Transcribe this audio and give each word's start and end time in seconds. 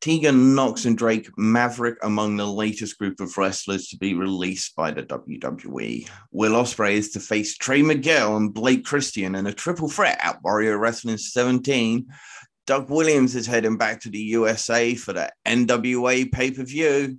Tegan 0.00 0.54
Nox 0.54 0.86
and 0.86 0.96
Drake 0.96 1.28
Maverick 1.36 1.98
among 2.02 2.36
the 2.36 2.46
latest 2.46 2.98
group 2.98 3.20
of 3.20 3.36
wrestlers 3.36 3.88
to 3.88 3.98
be 3.98 4.14
released 4.14 4.74
by 4.74 4.90
the 4.90 5.02
WWE. 5.02 6.08
Will 6.32 6.52
Ospreay 6.52 6.94
is 6.94 7.10
to 7.10 7.20
face 7.20 7.58
Trey 7.58 7.82
Miguel 7.82 8.38
and 8.38 8.54
Blake 8.54 8.86
Christian 8.86 9.34
in 9.34 9.46
a 9.46 9.52
triple 9.52 9.90
threat 9.90 10.18
at 10.22 10.42
Warrior 10.42 10.78
Wrestling 10.78 11.18
17. 11.18 12.06
Doug 12.66 12.88
Williams 12.88 13.36
is 13.36 13.46
heading 13.46 13.76
back 13.76 14.00
to 14.00 14.08
the 14.08 14.18
USA 14.18 14.94
for 14.94 15.12
the 15.12 15.30
NWA 15.46 16.32
pay 16.32 16.50
per 16.50 16.62
view. 16.62 17.18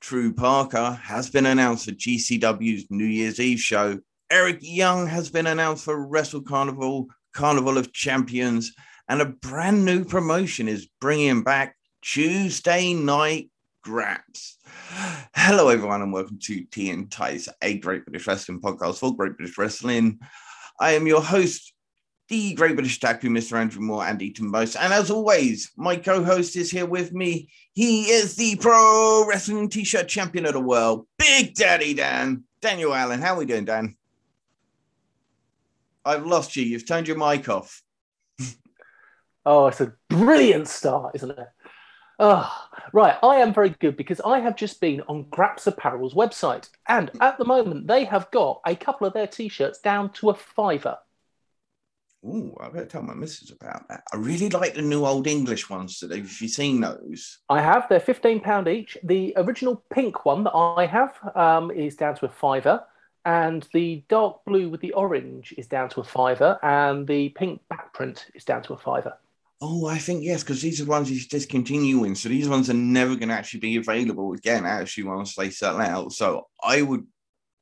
Drew 0.00 0.32
Parker 0.32 0.98
has 1.04 1.30
been 1.30 1.46
announced 1.46 1.84
for 1.84 1.92
GCW's 1.92 2.86
New 2.90 3.04
Year's 3.04 3.38
Eve 3.38 3.60
show. 3.60 4.00
Eric 4.30 4.58
Young 4.62 5.06
has 5.06 5.30
been 5.30 5.46
announced 5.46 5.84
for 5.84 6.06
Wrestle 6.08 6.42
Carnival, 6.42 7.06
Carnival 7.34 7.78
of 7.78 7.92
Champions, 7.92 8.72
and 9.08 9.20
a 9.20 9.26
brand 9.26 9.84
new 9.84 10.04
promotion 10.04 10.66
is 10.66 10.88
bringing 11.00 11.42
back 11.42 11.76
Tuesday 12.02 12.94
Night 12.94 13.50
Graps. 13.82 14.56
Hello, 15.34 15.68
everyone, 15.68 16.00
and 16.00 16.12
welcome 16.12 16.38
to 16.38 16.64
Tea 16.64 16.90
and 16.90 17.10
Tights, 17.10 17.48
a 17.60 17.76
Great 17.76 18.06
British 18.06 18.26
Wrestling 18.26 18.60
podcast 18.60 18.98
for 18.98 19.14
Great 19.14 19.36
British 19.36 19.58
Wrestling. 19.58 20.18
I 20.80 20.92
am 20.92 21.06
your 21.06 21.20
host, 21.20 21.74
the 22.28 22.54
Great 22.54 22.74
British 22.74 23.00
Taku, 23.00 23.28
Mr. 23.28 23.58
Andrew 23.58 23.82
Moore, 23.82 24.06
and 24.06 24.20
Eaton. 24.22 24.46
And 24.54 24.92
as 24.94 25.10
always, 25.10 25.72
my 25.76 25.96
co 25.96 26.24
host 26.24 26.56
is 26.56 26.70
here 26.70 26.86
with 26.86 27.12
me. 27.12 27.50
He 27.74 28.04
is 28.04 28.34
the 28.34 28.56
Pro 28.56 29.26
Wrestling 29.28 29.68
T 29.68 29.84
shirt 29.84 30.08
champion 30.08 30.46
of 30.46 30.54
the 30.54 30.60
world, 30.60 31.06
Big 31.18 31.54
Daddy 31.54 31.92
Dan. 31.92 32.44
Daniel 32.62 32.94
Allen. 32.94 33.20
How 33.20 33.34
are 33.34 33.38
we 33.38 33.46
doing, 33.46 33.66
Dan? 33.66 33.96
I've 36.04 36.26
lost 36.26 36.56
you. 36.56 36.64
You've 36.64 36.86
turned 36.86 37.08
your 37.08 37.18
mic 37.18 37.48
off. 37.48 37.82
oh, 39.44 39.66
it's 39.66 39.82
a 39.82 39.92
brilliant 40.08 40.66
start, 40.66 41.14
isn't 41.16 41.30
it? 41.30 41.48
Oh, 42.22 42.68
right. 42.92 43.16
I 43.22 43.36
am 43.36 43.54
very 43.54 43.70
good 43.70 43.96
because 43.96 44.20
I 44.20 44.40
have 44.40 44.54
just 44.54 44.78
been 44.78 45.00
on 45.08 45.24
Graps 45.30 45.66
Apparel's 45.66 46.12
website, 46.12 46.68
and 46.86 47.10
at 47.18 47.38
the 47.38 47.46
moment 47.46 47.86
they 47.86 48.04
have 48.04 48.30
got 48.30 48.60
a 48.66 48.76
couple 48.76 49.06
of 49.06 49.14
their 49.14 49.26
t-shirts 49.26 49.80
down 49.80 50.12
to 50.12 50.28
a 50.28 50.34
fiver. 50.34 50.98
Oh, 52.22 52.54
I 52.60 52.68
better 52.68 52.84
tell 52.84 53.00
my 53.00 53.14
missus 53.14 53.50
about 53.50 53.88
that. 53.88 54.02
I 54.12 54.18
really 54.18 54.50
like 54.50 54.74
the 54.74 54.82
new 54.82 55.06
old 55.06 55.26
English 55.26 55.70
ones. 55.70 55.98
Today. 55.98 56.18
Have 56.18 56.42
you 56.42 56.48
seen 56.48 56.82
those? 56.82 57.38
I 57.48 57.62
have. 57.62 57.88
They're 57.88 57.98
fifteen 57.98 58.40
pound 58.40 58.68
each. 58.68 58.98
The 59.02 59.32
original 59.38 59.82
pink 59.88 60.26
one 60.26 60.44
that 60.44 60.54
I 60.54 60.84
have 60.84 61.18
um, 61.34 61.70
is 61.70 61.96
down 61.96 62.16
to 62.16 62.26
a 62.26 62.28
fiver, 62.28 62.84
and 63.24 63.66
the 63.72 64.04
dark 64.10 64.44
blue 64.44 64.68
with 64.68 64.82
the 64.82 64.92
orange 64.92 65.54
is 65.56 65.66
down 65.66 65.88
to 65.88 66.02
a 66.02 66.04
fiver, 66.04 66.58
and 66.62 67.06
the 67.06 67.30
pink 67.30 67.62
back 67.70 67.94
print 67.94 68.26
is 68.34 68.44
down 68.44 68.62
to 68.64 68.74
a 68.74 68.78
fiver. 68.78 69.16
Oh, 69.62 69.86
I 69.86 69.98
think 69.98 70.24
yes, 70.24 70.42
because 70.42 70.62
these 70.62 70.80
are 70.80 70.84
the 70.84 70.90
ones 70.90 71.08
he's 71.08 71.28
discontinuing. 71.28 72.14
So 72.14 72.30
these 72.30 72.48
ones 72.48 72.70
are 72.70 72.74
never 72.74 73.14
going 73.14 73.28
to 73.28 73.34
actually 73.34 73.60
be 73.60 73.76
available 73.76 74.32
again, 74.32 74.64
actually, 74.64 75.04
once 75.04 75.34
they 75.34 75.50
sell 75.50 75.80
out. 75.80 76.12
So 76.12 76.46
I 76.62 76.80
would, 76.80 77.06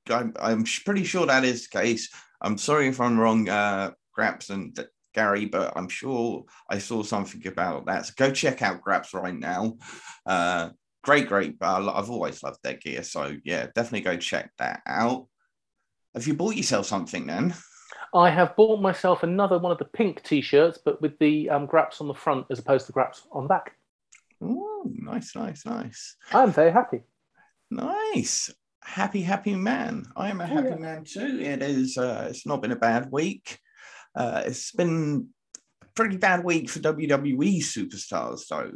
I'm, 0.08 0.32
I'm 0.40 0.64
pretty 0.84 1.02
sure 1.02 1.26
that 1.26 1.44
is 1.44 1.68
the 1.68 1.76
case. 1.76 2.08
I'm 2.40 2.56
sorry 2.56 2.86
if 2.86 3.00
I'm 3.00 3.18
wrong, 3.18 3.48
uh, 3.48 3.90
Graps 4.12 4.50
and 4.50 4.78
Gary, 5.12 5.46
but 5.46 5.72
I'm 5.76 5.88
sure 5.88 6.44
I 6.70 6.78
saw 6.78 7.02
something 7.02 7.44
about 7.48 7.86
that. 7.86 8.06
So 8.06 8.12
go 8.16 8.30
check 8.30 8.62
out 8.62 8.80
Graps 8.80 9.12
right 9.12 9.36
now. 9.36 9.76
Uh, 10.24 10.70
great, 11.02 11.26
great. 11.26 11.56
I've 11.60 12.10
always 12.10 12.42
loved 12.44 12.60
their 12.62 12.74
gear. 12.74 13.02
So 13.02 13.36
yeah, 13.44 13.66
definitely 13.74 14.02
go 14.02 14.16
check 14.16 14.52
that 14.58 14.82
out. 14.86 15.26
Have 16.14 16.28
you 16.28 16.34
bought 16.34 16.54
yourself 16.56 16.86
something 16.86 17.26
then? 17.26 17.54
I 18.14 18.30
have 18.30 18.56
bought 18.56 18.80
myself 18.80 19.22
another 19.22 19.58
one 19.58 19.72
of 19.72 19.78
the 19.78 19.84
pink 19.84 20.22
t-shirts, 20.22 20.78
but 20.82 21.00
with 21.02 21.18
the 21.18 21.50
um, 21.50 21.66
graps 21.66 22.00
on 22.00 22.08
the 22.08 22.14
front 22.14 22.46
as 22.50 22.58
opposed 22.58 22.86
to 22.86 22.92
graps 22.92 23.26
on 23.32 23.44
the 23.44 23.48
back. 23.48 23.76
Oh, 24.40 24.84
nice, 24.86 25.34
nice, 25.34 25.66
nice. 25.66 26.16
I'm 26.32 26.52
very 26.52 26.70
happy. 26.70 27.02
Nice, 27.70 28.52
happy, 28.82 29.22
happy 29.22 29.54
man. 29.54 30.06
I 30.16 30.30
am 30.30 30.40
a 30.40 30.46
happy 30.46 30.70
yeah. 30.70 30.76
man 30.76 31.04
too. 31.04 31.40
It 31.40 31.62
is. 31.62 31.98
Uh, 31.98 32.28
it's 32.30 32.46
not 32.46 32.62
been 32.62 32.72
a 32.72 32.76
bad 32.76 33.10
week. 33.10 33.58
Uh, 34.14 34.42
it's 34.46 34.72
been 34.72 35.28
a 35.82 35.86
pretty 35.94 36.16
bad 36.16 36.44
week 36.44 36.70
for 36.70 36.78
WWE 36.80 37.58
superstars, 37.58 38.46
though. 38.48 38.72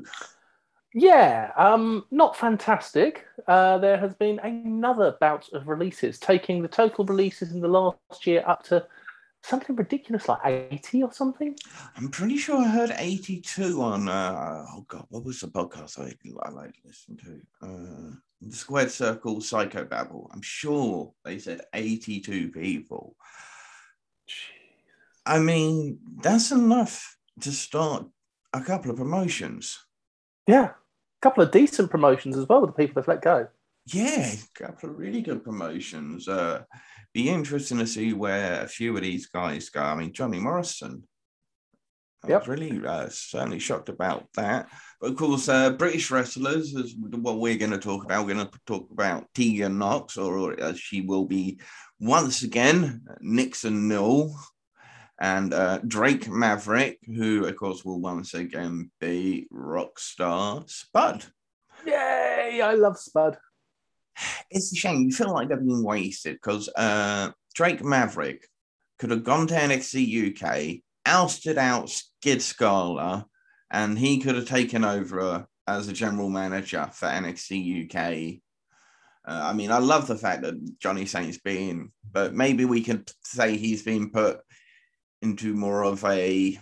Yeah, 0.94 1.52
um, 1.56 2.04
not 2.10 2.36
fantastic. 2.36 3.24
Uh, 3.48 3.78
there 3.78 3.96
has 3.96 4.14
been 4.14 4.38
another 4.40 5.16
bout 5.20 5.48
of 5.54 5.68
releases, 5.68 6.18
taking 6.18 6.60
the 6.60 6.68
total 6.68 7.06
releases 7.06 7.52
in 7.52 7.60
the 7.60 7.68
last 7.68 8.26
year 8.26 8.44
up 8.46 8.62
to 8.64 8.86
something 9.42 9.76
ridiculous 9.76 10.28
like 10.28 10.40
80 10.44 11.02
or 11.02 11.12
something. 11.12 11.56
I'm 11.96 12.08
pretty 12.08 12.36
sure 12.36 12.56
I 12.56 12.68
heard 12.68 12.94
82 12.96 13.82
on, 13.82 14.08
uh, 14.08 14.64
oh 14.70 14.84
God, 14.88 15.06
what 15.10 15.24
was 15.24 15.40
the 15.40 15.48
podcast 15.48 15.98
I, 15.98 16.14
I 16.46 16.50
like 16.50 16.72
to 16.74 16.80
listen 16.84 17.16
to? 17.18 17.66
Uh, 17.66 18.16
the 18.40 18.56
Squared 18.56 18.90
Circle 18.90 19.40
Psycho 19.40 19.84
Babble. 19.84 20.30
I'm 20.32 20.42
sure 20.42 21.12
they 21.24 21.38
said 21.38 21.62
82 21.72 22.50
people. 22.50 23.16
I 25.24 25.38
mean, 25.38 25.98
that's 26.20 26.50
enough 26.50 27.16
to 27.40 27.52
start 27.52 28.06
a 28.52 28.60
couple 28.60 28.90
of 28.90 28.96
promotions. 28.96 29.78
Yeah, 30.46 30.70
a 30.70 31.20
couple 31.20 31.44
of 31.44 31.52
decent 31.52 31.90
promotions 31.90 32.36
as 32.36 32.48
well 32.48 32.60
with 32.60 32.70
the 32.70 32.74
people 32.74 33.00
they've 33.00 33.08
let 33.08 33.22
go. 33.22 33.48
Yeah, 33.86 34.32
a 34.32 34.64
couple 34.64 34.90
of 34.90 34.98
really 34.98 35.22
good 35.22 35.44
promotions. 35.44 36.28
Uh, 36.28 36.62
be 37.12 37.28
interesting 37.28 37.78
to 37.78 37.86
see 37.86 38.12
where 38.12 38.62
a 38.62 38.68
few 38.68 38.96
of 38.96 39.02
these 39.02 39.26
guys 39.26 39.68
go. 39.68 39.82
I 39.82 39.94
mean, 39.94 40.12
Johnny 40.12 40.38
Morrison. 40.38 41.06
I 42.24 42.28
yep. 42.28 42.46
was 42.46 42.48
really 42.48 42.86
uh, 42.86 43.08
certainly 43.10 43.58
shocked 43.58 43.88
about 43.88 44.28
that. 44.34 44.68
But 45.00 45.10
of 45.10 45.16
course, 45.16 45.48
uh, 45.48 45.70
British 45.70 46.10
wrestlers 46.10 46.72
is 46.72 46.94
what 46.96 47.40
we're 47.40 47.58
going 47.58 47.72
to 47.72 47.78
talk 47.78 48.04
about. 48.04 48.24
We're 48.24 48.34
going 48.34 48.46
to 48.46 48.58
talk 48.66 48.88
about 48.92 49.26
Tegan 49.34 49.78
Nox, 49.78 50.16
or 50.16 50.58
as 50.60 50.78
she 50.78 51.00
will 51.00 51.24
be 51.24 51.60
once 51.98 52.42
again, 52.42 53.02
Nixon 53.20 53.88
Newell, 53.88 54.38
and 55.20 55.52
uh, 55.52 55.78
Drake 55.86 56.28
Maverick, 56.28 56.98
who, 57.04 57.44
of 57.44 57.56
course, 57.56 57.84
will 57.84 58.00
once 58.00 58.34
again 58.34 58.90
be 59.00 59.48
Rockstar 59.52 60.68
Spud. 60.70 61.24
Yay! 61.84 62.60
I 62.62 62.74
love 62.74 62.98
Spud 62.98 63.36
it's 64.50 64.72
a 64.72 64.76
shame. 64.76 65.02
You 65.02 65.12
feel 65.12 65.32
like 65.32 65.48
they've 65.48 65.58
been 65.58 65.82
wasted 65.82 66.34
because 66.34 66.68
uh, 66.76 67.30
Drake 67.54 67.82
Maverick 67.82 68.46
could 68.98 69.10
have 69.10 69.24
gone 69.24 69.46
to 69.48 69.54
NXT 69.54 70.42
UK, 70.42 70.82
ousted 71.06 71.58
out 71.58 71.90
Sid 72.22 72.42
Scala, 72.42 73.26
and 73.70 73.98
he 73.98 74.18
could 74.18 74.36
have 74.36 74.46
taken 74.46 74.84
over 74.84 75.20
uh, 75.20 75.42
as 75.66 75.88
a 75.88 75.92
general 75.92 76.28
manager 76.28 76.88
for 76.92 77.06
NXT 77.06 77.86
UK. 77.86 78.40
Uh, 79.26 79.50
I 79.50 79.52
mean, 79.52 79.70
I 79.70 79.78
love 79.78 80.06
the 80.06 80.16
fact 80.16 80.42
that 80.42 80.78
Johnny 80.78 81.06
Saint's 81.06 81.38
been, 81.38 81.92
but 82.10 82.34
maybe 82.34 82.64
we 82.64 82.82
could 82.82 83.10
say 83.22 83.56
he's 83.56 83.82
been 83.82 84.10
put 84.10 84.40
into 85.20 85.54
more 85.54 85.84
of 85.84 86.04
a 86.04 86.58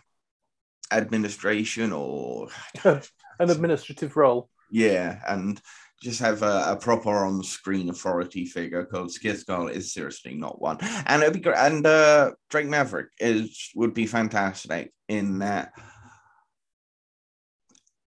administration 0.93 1.93
or 1.93 2.49
an 2.85 3.01
administrative 3.39 4.17
role. 4.17 4.51
Yeah, 4.71 5.21
and 5.27 5.61
just 6.01 6.21
have 6.21 6.43
a, 6.43 6.65
a 6.69 6.77
proper 6.77 7.11
on-screen 7.11 7.91
authority 7.91 8.47
figure 8.47 8.85
because 8.85 9.21
Sid 9.21 9.39
Scala 9.39 9.71
is 9.71 9.93
seriously 9.93 10.35
not 10.35 10.61
one. 10.61 10.79
And 11.07 11.23
it'd 11.23 11.35
be 11.35 11.41
great. 11.41 11.59
And 11.59 11.87
uh, 11.87 12.33
Drake 12.49 12.67
Maverick 12.67 13.09
is 13.19 13.71
would 13.75 13.93
be 13.93 14.07
fantastic 14.07 14.93
in 15.09 15.41
that. 15.41 15.73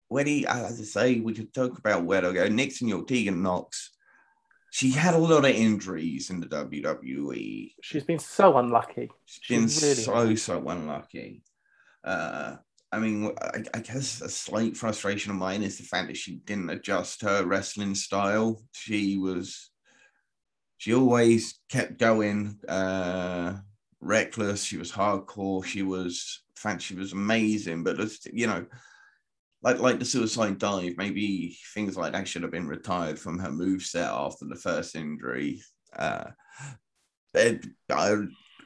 Where 0.08 0.24
he, 0.24 0.46
as 0.46 0.80
I 0.80 0.84
say, 0.84 1.20
we 1.20 1.32
could 1.32 1.54
talk 1.54 1.78
about 1.78 2.04
where 2.04 2.20
to 2.20 2.32
go. 2.32 2.48
Nixon, 2.48 2.88
your 2.88 3.04
Tegan 3.04 3.42
Nox. 3.42 3.90
She 4.70 4.90
had 4.90 5.14
a 5.14 5.18
lot 5.18 5.44
of 5.44 5.50
injuries 5.50 6.30
in 6.30 6.40
the 6.40 6.46
WWE. 6.46 7.72
She's 7.82 8.04
been 8.04 8.18
so 8.18 8.56
unlucky. 8.56 9.10
She's 9.26 9.48
been 9.48 9.88
really 9.88 10.02
so 10.02 10.12
unlucky. 10.12 10.36
so 10.36 10.68
unlucky. 10.68 11.42
Uh, 12.02 12.56
I 12.92 12.98
mean, 12.98 13.32
I, 13.40 13.64
I, 13.72 13.80
guess 13.80 14.20
a 14.20 14.28
slight 14.28 14.76
frustration 14.76 15.30
of 15.30 15.38
mine 15.38 15.62
is 15.62 15.78
the 15.78 15.84
fact 15.84 16.08
that 16.08 16.16
she 16.16 16.36
didn't 16.44 16.68
adjust 16.68 17.22
her 17.22 17.44
wrestling 17.46 17.94
style. 17.94 18.62
She 18.72 19.16
was, 19.16 19.70
she 20.76 20.92
always 20.92 21.58
kept 21.70 21.98
going, 21.98 22.58
uh, 22.68 23.54
reckless. 24.02 24.62
She 24.64 24.76
was 24.76 24.92
hardcore. 24.92 25.64
She 25.64 25.82
was, 25.82 26.42
in 26.50 26.60
fact, 26.60 26.82
she 26.82 26.94
was 26.94 27.14
amazing. 27.14 27.82
But 27.82 27.98
you 28.30 28.46
know, 28.46 28.66
like 29.62 29.78
like 29.78 29.98
the 29.98 30.04
suicide 30.04 30.58
dive, 30.58 30.94
maybe 30.98 31.56
things 31.72 31.96
like 31.96 32.12
that 32.12 32.28
should 32.28 32.42
have 32.42 32.50
been 32.50 32.68
retired 32.68 33.18
from 33.18 33.38
her 33.38 33.50
move 33.50 33.82
set 33.82 34.10
after 34.10 34.44
the 34.44 34.56
first 34.56 34.96
injury. 34.96 35.62
Uh, 35.96 36.24
I, 37.34 37.58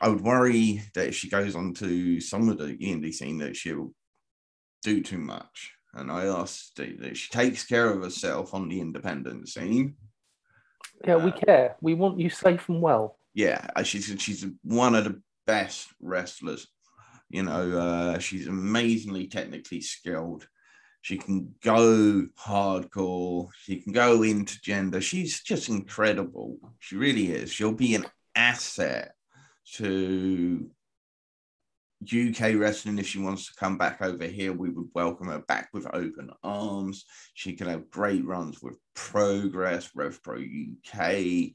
I 0.01 0.09
would 0.09 0.21
worry 0.21 0.83
that 0.95 1.09
if 1.09 1.15
she 1.15 1.29
goes 1.29 1.55
on 1.55 1.75
to 1.75 2.21
some 2.21 2.49
of 2.49 2.59
the 2.59 2.77
indie 2.79 3.15
scene 3.15 3.39
that 3.39 3.57
she'll 3.57 3.93
do 4.87 5.03
too 5.03 5.19
much. 5.19 5.73
And 5.95 6.13
I 6.13 6.27
asked 6.27 6.77
that 6.77 7.17
she 7.17 7.29
takes 7.31 7.65
care 7.65 7.91
of 7.91 8.03
herself 8.03 8.55
on 8.55 8.69
the 8.69 8.81
independent 8.81 9.49
scene. 9.49 9.97
Yeah, 11.05 11.17
we 11.17 11.33
uh, 11.33 11.37
care. 11.37 11.77
We 11.81 11.95
want 11.95 12.21
you 12.21 12.31
safe 12.31 12.69
and 12.69 12.81
well. 12.81 13.19
Yeah, 13.35 13.67
uh, 13.75 13.83
she's 13.83 14.15
she's 14.19 14.47
one 14.63 14.95
of 14.95 15.05
the 15.05 15.21
best 15.47 15.89
wrestlers. 16.01 16.69
You 17.29 17.43
know, 17.43 17.79
uh, 17.79 18.19
she's 18.19 18.47
amazingly 18.47 19.27
technically 19.27 19.81
skilled. 19.81 20.47
She 21.03 21.19
can 21.19 21.55
go 21.63 22.27
hardcore. 22.39 23.49
She 23.63 23.77
can 23.81 23.93
go 23.93 24.23
into 24.23 24.61
gender. 24.61 25.01
She's 25.01 25.43
just 25.43 25.69
incredible. 25.69 26.59
She 26.79 26.97
really 26.97 27.33
is. 27.33 27.51
She'll 27.51 27.73
be 27.73 27.95
an 27.95 28.07
asset 28.35 29.15
to 29.75 30.71
UK 32.03 32.55
wrestling, 32.57 32.99
if 32.99 33.07
she 33.07 33.19
wants 33.19 33.47
to 33.47 33.55
come 33.59 33.79
back 33.79 34.03
over 34.03 34.25
here, 34.25 34.53
we 34.53 34.71
would 34.71 34.89
welcome 34.95 35.29
her 35.29 35.41
back 35.41 35.71
with 35.73 35.87
open 35.95 36.31
arms. 36.43 37.05
She 37.35 37.55
could 37.55 37.67
have 37.69 37.91
great 37.91 38.25
runs 38.25 38.63
with 38.63 38.79
Progress, 38.95 39.91
Rev 39.95 40.23
Pro 40.23 40.37
UK, 40.37 41.53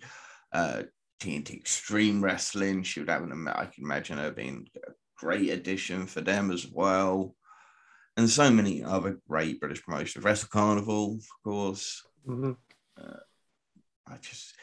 uh, 0.51 0.83
TNT 1.19 1.55
Extreme 1.55 2.23
Wrestling. 2.23 2.83
She 2.83 2.99
would 2.99 3.09
have 3.09 3.23
an, 3.23 3.47
I 3.47 3.65
can 3.65 3.83
imagine 3.83 4.17
her 4.17 4.31
being 4.31 4.67
a 4.75 4.91
great 5.15 5.49
addition 5.49 6.07
for 6.07 6.21
them 6.21 6.51
as 6.51 6.67
well. 6.67 7.35
And 8.17 8.29
so 8.29 8.49
many 8.49 8.83
other 8.83 9.19
great 9.29 9.59
British 9.59 9.83
promotions. 9.83 10.25
Wrestle 10.25 10.49
Carnival, 10.51 11.19
of 11.19 11.43
course. 11.43 12.03
Mm-hmm. 12.27 12.51
Uh, 12.99 13.19
I 14.07 14.17
just, 14.17 14.53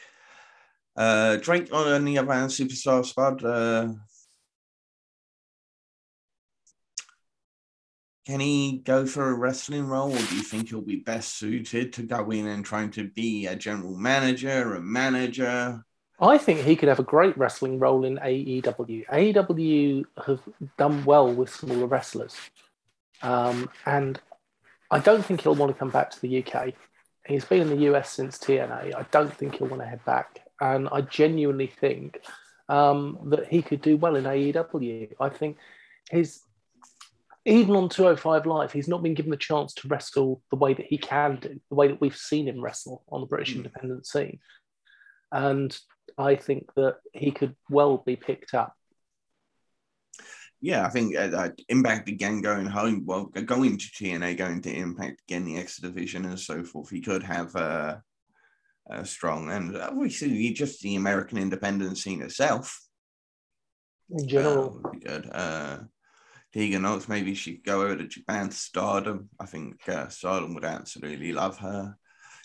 uh, 0.95 1.37
Drake 1.37 1.73
on 1.73 2.05
the 2.05 2.17
other 2.17 2.33
hand, 2.33 2.51
Superstar 2.51 3.05
Spud. 3.05 3.43
Uh, 3.43 3.93
can 8.29 8.39
he 8.39 8.77
go 8.85 9.07
for 9.07 9.31
a 9.31 9.33
wrestling 9.33 9.87
role, 9.87 10.11
or 10.11 10.19
do 10.19 10.35
you 10.35 10.43
think 10.43 10.69
he'll 10.69 10.81
be 10.81 10.97
best 10.97 11.39
suited 11.39 11.91
to 11.93 12.03
go 12.03 12.29
in 12.29 12.45
and 12.45 12.63
trying 12.63 12.91
to 12.91 13.05
be 13.05 13.47
a 13.47 13.55
general 13.55 13.97
manager, 13.97 14.75
a 14.75 14.79
manager? 14.79 15.83
I 16.21 16.37
think 16.37 16.59
he 16.59 16.75
could 16.75 16.89
have 16.89 16.99
a 16.99 17.03
great 17.03 17.35
wrestling 17.39 17.79
role 17.79 18.05
in 18.05 18.17
AEW. 18.17 19.07
AEW 19.07 20.05
have 20.27 20.41
done 20.77 21.03
well 21.05 21.33
with 21.33 21.49
smaller 21.49 21.87
wrestlers, 21.87 22.35
um, 23.23 23.67
and 23.87 24.21
I 24.91 24.99
don't 24.99 25.25
think 25.25 25.41
he'll 25.41 25.55
want 25.55 25.71
to 25.71 25.79
come 25.79 25.89
back 25.89 26.11
to 26.11 26.21
the 26.21 26.45
UK. 26.45 26.73
He's 27.25 27.45
been 27.45 27.61
in 27.61 27.69
the 27.69 27.91
US 27.91 28.11
since 28.11 28.37
TNA. 28.37 28.93
I 28.93 29.07
don't 29.09 29.35
think 29.35 29.55
he'll 29.55 29.69
want 29.69 29.81
to 29.81 29.87
head 29.87 30.05
back, 30.05 30.41
and 30.61 30.87
I 30.91 31.01
genuinely 31.01 31.65
think 31.65 32.19
um, 32.67 33.17
that 33.31 33.47
he 33.47 33.63
could 33.63 33.81
do 33.81 33.97
well 33.97 34.15
in 34.15 34.25
AEW. 34.25 35.13
I 35.19 35.29
think 35.29 35.57
his 36.11 36.43
even 37.49 37.75
on 37.75 37.89
205 37.89 38.45
Live, 38.45 38.71
he's 38.71 38.87
not 38.87 39.01
been 39.01 39.13
given 39.13 39.31
the 39.31 39.37
chance 39.37 39.73
to 39.75 39.87
wrestle 39.87 40.41
the 40.51 40.55
way 40.55 40.73
that 40.73 40.85
he 40.85 40.97
can 40.97 41.37
do, 41.37 41.59
the 41.69 41.75
way 41.75 41.87
that 41.87 41.99
we've 41.99 42.15
seen 42.15 42.47
him 42.47 42.61
wrestle 42.61 43.03
on 43.09 43.21
the 43.21 43.27
British 43.27 43.53
mm. 43.53 43.57
independent 43.57 44.05
scene. 44.05 44.39
And 45.31 45.77
I 46.17 46.35
think 46.35 46.73
that 46.75 46.97
he 47.13 47.31
could 47.31 47.55
well 47.69 47.97
be 47.97 48.15
picked 48.15 48.53
up. 48.53 48.73
Yeah, 50.61 50.85
I 50.85 50.89
think 50.89 51.15
uh, 51.15 51.29
uh 51.33 51.49
Impact 51.69 52.09
again 52.09 52.41
going 52.41 52.65
home, 52.65 53.05
well, 53.05 53.25
going 53.25 53.77
to 53.77 53.85
TNA, 53.85 54.37
going 54.37 54.61
to 54.63 54.73
Impact 54.73 55.21
again, 55.27 55.45
the 55.45 55.57
X 55.57 55.77
Division 55.77 56.25
and 56.25 56.39
so 56.39 56.63
forth. 56.63 56.89
He 56.89 57.01
could 57.01 57.23
have 57.23 57.55
uh, 57.55 57.97
a 58.89 59.05
strong, 59.05 59.49
and 59.51 59.77
obviously 59.77 60.51
just 60.51 60.81
the 60.81 60.95
American 60.95 61.37
independent 61.37 61.97
scene 61.97 62.21
itself. 62.21 62.79
In 64.09 64.27
general, 64.27 64.65
uh, 64.65 64.69
would 64.69 64.91
be 64.91 64.99
good. 64.99 65.29
Uh, 65.31 65.77
Tegan 66.53 66.81
Nox, 66.81 67.07
maybe 67.07 67.35
she'd 67.35 67.63
go 67.63 67.83
over 67.83 67.97
to 67.97 68.07
Japan 68.07 68.49
to 68.49 68.55
Stardom. 68.55 69.29
I 69.39 69.45
think 69.45 69.87
uh, 69.87 70.07
Stardom 70.07 70.55
would 70.55 70.65
absolutely 70.65 71.31
love 71.31 71.59
her. 71.59 71.95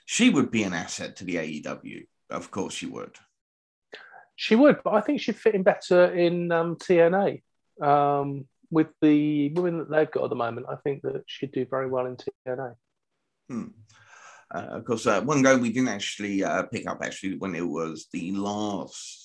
She 0.05 0.29
would 0.29 0.51
be 0.51 0.63
an 0.65 0.75
asset 0.75 1.17
to 1.17 1.25
the 1.25 1.37
AEW. 1.37 2.07
Of 2.31 2.51
course, 2.51 2.75
she 2.75 2.87
would. 2.87 3.17
She 4.37 4.57
would, 4.57 4.83
but 4.83 4.95
I 4.95 5.01
think 5.01 5.21
she'd 5.21 5.37
fit 5.37 5.55
in 5.55 5.63
better 5.63 6.13
in 6.13 6.53
um, 6.53 6.77
TNA. 6.77 7.43
Um, 7.81 8.47
with 8.71 8.89
the 9.01 9.51
women 9.51 9.79
that 9.79 9.91
they've 9.91 10.11
got 10.11 10.25
at 10.25 10.31
the 10.31 10.37
moment, 10.37 10.67
I 10.69 10.77
think 10.77 11.03
that 11.03 11.23
she'd 11.27 11.53
do 11.53 11.65
very 11.65 11.89
well 11.89 12.07
in 12.07 12.17
TNA. 12.17 12.75
Hmm. 13.49 13.67
Uh, 14.55 14.59
of 14.59 14.85
course, 14.85 15.07
uh, 15.07 15.23
one 15.23 15.43
go 15.43 15.57
we 15.57 15.73
didn't 15.73 15.89
actually 15.89 16.45
uh, 16.45 16.65
pick 16.65 16.87
up 16.87 16.99
actually 17.03 17.37
when 17.37 17.55
it 17.55 17.67
was 17.67 18.09
the 18.13 18.33
last 18.33 19.24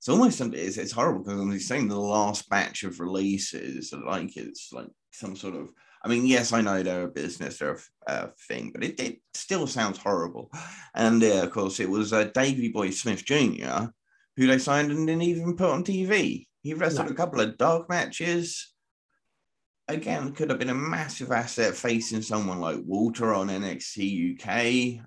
it's 0.00 0.08
almost 0.08 0.40
it's, 0.40 0.78
it's 0.78 0.92
horrible 0.92 1.22
because 1.22 1.38
I'm 1.38 1.58
saying 1.60 1.88
the 1.88 2.00
last 2.00 2.48
batch 2.48 2.84
of 2.84 3.00
releases 3.00 3.92
are 3.92 4.02
like 4.02 4.34
it's 4.34 4.72
like 4.72 4.88
some 5.12 5.36
sort 5.36 5.54
of 5.54 5.68
I 6.02 6.08
mean 6.08 6.24
yes 6.24 6.54
I 6.54 6.62
know 6.62 6.82
they're 6.82 7.02
a 7.02 7.08
business 7.08 7.58
they're 7.58 7.78
a, 8.06 8.30
thing 8.48 8.70
but 8.72 8.82
it, 8.82 8.98
it 8.98 9.18
still 9.34 9.66
sounds 9.66 9.98
horrible 9.98 10.50
and 10.94 11.22
uh, 11.22 11.42
of 11.42 11.50
course 11.50 11.80
it 11.80 11.90
was 11.90 12.14
uh, 12.14 12.24
Davey 12.24 12.68
Boy 12.68 12.88
Smith 12.88 13.26
Jr. 13.26 13.88
who 14.38 14.46
they 14.46 14.56
signed 14.56 14.90
and 14.90 15.06
didn't 15.06 15.20
even 15.20 15.54
put 15.54 15.68
on 15.68 15.84
TV 15.84 16.46
he 16.62 16.72
wrestled 16.72 17.08
no. 17.08 17.12
a 17.12 17.16
couple 17.16 17.40
of 17.40 17.58
dark 17.58 17.90
matches 17.90 18.72
again 19.86 20.32
could 20.32 20.48
have 20.48 20.58
been 20.58 20.70
a 20.70 20.74
massive 20.74 21.30
asset 21.30 21.74
facing 21.74 22.22
someone 22.22 22.58
like 22.58 22.78
Walter 22.86 23.34
on 23.34 23.48
NXT 23.48 24.40
UK 24.40 25.04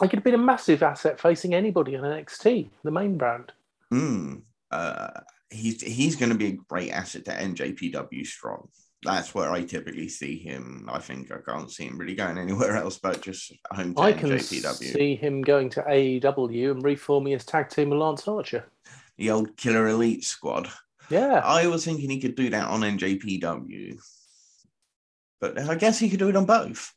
uh, 0.00 0.04
I 0.04 0.08
could 0.08 0.18
have 0.18 0.24
been 0.24 0.34
a 0.34 0.38
massive 0.38 0.82
asset 0.82 1.20
facing 1.20 1.54
anybody 1.54 1.96
on 1.96 2.04
NXT, 2.04 2.68
the 2.84 2.90
main 2.90 3.16
brand. 3.16 3.52
Mm, 3.92 4.42
uh, 4.70 5.20
he's 5.50 5.80
he's 5.80 6.16
going 6.16 6.32
to 6.32 6.38
be 6.38 6.46
a 6.48 6.58
great 6.68 6.90
asset 6.90 7.24
to 7.26 7.30
NJPW 7.32 8.26
Strong. 8.26 8.68
That's 9.02 9.34
where 9.34 9.50
I 9.50 9.62
typically 9.62 10.08
see 10.08 10.38
him. 10.38 10.88
I 10.90 10.98
think 10.98 11.30
I 11.30 11.36
can't 11.46 11.70
see 11.70 11.84
him 11.84 11.98
really 11.98 12.14
going 12.14 12.38
anywhere 12.38 12.76
else 12.76 12.98
but 12.98 13.20
just 13.20 13.52
home 13.70 13.94
to 13.94 14.00
I 14.00 14.12
can 14.12 14.30
NJPW. 14.30 14.92
see 14.92 15.14
him 15.14 15.42
going 15.42 15.70
to 15.70 15.82
AEW 15.82 16.72
and 16.72 16.82
reforming 16.82 17.34
his 17.34 17.44
tag 17.44 17.68
team 17.68 17.90
with 17.90 18.00
Lance 18.00 18.26
Archer. 18.26 18.64
The 19.18 19.30
old 19.30 19.56
Killer 19.56 19.88
Elite 19.88 20.24
squad. 20.24 20.68
Yeah. 21.08 21.40
I 21.44 21.68
was 21.68 21.84
thinking 21.84 22.10
he 22.10 22.20
could 22.20 22.34
do 22.34 22.50
that 22.50 22.68
on 22.68 22.80
NJPW. 22.80 23.98
But 25.40 25.58
I 25.58 25.74
guess 25.74 25.98
he 25.98 26.08
could 26.08 26.18
do 26.18 26.28
it 26.28 26.36
on 26.36 26.46
both 26.46 26.92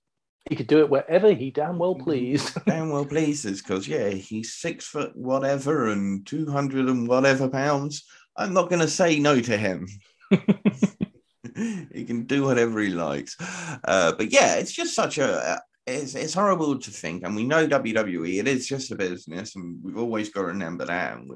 he 0.49 0.55
could 0.55 0.67
do 0.67 0.79
it 0.79 0.89
wherever 0.89 1.31
he 1.31 1.51
damn 1.51 1.77
well 1.77 1.95
pleased. 1.95 2.57
damn 2.65 2.89
well 2.91 3.05
pleases, 3.05 3.61
because 3.61 3.87
yeah, 3.87 4.09
he's 4.09 4.55
six 4.55 4.85
foot 4.87 5.15
whatever 5.15 5.89
and 5.89 6.25
two 6.25 6.49
hundred 6.49 6.87
and 6.89 7.07
whatever 7.07 7.47
pounds. 7.47 8.03
I'm 8.35 8.53
not 8.53 8.69
going 8.69 8.81
to 8.81 8.87
say 8.87 9.19
no 9.19 9.39
to 9.39 9.57
him. 9.57 9.87
he 10.31 12.03
can 12.05 12.23
do 12.25 12.43
whatever 12.43 12.79
he 12.79 12.89
likes. 12.89 13.35
Uh, 13.83 14.13
but 14.13 14.31
yeah, 14.31 14.55
it's 14.55 14.71
just 14.71 14.95
such 14.95 15.19
a. 15.19 15.61
It's, 15.85 16.13
it's 16.13 16.33
horrible 16.33 16.77
to 16.77 16.91
think, 16.91 17.23
and 17.23 17.35
we 17.35 17.43
know 17.43 17.67
WWE. 17.67 18.39
It 18.39 18.47
is 18.47 18.67
just 18.67 18.91
a 18.91 18.95
business, 18.95 19.55
and 19.55 19.77
we've 19.83 19.97
always 19.97 20.29
got 20.29 20.41
to 20.41 20.47
remember 20.47 20.85
that. 20.85 21.17
And 21.17 21.31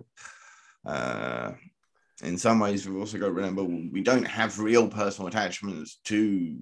uh, 0.85 1.51
in 2.23 2.37
some 2.37 2.59
ways, 2.59 2.87
we've 2.87 2.99
also 2.99 3.17
got 3.17 3.27
to 3.27 3.33
remember 3.33 3.63
we 3.63 4.01
don't 4.01 4.27
have 4.27 4.59
real 4.59 4.87
personal 4.87 5.27
attachments 5.27 5.99
to 6.05 6.57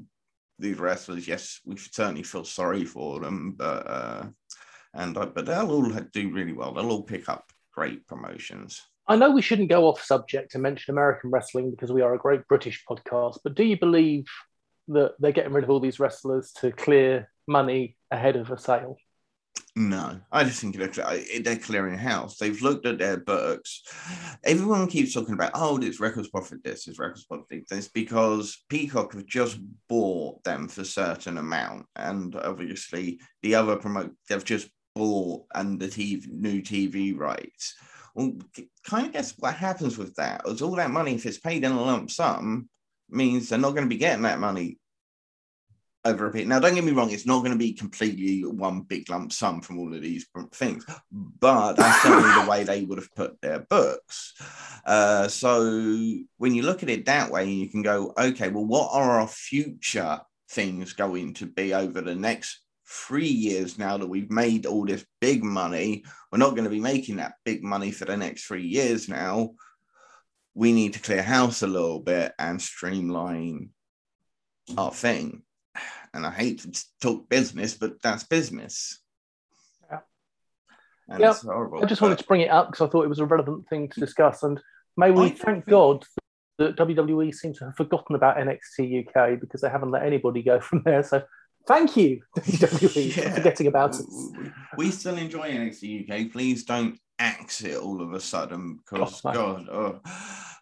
these 0.62 0.80
wrestlers, 0.80 1.28
yes, 1.28 1.60
we 1.66 1.78
certainly 1.78 2.24
feel 2.24 2.44
sorry 2.44 2.86
for 2.86 3.20
them, 3.20 3.56
but 3.58 3.88
uh, 3.88 4.28
and 4.94 5.18
uh, 5.18 5.26
but 5.26 5.46
they'll 5.46 5.72
all 5.72 5.90
do 6.14 6.32
really 6.32 6.54
well. 6.54 6.74
They'll 6.74 6.92
all 6.92 7.04
pick 7.04 7.28
up 7.28 7.52
great 7.74 8.06
promotions. 8.08 8.82
I 9.08 9.16
know 9.16 9.32
we 9.32 9.42
shouldn't 9.42 9.70
go 9.70 9.88
off 9.88 10.02
subject 10.02 10.54
and 10.54 10.64
mention 10.64 10.94
American 10.94 11.32
wrestling 11.32 11.72
because 11.72 11.92
we 11.92 12.02
are 12.02 12.14
a 12.14 12.20
great 12.20 12.48
British 12.48 12.84
podcast, 12.90 13.40
but 13.44 13.56
do 13.56 13.64
you 13.64 13.78
believe 13.78 14.26
that 14.90 15.14
they're 15.20 15.32
getting 15.32 15.54
rid 15.54 15.64
of 15.64 15.70
all 15.70 15.80
these 15.80 16.00
wrestlers 16.00 16.52
to 16.60 16.72
clear 16.72 17.30
money 17.48 17.98
ahead 18.12 18.36
of 18.36 18.52
a 18.52 18.58
sale? 18.58 18.98
No, 19.74 20.20
I 20.34 20.44
just 20.44 20.60
think 20.60 20.76
they're, 20.76 21.22
they're 21.42 21.56
clearing 21.56 21.98
house. 21.98 22.38
They've 22.38 22.62
looked 22.62 22.86
at 22.86 22.98
their 22.98 23.18
books. 23.18 23.84
Everyone 24.44 24.88
keeps 24.88 25.14
talking 25.14 25.34
about, 25.34 25.52
oh, 25.54 25.78
it's 25.78 26.02
records 26.02 26.28
profit 26.28 26.62
this, 26.62 26.88
it's 26.88 27.00
records 27.00 27.26
profit 27.26 27.64
this, 27.70 27.88
because 27.88 28.66
Peacock 28.68 29.14
have 29.14 29.26
just 29.26 29.60
bought 29.88 30.44
them 30.44 30.68
for 30.68 30.82
a 30.82 30.86
certain 30.86 31.38
amount. 31.38 31.86
And 31.96 32.36
obviously, 32.36 33.22
the 33.44 33.56
other 33.56 33.78
promote, 33.78 34.12
they've 34.28 34.44
just 34.44 34.70
bought 34.94 35.46
and 35.56 35.80
the 35.80 35.88
TV, 35.88 36.28
new 36.30 36.62
TV 36.62 37.18
rights. 37.18 37.76
Well, 38.14 38.34
kind 38.84 39.08
of 39.08 39.14
guess 39.14 39.34
what 39.40 39.54
happens 39.56 39.98
with 39.98 40.14
that 40.16 40.42
is 40.48 40.62
all 40.62 40.76
that 40.76 40.92
money, 40.92 41.16
if 41.16 41.26
it's 41.26 41.40
paid 41.40 41.64
in 41.64 41.72
a 41.72 41.82
lump 41.82 42.12
sum, 42.12 42.68
means 43.10 43.48
they're 43.48 43.58
not 43.58 43.72
going 43.72 43.86
to 43.86 43.90
be 43.90 43.98
getting 43.98 44.24
that 44.24 44.40
money 44.40 44.80
over 46.04 46.28
a 46.28 46.32
period. 46.32 46.50
Now, 46.50 46.60
don't 46.60 46.74
get 46.74 46.84
me 46.84 46.92
wrong, 46.92 47.12
it's 47.12 47.26
not 47.26 47.40
going 47.40 47.52
to 47.52 47.58
be 47.58 47.74
completely 47.74 48.42
one 48.42 48.82
big 48.82 49.10
lump 49.10 49.32
sum 49.32 49.62
from 49.62 49.80
all 49.80 49.94
of 49.94 50.02
these 50.02 50.26
things, 50.54 50.86
but 51.12 51.74
that's 51.74 52.02
certainly 52.02 52.44
the 52.44 52.50
way 52.50 52.64
they 52.64 52.84
would 52.84 52.98
have 52.98 53.14
put 53.16 53.40
their 53.42 53.60
books. 53.60 54.34
Uh, 54.86 55.28
so 55.28 55.60
when 56.38 56.56
you 56.56 56.64
look 56.64 56.82
at 56.82 56.90
it 56.90 57.06
that 57.06 57.30
way, 57.30 57.48
you 57.50 57.70
can 57.70 57.84
go, 57.84 58.14
okay, 58.18 58.50
well, 58.50 58.66
what 58.66 58.90
are 58.94 59.20
our 59.20 59.28
future 59.28 60.20
things 60.50 60.94
going 60.94 61.34
to 61.36 61.46
be 61.46 61.74
over 61.74 62.02
the 62.02 62.16
next 62.16 62.62
three 62.88 63.28
years 63.28 63.78
now 63.78 63.98
that 63.98 64.10
we've 64.10 64.32
made 64.32 64.66
all 64.66 64.86
this 64.86 65.06
big 65.20 65.44
money? 65.44 66.04
We're 66.32 66.40
not 66.40 66.52
going 66.52 66.64
to 66.64 66.70
be 66.70 66.80
making 66.80 67.18
that 67.18 67.34
big 67.46 67.64
money 67.64 67.92
for 67.92 68.06
the 68.06 68.18
next 68.18 68.46
three 68.46 68.66
years 68.66 69.08
now. 69.08 69.52
We 70.56 70.74
need 70.74 70.94
to 70.94 71.00
clear 71.00 71.22
house 71.22 71.62
a 71.62 71.68
little 71.68 72.00
bit 72.00 72.34
and 72.40 72.60
streamline 72.60 73.70
our 74.78 74.92
thing 74.92 75.44
and 76.14 76.26
I 76.26 76.32
hate 76.32 76.62
to 76.62 76.86
talk 77.02 77.30
business, 77.30 77.74
but 77.74 78.02
that's 78.02 78.24
business. 78.24 79.00
Yeah. 79.90 80.00
And 81.10 81.20
yeah. 81.20 81.34
I 81.82 81.86
just 81.86 82.02
wanted 82.02 82.20
to 82.20 82.26
bring 82.26 82.42
it 82.42 82.52
up 82.52 82.72
because 82.72 82.88
I 82.88 82.92
thought 82.92 83.06
it 83.06 83.10
was 83.10 83.20
a 83.20 83.26
relevant 83.26 83.68
thing 83.70 83.90
to 83.90 84.00
discuss. 84.00 84.44
And 84.44 84.60
may 84.98 85.12
we 85.12 85.30
thank 85.30 85.66
God 85.66 86.06
that 86.58 86.76
WWE 86.76 87.34
seems 87.34 87.60
to 87.60 87.66
have 87.66 87.76
forgotten 87.76 88.16
about 88.16 88.38
NXT 88.38 89.08
UK 89.08 89.40
because 89.40 89.62
they 89.62 89.70
haven't 89.70 89.92
let 89.92 90.04
anybody 90.04 90.44
go 90.44 90.60
from 90.60 90.84
there. 90.86 91.04
So 91.04 91.24
thank 91.68 91.96
you, 91.96 92.22
WWE, 92.38 93.16
yeah. 93.16 93.30
for 93.30 93.36
forgetting 93.36 93.68
about 93.68 94.00
it. 94.00 94.06
We 94.78 94.92
still 94.92 95.18
enjoy 95.18 95.50
NXT 95.50 96.10
UK. 96.10 96.32
Please 96.32 96.66
don't 96.66 97.00
axe 97.20 97.62
it 97.64 97.78
all 97.78 98.02
of 98.02 98.14
a 98.14 98.20
sudden 98.20 98.78
because, 98.78 99.22
oh, 99.24 99.34
God. 99.34 99.68
Oh. 99.72 100.00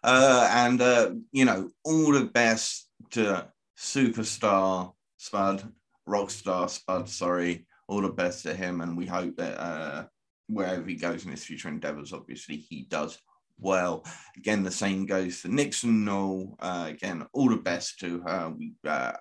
Uh, 0.02 0.48
and, 0.52 0.80
uh, 0.80 1.10
you 1.32 1.44
know, 1.44 1.68
all 1.84 2.12
the 2.12 2.24
best 2.24 2.88
to 3.10 3.46
superstar 3.78 4.92
Spud, 5.20 5.70
rockstar 6.08 6.70
Spud, 6.70 7.06
sorry. 7.06 7.66
All 7.88 8.00
the 8.00 8.08
best 8.08 8.44
to 8.44 8.54
him. 8.54 8.80
And 8.80 8.96
we 8.96 9.04
hope 9.04 9.36
that 9.36 9.60
uh, 9.60 10.06
wherever 10.48 10.82
he 10.88 10.94
goes 10.94 11.26
in 11.26 11.30
his 11.30 11.44
future 11.44 11.68
endeavors, 11.68 12.14
obviously 12.14 12.56
he 12.56 12.86
does 12.88 13.18
well. 13.58 14.06
Again, 14.38 14.62
the 14.62 14.70
same 14.70 15.04
goes 15.04 15.40
for 15.40 15.48
Nixon 15.48 16.06
Newell. 16.06 16.56
Uh, 16.58 16.86
again, 16.88 17.26
all 17.34 17.50
the 17.50 17.56
best 17.56 18.00
to 18.00 18.20
her. 18.20 18.54
We 18.56 18.72
uh, 18.88 19.12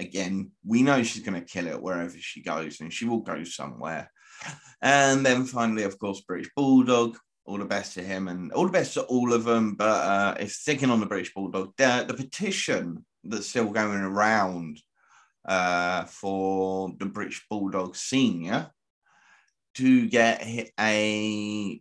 again, 0.00 0.50
we 0.66 0.82
know 0.82 1.04
she's 1.04 1.22
going 1.22 1.40
to 1.40 1.46
kill 1.46 1.68
it 1.68 1.80
wherever 1.80 2.18
she 2.18 2.42
goes, 2.42 2.80
and 2.80 2.92
she 2.92 3.04
will 3.04 3.20
go 3.20 3.44
somewhere. 3.44 4.10
And 4.80 5.24
then 5.24 5.44
finally, 5.44 5.84
of 5.84 6.00
course, 6.00 6.20
British 6.22 6.50
Bulldog. 6.56 7.16
All 7.44 7.58
the 7.58 7.64
best 7.64 7.94
to 7.94 8.02
him, 8.02 8.26
and 8.26 8.52
all 8.52 8.66
the 8.66 8.72
best 8.72 8.94
to 8.94 9.02
all 9.02 9.32
of 9.32 9.44
them. 9.44 9.74
But 9.74 9.84
uh, 9.84 10.34
if 10.40 10.50
sticking 10.52 10.90
on 10.90 11.00
the 11.00 11.06
British 11.06 11.32
Bulldog, 11.32 11.74
the, 11.76 12.04
the 12.08 12.14
petition 12.14 13.04
that's 13.24 13.48
still 13.48 13.70
going 13.70 14.00
around 14.00 14.80
uh, 15.44 16.04
for 16.04 16.92
the 16.98 17.06
British 17.06 17.46
Bulldog 17.48 17.96
Senior 17.96 18.70
to 19.74 20.08
get 20.08 20.46
a 20.78 21.80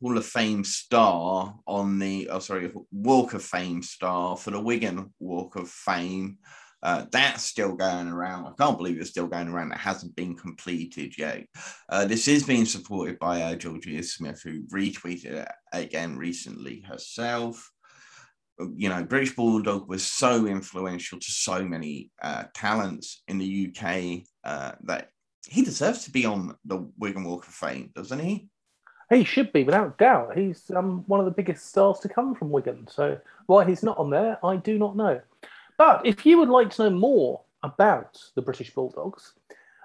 Hall 0.00 0.16
of 0.16 0.24
Fame 0.24 0.64
star 0.64 1.54
on 1.66 1.98
the, 1.98 2.28
oh, 2.30 2.38
sorry, 2.38 2.72
Walk 2.90 3.34
of 3.34 3.42
Fame 3.42 3.82
star 3.82 4.36
for 4.36 4.50
the 4.50 4.60
Wigan 4.60 5.12
Walk 5.18 5.56
of 5.56 5.68
Fame. 5.68 6.38
Uh, 6.82 7.04
that's 7.12 7.42
still 7.42 7.74
going 7.74 8.08
around. 8.08 8.46
I 8.46 8.52
can't 8.58 8.78
believe 8.78 8.98
it's 8.98 9.10
still 9.10 9.26
going 9.26 9.48
around. 9.48 9.72
It 9.72 9.78
hasn't 9.78 10.16
been 10.16 10.34
completed 10.34 11.18
yet. 11.18 11.44
Uh, 11.90 12.06
this 12.06 12.26
is 12.26 12.44
being 12.44 12.64
supported 12.64 13.18
by 13.18 13.42
uh, 13.42 13.54
Georgia 13.56 14.02
Smith, 14.02 14.40
who 14.42 14.62
retweeted 14.68 15.32
it 15.32 15.48
again 15.74 16.16
recently 16.16 16.80
herself. 16.80 17.70
You 18.74 18.88
know, 18.88 19.04
British 19.04 19.34
Bulldog 19.34 19.88
was 19.88 20.04
so 20.04 20.46
influential 20.46 21.18
to 21.18 21.30
so 21.30 21.64
many 21.64 22.10
uh, 22.22 22.44
talents 22.54 23.22
in 23.28 23.38
the 23.38 23.68
UK 23.68 24.22
uh, 24.44 24.72
that 24.84 25.10
he 25.46 25.62
deserves 25.62 26.04
to 26.04 26.10
be 26.10 26.26
on 26.26 26.56
the 26.64 26.88
Wigan 26.98 27.24
Walk 27.24 27.46
of 27.46 27.54
Fame, 27.54 27.90
doesn't 27.94 28.18
he? 28.18 28.48
He 29.08 29.24
should 29.24 29.52
be, 29.52 29.64
without 29.64 29.98
doubt. 29.98 30.36
He's 30.38 30.70
um, 30.70 31.02
one 31.08 31.18
of 31.18 31.26
the 31.26 31.32
biggest 31.32 31.68
stars 31.68 31.98
to 32.00 32.08
come 32.08 32.34
from 32.34 32.50
Wigan. 32.50 32.86
So 32.88 33.18
why 33.46 33.64
he's 33.64 33.82
not 33.82 33.98
on 33.98 34.10
there, 34.10 34.38
I 34.44 34.56
do 34.56 34.78
not 34.78 34.96
know. 34.96 35.20
But 35.76 36.06
if 36.06 36.24
you 36.24 36.38
would 36.38 36.48
like 36.48 36.70
to 36.70 36.84
know 36.84 36.90
more 36.90 37.40
about 37.62 38.22
the 38.36 38.42
British 38.42 38.72
Bulldogs, 38.72 39.32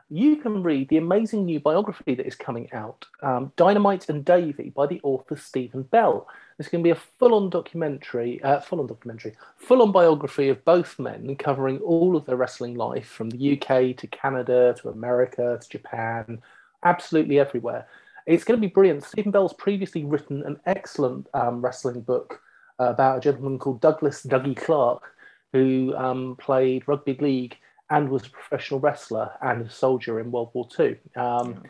you 0.10 0.36
can 0.36 0.62
read 0.62 0.90
the 0.90 0.98
amazing 0.98 1.46
new 1.46 1.60
biography 1.60 2.14
that 2.16 2.28
is 2.28 2.36
coming 2.36 2.72
out, 2.74 3.06
um, 3.24 3.52
Dynamite 3.56 4.10
and 4.10 4.24
Davy, 4.24 4.70
by 4.70 4.86
the 4.86 5.02
author 5.02 5.36
Stephen 5.36 5.84
Bell. 5.84 6.28
It's 6.58 6.70
going 6.70 6.82
to 6.84 6.88
be 6.88 6.92
a 6.92 7.02
full-on 7.20 7.50
documentary, 7.50 8.42
uh, 8.42 8.62
full-on 8.62 8.88
documentary, 8.88 9.36
full-on 9.58 9.92
biography 9.92 10.48
of 10.48 10.64
both 10.64 10.98
men, 11.00 11.36
covering 11.36 11.80
all 11.80 12.16
of 12.16 12.26
their 12.26 12.38
wrestling 12.38 12.76
life 12.76 13.08
from 13.08 13.30
the 13.30 13.54
UK 13.54 13.98
to 13.98 14.08
Canada 14.08 14.74
to 14.82 14.90
America 14.90 15.60
to 15.62 15.70
Japan, 15.70 16.42
absolutely 16.84 17.40
everywhere. 17.40 17.88
It's 18.26 18.46
going 18.46 18.60
to 18.60 18.68
be 18.68 18.72
brilliant. 18.72 19.04
Stephen 19.04 19.32
Bell's 19.32 19.54
previously 19.54 20.06
written 20.06 20.44
an 20.44 20.60
excellent 20.66 21.28
um, 21.34 21.62
wrestling 21.62 22.02
book 22.02 22.42
about 22.80 23.18
a 23.18 23.22
gentleman 23.22 23.60
called 23.60 23.82
Douglas 23.82 24.24
Dougie 24.24 24.56
Clark, 24.56 25.04
who 25.52 25.94
um, 25.96 26.38
played 26.40 26.88
rugby 26.88 27.16
league 27.20 27.58
and 27.90 28.10
was 28.10 28.26
a 28.26 28.30
professional 28.30 28.80
wrestler 28.80 29.32
and 29.42 29.62
a 29.62 29.70
soldier 29.70 30.20
in 30.20 30.32
World 30.32 30.52
War 30.54 30.68
II. 30.80 30.98
Um, 31.16 31.52
yeah. 31.64 31.70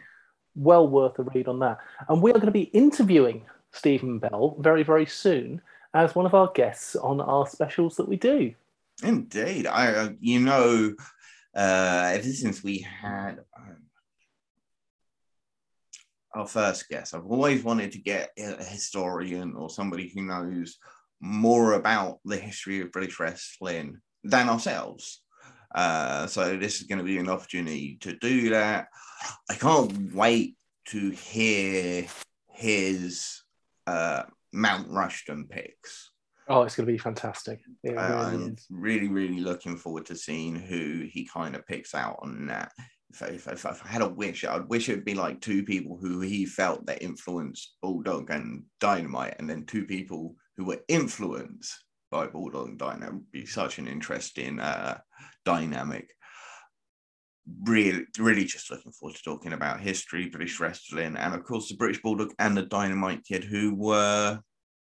Well 0.55 0.87
worth 0.87 1.19
a 1.19 1.23
read 1.23 1.47
on 1.47 1.59
that. 1.59 1.79
And 2.07 2.21
we 2.21 2.31
are 2.31 2.35
going 2.35 2.45
to 2.45 2.51
be 2.51 2.63
interviewing 2.63 3.43
Stephen 3.75 4.19
Bell 4.19 4.55
very, 4.59 4.83
very 4.83 5.05
soon 5.05 5.61
as 5.93 6.15
one 6.15 6.25
of 6.25 6.33
our 6.33 6.51
guests 6.53 6.95
on 6.95 7.21
our 7.21 7.45
specials 7.45 7.95
that 7.97 8.07
we 8.07 8.15
do. 8.15 8.53
Indeed. 9.03 9.67
I, 9.67 9.93
uh, 9.93 10.09
you 10.19 10.39
know, 10.39 10.95
uh, 11.55 12.11
ever 12.13 12.23
since 12.23 12.63
we 12.63 12.79
had 12.79 13.39
um, 13.57 13.77
our 16.33 16.47
first 16.47 16.89
guest. 16.89 17.13
I've 17.13 17.25
always 17.25 17.63
wanted 17.63 17.91
to 17.93 17.99
get 17.99 18.31
a 18.37 18.63
historian 18.63 19.55
or 19.55 19.69
somebody 19.69 20.11
who 20.13 20.21
knows 20.21 20.77
more 21.21 21.73
about 21.73 22.19
the 22.25 22.37
history 22.37 22.81
of 22.81 22.91
British 22.91 23.19
wrestling 23.19 23.99
than 24.23 24.49
ourselves. 24.49 25.21
Uh, 25.73 26.27
so 26.27 26.57
this 26.57 26.79
is 26.79 26.87
going 26.87 26.99
to 26.99 27.05
be 27.05 27.17
an 27.17 27.29
opportunity 27.29 27.97
to 28.01 28.15
do 28.17 28.49
that. 28.51 28.87
I 29.49 29.55
can't 29.55 30.13
wait 30.13 30.55
to 30.89 31.09
hear 31.09 32.05
his 32.49 33.41
uh, 33.87 34.23
Mount 34.53 34.89
Rushmore 34.89 35.45
picks. 35.49 36.11
Oh, 36.47 36.61
it's 36.61 36.75
going 36.75 36.85
to 36.85 36.93
be 36.93 36.99
fantastic. 36.99 37.59
Really 37.83 37.97
I'm 37.97 38.53
is. 38.53 38.67
really, 38.69 39.07
really 39.07 39.39
looking 39.39 39.77
forward 39.77 40.05
to 40.07 40.15
seeing 40.15 40.55
who 40.55 41.07
he 41.11 41.25
kind 41.25 41.55
of 41.55 41.65
picks 41.65 41.95
out 41.95 42.19
on 42.21 42.47
that 42.47 42.71
if, 43.21 43.47
if, 43.47 43.65
if, 43.65 43.85
I 43.85 43.87
had 43.87 44.01
a 44.01 44.09
wish, 44.09 44.43
I'd 44.43 44.67
wish 44.67 44.89
it 44.89 44.95
would 44.95 45.05
be 45.05 45.13
like 45.13 45.41
two 45.41 45.63
people 45.63 45.97
who 45.97 46.21
he 46.21 46.45
felt 46.45 46.85
that 46.85 47.01
influenced 47.01 47.75
Bulldog 47.81 48.29
and 48.29 48.63
Dynamite, 48.79 49.35
and 49.39 49.49
then 49.49 49.65
two 49.65 49.85
people 49.85 50.35
who 50.57 50.65
were 50.65 50.81
influenced 50.87 51.73
by 52.11 52.27
Bulldog 52.27 52.69
and 52.69 52.79
Dynamite. 52.79 53.13
would 53.13 53.31
be 53.31 53.45
such 53.45 53.77
an 53.77 53.87
interesting 53.87 54.59
uh, 54.59 54.99
dynamic. 55.45 56.09
Really, 57.63 58.05
really 58.17 58.45
just 58.45 58.71
looking 58.71 58.91
forward 58.91 59.15
to 59.15 59.23
talking 59.23 59.53
about 59.53 59.79
history, 59.79 60.29
British 60.29 60.59
wrestling, 60.59 61.15
and 61.15 61.33
of 61.35 61.43
course 61.43 61.69
the 61.69 61.75
British 61.75 62.01
Bulldog 62.01 62.33
and 62.39 62.57
the 62.57 62.63
Dynamite 62.63 63.23
Kid, 63.23 63.43
who 63.43 63.75
were 63.75 64.39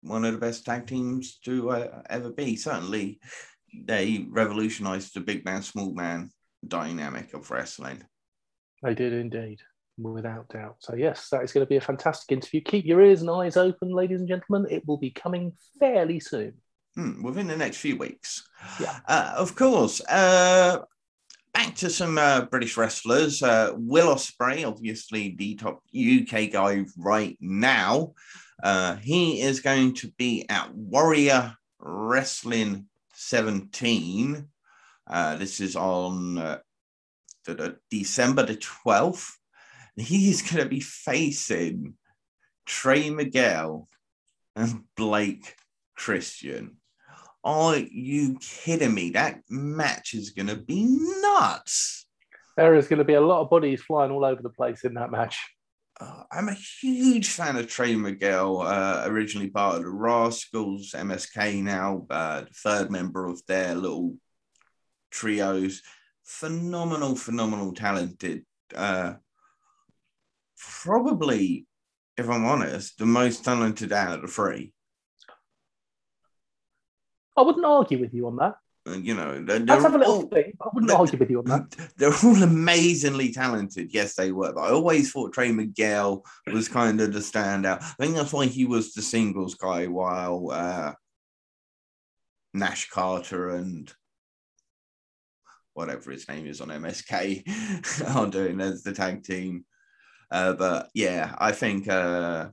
one 0.00 0.24
of 0.24 0.32
the 0.32 0.38
best 0.38 0.64
tag 0.64 0.86
teams 0.86 1.38
to 1.44 1.70
uh, 1.70 2.02
ever 2.08 2.30
be. 2.30 2.56
Certainly, 2.56 3.20
they 3.84 4.26
revolutionized 4.30 5.14
the 5.14 5.20
big 5.20 5.44
man, 5.44 5.62
small 5.62 5.92
man 5.92 6.30
dynamic 6.66 7.34
of 7.34 7.50
wrestling. 7.50 8.02
They 8.82 8.94
did 8.94 9.12
indeed, 9.12 9.60
without 9.98 10.48
doubt. 10.48 10.76
So, 10.78 10.94
yes, 10.94 11.28
that 11.30 11.42
is 11.42 11.52
going 11.52 11.66
to 11.66 11.68
be 11.68 11.76
a 11.76 11.80
fantastic 11.80 12.32
interview. 12.32 12.60
Keep 12.62 12.86
your 12.86 13.02
ears 13.02 13.20
and 13.20 13.30
eyes 13.30 13.56
open, 13.56 13.90
ladies 13.90 14.20
and 14.20 14.28
gentlemen. 14.28 14.70
It 14.70 14.86
will 14.86 14.98
be 14.98 15.10
coming 15.10 15.52
fairly 15.78 16.20
soon. 16.20 16.54
Hmm, 16.94 17.22
within 17.22 17.48
the 17.48 17.56
next 17.56 17.78
few 17.78 17.96
weeks. 17.96 18.48
Yeah. 18.80 18.98
Uh, 19.06 19.34
of 19.36 19.54
course. 19.54 20.00
Uh, 20.02 20.78
back 21.56 21.74
to 21.74 21.88
some 21.88 22.18
uh, 22.18 22.42
British 22.42 22.76
wrestlers. 22.76 23.42
Uh, 23.42 23.72
Will 23.76 24.14
Ospreay, 24.14 24.66
obviously 24.66 25.34
the 25.38 25.54
top 25.54 25.82
UK 25.94 26.50
guy 26.52 26.84
right 26.98 27.36
now. 27.40 28.12
Uh, 28.62 28.96
he 28.96 29.40
is 29.40 29.60
going 29.60 29.94
to 29.94 30.12
be 30.18 30.44
at 30.48 30.74
Warrior 30.74 31.54
Wrestling 31.78 32.86
17 33.14 34.48
uh, 35.08 35.36
this 35.36 35.60
is 35.60 35.76
on 35.76 36.38
uh, 36.38 36.58
December 37.90 38.44
the 38.44 38.56
12th. 38.56 39.30
He's 39.96 40.42
going 40.42 40.62
to 40.62 40.68
be 40.68 40.80
facing 40.80 41.94
Trey 42.66 43.10
Miguel 43.10 43.88
and 44.56 44.82
Blake 44.96 45.54
Christian. 45.96 46.76
Are 47.46 47.76
you 47.76 48.38
kidding 48.40 48.92
me? 48.92 49.10
That 49.10 49.40
match 49.48 50.14
is 50.14 50.30
going 50.30 50.48
to 50.48 50.56
be 50.56 50.84
nuts. 50.84 52.08
There 52.56 52.74
is 52.74 52.88
going 52.88 52.98
to 52.98 53.04
be 53.04 53.14
a 53.14 53.20
lot 53.20 53.40
of 53.40 53.50
bodies 53.50 53.82
flying 53.82 54.10
all 54.10 54.24
over 54.24 54.42
the 54.42 54.50
place 54.50 54.82
in 54.82 54.94
that 54.94 55.12
match. 55.12 55.38
Uh, 56.00 56.24
I'm 56.32 56.48
a 56.48 56.56
huge 56.80 57.28
fan 57.28 57.54
of 57.54 57.68
Trey 57.68 57.94
Miguel, 57.94 58.62
uh, 58.62 59.04
originally 59.06 59.48
part 59.48 59.76
of 59.76 59.82
the 59.82 59.90
Rascals, 59.90 60.90
MSK 60.90 61.62
now, 61.62 62.04
uh, 62.10 62.40
the 62.40 62.52
third 62.52 62.90
member 62.90 63.26
of 63.26 63.40
their 63.46 63.76
little 63.76 64.16
trios. 65.12 65.82
Phenomenal, 66.24 67.14
phenomenal, 67.14 67.72
talented. 67.74 68.44
Uh, 68.74 69.14
probably, 70.58 71.68
if 72.16 72.28
I'm 72.28 72.44
honest, 72.44 72.98
the 72.98 73.06
most 73.06 73.44
talented 73.44 73.92
out 73.92 74.16
of 74.16 74.22
the 74.22 74.28
three. 74.28 74.72
I 77.36 77.42
wouldn't 77.42 77.64
argue 77.64 78.00
with 78.00 78.14
you 78.14 78.26
on 78.26 78.36
that. 78.36 78.56
You 78.86 79.14
know, 79.14 79.42
they're, 79.42 79.58
let's 79.58 79.82
have 79.82 79.96
a 79.96 79.98
little 79.98 80.14
all, 80.14 80.22
thing. 80.28 80.52
I 80.60 80.68
wouldn't 80.72 80.92
argue 80.92 81.18
with 81.18 81.28
you 81.28 81.40
on 81.40 81.46
that. 81.46 81.74
They're 81.96 82.14
all 82.22 82.40
amazingly 82.40 83.32
talented. 83.32 83.92
Yes, 83.92 84.14
they 84.14 84.30
were. 84.30 84.52
But 84.52 84.60
I 84.60 84.70
always 84.70 85.10
thought 85.10 85.32
Trey 85.32 85.50
Miguel 85.50 86.24
was 86.52 86.68
kind 86.68 87.00
of 87.00 87.12
the 87.12 87.18
standout. 87.18 87.82
I 87.82 87.94
think 87.98 88.14
that's 88.14 88.32
why 88.32 88.46
he 88.46 88.64
was 88.64 88.92
the 88.92 89.02
singles 89.02 89.56
guy, 89.56 89.88
while 89.88 90.50
uh, 90.52 90.92
Nash 92.54 92.88
Carter 92.88 93.50
and 93.50 93.92
whatever 95.74 96.12
his 96.12 96.28
name 96.28 96.46
is 96.46 96.60
on 96.60 96.68
MSK 96.68 98.06
are 98.16 98.28
doing 98.28 98.60
as 98.60 98.84
the 98.84 98.92
tag 98.92 99.24
team. 99.24 99.64
Uh, 100.30 100.54
but 100.54 100.90
yeah, 100.94 101.34
I 101.38 101.50
think 101.52 101.88
uh, 101.88 102.48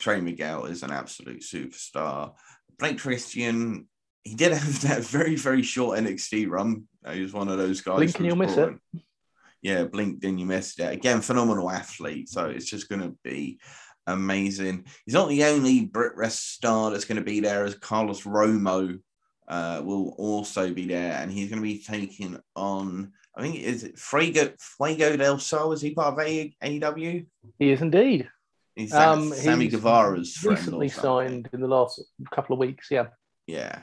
Trey 0.00 0.20
Miguel 0.20 0.64
is 0.64 0.82
an 0.82 0.90
absolute 0.90 1.42
superstar. 1.42 2.32
Blake 2.78 2.98
Christian, 2.98 3.86
he 4.24 4.34
did 4.34 4.52
have 4.52 4.80
that 4.88 5.02
very, 5.02 5.36
very 5.36 5.62
short 5.62 5.98
NXT 5.98 6.48
run. 6.48 6.84
He 7.12 7.20
was 7.20 7.32
one 7.32 7.48
of 7.48 7.58
those 7.58 7.80
guys. 7.80 7.96
Blink 7.96 8.16
and 8.16 8.26
you'll 8.26 8.36
miss 8.36 8.56
it. 8.56 8.74
Yeah, 9.62 9.84
blink, 9.84 10.20
then 10.20 10.36
you 10.36 10.44
missed 10.44 10.80
it. 10.80 10.92
Again, 10.92 11.20
phenomenal 11.20 11.70
athlete. 11.70 12.28
So 12.28 12.46
it's 12.46 12.66
just 12.66 12.88
going 12.88 13.00
to 13.00 13.16
be 13.22 13.58
amazing. 14.06 14.84
He's 15.06 15.14
not 15.14 15.28
the 15.28 15.44
only 15.44 15.86
Brit 15.86 16.16
Wres 16.16 16.38
star 16.38 16.90
that's 16.90 17.06
going 17.06 17.16
to 17.16 17.24
be 17.24 17.40
there, 17.40 17.64
as 17.64 17.74
Carlos 17.74 18.22
Romo 18.22 18.98
uh, 19.48 19.82
will 19.84 20.14
also 20.18 20.72
be 20.72 20.86
there, 20.86 21.12
and 21.12 21.30
he's 21.30 21.48
going 21.48 21.62
to 21.62 21.66
be 21.66 21.82
taking 21.82 22.38
on. 22.54 23.12
I 23.36 23.42
think 23.42 23.56
is 23.56 23.84
it 23.84 23.98
Fuego 23.98 24.52
Fuego 24.58 25.16
del 25.16 25.38
Sol? 25.38 25.72
Is 25.72 25.80
he 25.80 25.92
part 25.92 26.14
of 26.14 26.24
AEW? 26.24 27.26
He 27.58 27.70
is 27.70 27.82
indeed. 27.82 28.28
He's 28.76 28.92
um, 28.92 29.32
Sammy 29.32 29.68
Guevara's 29.68 30.42
recently 30.44 30.88
signed 30.88 31.48
in 31.52 31.60
the 31.60 31.68
last 31.68 32.02
couple 32.32 32.54
of 32.54 32.60
weeks. 32.60 32.88
Yeah. 32.90 33.06
Yeah, 33.46 33.80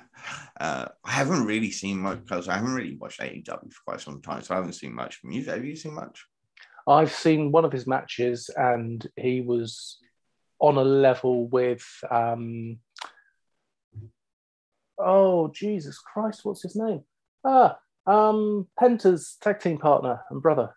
uh, 0.59 0.87
I 1.03 1.11
haven't 1.11 1.45
really 1.45 1.69
seen 1.69 1.99
much 1.99 2.23
because 2.23 2.47
I 2.47 2.55
haven't 2.55 2.73
really 2.73 2.95
watched 2.95 3.19
AEW 3.19 3.45
for 3.71 3.81
quite 3.85 4.01
some 4.01 4.21
time, 4.21 4.41
so 4.41 4.55
I 4.55 4.57
haven't 4.57 4.73
seen 4.73 4.93
much 4.93 5.17
from 5.17 5.31
you. 5.31 5.43
Have 5.45 5.63
you 5.63 5.75
seen 5.75 5.93
much? 5.93 6.25
I've 6.87 7.11
seen 7.11 7.51
one 7.51 7.63
of 7.63 7.71
his 7.71 7.85
matches, 7.85 8.49
and 8.55 9.07
he 9.15 9.41
was 9.41 9.99
on 10.59 10.77
a 10.77 10.83
level 10.83 11.47
with. 11.47 11.85
Um, 12.09 12.79
oh 14.97 15.51
Jesus 15.53 15.99
Christ! 15.99 16.41
What's 16.43 16.63
his 16.63 16.75
name? 16.75 17.03
Ah, 17.45 17.77
um, 18.07 18.67
Penta's 18.79 19.37
tag 19.41 19.59
team 19.59 19.77
partner 19.77 20.21
and 20.29 20.41
brother. 20.41 20.75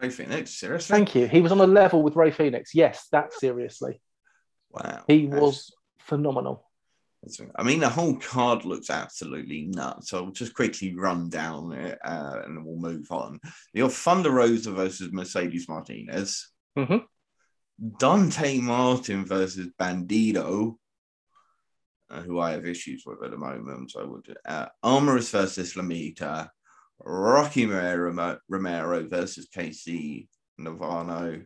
Rey 0.00 0.08
Fénix, 0.08 0.48
seriously? 0.48 0.94
Thank 0.96 1.14
you. 1.14 1.26
He 1.26 1.40
was 1.40 1.52
on 1.52 1.60
a 1.60 1.66
level 1.66 2.02
with 2.02 2.16
Rey 2.16 2.30
Fénix. 2.30 2.70
Yes, 2.74 3.08
that 3.12 3.32
seriously. 3.34 4.00
Wow. 4.70 5.04
He 5.06 5.26
was 5.26 5.74
phenomenal. 5.98 6.69
I 7.56 7.62
mean, 7.62 7.80
the 7.80 7.88
whole 7.88 8.16
card 8.16 8.64
looks 8.64 8.88
absolutely 8.88 9.66
nuts. 9.66 10.10
So 10.10 10.24
I'll 10.24 10.30
just 10.30 10.54
quickly 10.54 10.94
run 10.94 11.28
down 11.28 11.72
it 11.72 11.98
uh, 12.04 12.40
and 12.44 12.64
we'll 12.64 12.76
move 12.76 13.10
on. 13.10 13.40
You 13.74 13.84
have 13.84 13.94
Thunder 13.94 14.30
Rosa 14.30 14.72
versus 14.72 15.12
Mercedes 15.12 15.68
Martinez. 15.68 16.50
Mm-hmm. 16.78 16.98
Dante 17.98 18.58
Martin 18.60 19.24
versus 19.24 19.68
Bandido, 19.78 20.76
uh, 22.10 22.20
who 22.22 22.38
I 22.40 22.52
have 22.52 22.66
issues 22.66 23.04
with 23.06 23.22
at 23.22 23.30
the 23.30 23.36
moment. 23.36 23.90
So 23.90 24.00
I 24.00 24.04
would 24.04 24.36
uh, 24.46 24.66
Armorous 24.82 25.30
versus 25.30 25.76
Lamita. 25.76 26.50
Rocky 27.02 27.64
Romero 27.66 29.08
versus 29.08 29.48
Casey 29.52 30.28
Navarro, 30.58 31.42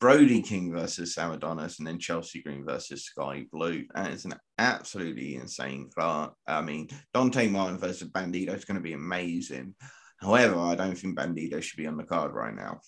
Brody 0.00 0.42
King 0.42 0.72
versus 0.72 1.14
Sam 1.14 1.32
Adonis, 1.32 1.78
and 1.78 1.86
then 1.86 1.98
Chelsea 1.98 2.42
Green 2.42 2.64
versus 2.64 3.04
Skye 3.04 3.46
Blue. 3.50 3.84
And 3.94 4.08
it's 4.08 4.24
an 4.24 4.34
absolutely 4.58 5.36
insane 5.36 5.90
card. 5.96 6.30
I 6.46 6.62
mean, 6.62 6.88
Dante 7.12 7.48
Martin 7.48 7.78
versus 7.78 8.08
Bandido 8.08 8.54
is 8.54 8.64
going 8.64 8.76
to 8.76 8.82
be 8.82 8.92
amazing. 8.92 9.74
However, 10.20 10.58
I 10.58 10.74
don't 10.74 10.96
think 10.96 11.18
Bandido 11.18 11.62
should 11.62 11.78
be 11.78 11.86
on 11.86 11.96
the 11.96 12.04
card 12.04 12.32
right 12.32 12.54
now. 12.54 12.80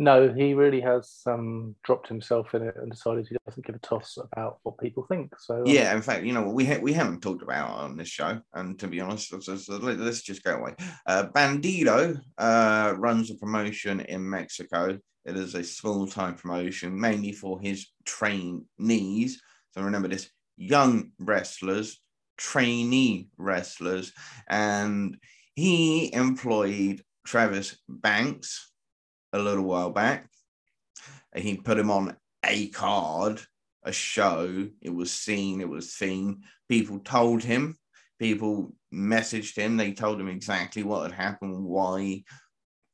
No, 0.00 0.32
he 0.32 0.54
really 0.54 0.80
has 0.80 1.20
um, 1.26 1.76
dropped 1.84 2.08
himself 2.08 2.54
in 2.54 2.62
it 2.62 2.74
and 2.74 2.90
decided 2.90 3.28
he 3.28 3.36
doesn't 3.46 3.66
give 3.66 3.74
a 3.74 3.80
toss 3.80 4.16
about 4.32 4.58
what 4.62 4.78
people 4.78 5.04
think. 5.06 5.30
So 5.38 5.56
um, 5.56 5.66
yeah, 5.66 5.94
in 5.94 6.00
fact, 6.00 6.24
you 6.24 6.32
know 6.32 6.48
we 6.48 6.64
ha- 6.64 6.80
we 6.80 6.94
haven't 6.94 7.20
talked 7.20 7.42
about 7.42 7.68
on 7.68 7.98
this 7.98 8.08
show, 8.08 8.40
and 8.54 8.78
to 8.78 8.88
be 8.88 9.02
honest, 9.02 9.28
so 9.42 9.76
let's 9.76 10.22
just 10.22 10.42
go 10.42 10.56
away. 10.56 10.74
Uh, 11.06 11.26
Bandido 11.34 12.18
uh, 12.38 12.94
runs 12.96 13.30
a 13.30 13.34
promotion 13.34 14.00
in 14.00 14.28
Mexico. 14.28 14.98
It 15.24 15.36
is 15.36 15.54
a 15.54 15.62
small 15.62 16.06
time 16.06 16.34
promotion, 16.34 16.98
mainly 16.98 17.32
for 17.32 17.60
his 17.60 17.86
trainees. 18.04 19.42
So 19.72 19.82
remember 19.82 20.08
this: 20.08 20.30
young 20.56 21.12
wrestlers, 21.18 22.00
trainee 22.38 23.28
wrestlers, 23.36 24.12
and 24.48 25.16
he 25.54 26.12
employed 26.14 27.02
Travis 27.26 27.76
Banks 27.88 28.72
a 29.32 29.38
little 29.38 29.64
while 29.64 29.90
back. 29.90 30.28
He 31.36 31.56
put 31.56 31.78
him 31.78 31.90
on 31.90 32.16
a 32.44 32.68
card, 32.68 33.40
a 33.84 33.92
show. 33.92 34.68
It 34.80 34.90
was 34.90 35.12
seen, 35.12 35.60
it 35.60 35.68
was 35.68 35.92
seen. 35.92 36.42
People 36.68 36.98
told 37.00 37.44
him, 37.44 37.76
people 38.18 38.74
messaged 38.92 39.56
him, 39.56 39.76
they 39.76 39.92
told 39.92 40.20
him 40.20 40.28
exactly 40.28 40.82
what 40.82 41.02
had 41.02 41.12
happened, 41.12 41.62
why 41.62 42.24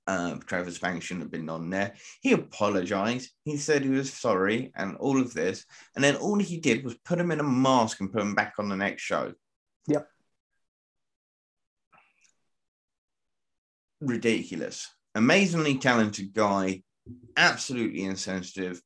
uh, 0.07 0.37
Travis 0.47 0.79
Banks 0.79 1.07
shouldn't 1.07 1.25
have 1.25 1.33
been 1.33 1.49
on 1.49 1.71
there. 1.71 1.95
He 2.21 2.33
apologized. 2.33 3.31
He 3.45 3.57
said 3.57 3.83
he 3.83 3.91
was 3.91 4.13
sorry 4.13 4.73
and 4.77 4.97
all 4.97 5.21
of 5.21 5.35
this. 5.35 5.65
And 5.95 6.05
then 6.05 6.17
all 6.17 6.39
he 6.39 6.59
did 6.59 6.85
was 6.85 6.95
put 7.05 7.19
him 7.19 7.31
in 7.31 7.41
a 7.41 7.45
mask 7.45 8.01
and 8.01 8.13
put 8.13 8.23
him 8.23 8.35
back 8.35 8.55
on 8.59 8.69
the 8.69 8.77
next 8.77 9.03
show. 9.03 9.33
Yep. 9.89 10.09
Ridiculous 14.01 14.89
amazingly 15.17 15.79
talented 15.79 16.35
guy, 16.35 16.83
absolutely 17.37 18.05
insensitive. 18.05 18.81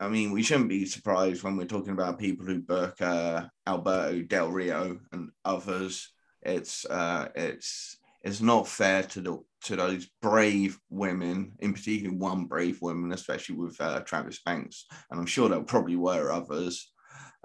I 0.00 0.08
mean, 0.08 0.32
we 0.32 0.42
shouldn't 0.42 0.70
be 0.70 0.86
surprised 0.86 1.42
when 1.42 1.56
we're 1.58 1.66
talking 1.66 1.92
about 1.92 2.18
people 2.18 2.46
who 2.46 2.62
Burke, 2.62 3.02
uh, 3.02 3.44
Alberto 3.66 4.22
Del 4.22 4.48
Rio, 4.50 4.98
and 5.12 5.30
others. 5.44 6.10
It's 6.40 6.86
uh, 6.86 7.28
it's 7.34 7.98
it's 8.22 8.40
not 8.40 8.68
fair 8.68 9.02
to 9.02 9.20
the 9.20 9.38
to 9.64 9.76
those 9.76 10.08
brave 10.22 10.78
women, 10.88 11.52
in 11.58 11.74
particular 11.74 12.14
one 12.14 12.46
brave 12.46 12.80
woman, 12.80 13.12
especially 13.12 13.56
with 13.56 13.78
uh, 13.80 14.00
Travis 14.00 14.40
Banks, 14.44 14.86
and 15.10 15.20
I'm 15.20 15.26
sure 15.26 15.48
there 15.48 15.60
probably 15.60 15.96
were 15.96 16.32
others, 16.32 16.90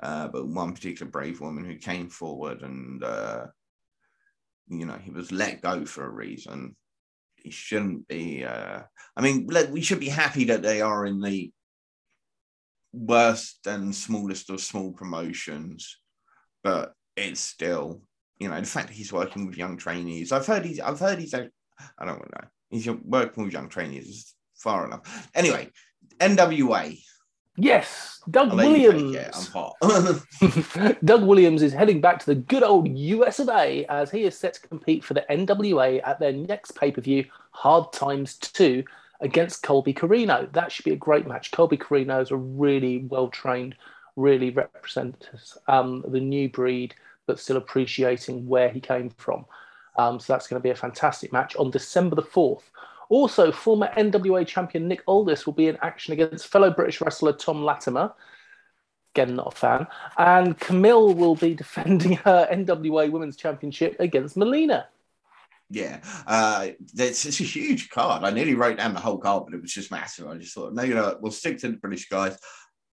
uh, 0.01 0.29
but 0.29 0.47
one 0.47 0.73
particular 0.73 1.11
brave 1.11 1.41
woman 1.41 1.65
who 1.65 1.75
came 1.75 2.09
forward 2.09 2.61
and 2.61 3.03
uh, 3.03 3.47
you 4.67 4.85
know, 4.85 4.97
he 5.01 5.11
was 5.11 5.31
let 5.31 5.61
go 5.61 5.85
for 5.85 6.05
a 6.05 6.09
reason. 6.09 6.75
He 7.35 7.51
shouldn't 7.51 8.07
be. 8.07 8.43
Uh, 8.43 8.81
I 9.15 9.21
mean, 9.21 9.47
we 9.71 9.81
should 9.81 9.99
be 9.99 10.09
happy 10.09 10.45
that 10.45 10.61
they 10.61 10.81
are 10.81 11.05
in 11.05 11.21
the 11.21 11.51
worst 12.91 13.67
and 13.67 13.93
smallest 13.93 14.49
of 14.49 14.61
small 14.61 14.91
promotions, 14.93 15.97
but 16.63 16.93
it's 17.15 17.41
still, 17.41 18.01
you 18.39 18.49
know, 18.49 18.59
the 18.59 18.65
fact 18.65 18.87
that 18.87 18.95
he's 18.95 19.13
working 19.13 19.45
with 19.45 19.57
young 19.57 19.77
trainees. 19.77 20.31
I've 20.31 20.45
heard 20.45 20.65
he's. 20.65 20.79
I've 20.79 20.99
heard 20.99 21.19
he's. 21.19 21.33
I 21.33 21.49
don't 22.05 22.19
know. 22.19 22.47
He's 22.69 22.89
working 22.89 23.43
with 23.43 23.53
young 23.53 23.69
trainees 23.69 24.07
is 24.07 24.35
far 24.55 24.85
enough. 24.85 25.29
Anyway, 25.33 25.69
NWA. 26.19 26.99
Yes, 27.57 28.21
Doug 28.29 28.53
Williams. 28.53 29.13
Yeah, 29.13 29.29
I'm 29.33 29.45
hot. 29.45 30.97
Doug 31.05 31.23
Williams 31.23 31.61
is 31.61 31.71
heading 31.71 32.01
back 32.01 32.19
to 32.19 32.25
the 32.25 32.35
good 32.35 32.63
old 32.63 32.89
US 32.89 33.39
of 33.39 33.47
A 33.47 33.85
as 33.85 34.11
he 34.11 34.23
is 34.23 34.37
set 34.37 34.55
to 34.55 34.67
compete 34.67 35.05
for 35.05 35.13
the 35.13 35.25
NWA 35.29 36.01
at 36.05 36.19
their 36.19 36.33
next 36.33 36.71
pay 36.71 36.91
per 36.91 36.99
view, 36.99 37.25
Hard 37.51 37.93
Times 37.93 38.35
2, 38.37 38.83
against 39.21 39.63
Colby 39.63 39.93
Corino. 39.93 40.51
That 40.51 40.71
should 40.71 40.83
be 40.83 40.91
a 40.91 40.97
great 40.97 41.27
match. 41.27 41.51
Colby 41.51 41.77
Corino 41.77 42.21
is 42.21 42.31
a 42.31 42.35
really 42.35 43.05
well 43.07 43.29
trained, 43.29 43.75
really 44.17 44.49
represents 44.49 45.57
um, 45.67 46.03
the 46.09 46.19
new 46.19 46.49
breed, 46.49 46.93
but 47.27 47.39
still 47.39 47.57
appreciating 47.57 48.47
where 48.47 48.69
he 48.69 48.79
came 48.79 49.09
from. 49.09 49.45
Um, 49.97 50.19
so 50.19 50.33
that's 50.33 50.47
going 50.47 50.59
to 50.59 50.63
be 50.63 50.71
a 50.71 50.75
fantastic 50.75 51.31
match 51.31 51.55
on 51.55 51.71
December 51.71 52.15
the 52.15 52.23
4th. 52.23 52.63
Also, 53.09 53.51
former 53.51 53.89
NWA 53.97 54.45
champion 54.45 54.88
Nick 54.88 55.03
Aldis 55.07 55.45
will 55.45 55.53
be 55.53 55.67
in 55.67 55.77
action 55.81 56.13
against 56.13 56.47
fellow 56.47 56.71
British 56.71 57.01
wrestler 57.01 57.33
Tom 57.33 57.63
Latimer. 57.63 58.13
Again, 59.13 59.35
not 59.35 59.53
a 59.53 59.55
fan. 59.55 59.88
And 60.17 60.59
Kamille 60.59 61.15
will 61.15 61.35
be 61.35 61.53
defending 61.55 62.13
her 62.17 62.47
NWA 62.51 63.09
Women's 63.11 63.38
Championship 63.38 63.95
against 63.99 64.35
Melina. 64.35 64.88
Yeah, 65.69 65.99
uh, 66.27 66.67
it's, 66.95 67.25
it's 67.25 67.39
a 67.39 67.43
huge 67.43 67.89
card. 67.89 68.23
I 68.23 68.29
nearly 68.29 68.53
wrote 68.53 68.77
down 68.77 68.93
the 68.93 68.99
whole 68.99 69.17
card, 69.17 69.45
but 69.45 69.55
it 69.55 69.61
was 69.61 69.73
just 69.73 69.89
massive. 69.89 70.27
I 70.27 70.35
just 70.35 70.53
thought, 70.53 70.73
no, 70.73 70.83
you 70.83 70.93
know, 70.93 71.17
we'll 71.19 71.31
stick 71.31 71.57
to 71.59 71.69
the 71.69 71.77
British 71.77 72.07
guys. 72.07 72.38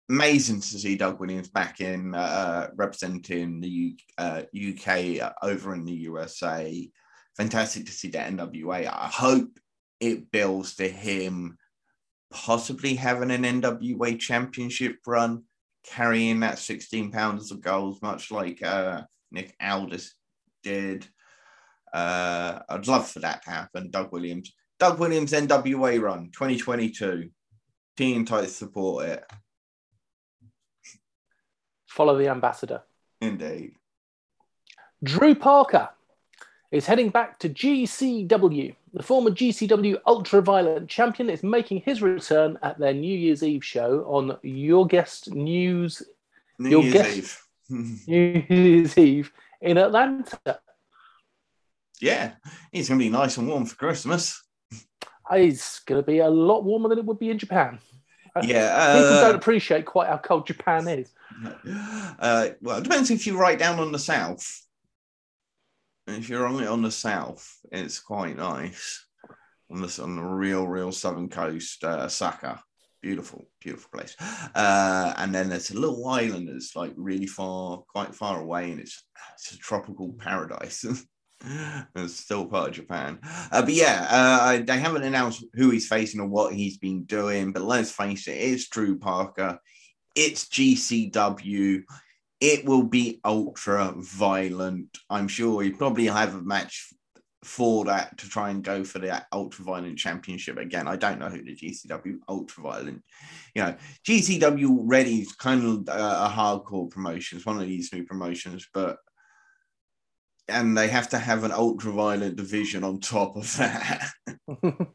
Amazing 0.10 0.62
to 0.62 0.68
see 0.68 0.96
Doug 0.96 1.20
Williams 1.20 1.50
back 1.50 1.82
in 1.82 2.16
uh, 2.16 2.70
representing 2.76 3.60
the 3.60 3.98
uh, 4.18 4.44
UK 4.56 5.34
over 5.42 5.74
in 5.74 5.84
the 5.84 5.94
USA. 5.94 6.90
Fantastic 7.36 7.86
to 7.86 7.92
see 7.92 8.10
that 8.10 8.32
NWA. 8.32 8.88
I 8.88 9.08
hope 9.08 9.60
it 10.00 10.32
builds 10.32 10.76
to 10.76 10.88
him 10.88 11.58
possibly 12.32 12.96
having 12.96 13.32
an 13.32 13.44
NWA 13.44 14.20
championship 14.20 14.98
run, 15.06 15.44
carrying 15.86 16.40
that 16.42 16.60
16 16.60 17.12
pounds 17.12 17.52
of 17.52 17.62
gold, 17.62 18.02
much 18.02 18.32
like 18.32 18.64
uh, 18.64 19.02
Nick 19.32 19.56
Aldis 19.62 20.14
did. 20.64 21.08
Uh, 21.94 22.60
I'd 22.70 22.88
love 22.88 23.10
for 23.10 23.20
that 23.20 23.44
to 23.44 23.50
happen. 23.50 23.92
Doug 23.92 24.12
Williams. 24.12 24.54
Doug 24.80 25.00
Williams 25.00 25.32
NWA 25.32 26.02
run 26.02 26.30
2022. 26.32 27.30
Team 27.96 28.26
tight 28.26 28.50
support 28.50 29.06
it. 29.06 29.24
Follow 31.88 32.18
the 32.18 32.28
ambassador. 32.30 32.82
Indeed. 33.22 33.74
Drew 35.04 35.34
Parker 35.36 35.90
is 36.72 36.86
heading 36.86 37.10
back 37.10 37.40
to 37.40 37.50
GCW. 37.50 38.76
The 38.94 39.04
former 39.04 39.32
GCW 39.32 39.98
Ultraviolent 40.08 40.88
champion 40.90 41.30
is 41.30 41.44
making 41.44 41.82
his 41.82 42.02
return 42.02 42.58
at 42.64 42.78
their 42.80 42.94
New 42.94 43.18
Year's 43.18 43.44
Eve 43.44 43.64
show 43.64 44.02
on 44.08 44.38
Your 44.44 44.86
Guest 44.88 45.34
News 45.34 46.02
New 46.60 46.70
Your 46.70 46.82
Year's 46.84 46.94
guess- 46.94 47.18
Eve. 47.18 47.44
New 48.08 48.44
Year's 48.50 48.98
Eve 48.98 49.32
in 49.62 49.78
Atlanta. 49.78 50.60
yeah, 52.02 52.34
it's 52.72 52.88
going 52.90 53.00
to 53.00 53.06
be 53.06 53.10
nice 53.10 53.38
and 53.38 53.48
warm 53.48 53.66
for 53.66 53.76
Christmas. 53.76 54.44
It's 55.32 55.80
going 55.80 56.02
to 56.02 56.06
be 56.06 56.20
a 56.20 56.30
lot 56.30 56.64
warmer 56.64 56.88
than 56.90 57.00
it 57.00 57.06
would 57.06 57.20
be 57.20 57.30
in 57.30 57.38
Japan. 57.38 57.80
Uh, 58.38 58.48
Yeah. 58.48 58.94
People 58.96 59.18
uh, 59.18 59.22
don't 59.22 59.36
appreciate 59.36 59.86
quite 59.86 60.08
how 60.08 60.18
cold 60.18 60.48
Japan 60.48 60.88
is. 60.88 61.12
Uh, 62.20 62.50
well, 62.62 62.80
it 62.80 62.84
depends 62.84 63.12
if 63.12 63.28
you 63.28 63.38
write 63.38 63.60
down 63.60 63.80
on 63.80 63.92
the 63.92 64.00
south. 64.00 64.66
If 66.08 66.30
you're 66.30 66.48
on 66.48 66.64
it 66.64 66.68
on 66.68 66.82
the 66.82 66.90
south, 66.92 67.60
it's 67.72 68.00
quite 68.00 68.38
nice. 68.38 69.06
On 69.70 69.82
the 69.82 70.00
on 70.02 70.16
the 70.16 70.24
real, 70.24 70.68
real 70.68 70.92
southern 70.92 71.30
coast, 71.30 71.84
uh, 71.84 72.06
Osaka, 72.06 72.64
beautiful, 73.02 73.48
beautiful 73.62 73.90
place. 73.94 74.16
Uh, 74.56 75.14
and 75.18 75.36
then 75.36 75.50
there's 75.50 75.70
a 75.70 75.80
little 75.80 76.08
island 76.08 76.48
that's 76.48 76.76
like 76.76 76.94
really 76.96 77.28
far, 77.28 77.84
quite 77.88 78.16
far 78.16 78.42
away, 78.42 78.72
and 78.72 78.80
it's 78.80 79.04
it's 79.36 79.52
a 79.52 79.58
tropical 79.58 80.14
paradise. 80.14 80.86
it's 81.96 82.16
still 82.16 82.46
part 82.46 82.70
of 82.70 82.76
Japan. 82.76 83.20
Uh, 83.52 83.62
but 83.62 83.74
yeah, 83.74 84.08
uh, 84.10 84.64
they 84.66 84.80
haven't 84.80 85.04
announced 85.04 85.44
who 85.54 85.70
he's 85.70 85.88
facing 85.88 86.20
or 86.20 86.28
what 86.28 86.54
he's 86.54 86.78
been 86.78 87.04
doing. 87.04 87.52
But 87.52 87.64
let's 87.64 87.92
face 87.92 88.28
it, 88.28 88.32
it's 88.32 88.68
Drew 88.70 88.98
Parker. 88.98 89.60
It's 90.16 90.46
GCW. 90.46 91.84
It 92.40 92.66
will 92.66 92.84
be 92.84 93.20
ultra 93.24 93.94
violent. 93.98 94.98
I'm 95.10 95.28
sure 95.28 95.62
he 95.62 95.72
probably 95.72 96.06
have 96.06 96.36
a 96.36 96.42
match 96.42 96.94
for 97.44 97.86
that 97.86 98.18
to 98.18 98.28
try 98.28 98.50
and 98.50 98.64
go 98.64 98.84
for 98.84 99.00
the 99.00 99.24
ultra 99.32 99.64
violent 99.64 99.98
championship 99.98 100.58
again. 100.58 100.88
I 100.88 100.96
don't 100.96 101.20
know 101.20 101.30
who 101.30 101.44
the 101.44 101.56
GCW 101.56 102.18
ultra 102.28 102.64
violent, 102.64 103.04
you 103.56 103.64
know, 103.64 103.76
GCW 104.08 104.70
already 104.70 105.22
is 105.22 105.34
kind 105.34 105.64
of 105.64 105.96
a, 105.96 106.26
a 106.26 106.34
hardcore 106.34 106.90
promotion. 106.90 107.38
It's 107.38 107.46
one 107.46 107.62
of 107.62 107.68
these 107.68 107.94
new 107.94 108.04
promotions, 108.04 108.68
but 108.74 108.98
and 110.50 110.78
they 110.78 110.88
have 110.88 111.10
to 111.10 111.18
have 111.18 111.44
an 111.44 111.52
ultra 111.52 111.92
violent 111.92 112.36
division 112.36 112.84
on 112.84 113.00
top 113.00 113.36
of 113.36 113.56
that. 113.58 114.10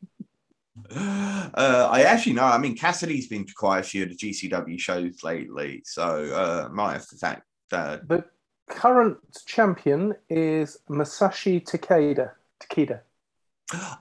Uh, 0.95 1.89
I 1.91 2.03
actually 2.03 2.33
know. 2.35 2.45
I 2.45 2.59
mean, 2.59 2.77
Cassidy's 2.77 3.29
been 3.29 3.47
to 3.47 3.53
quite 3.55 3.81
a 3.81 3.83
few 3.83 4.03
of 4.03 4.09
the 4.11 4.17
GCW 4.17 4.79
shows 4.79 5.23
lately, 5.23 5.83
so 5.87 6.03
uh, 6.35 6.69
might 6.73 6.95
have 6.95 7.09
to 7.09 7.17
thank. 7.17 7.39
Uh, 7.71 7.99
The 8.09 8.25
current 8.69 9.19
champion 9.47 10.15
is 10.29 10.79
Masashi 10.91 11.63
Takeda. 11.65 12.33
Takeda. 12.63 13.01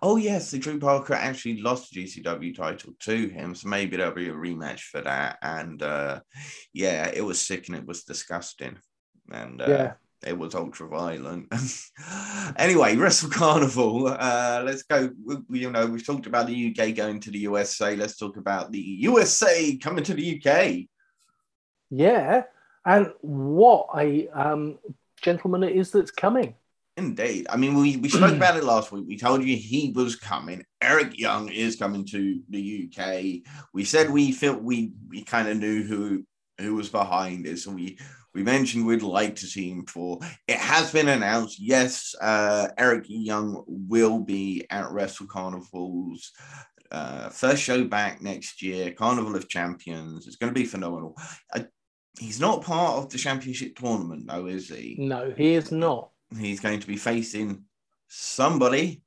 oh 0.01 0.17
yes, 0.17 0.51
the 0.51 0.59
Drew 0.59 0.79
Parker 0.79 1.13
actually 1.13 1.61
lost 1.61 1.93
the 1.93 2.03
GCW 2.03 2.55
title 2.55 2.93
to 2.99 3.27
him, 3.29 3.55
so 3.55 3.69
maybe 3.69 3.95
there'll 3.97 4.13
be 4.13 4.29
a 4.29 4.33
rematch 4.33 4.81
for 4.81 5.01
that. 5.01 5.37
And 5.41 5.81
uh, 5.81 6.21
yeah, 6.73 7.07
it 7.13 7.21
was 7.21 7.39
sick 7.39 7.67
and 7.67 7.77
it 7.77 7.85
was 7.85 8.03
disgusting, 8.03 8.77
and 9.31 9.61
uh, 9.61 9.65
Yeah. 9.67 9.93
It 10.23 10.37
was 10.37 10.55
ultra 10.55 10.87
violent. 10.87 11.51
anyway, 12.57 12.95
Wrestle 12.95 13.29
Carnival. 13.29 14.07
Uh, 14.07 14.61
let's 14.65 14.83
go. 14.83 15.09
We, 15.47 15.59
you 15.59 15.71
know, 15.71 15.87
we've 15.87 16.05
talked 16.05 16.27
about 16.27 16.47
the 16.47 16.75
UK 16.75 16.95
going 16.95 17.19
to 17.21 17.31
the 17.31 17.39
USA. 17.39 17.95
Let's 17.95 18.17
talk 18.17 18.37
about 18.37 18.71
the 18.71 18.79
USA 18.79 19.75
coming 19.77 20.03
to 20.03 20.13
the 20.13 20.41
UK. 20.43 20.87
Yeah. 21.89 22.43
And 22.85 23.13
what 23.21 23.89
a 23.97 24.27
um, 24.29 24.79
gentleman 25.21 25.63
it 25.63 25.75
is 25.75 25.91
that's 25.91 26.11
coming. 26.11 26.55
Indeed. 26.97 27.47
I 27.49 27.57
mean, 27.57 27.75
we, 27.75 27.97
we 27.97 28.09
spoke 28.09 28.35
about 28.35 28.57
it 28.57 28.63
last 28.63 28.91
week. 28.91 29.05
We 29.07 29.17
told 29.17 29.43
you 29.43 29.55
he 29.55 29.91
was 29.95 30.15
coming. 30.15 30.63
Eric 30.81 31.17
Young 31.17 31.49
is 31.49 31.75
coming 31.77 32.05
to 32.07 32.41
the 32.49 32.91
UK. 32.91 33.49
We 33.73 33.85
said 33.85 34.09
we 34.09 34.31
felt 34.31 34.61
we 34.61 34.91
we 35.07 35.23
kind 35.23 35.47
of 35.47 35.57
knew 35.57 35.83
who 35.83 36.25
who 36.59 36.75
was 36.75 36.89
behind 36.89 37.47
it. 37.47 37.59
So 37.59 37.71
we 37.71 37.97
we 38.33 38.43
mentioned 38.43 38.85
we'd 38.85 39.01
like 39.01 39.35
to 39.37 39.45
see 39.45 39.69
him 39.69 39.85
for. 39.85 40.19
It 40.47 40.57
has 40.57 40.91
been 40.91 41.09
announced. 41.09 41.59
Yes, 41.59 42.15
uh, 42.21 42.69
Eric 42.77 43.05
Young 43.07 43.63
will 43.67 44.19
be 44.19 44.65
at 44.69 44.91
Wrestle 44.91 45.27
Carnival's 45.27 46.31
uh, 46.91 47.29
first 47.29 47.61
show 47.61 47.83
back 47.83 48.21
next 48.21 48.61
year. 48.61 48.91
Carnival 48.91 49.35
of 49.35 49.49
Champions. 49.49 50.27
It's 50.27 50.37
going 50.37 50.53
to 50.53 50.59
be 50.59 50.65
phenomenal. 50.65 51.17
I, 51.53 51.65
he's 52.19 52.39
not 52.39 52.63
part 52.63 52.97
of 52.97 53.09
the 53.09 53.17
championship 53.17 53.75
tournament, 53.75 54.27
though, 54.27 54.45
is 54.47 54.69
he? 54.69 54.95
No, 54.99 55.33
he 55.35 55.53
is 55.55 55.71
not. 55.71 56.11
he's 56.37 56.59
going 56.59 56.79
to 56.79 56.87
be 56.87 56.97
facing 56.97 57.63
somebody. 58.07 59.03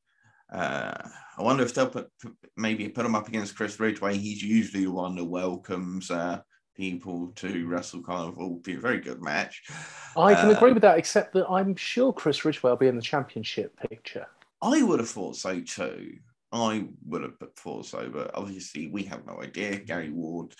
Uh, 0.53 0.95
I 1.37 1.43
wonder 1.43 1.65
if 1.65 1.75
they'll 1.75 1.89
put, 1.89 2.09
put- 2.21 2.37
maybe 2.57 2.89
put 2.89 3.07
him 3.07 3.15
up 3.15 3.29
against 3.29 3.57
Chris 3.57 3.81
Ridgway. 3.81 4.17
He's 4.17 4.43
usually 4.43 4.85
the 4.85 4.93
one 4.93 5.17
that 5.17 5.25
welcomes 5.25 6.11
uh, 6.11 6.41
people 6.75 7.33
to 7.37 7.67
Wrestle 7.67 8.03
Carnival. 8.03 8.61
Be 8.63 8.75
a 8.75 8.79
very 8.79 9.01
good 9.01 9.23
match. 9.23 9.63
I 10.17 10.35
can 10.35 10.49
Uh, 10.51 10.57
agree 10.57 10.73
with 10.73 10.83
that, 10.83 10.99
except 10.99 11.33
that 11.35 11.49
I'm 11.49 11.77
sure 11.77 12.13
Chris 12.13 12.45
Ridgway 12.45 12.71
will 12.71 12.77
be 12.77 12.89
in 12.89 12.97
the 12.97 13.03
championship 13.03 13.77
picture. 13.89 14.27
I 14.63 14.83
would 14.83 15.01
have 15.01 15.11
thought 15.11 15.37
so 15.37 15.61
too. 15.61 16.19
I 16.53 16.87
would 17.07 17.23
have 17.23 17.35
thought 17.57 17.87
so, 17.87 18.09
but 18.09 18.31
obviously 18.35 18.87
we 18.87 19.03
have 19.05 19.27
no 19.27 19.43
idea. 19.43 19.77
Gary 19.77 20.11
Ward 20.11 20.55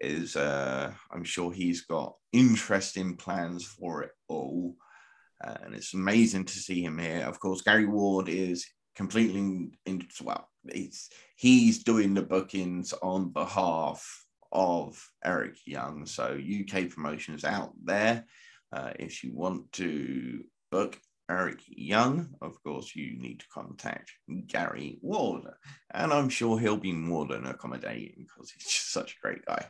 is, 0.00 0.36
uh, 0.36 0.92
I'm 1.10 1.24
sure 1.24 1.52
he's 1.52 1.82
got 1.86 2.16
interesting 2.32 3.16
plans 3.16 3.64
for 3.64 4.02
it 4.02 4.10
all. 4.28 4.76
Uh, 5.42 5.56
and 5.62 5.74
it's 5.74 5.94
amazing 5.94 6.44
to 6.44 6.58
see 6.58 6.82
him 6.82 6.98
here. 6.98 7.24
Of 7.26 7.40
course, 7.40 7.62
Gary 7.62 7.86
Ward 7.86 8.28
is 8.28 8.66
completely 8.94 9.70
in, 9.86 10.06
well, 10.22 10.48
it's, 10.66 11.08
he's 11.36 11.82
doing 11.82 12.12
the 12.12 12.22
bookings 12.22 12.92
on 13.00 13.30
behalf 13.30 14.26
of 14.52 15.02
Eric 15.24 15.56
Young. 15.64 16.06
So, 16.06 16.38
UK 16.38 16.90
promotions 16.90 17.44
out 17.44 17.72
there. 17.82 18.24
Uh, 18.72 18.92
if 18.98 19.24
you 19.24 19.34
want 19.34 19.72
to 19.72 20.44
book 20.70 20.98
Eric 21.30 21.60
Young, 21.66 22.30
of 22.40 22.62
course, 22.62 22.94
you 22.96 23.18
need 23.18 23.40
to 23.40 23.48
contact 23.52 24.12
Gary 24.46 24.98
Ward. 25.02 25.42
And 25.92 26.12
I'm 26.12 26.28
sure 26.28 26.58
he'll 26.58 26.76
be 26.76 26.92
more 26.92 27.26
than 27.26 27.46
accommodating 27.46 28.26
because 28.26 28.50
he's 28.50 28.64
just 28.64 28.92
such 28.92 29.12
a 29.12 29.26
great 29.26 29.44
guy. 29.44 29.66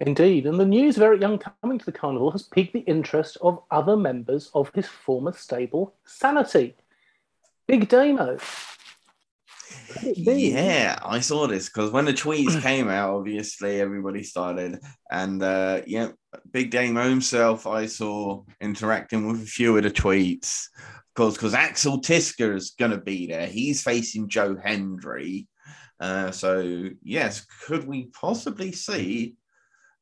Indeed, 0.00 0.46
and 0.46 0.58
the 0.58 0.66
news 0.66 0.96
of 0.96 1.04
Eric 1.04 1.20
Young 1.20 1.38
coming 1.62 1.78
to 1.78 1.84
the 1.84 1.92
carnival 1.92 2.30
has 2.32 2.42
piqued 2.42 2.72
the 2.72 2.80
interest 2.80 3.38
of 3.40 3.62
other 3.70 3.96
members 3.96 4.50
of 4.54 4.70
his 4.74 4.86
former 4.86 5.32
stable, 5.32 5.94
Sanity. 6.04 6.74
Big 7.66 7.88
Damo. 7.88 8.38
Could 9.98 10.18
it 10.18 10.26
be? 10.26 10.52
Yeah, 10.52 10.98
I 11.02 11.20
saw 11.20 11.46
this 11.46 11.68
because 11.68 11.90
when 11.90 12.04
the 12.04 12.12
tweets 12.12 12.60
came 12.62 12.88
out, 12.88 13.14
obviously 13.14 13.80
everybody 13.80 14.22
started. 14.22 14.78
And 15.10 15.42
uh, 15.42 15.82
yeah, 15.86 16.08
Big 16.50 16.70
Damo 16.70 17.08
himself, 17.08 17.66
I 17.66 17.86
saw 17.86 18.42
interacting 18.60 19.26
with 19.26 19.42
a 19.42 19.46
few 19.46 19.76
of 19.76 19.84
the 19.84 19.90
tweets. 19.90 20.66
Of 20.76 21.14
course, 21.14 21.34
because 21.34 21.54
Axel 21.54 22.00
Tischer 22.00 22.54
is 22.54 22.72
going 22.78 22.90
to 22.90 22.98
be 22.98 23.26
there. 23.26 23.46
He's 23.46 23.82
facing 23.82 24.28
Joe 24.28 24.56
Hendry. 24.62 25.48
Uh, 25.98 26.30
so, 26.30 26.90
yes, 27.02 27.46
could 27.64 27.86
we 27.86 28.06
possibly 28.06 28.72
see 28.72 29.34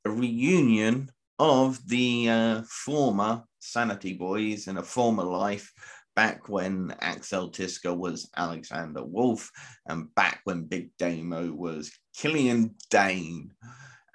a 0.05 0.11
reunion 0.11 1.11
of 1.39 1.87
the 1.87 2.29
uh, 2.29 2.63
former 2.69 3.45
Sanity 3.61 4.15
Boys 4.15 4.67
in 4.67 4.77
a 4.77 4.83
former 4.83 5.25
life 5.25 5.73
back 6.17 6.49
when 6.49 6.95
Axel 7.01 7.49
Tischer 7.49 7.95
was 7.95 8.31
Alexander 8.37 9.05
Wolfe 9.05 9.51
and 9.87 10.15
back 10.15 10.41
when 10.45 10.65
Big 10.65 10.91
Damo 10.99 11.53
was 11.53 11.93
Killian 12.17 12.75
Dane. 12.91 13.51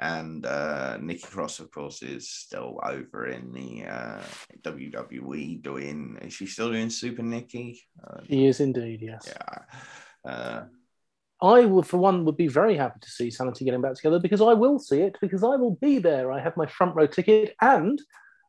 And 0.01 0.45
uh, 0.45 0.97
Nikki 1.01 1.27
Cross, 1.27 1.59
of 1.59 1.71
course, 1.71 2.01
is 2.01 2.29
still 2.29 2.79
over 2.81 3.27
in 3.27 3.51
the 3.51 3.85
uh, 3.85 4.21
WWE 4.63 5.61
doing. 5.61 6.17
Is 6.21 6.33
she 6.33 6.45
still 6.45 6.71
doing 6.71 6.89
Super 6.89 7.21
Nikki? 7.21 7.81
Uh, 8.01 8.21
He 8.23 8.47
is 8.47 8.61
indeed, 8.61 9.01
yes. 9.01 9.27
yeah. 9.27 10.31
Uh, 10.31 10.63
I 11.41 11.65
would, 11.65 11.85
for 11.85 11.97
one, 11.97 12.23
would 12.25 12.37
be 12.37 12.47
very 12.47 12.75
happy 12.77 12.99
to 13.01 13.09
see 13.09 13.29
Sanity 13.29 13.65
getting 13.65 13.81
back 13.81 13.95
together 13.95 14.19
because 14.19 14.41
I 14.41 14.53
will 14.53 14.79
see 14.79 15.01
it 15.01 15.17
because 15.19 15.43
I 15.43 15.55
will 15.55 15.77
be 15.81 15.99
there. 15.99 16.31
I 16.31 16.39
have 16.39 16.55
my 16.55 16.65
front 16.65 16.95
row 16.95 17.07
ticket, 17.07 17.55
and 17.61 18.01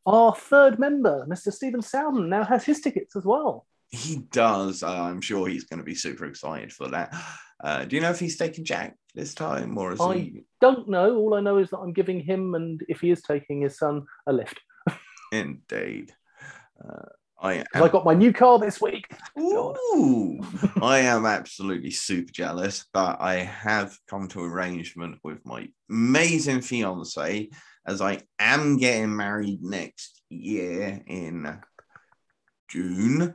our 0.07 0.35
third 0.35 0.79
member, 0.79 1.27
Mr. 1.29 1.53
Stephen 1.53 1.81
Souden, 1.81 2.29
now 2.29 2.45
has 2.45 2.65
his 2.65 2.81
tickets 2.81 3.17
as 3.17 3.25
well. 3.25 3.67
he 3.91 4.17
does. 4.31 4.83
Uh, 4.83 4.89
I'm 5.03 5.21
sure 5.21 5.49
he's 5.49 5.65
going 5.65 5.79
to 5.79 5.85
be 5.85 5.95
super 5.95 6.25
excited 6.27 6.73
for 6.73 6.89
that. 6.89 7.15
Uh, 7.63 7.85
do 7.85 7.97
you 7.97 8.01
know 8.03 8.11
if 8.11 8.19
he's 8.21 8.39
taking 8.39 8.65
Jack 8.65 8.97
this 9.15 9.35
time 9.35 9.77
or 9.77 9.93
is 9.93 10.01
I- 10.01 10.15
he 10.15 10.45
Don't 10.61 10.89
know. 10.89 11.17
All 11.17 11.35
I 11.35 11.41
know 11.41 11.59
is 11.59 11.71
that 11.71 11.79
I'm 11.79 11.93
giving 11.93 12.21
him, 12.21 12.55
and 12.55 12.81
if 12.89 13.01
he 13.01 13.11
is 13.11 13.23
taking 13.23 13.63
his 13.63 13.77
son, 13.79 14.07
a 14.27 14.33
lift. 14.33 14.59
indeed? 15.33 16.13
Uh, 16.83 17.07
I 17.43 17.65
'Cause 17.73 17.83
I 17.83 17.89
got 17.89 18.05
my 18.05 18.15
new 18.15 18.33
car 18.33 18.59
this 18.59 18.81
week. 18.83 19.07
Ooh, 19.39 20.41
I 20.83 20.99
am 21.01 21.25
absolutely 21.27 21.91
super 21.91 22.31
jealous, 22.33 22.85
but 22.93 23.21
I 23.21 23.37
have 23.37 23.97
come 24.09 24.29
to 24.29 24.43
arrangement 24.45 25.19
with 25.25 25.45
my 25.47 25.69
amazing 25.91 26.61
fiance 26.61 27.49
as 27.87 28.01
I 28.01 28.21
am 28.39 28.77
getting 28.77 29.15
married 29.17 29.63
next 29.63 30.23
year 30.29 31.03
in 31.07 31.59
June. 32.69 33.35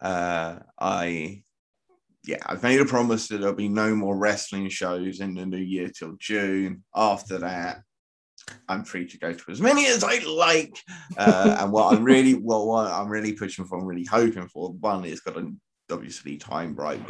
Uh, 0.00 0.58
I, 0.78 1.42
yeah, 2.24 2.38
I've 2.46 2.62
made 2.62 2.80
a 2.80 2.84
promise 2.84 3.28
that 3.28 3.38
there'll 3.38 3.54
be 3.54 3.68
no 3.68 3.94
more 3.94 4.16
wrestling 4.16 4.68
shows 4.68 5.20
in 5.20 5.34
the 5.34 5.46
new 5.46 5.56
year 5.56 5.88
till 5.88 6.16
June. 6.18 6.84
After 6.94 7.38
that, 7.38 7.82
I'm 8.68 8.84
free 8.84 9.06
to 9.06 9.18
go 9.18 9.32
to 9.32 9.50
as 9.50 9.60
many 9.60 9.86
as 9.86 10.02
I 10.02 10.18
like. 10.18 10.76
Uh, 11.16 11.56
and 11.60 11.72
what 11.72 11.94
I'm 11.94 12.02
really, 12.02 12.34
well, 12.42 12.66
what 12.66 12.90
I'm 12.90 13.08
really 13.08 13.34
pushing 13.34 13.64
for, 13.64 13.78
I'm 13.78 13.86
really 13.86 14.04
hoping 14.04 14.48
for, 14.48 14.72
one 14.72 15.04
is 15.04 15.20
got 15.20 15.36
a 15.36 15.52
obviously 15.90 16.38
time 16.38 16.74
right 16.74 17.00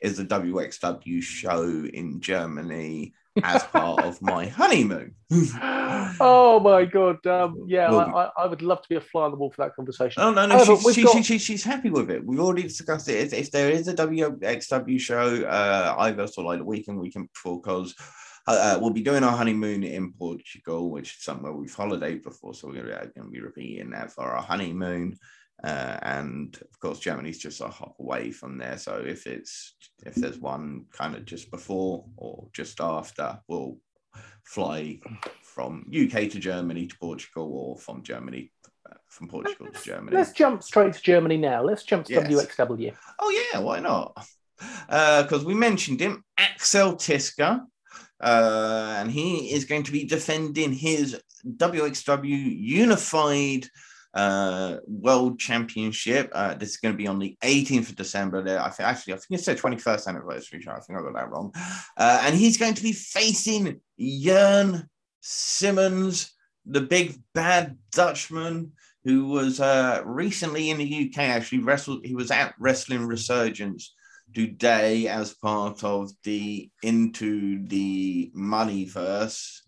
is 0.00 0.18
the 0.18 0.24
WXW 0.24 1.22
show 1.22 1.64
in 1.64 2.20
Germany 2.20 3.14
as 3.42 3.64
part 3.64 4.04
of 4.04 4.20
my 4.22 4.46
honeymoon. 4.46 5.14
oh 5.32 6.60
my 6.62 6.84
god! 6.84 7.26
Um, 7.26 7.64
yeah, 7.66 7.90
well, 7.90 8.16
I, 8.16 8.42
I, 8.42 8.46
would 8.46 8.62
love 8.62 8.82
to 8.82 8.88
be 8.88 8.96
a 8.96 9.00
fly 9.00 9.24
on 9.24 9.32
the 9.32 9.36
wall 9.36 9.50
for 9.50 9.64
that 9.64 9.74
conversation. 9.74 10.22
Oh 10.22 10.32
no, 10.32 10.46
no, 10.46 10.64
she, 10.64 10.92
she, 10.92 11.02
got... 11.02 11.16
she, 11.16 11.22
she, 11.22 11.38
she's 11.38 11.64
happy 11.64 11.90
with 11.90 12.10
it. 12.10 12.24
We've 12.24 12.40
already 12.40 12.62
discussed 12.62 13.08
it. 13.08 13.18
If, 13.18 13.32
if 13.32 13.50
there 13.50 13.70
is 13.70 13.88
a 13.88 13.94
WXW 13.94 15.00
show, 15.00 15.42
uh, 15.44 15.96
either 15.98 16.26
sort 16.26 16.46
of 16.46 16.50
like 16.50 16.58
the 16.58 16.64
weekend, 16.64 17.00
weekend 17.00 17.28
before, 17.32 17.60
because 17.60 17.94
uh, 18.46 18.78
we'll 18.80 18.90
be 18.90 19.02
doing 19.02 19.24
our 19.24 19.36
honeymoon 19.36 19.82
in 19.82 20.12
Portugal, 20.12 20.90
which 20.90 21.16
is 21.16 21.24
somewhere 21.24 21.52
we've 21.52 21.74
holidayed 21.74 22.22
before, 22.22 22.54
so 22.54 22.68
we're 22.68 22.82
going 22.82 23.10
to 23.14 23.30
be 23.30 23.40
repeating 23.40 23.90
that 23.90 24.12
for 24.12 24.24
our 24.24 24.42
honeymoon. 24.42 25.18
Uh, 25.62 25.98
and 26.02 26.56
of 26.56 26.80
course, 26.80 26.98
Germany's 26.98 27.38
just 27.38 27.60
a 27.60 27.68
hop 27.68 27.96
away 27.98 28.30
from 28.30 28.58
there. 28.58 28.76
So 28.76 29.02
if 29.06 29.26
it's 29.26 29.76
if 30.04 30.14
there's 30.14 30.38
one 30.38 30.86
kind 30.92 31.14
of 31.14 31.24
just 31.24 31.50
before 31.50 32.04
or 32.16 32.48
just 32.52 32.80
after, 32.80 33.40
we'll 33.48 33.78
fly 34.44 35.00
from 35.42 35.86
UK 35.88 36.30
to 36.30 36.38
Germany 36.38 36.86
to 36.86 36.98
Portugal, 36.98 37.50
or 37.52 37.78
from 37.78 38.02
Germany 38.02 38.50
uh, 38.90 38.96
from 39.08 39.28
Portugal 39.28 39.68
to 39.72 39.82
Germany. 39.82 40.16
Let's 40.16 40.32
jump 40.32 40.62
straight 40.62 40.92
to 40.94 41.02
Germany 41.02 41.36
now. 41.36 41.62
Let's 41.62 41.84
jump 41.84 42.06
to 42.06 42.14
yes. 42.14 42.28
WXW. 42.28 42.94
Oh 43.20 43.48
yeah, 43.52 43.60
why 43.60 43.80
not? 43.80 44.12
Because 44.86 45.44
uh, 45.44 45.46
we 45.46 45.54
mentioned 45.54 46.00
him, 46.00 46.24
Axel 46.36 46.96
Tischer, 46.96 47.60
uh, 48.20 48.96
and 48.98 49.10
he 49.10 49.52
is 49.52 49.64
going 49.64 49.82
to 49.84 49.92
be 49.92 50.04
defending 50.04 50.72
his 50.72 51.20
WXW 51.46 52.56
Unified 52.58 53.68
uh, 54.14 54.76
World 54.86 55.38
Championship. 55.38 56.30
Uh, 56.32 56.54
this 56.54 56.70
is 56.70 56.76
going 56.76 56.94
to 56.94 56.98
be 56.98 57.06
on 57.06 57.18
the 57.18 57.36
18th 57.42 57.90
of 57.90 57.96
December. 57.96 58.42
There, 58.42 58.60
I 58.60 58.70
think 58.70 58.88
actually, 58.88 59.14
I 59.14 59.16
think 59.16 59.26
it's 59.32 59.44
said 59.44 59.58
21st 59.58 60.06
anniversary. 60.06 60.64
I 60.68 60.80
think 60.80 60.98
I 60.98 61.02
got 61.02 61.14
that 61.14 61.30
wrong. 61.30 61.52
Uh, 61.96 62.22
and 62.22 62.34
he's 62.34 62.56
going 62.56 62.74
to 62.74 62.82
be 62.82 62.92
facing 62.92 63.80
Jurn 63.98 64.88
Simmons, 65.20 66.32
the 66.64 66.80
big 66.80 67.20
bad 67.34 67.76
Dutchman 67.92 68.72
who 69.04 69.26
was 69.26 69.60
uh, 69.60 70.00
recently 70.04 70.70
in 70.70 70.78
the 70.78 71.10
UK. 71.10 71.18
Actually, 71.18 71.58
wrestled. 71.58 72.06
He 72.06 72.14
was 72.14 72.30
at 72.30 72.54
Wrestling 72.58 73.06
Resurgence 73.06 73.94
today 74.34 75.08
as 75.08 75.34
part 75.34 75.84
of 75.84 76.10
the 76.22 76.70
Into 76.82 77.66
the 77.66 78.32
Moneyverse. 78.36 79.60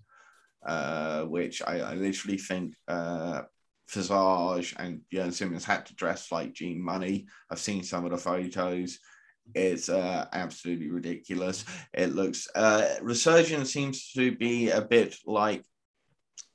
Uh, 0.67 1.23
which 1.27 1.63
I, 1.65 1.79
I, 1.79 1.95
literally 1.95 2.39
think 2.39 2.75
uh, 2.89 3.43
Visage 3.91 4.75
and 4.79 5.01
Jurn 5.13 5.33
Simmons 5.33 5.65
had 5.65 5.87
to 5.87 5.95
dress 5.95 6.33
like 6.33 6.55
Gene 6.55 6.83
Money. 6.83 7.27
I've 7.51 7.59
seen 7.59 7.83
some 7.83 8.05
of 8.05 8.11
the 8.11 8.19
photos. 8.19 8.99
It's 9.55 9.89
uh, 9.89 10.27
absolutely 10.33 10.91
ridiculous. 10.91 11.65
It 11.93 12.15
looks 12.15 12.49
uh, 12.55 12.97
Resurgence 13.01 13.73
seems 13.73 14.13
to 14.13 14.35
be 14.35 14.71
a 14.71 14.81
bit 14.81 15.17
like 15.25 15.65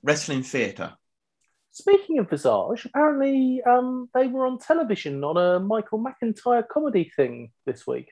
wrestling 0.03 0.43
theatre. 0.43 0.93
Speaking 1.73 2.19
of 2.19 2.29
Visage, 2.29 2.85
apparently 2.85 3.61
um, 3.63 4.09
they 4.13 4.27
were 4.27 4.45
on 4.45 4.59
television 4.59 5.23
on 5.23 5.37
a 5.37 5.59
Michael 5.59 6.03
McIntyre 6.03 6.67
comedy 6.67 7.09
thing 7.15 7.51
this 7.65 7.87
week. 7.87 8.11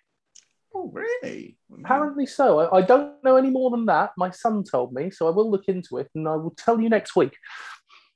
Oh, 0.73 0.89
really? 0.93 1.57
Apparently 1.83 2.25
so. 2.25 2.59
I, 2.59 2.77
I, 2.77 2.81
don't 2.81 3.21
know 3.23 3.35
any 3.35 3.49
more 3.49 3.71
than 3.71 3.87
that. 3.87 4.11
My 4.17 4.29
son 4.29 4.63
told 4.63 4.93
me, 4.93 5.09
so 5.09 5.27
I 5.27 5.31
will 5.31 5.49
look 5.49 5.67
into 5.67 5.97
it 5.97 6.09
and 6.13 6.27
I 6.27 6.35
will 6.35 6.53
tell 6.57 6.79
you 6.79 6.89
next 6.89 7.15
week. 7.15 7.35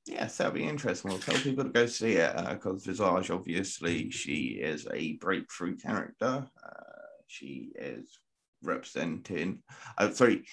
Yes, 0.05 0.37
that'll 0.37 0.53
be 0.53 0.67
interesting. 0.67 1.09
We'll 1.09 1.19
tell 1.19 1.35
people 1.35 1.63
to 1.63 1.69
go 1.69 1.85
see 1.85 2.13
it 2.13 2.35
because 2.35 2.85
uh, 2.87 2.91
Visage, 2.91 3.31
obviously, 3.31 4.09
she 4.11 4.59
is 4.61 4.85
a 4.93 5.13
breakthrough 5.13 5.77
character. 5.77 6.45
Uh, 6.61 6.83
she 7.27 7.71
is 7.75 8.19
representing. 8.61 9.63
Uh, 9.97 10.11
sorry, 10.11 10.43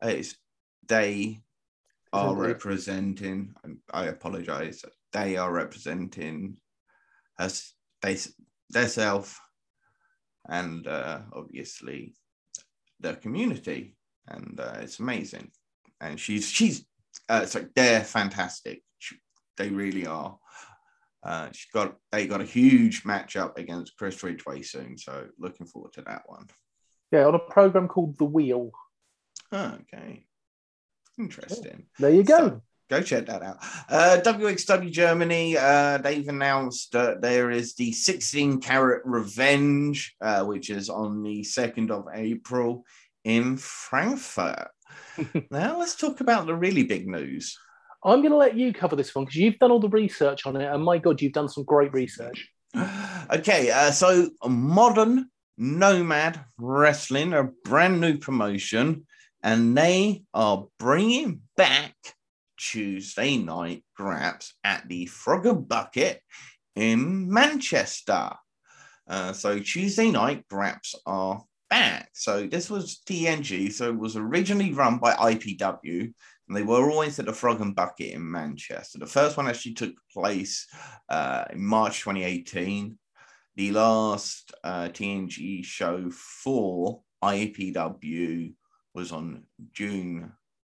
it's 0.00 0.36
they 0.88 1.40
are 2.12 2.36
representing. 2.36 3.54
I 3.92 4.06
apologize. 4.06 4.84
They 5.12 5.36
are 5.36 5.52
representing 5.52 6.56
us. 7.38 7.74
They 8.02 8.16
themselves, 8.70 9.36
and 10.48 10.86
uh, 10.86 11.20
obviously 11.32 12.14
the 13.00 13.14
community, 13.14 13.96
and 14.28 14.58
uh, 14.60 14.78
it's 14.80 15.00
amazing. 15.00 15.50
And 16.00 16.18
she's 16.18 16.48
she's 16.48 16.84
uh, 17.28 17.46
so 17.46 17.64
they're 17.74 18.04
fantastic. 18.04 18.82
They 19.56 19.68
really 19.68 20.06
are. 20.06 20.38
Uh, 21.22 21.48
she 21.52 21.66
got 21.74 21.96
they 22.10 22.26
got 22.26 22.40
a 22.40 22.44
huge 22.44 23.04
matchup 23.04 23.58
against 23.58 23.96
Chris 23.96 24.22
Ridgway 24.22 24.62
soon, 24.62 24.96
so 24.96 25.26
looking 25.38 25.66
forward 25.66 25.92
to 25.94 26.02
that 26.02 26.22
one. 26.26 26.46
Yeah, 27.12 27.26
on 27.26 27.34
a 27.34 27.38
program 27.38 27.88
called 27.88 28.16
The 28.16 28.24
Wheel. 28.24 28.70
Oh, 29.52 29.78
okay, 29.82 30.24
interesting. 31.18 31.86
There 31.98 32.10
you 32.10 32.22
go. 32.22 32.38
So, 32.38 32.62
go 32.88 33.02
check 33.02 33.26
that 33.26 33.42
out. 33.42 33.58
Uh, 33.88 34.20
WXW 34.22 34.90
Germany, 34.90 35.56
uh, 35.56 35.98
they've 35.98 36.28
announced 36.28 36.94
uh, 36.96 37.14
there 37.20 37.50
is 37.50 37.74
the 37.74 37.92
16 37.92 38.60
Carat 38.60 39.02
Revenge, 39.04 40.16
uh, 40.20 40.44
which 40.44 40.70
is 40.70 40.90
on 40.90 41.22
the 41.22 41.42
2nd 41.42 41.90
of 41.90 42.06
April 42.12 42.84
in 43.24 43.56
Frankfurt. 43.56 44.68
now 45.50 45.78
let's 45.78 45.96
talk 45.96 46.20
about 46.20 46.46
the 46.46 46.54
really 46.54 46.84
big 46.84 47.06
news. 47.06 47.58
I'm 48.04 48.20
going 48.20 48.30
to 48.30 48.36
let 48.36 48.56
you 48.56 48.72
cover 48.72 48.96
this 48.96 49.14
one 49.14 49.24
because 49.24 49.36
you've 49.36 49.58
done 49.58 49.70
all 49.70 49.80
the 49.80 49.88
research 49.88 50.46
on 50.46 50.56
it, 50.56 50.72
and 50.72 50.82
my 50.82 50.98
God, 50.98 51.20
you've 51.20 51.32
done 51.32 51.48
some 51.48 51.64
great 51.64 51.92
research. 51.92 52.48
Okay, 53.32 53.70
uh, 53.70 53.92
so 53.92 54.28
modern 54.44 55.30
Nomad 55.56 56.44
Wrestling, 56.58 57.32
a 57.32 57.44
brand 57.64 58.00
new 58.00 58.18
promotion, 58.18 59.06
and 59.40 59.78
they 59.78 60.24
are 60.34 60.66
bringing 60.80 61.42
back 61.56 61.94
Tuesday 62.56 63.36
night 63.36 63.84
graps 63.96 64.54
at 64.64 64.88
the 64.88 65.06
Frog 65.06 65.68
Bucket 65.68 66.20
in 66.74 67.32
Manchester. 67.32 68.32
Uh, 69.08 69.32
so 69.32 69.58
Tuesday 69.58 70.10
night 70.10 70.46
graps 70.48 70.94
are 71.06 71.42
back. 71.70 72.10
So 72.12 72.46
this 72.46 72.68
was 72.68 73.00
TNG. 73.06 73.72
So 73.72 73.88
it 73.88 73.98
was 73.98 74.16
originally 74.16 74.72
run 74.72 74.98
by 74.98 75.14
IPW, 75.14 76.12
and 76.48 76.56
they 76.56 76.62
were 76.62 76.90
always 76.90 77.18
at 77.18 77.26
the 77.26 77.32
Frog 77.32 77.60
and 77.60 77.74
Bucket 77.74 78.12
in 78.12 78.30
Manchester. 78.30 78.98
The 78.98 79.06
first 79.06 79.36
one 79.36 79.48
actually 79.48 79.74
took 79.74 79.94
place 80.12 80.66
uh, 81.08 81.44
in 81.52 81.64
March 81.64 82.00
2018. 82.00 82.98
The 83.56 83.70
last 83.72 84.52
uh, 84.64 84.88
TNG 84.88 85.64
show 85.64 86.10
for 86.10 87.02
IPW 87.22 88.52
was 88.94 89.12
on 89.12 89.44
June 89.72 90.32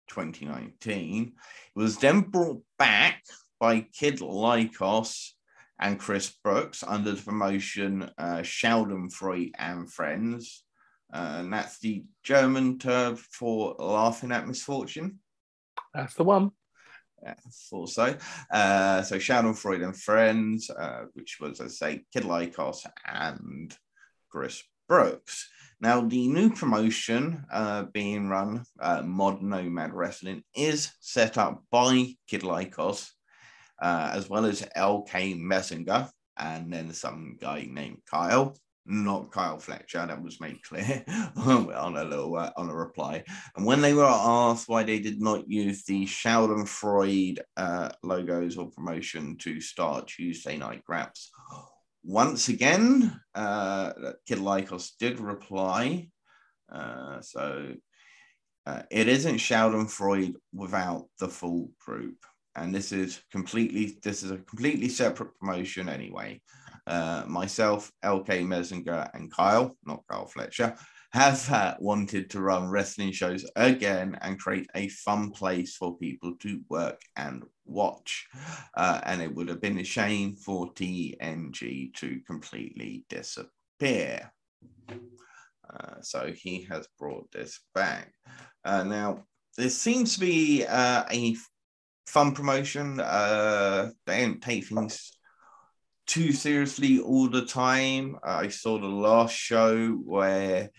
2019. 0.10 1.34
It 1.76 1.80
was 1.80 1.98
then 1.98 2.22
brought 2.22 2.62
back 2.78 3.24
by 3.60 3.82
Kid 3.82 4.20
Lykos 4.20 5.32
and 5.80 6.00
Chris 6.00 6.36
Brookes 6.44 6.84
under 6.84 7.12
the 7.12 7.22
promotion 7.22 8.10
uh, 8.18 8.40
Schadenfreude 8.40 9.52
and 9.58 9.92
Friends. 9.92 10.64
Uh, 11.14 11.38
and 11.40 11.54
that's 11.54 11.80
the 11.80 12.04
German 12.24 12.80
term 12.80 13.16
for 13.16 13.76
laughing 13.80 14.32
at 14.32 14.48
misfortune. 14.48 15.20
That's 15.94 16.14
the 16.14 16.24
one. 16.24 16.52
Yeah, 17.22 17.36
I 17.38 17.50
thought 17.70 17.90
so. 17.90 18.18
Uh, 18.52 19.02
so 19.04 19.18
Schadenfreude 19.18 19.84
and 19.84 19.96
Friends, 19.96 20.70
uh, 20.70 21.06
which 21.14 21.38
was, 21.40 21.60
as 21.60 21.82
I 21.82 21.88
say, 21.88 22.04
Kid 22.12 22.24
Lykos 22.24 22.86
and 23.06 23.76
Chris 24.30 24.64
Brookes. 24.88 25.50
Now, 25.80 26.02
the 26.02 26.28
new 26.28 26.52
promotion 26.52 27.44
uh, 27.52 27.84
being 27.84 28.30
run, 28.30 28.64
uh, 28.80 29.02
Mod 29.02 29.42
Nomad 29.42 29.94
Wrestling, 29.94 30.44
is 30.56 30.92
set 31.00 31.38
up 31.38 31.64
by 31.72 32.16
Kid 32.28 32.42
Lykos, 32.42 33.10
uh, 33.82 34.12
as 34.14 34.30
well 34.30 34.46
as 34.46 34.62
LK 34.76 35.40
Messinger, 35.40 36.10
and 36.38 36.72
then 36.74 36.94
some 36.94 37.38
guy 37.40 37.68
named 37.70 38.00
Kyle 38.10 38.56
not 38.86 39.32
Kyle 39.32 39.60
Fletcher. 39.60 40.06
That 40.06 40.22
was 40.22 40.40
made 40.40 40.62
clear 40.64 41.04
on 41.36 41.98
a 41.98 42.04
little 42.04 42.36
uh, 42.36 42.52
on 42.58 42.70
a 42.70 42.76
reply. 42.76 43.24
And 43.56 43.66
when 43.66 43.82
they 43.82 43.94
were 43.94 44.06
asked 44.06 44.68
why 44.68 44.84
they 44.84 45.00
did 45.00 45.22
not 45.22 45.50
use 45.50 45.84
the 45.84 46.06
Schadenfreude 46.06 47.40
uh, 47.58 47.90
logos 48.04 48.58
or 48.58 48.72
promotion 48.72 49.38
to 49.40 49.62
start 49.62 50.08
Tuesday 50.08 50.58
Night 50.58 50.84
Graps, 50.84 51.32
once 52.04 52.50
again, 52.50 53.20
uh, 53.36 53.94
Kid 54.28 54.40
Lykos 54.40 54.92
did 55.00 55.20
reply. 55.20 56.10
Uh, 56.72 57.22
so 57.22 57.74
uh, 58.66 58.82
it 58.90 59.08
isn't 59.08 59.38
Schadenfreude 59.38 60.36
without 60.54 61.08
the 61.20 61.28
full 61.28 61.72
group. 61.86 62.18
And 62.56 62.76
this 62.76 62.92
is 62.92 63.22
completely 63.32 63.98
this 64.04 64.24
is 64.24 64.32
a 64.32 64.38
completely 64.38 64.90
separate 64.90 65.38
promotion 65.40 65.88
anyway 65.88 66.42
uh, 66.88 67.24
myself, 67.28 67.92
LK 68.04 68.46
Mesinger, 68.46 69.10
and 69.14 69.32
Kyle, 69.32 69.78
not 69.86 70.04
Kyle 70.10 70.28
Fletcher, 70.28 70.76
have 71.14 71.50
uh, 71.52 71.76
wanted 71.80 72.30
to 72.30 72.42
run 72.42 72.70
wrestling 72.70 73.12
shows 73.12 73.46
again 73.56 74.18
and 74.22 74.40
create 74.40 74.70
a 74.76 74.88
fun 74.88 75.32
place 75.32 75.76
for 75.76 75.98
people 75.98 76.34
to 76.40 76.62
work 76.70 77.02
and 77.18 77.44
watch. 77.66 78.28
Uh, 78.76 79.02
and 79.04 79.22
it 79.22 79.34
would 79.34 79.50
have 79.50 79.62
been 79.62 79.80
a 79.80 79.84
shame 79.84 80.36
for 80.36 80.72
TNG 80.74 81.94
to 81.96 82.20
completely 82.26 83.06
disappear. 83.10 84.32
Uh, 84.90 85.96
so 86.02 86.32
he 86.34 86.64
has 86.70 86.88
brought 86.98 87.30
this 87.32 87.60
back. 87.76 88.14
Uh, 88.64 88.84
now, 88.84 89.24
this 89.58 89.78
seems 89.78 90.14
to 90.14 90.20
be 90.22 90.66
uh, 90.66 91.04
a 91.12 91.36
fun 92.06 92.34
promotion. 92.34 93.02
Uh, 93.02 93.90
they 94.06 94.22
don't 94.22 94.42
take 94.42 94.66
things 94.66 95.18
too 96.12 96.34
seriously 96.34 97.00
all 97.00 97.30
the 97.30 97.46
time. 97.46 98.18
I 98.22 98.50
saw 98.50 98.78
the 98.78 98.88
last 98.88 99.34
show 99.34 99.92
where 99.92 100.70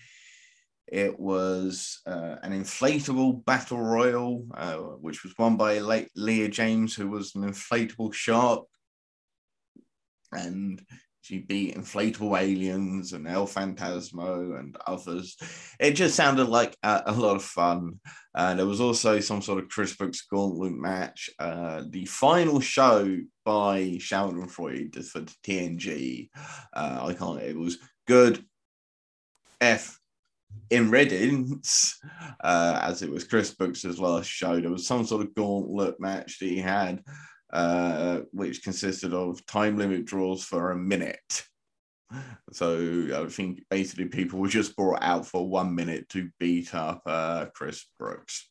it 0.87 1.19
was 1.19 2.03
uh, 2.07 2.37
an 2.43 2.53
inflatable 2.53 3.43
battle 3.47 3.81
royal, 3.81 4.47
uh, 4.55 4.77
which 4.77 5.25
was 5.25 5.33
won 5.39 5.57
by 5.57 5.79
Le- 5.79 6.05
Leah 6.17 6.49
James, 6.49 6.95
who 6.95 7.09
was 7.09 7.35
an 7.35 7.45
inflatable 7.51 8.13
shark. 8.13 8.65
And 10.33 10.83
she 11.23 11.39
beat 11.39 11.77
inflatable 11.77 12.39
aliens 12.39 13.13
and 13.13 13.29
El 13.29 13.47
Phantasmo 13.47 14.59
and 14.59 14.77
others. 14.87 15.37
It 15.79 15.93
just 15.93 16.17
sounded 16.17 16.49
like 16.49 16.77
a, 16.83 17.05
a 17.07 17.13
lot 17.13 17.37
of 17.37 17.45
fun. 17.45 18.01
Uh, 18.35 18.55
there 18.55 18.67
was 18.67 18.81
also 18.81 19.21
some 19.21 19.41
sort 19.41 19.63
of 19.63 19.69
Chris 19.69 19.95
Brookes 19.95 20.23
gauntlet 20.23 20.73
match. 20.73 21.31
Uh, 21.39 21.85
the 21.89 22.07
final 22.07 22.59
show 22.59 23.19
by 23.45 23.99
Schadenfreude 23.99 25.05
for 25.05 25.21
the 25.21 25.33
TNG. 25.45 26.29
Uh, 26.73 27.07
I 27.09 27.15
can't. 27.15 27.41
It 27.41 27.57
was 27.57 27.79
good. 28.09 28.45
F 29.61 30.01
in 30.71 30.91
Reddings, 30.91 31.95
uh, 32.43 32.81
as 32.83 33.03
it 33.03 33.11
was 33.11 33.25
Chris 33.25 33.55
Brookes' 33.55 33.85
last 33.85 34.29
show. 34.29 34.61
There 34.61 34.71
was 34.71 34.87
some 34.87 35.07
sort 35.07 35.25
of 35.25 35.35
gauntlet 35.35 36.01
match 36.01 36.41
that 36.41 36.47
he 36.47 36.59
had 36.59 37.03
uh, 37.53 38.21
which 38.33 38.63
consisted 38.63 39.13
of 39.13 39.45
time 39.47 39.77
limit 39.77 40.05
draws 40.05 40.45
for 40.45 40.71
a 40.71 40.77
minute. 40.77 41.45
So 42.53 43.25
I 43.25 43.29
think 43.31 43.65
basically 43.71 44.07
people 44.07 44.39
were 44.39 44.49
just 44.49 44.77
brought 44.77 45.03
out 45.03 45.27
for 45.27 45.49
one 45.49 45.75
minute 45.75 46.09
to 46.11 46.31
beat 46.39 46.75
up 46.75 47.03
uh, 47.07 47.47
Chris 47.55 47.87
Brookes. 47.99 48.49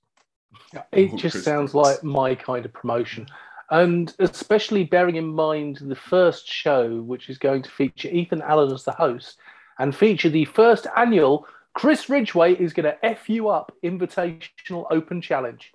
It 0.91 1.15
just 1.15 1.33
Chris 1.33 1.43
sounds 1.43 1.71
Brookes. 1.73 1.87
like 1.87 2.03
my 2.03 2.35
kind 2.35 2.65
of 2.65 2.73
promotion. 2.73 3.27
And 3.69 4.13
especially 4.19 4.83
bearing 4.83 5.15
in 5.15 5.27
mind 5.27 5.77
the 5.77 5.95
first 5.95 6.47
show, 6.47 7.01
which 7.01 7.29
is 7.29 7.37
going 7.37 7.61
to 7.61 7.69
feature 7.69 8.09
Ethan 8.09 8.41
Allen 8.41 8.73
as 8.73 8.83
the 8.83 8.91
host 8.91 9.39
and 9.79 9.95
feature 9.95 10.29
the 10.29 10.45
first 10.45 10.87
annual 10.95 11.47
Chris 11.73 12.09
Ridgway 12.09 12.53
is 12.55 12.73
going 12.73 12.85
to 12.85 13.05
F 13.05 13.29
you 13.29 13.47
up 13.47 13.71
invitational 13.83 14.85
open 14.91 15.21
challenge. 15.21 15.71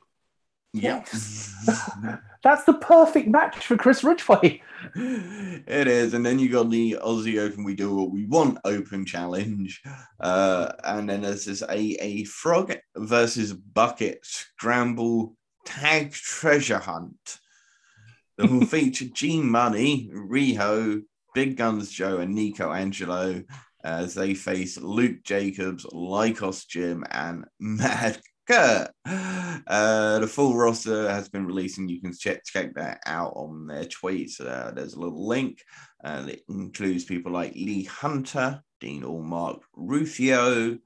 Yes. 0.83 1.55
That's 2.43 2.65
the 2.65 2.75
perfect 2.75 3.29
match 3.29 3.67
for 3.67 3.77
Chris 3.77 4.05
Ridgway. 4.05 4.63
It 4.95 5.89
is. 5.89 6.15
And 6.15 6.25
then 6.25 6.39
you 6.39 6.49
got 6.49 6.71
the 6.71 6.99
Aussie 7.03 7.41
Open 7.41 7.65
We 7.65 7.75
Do 7.75 7.95
What 7.95 8.13
We 8.13 8.25
Want 8.27 8.59
Open 8.65 9.05
Challenge. 9.05 9.83
Uh, 10.21 10.73
and 10.85 11.09
then 11.09 11.23
there's 11.23 11.47
this 11.47 11.63
a, 11.63 11.79
a 12.01 12.25
frog 12.25 12.77
versus 12.97 13.53
bucket 13.53 14.21
scramble 14.23 15.37
tag 15.65 16.13
treasure 16.13 16.79
hunt 16.79 17.39
that 18.39 18.51
will 18.51 18.67
feature 18.67 19.07
Gene 19.13 19.49
Munny, 19.51 20.11
Riho, 20.15 21.03
Big 21.35 21.57
Guns 21.57 21.91
Joe, 21.91 22.19
and 22.19 22.35
Nico 22.35 22.71
Angelo 22.73 23.43
as 23.83 24.15
they 24.15 24.35
face 24.35 24.79
Luke 24.79 25.23
Jacobs, 25.23 25.85
Lykos 25.87 26.67
Gym, 26.67 27.05
and 27.11 27.45
Mad. 27.59 28.21
Uh, 28.49 30.19
the 30.21 30.27
full 30.27 30.55
roster 30.55 31.11
has 31.11 31.29
been 31.29 31.47
released, 31.47 31.79
and 31.79 31.91
you 31.91 32.01
can 32.01 32.13
check 32.13 32.45
check 32.45 32.75
that 32.75 33.01
out 33.07 33.33
on 33.35 33.67
their 33.67 33.85
tweets. 33.85 34.41
Uh, 34.41 34.71
there's 34.71 34.95
a 34.95 35.01
little 35.01 35.27
link 35.27 35.63
uh, 36.05 36.23
that 36.23 36.41
includes 36.49 37.05
people 37.05 37.33
like 37.33 37.55
Lee 37.55 37.85
Hunter, 37.85 38.63
Dean 38.81 39.03
Allmark, 39.03 39.61
Rufio, 39.75 40.79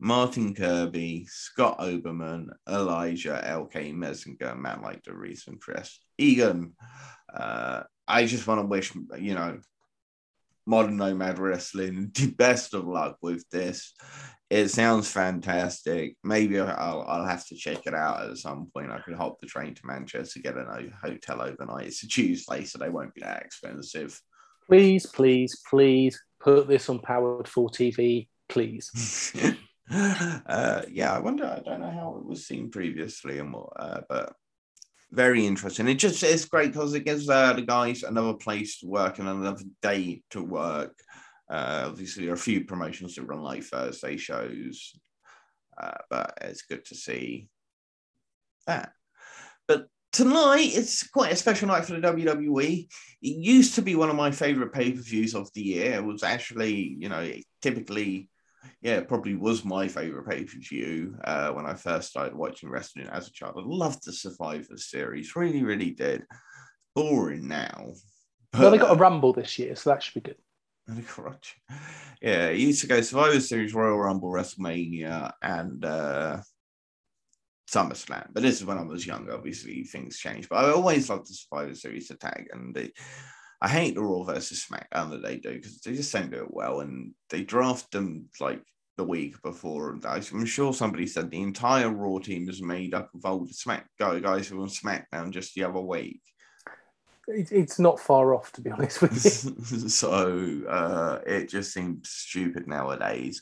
Martin 0.00 0.54
Kirby, 0.54 1.26
Scott 1.30 1.78
Oberman, 1.78 2.48
Elijah, 2.68 3.42
LK 3.46 3.94
Messinger, 3.94 4.58
Matt 4.58 4.82
like 4.82 5.02
the 5.04 5.14
recent 5.14 5.60
Chris 5.60 6.00
Egan. 6.18 6.74
Uh, 7.32 7.82
I 8.06 8.26
just 8.26 8.46
want 8.46 8.60
to 8.60 8.66
wish, 8.66 8.92
you 9.18 9.34
know, 9.34 9.60
Modern 10.66 10.96
Nomad 10.96 11.38
Wrestling 11.38 12.10
the 12.14 12.30
best 12.30 12.74
of 12.74 12.86
luck 12.86 13.18
with 13.22 13.48
this. 13.50 13.94
It 14.54 14.68
sounds 14.68 15.10
fantastic. 15.10 16.16
Maybe 16.22 16.60
I'll, 16.60 17.04
I'll 17.08 17.26
have 17.26 17.44
to 17.48 17.56
check 17.56 17.88
it 17.88 17.92
out 17.92 18.30
at 18.30 18.36
some 18.36 18.70
point. 18.72 18.92
I 18.92 19.00
could 19.00 19.16
hop 19.16 19.40
the 19.40 19.48
train 19.48 19.74
to 19.74 19.80
Manchester, 19.84 20.38
get 20.38 20.56
a 20.56 20.90
hotel 21.02 21.42
overnight. 21.42 21.88
It's 21.88 22.04
a 22.04 22.06
Tuesday, 22.06 22.62
so 22.64 22.78
they 22.78 22.88
won't 22.88 23.12
be 23.14 23.22
that 23.22 23.42
expensive. 23.42 24.16
Please, 24.68 25.06
please, 25.06 25.60
please 25.68 26.22
put 26.38 26.68
this 26.68 26.88
on 26.88 27.00
Powered 27.00 27.48
for 27.48 27.68
TV, 27.68 28.28
please. 28.48 29.32
uh, 29.90 30.82
yeah, 30.88 31.12
I 31.12 31.18
wonder. 31.18 31.46
I 31.46 31.58
don't 31.58 31.80
know 31.80 31.90
how 31.90 32.16
it 32.20 32.24
was 32.24 32.46
seen 32.46 32.70
previously, 32.70 33.40
and 33.40 33.52
what, 33.52 33.72
uh, 33.74 34.02
but 34.08 34.34
very 35.10 35.44
interesting. 35.44 35.88
It 35.88 35.94
just 35.94 36.22
it's 36.22 36.44
great 36.44 36.72
because 36.72 36.94
it 36.94 37.04
gives 37.04 37.28
uh, 37.28 37.54
the 37.54 37.62
guys 37.62 38.04
another 38.04 38.34
place 38.34 38.78
to 38.78 38.86
work 38.86 39.18
and 39.18 39.28
another 39.28 39.64
day 39.82 40.22
to 40.30 40.44
work. 40.44 40.96
Uh, 41.48 41.84
obviously, 41.86 42.24
there 42.24 42.32
are 42.32 42.36
a 42.36 42.38
few 42.38 42.64
promotions 42.64 43.14
that 43.14 43.24
run 43.24 43.42
like 43.42 43.62
Thursday 43.62 44.16
shows, 44.16 44.98
uh, 45.80 45.98
but 46.10 46.38
it's 46.40 46.62
good 46.62 46.84
to 46.86 46.94
see 46.94 47.48
that. 48.66 48.92
But 49.68 49.88
tonight, 50.12 50.70
it's 50.72 51.06
quite 51.06 51.32
a 51.32 51.36
special 51.36 51.68
night 51.68 51.84
for 51.84 51.98
the 51.98 52.06
WWE. 52.08 52.88
It 53.22 53.28
used 53.28 53.74
to 53.74 53.82
be 53.82 53.94
one 53.94 54.10
of 54.10 54.16
my 54.16 54.30
favorite 54.30 54.72
pay 54.72 54.92
per 54.92 55.00
views 55.00 55.34
of 55.34 55.52
the 55.52 55.62
year. 55.62 55.94
It 55.94 56.04
was 56.04 56.22
actually, 56.22 56.96
you 56.98 57.08
know, 57.08 57.30
typically, 57.60 58.30
yeah, 58.80 58.96
it 58.96 59.08
probably 59.08 59.34
was 59.34 59.64
my 59.64 59.88
favorite 59.88 60.28
pay 60.28 60.44
per 60.44 60.58
view 60.58 61.16
uh, 61.24 61.50
when 61.50 61.66
I 61.66 61.74
first 61.74 62.08
started 62.08 62.34
watching 62.34 62.70
wrestling 62.70 63.08
as 63.08 63.28
a 63.28 63.32
child. 63.32 63.56
I 63.58 63.62
loved 63.64 64.04
the 64.04 64.12
Survivor 64.12 64.76
series, 64.76 65.36
really, 65.36 65.62
really 65.62 65.90
did. 65.90 66.24
Boring 66.94 67.48
now. 67.48 67.92
But, 68.52 68.60
well, 68.60 68.70
they 68.70 68.78
got 68.78 68.96
a 68.96 68.98
Rumble 68.98 69.32
this 69.32 69.58
year, 69.58 69.74
so 69.74 69.90
that 69.90 70.02
should 70.02 70.14
be 70.14 70.20
good. 70.20 70.36
Yeah, 72.22 72.50
he 72.52 72.66
used 72.66 72.80
to 72.80 72.86
go 72.86 73.00
Survivor 73.00 73.40
Series, 73.40 73.74
Royal 73.74 73.98
Rumble, 73.98 74.30
WrestleMania, 74.30 75.32
and 75.42 75.84
uh, 75.84 76.40
SummerSlam. 77.70 78.28
But 78.32 78.42
this 78.42 78.60
is 78.60 78.64
when 78.64 78.78
I 78.78 78.82
was 78.82 79.06
younger. 79.06 79.34
Obviously, 79.34 79.82
things 79.84 80.18
changed. 80.18 80.48
But 80.48 80.64
I 80.64 80.70
always 80.70 81.10
loved 81.10 81.28
the 81.28 81.34
Survivor 81.34 81.74
Series 81.74 82.08
to 82.08 82.16
tag, 82.16 82.46
and 82.52 82.76
I 83.60 83.68
hate 83.68 83.94
the 83.94 84.02
Raw 84.02 84.22
versus 84.22 84.64
SmackDown 84.64 85.10
that 85.10 85.22
they 85.22 85.36
do 85.36 85.54
because 85.54 85.80
they 85.80 85.94
just 85.94 86.12
don't 86.12 86.30
do 86.30 86.44
it 86.44 86.54
well, 86.54 86.80
and 86.80 87.12
they 87.28 87.42
draft 87.42 87.90
them 87.90 88.28
like 88.40 88.62
the 88.96 89.04
week 89.04 89.40
before. 89.42 89.98
I'm 90.06 90.46
sure 90.46 90.72
somebody 90.72 91.06
said 91.06 91.30
the 91.30 91.42
entire 91.42 91.90
Raw 91.90 92.18
team 92.18 92.48
is 92.48 92.62
made 92.62 92.94
up 92.94 93.10
of 93.14 93.26
old 93.26 93.54
Smack 93.54 93.86
guys 93.98 94.48
who 94.48 94.56
were 94.56 94.62
on 94.62 94.68
SmackDown 94.68 95.30
just 95.30 95.54
the 95.54 95.64
other 95.64 95.80
week 95.80 96.22
it, 97.28 97.52
it's 97.52 97.78
not 97.78 98.00
far 98.00 98.34
off, 98.34 98.52
to 98.52 98.60
be 98.60 98.70
honest 98.70 99.02
with 99.02 99.12
you. 99.12 99.88
so 99.88 100.62
uh, 100.68 101.18
it 101.26 101.48
just 101.48 101.72
seems 101.72 102.08
stupid 102.08 102.66
nowadays. 102.66 103.40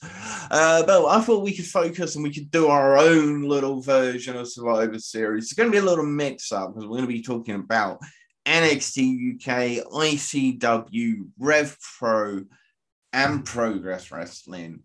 Uh, 0.50 0.84
but 0.84 1.06
I 1.06 1.20
thought 1.20 1.44
we 1.44 1.54
could 1.54 1.66
focus 1.66 2.14
and 2.14 2.24
we 2.24 2.32
could 2.32 2.50
do 2.50 2.68
our 2.68 2.96
own 2.96 3.42
little 3.42 3.80
version 3.80 4.36
of 4.36 4.48
Survivor 4.48 4.98
Series. 4.98 5.44
It's 5.44 5.54
going 5.54 5.68
to 5.68 5.72
be 5.72 5.84
a 5.84 5.88
little 5.88 6.06
mix 6.06 6.52
up 6.52 6.74
because 6.74 6.88
we're 6.88 6.98
going 6.98 7.08
to 7.08 7.14
be 7.14 7.22
talking 7.22 7.56
about 7.56 8.00
NXT 8.46 9.34
UK, 9.34 9.86
ICW, 9.92 11.28
Rev 11.38 11.78
Pro, 11.98 12.44
and 13.12 13.44
Progress 13.44 14.10
Wrestling. 14.10 14.80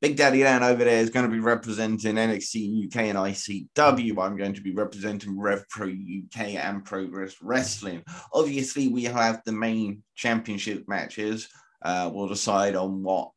Big 0.00 0.16
Daddy 0.16 0.40
Dan 0.40 0.62
over 0.62 0.82
there 0.82 1.02
is 1.02 1.10
going 1.10 1.26
to 1.26 1.32
be 1.32 1.40
representing 1.40 2.14
NXT 2.14 2.86
UK 2.86 2.96
and 3.02 3.18
ICW. 3.18 4.18
I'm 4.18 4.36
going 4.36 4.54
to 4.54 4.62
be 4.62 4.72
representing 4.72 5.38
Rev 5.38 5.68
Pro 5.68 5.88
UK 5.88 6.54
and 6.54 6.82
Progress 6.82 7.36
Wrestling. 7.42 8.02
Obviously, 8.32 8.88
we 8.88 9.04
have 9.04 9.42
the 9.44 9.52
main 9.52 10.02
championship 10.14 10.84
matches. 10.88 11.48
Uh, 11.82 12.10
we'll 12.12 12.28
decide 12.28 12.76
on 12.76 13.02
what 13.02 13.32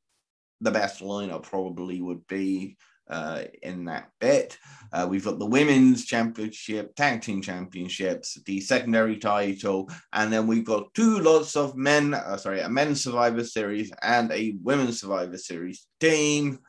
the 0.62 0.72
best 0.72 1.02
lineup 1.02 1.44
probably 1.44 2.02
would 2.02 2.26
be 2.28 2.78
uh, 3.10 3.44
in 3.62 3.86
that 3.86 4.10
bit. 4.20 4.58
Uh, 4.92 5.08
we've 5.10 5.26
got 5.26 5.40
the 5.40 5.46
women's 5.46 6.06
championship, 6.06 6.96
tag 6.96 7.22
team 7.22 7.42
championships, 7.42 8.40
the 8.46 8.62
secondary 8.62 9.18
title, 9.18 9.90
and 10.14 10.32
then 10.32 10.48
we've 10.48 10.66
got 10.66 10.94
two 10.94 11.20
lots 11.20 11.56
of 11.56 11.76
men, 11.76 12.14
uh, 12.14 12.38
sorry, 12.38 12.62
a 12.62 12.70
men's 12.70 13.04
survivor 13.04 13.44
series 13.44 13.92
and 14.02 14.32
a 14.32 14.56
women's 14.62 15.02
survivor 15.02 15.38
series 15.38 15.88
team. 16.00 16.60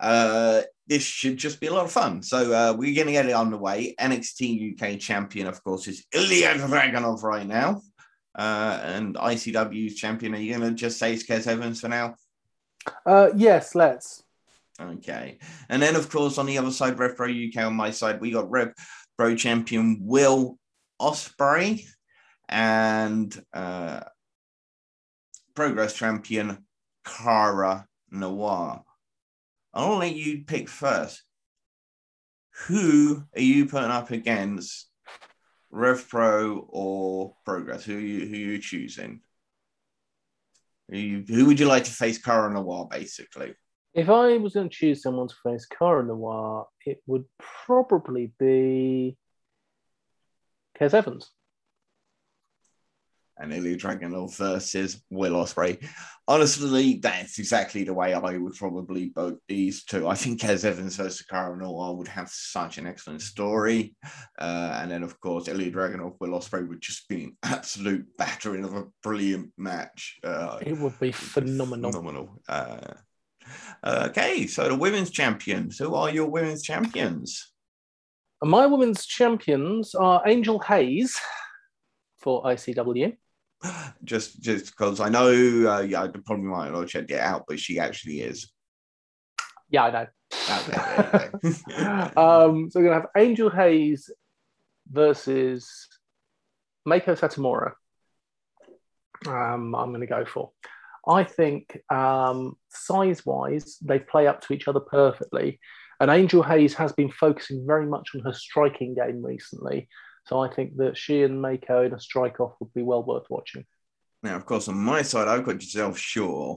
Uh, 0.00 0.62
this 0.86 1.02
should 1.02 1.36
just 1.36 1.60
be 1.60 1.66
a 1.66 1.72
lot 1.72 1.84
of 1.84 1.92
fun. 1.92 2.22
So 2.22 2.52
uh, 2.52 2.72
we're 2.76 2.94
going 2.94 3.08
to 3.08 3.12
get 3.12 3.26
it 3.26 3.32
underway. 3.32 3.94
NXT 4.00 4.74
UK 4.74 4.98
champion, 4.98 5.46
of 5.46 5.62
course, 5.62 5.88
is 5.88 6.04
Ilja 6.14 6.54
Dragunov 6.54 7.22
right 7.22 7.46
now. 7.46 7.82
Uh, 8.36 8.80
and 8.84 9.16
ICW's 9.16 9.96
champion, 9.96 10.34
are 10.34 10.38
you 10.38 10.56
going 10.56 10.68
to 10.68 10.74
just 10.74 10.98
say 10.98 11.12
it's 11.12 11.26
Kez 11.26 11.48
Evans 11.48 11.80
for 11.80 11.88
now? 11.88 12.14
Yes, 13.34 13.74
let's. 13.74 14.22
Okay. 14.80 15.38
And 15.68 15.82
then, 15.82 15.96
of 15.96 16.08
course, 16.08 16.38
on 16.38 16.46
the 16.46 16.58
other 16.58 16.70
side, 16.70 16.98
Rev 16.98 17.16
Pro 17.16 17.26
UK, 17.26 17.64
on 17.64 17.74
my 17.74 17.90
side, 17.90 18.20
we 18.20 18.30
got 18.30 18.50
Rev 18.50 18.72
Pro 19.16 19.34
champion 19.34 19.98
Will 20.00 20.58
Ospreay 21.00 21.84
and 22.48 23.44
uh, 23.52 24.00
Progress 25.54 25.94
champion 25.94 26.64
Cara 27.04 27.86
Noir. 28.10 28.82
I'll 29.74 29.96
let 29.96 30.14
you 30.14 30.44
pick 30.46 30.68
first. 30.68 31.22
Who 32.66 33.24
are 33.34 33.40
you 33.40 33.66
putting 33.66 33.90
up 33.90 34.10
against 34.10 34.88
Rev 35.70 36.08
Pro 36.08 36.66
or 36.68 37.34
Progress? 37.44 37.84
Who 37.84 37.96
are 37.96 38.00
you, 38.00 38.26
who 38.26 38.34
are 38.34 38.52
you 38.52 38.58
choosing? 38.58 39.20
Who, 40.88 41.24
who 41.28 41.46
would 41.46 41.60
you 41.60 41.66
like 41.66 41.84
to 41.84 41.90
face 41.90 42.18
Cara 42.18 42.52
Noir, 42.52 42.88
basically? 42.90 43.54
If 43.98 44.08
I 44.08 44.36
was 44.36 44.54
going 44.54 44.68
to 44.68 44.74
choose 44.74 45.02
someone 45.02 45.26
to 45.26 45.34
face 45.42 45.66
Cara 45.66 46.04
Noir, 46.04 46.68
it 46.86 47.02
would 47.08 47.24
probably 47.66 48.30
be 48.38 49.16
Kez 50.78 50.94
Evans 50.94 51.32
and 53.36 53.52
Ilja 53.52 53.76
Dragunov 53.76 54.36
versus 54.36 55.02
Will 55.10 55.32
Ospreay. 55.32 55.84
Honestly, 56.28 57.00
that's 57.02 57.40
exactly 57.40 57.82
the 57.82 57.92
way 57.92 58.14
I 58.14 58.36
would 58.36 58.54
probably 58.54 59.10
vote 59.12 59.40
these 59.48 59.82
two. 59.82 60.06
I 60.06 60.14
think 60.14 60.42
Kez 60.42 60.64
Evans 60.64 60.94
versus 60.94 61.22
Cara 61.22 61.56
Noir 61.56 61.96
would 61.96 62.06
have 62.06 62.28
such 62.28 62.78
an 62.78 62.86
excellent 62.86 63.22
story. 63.22 63.96
Uh, 64.38 64.78
and 64.80 64.92
then, 64.92 65.02
of 65.02 65.18
course, 65.18 65.48
Ilja 65.48 65.72
Dragunov, 65.72 66.14
Will 66.20 66.38
Ospreay 66.38 66.68
would 66.68 66.80
just 66.80 67.08
be 67.08 67.24
an 67.24 67.36
absolute 67.42 68.06
battering 68.16 68.64
of 68.64 68.74
a 68.74 68.86
brilliant 69.02 69.50
match. 69.58 70.20
Uh, 70.22 70.58
it 70.60 70.78
would 70.78 70.98
be 71.00 71.10
phenomenal. 71.10 71.90
Phenomenal. 71.90 72.40
Uh, 72.48 72.94
okay, 73.84 74.46
so 74.46 74.68
the 74.68 74.74
women's 74.74 75.10
champions. 75.10 75.78
Who 75.78 75.94
are 75.94 76.10
your 76.10 76.28
women's 76.28 76.62
champions? 76.62 77.52
My 78.42 78.66
women's 78.66 79.04
champions 79.04 79.94
are 79.94 80.22
Angel 80.26 80.58
Hayes 80.60 81.18
for 82.18 82.42
ICW 82.44 83.16
just 84.04 84.40
just 84.40 84.66
because 84.66 85.00
I 85.00 85.08
know 85.08 85.30
uh, 85.30 85.80
yeah, 85.80 86.02
I 86.02 86.08
probably 86.08 86.44
might 86.44 86.72
not 86.72 86.88
check 86.88 87.10
it 87.10 87.20
out, 87.20 87.44
but 87.48 87.58
she 87.58 87.78
actually 87.78 88.20
is. 88.20 88.50
Yeah, 89.70 89.84
I 89.84 89.90
know. 89.90 90.06
um, 92.16 92.70
so 92.70 92.80
we're 92.80 92.84
gonna 92.84 92.94
have 92.94 93.06
Angel 93.16 93.50
Hayes 93.50 94.10
versus 94.90 95.88
Meiko 96.86 97.18
Satomura. 97.18 97.72
Um, 99.26 99.74
I'm 99.74 99.92
gonna 99.92 100.06
go 100.06 100.24
for. 100.24 100.52
I 101.06 101.24
think 101.24 101.78
um, 101.90 102.56
size 102.70 103.24
wise, 103.24 103.78
they 103.82 103.98
play 103.98 104.26
up 104.26 104.40
to 104.42 104.52
each 104.52 104.68
other 104.68 104.80
perfectly. 104.80 105.60
And 106.00 106.10
Angel 106.10 106.42
Hayes 106.42 106.74
has 106.74 106.92
been 106.92 107.10
focusing 107.10 107.66
very 107.66 107.86
much 107.86 108.10
on 108.14 108.20
her 108.22 108.32
striking 108.32 108.94
game 108.94 109.24
recently. 109.24 109.88
So 110.26 110.40
I 110.40 110.52
think 110.52 110.76
that 110.76 110.96
she 110.96 111.22
and 111.22 111.40
Mako 111.40 111.84
in 111.84 111.94
a 111.94 112.00
strike 112.00 112.38
off 112.40 112.54
would 112.60 112.72
be 112.74 112.82
well 112.82 113.02
worth 113.02 113.26
watching. 113.30 113.64
Now, 114.22 114.36
of 114.36 114.44
course, 114.46 114.68
on 114.68 114.76
my 114.76 115.02
side, 115.02 115.28
I've 115.28 115.44
got 115.44 115.60
Giselle 115.60 115.94
Shaw 115.94 116.56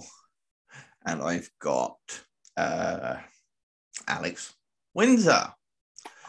and 1.05 1.21
I've 1.21 1.49
got 1.59 1.97
uh, 2.57 3.17
Alex 4.07 4.53
Windsor. 4.93 5.53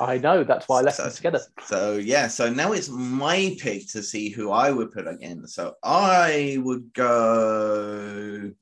I 0.00 0.18
know, 0.18 0.42
that's 0.44 0.68
why 0.68 0.78
I 0.78 0.82
left 0.82 0.96
so, 0.96 1.04
them 1.04 1.12
together. 1.12 1.40
So, 1.64 1.96
yeah, 1.96 2.28
so 2.28 2.52
now 2.52 2.72
it's 2.72 2.88
my 2.88 3.56
pick 3.60 3.88
to 3.90 4.02
see 4.02 4.30
who 4.30 4.50
I 4.50 4.70
would 4.70 4.90
put 4.92 5.06
again. 5.06 5.46
So 5.46 5.74
I 5.82 6.58
would 6.60 6.92
go 6.92 8.52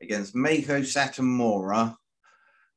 against 0.00 0.34
Meiko 0.34 0.80
Satomura. 0.80 1.94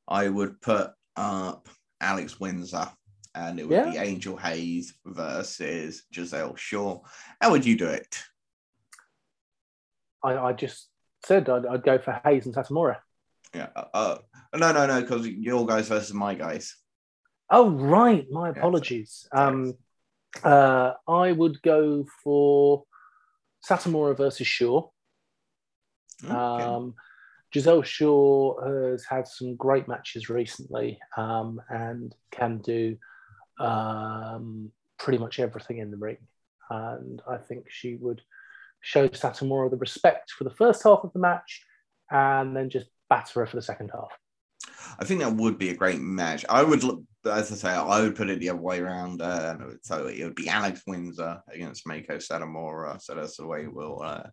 I 0.08 0.30
would 0.30 0.62
put 0.62 0.92
up 1.16 1.68
Alex 2.00 2.40
Windsor 2.40 2.88
and 3.34 3.60
it 3.60 3.68
would 3.68 3.76
yeah. 3.76 3.92
be 3.92 3.98
Angel 3.98 4.38
Hayes 4.38 4.94
versus 5.06 6.04
Giselle 6.14 6.56
Shaw. 6.56 7.02
How 7.42 7.52
would 7.52 7.66
you 7.66 7.78
do 7.78 7.88
it? 7.88 8.24
I, 10.24 10.38
I 10.38 10.54
just 10.54 10.88
said 11.26 11.50
I'd, 11.50 11.66
I'd, 11.66 11.84
go 11.84 11.98
for 11.98 12.20
Hayes 12.24 12.46
and 12.46 12.56
Satomura. 12.56 12.98
Yeah. 13.54 13.68
Uh, 13.76 13.86
uh 13.94 14.18
no, 14.56 14.72
no, 14.72 14.88
no, 14.88 15.02
because 15.02 15.28
your 15.28 15.66
guys 15.66 15.90
versus 15.90 16.14
my 16.14 16.34
guys. 16.34 16.76
Oh 17.50 17.70
right, 17.70 18.26
my 18.32 18.50
apologies. 18.50 19.28
Yeah. 19.34 19.46
Um, 19.48 19.74
uh, 20.44 20.94
I 21.08 21.32
would 21.32 21.62
go 21.62 22.06
for 22.24 22.84
Satomura 23.68 24.18
versus 24.18 24.48
Shaw. 24.48 24.90
Okay. 26.24 26.34
Um, 26.34 26.96
Giselle 27.54 27.84
Shaw 27.84 28.92
has 28.92 29.06
had 29.06 29.28
some 29.28 29.56
great 29.56 29.88
matches 29.88 30.30
recently 30.30 31.00
um, 31.16 31.62
and 31.70 32.14
can 32.32 32.58
do 32.58 32.98
um, 33.60 34.72
pretty 34.98 35.20
much 35.20 35.40
everything 35.40 35.78
in 35.78 35.92
the 35.92 35.98
ring. 35.98 36.18
And 36.70 37.22
I 37.30 37.38
think 37.38 37.68
she 37.70 37.96
would 37.96 38.22
show 38.82 39.08
Satomura 39.08 39.70
the 39.70 39.78
respect 39.78 40.32
for 40.32 40.44
the 40.44 40.50
first 40.50 40.84
half 40.84 41.00
of 41.04 41.14
the 41.14 41.20
match 41.20 41.64
and 42.12 42.56
then 42.56 42.70
just 42.70 42.88
batter 43.10 43.40
her 43.40 43.46
for 43.46 43.56
the 43.56 43.62
second 43.62 43.92
half. 43.94 44.12
I 45.00 45.06
think 45.06 45.22
that 45.22 45.36
would 45.36 45.58
be 45.58 45.70
a 45.70 45.76
great 45.76 46.02
match. 46.02 46.46
I 46.50 46.64
would, 46.64 46.84
as 47.26 47.52
I 47.52 47.56
say, 47.56 47.70
I 47.70 48.02
would 48.02 48.16
put 48.16 48.30
it 48.30 48.40
the 48.40 48.50
other 48.50 48.62
way 48.62 48.80
around. 48.80 49.22
Uh, 49.22 49.58
so 49.82 50.08
it 50.08 50.24
would 50.24 50.36
be 50.36 50.50
Alex 50.50 50.82
Windsor 50.86 51.42
against 51.52 51.86
Meiko 51.86 52.12
Satomura. 52.12 53.02
So 53.02 53.16
that's 53.16 53.38
the 53.38 53.48
way 53.48 53.68
we'll 53.68 54.02
uh, 54.02 54.24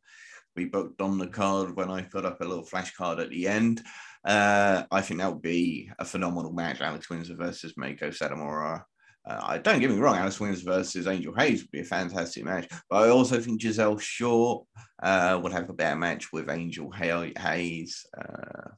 be 0.55 0.67
booked 0.67 1.01
on 1.01 1.19
the 1.19 1.29
card 1.29 1.77
when 1.77 1.91
I 1.91 2.03
put 2.03 2.25
up 2.25 2.41
a 2.41 2.45
little 2.45 2.65
flash 2.65 2.95
card 2.95 3.21
at 3.21 3.31
the 3.31 3.49
end. 3.49 3.83
Uh, 4.25 4.85
I 4.91 5.01
think 5.01 5.21
that 5.21 5.33
would 5.33 5.43
be 5.43 5.91
a 5.99 6.05
phenomenal 6.05 6.53
match. 6.53 6.81
Alex 6.81 7.09
Windsor 7.09 7.35
versus 7.37 7.75
Meiko 7.75 8.09
Satomura. 8.17 8.83
Uh, 9.25 9.41
I 9.41 9.59
don't 9.59 9.79
get 9.79 9.91
me 9.91 9.99
wrong, 9.99 10.17
Alice 10.17 10.41
Wins 10.41 10.63
versus 10.63 11.07
Angel 11.07 11.33
Hayes 11.37 11.63
would 11.63 11.71
be 11.71 11.81
a 11.81 11.85
fantastic 11.85 12.45
match, 12.45 12.69
but 12.91 13.05
I 13.05 13.09
also 13.11 13.41
think 13.41 13.61
Giselle 13.61 13.99
Shaw 13.99 14.65
uh, 15.01 15.39
would 15.41 15.53
have 15.53 15.71
a 15.71 15.75
better 15.75 15.95
match 15.95 16.33
with 16.33 16.51
Angel 16.51 16.91
Hayes. 16.91 18.05
Uh, 18.19 18.71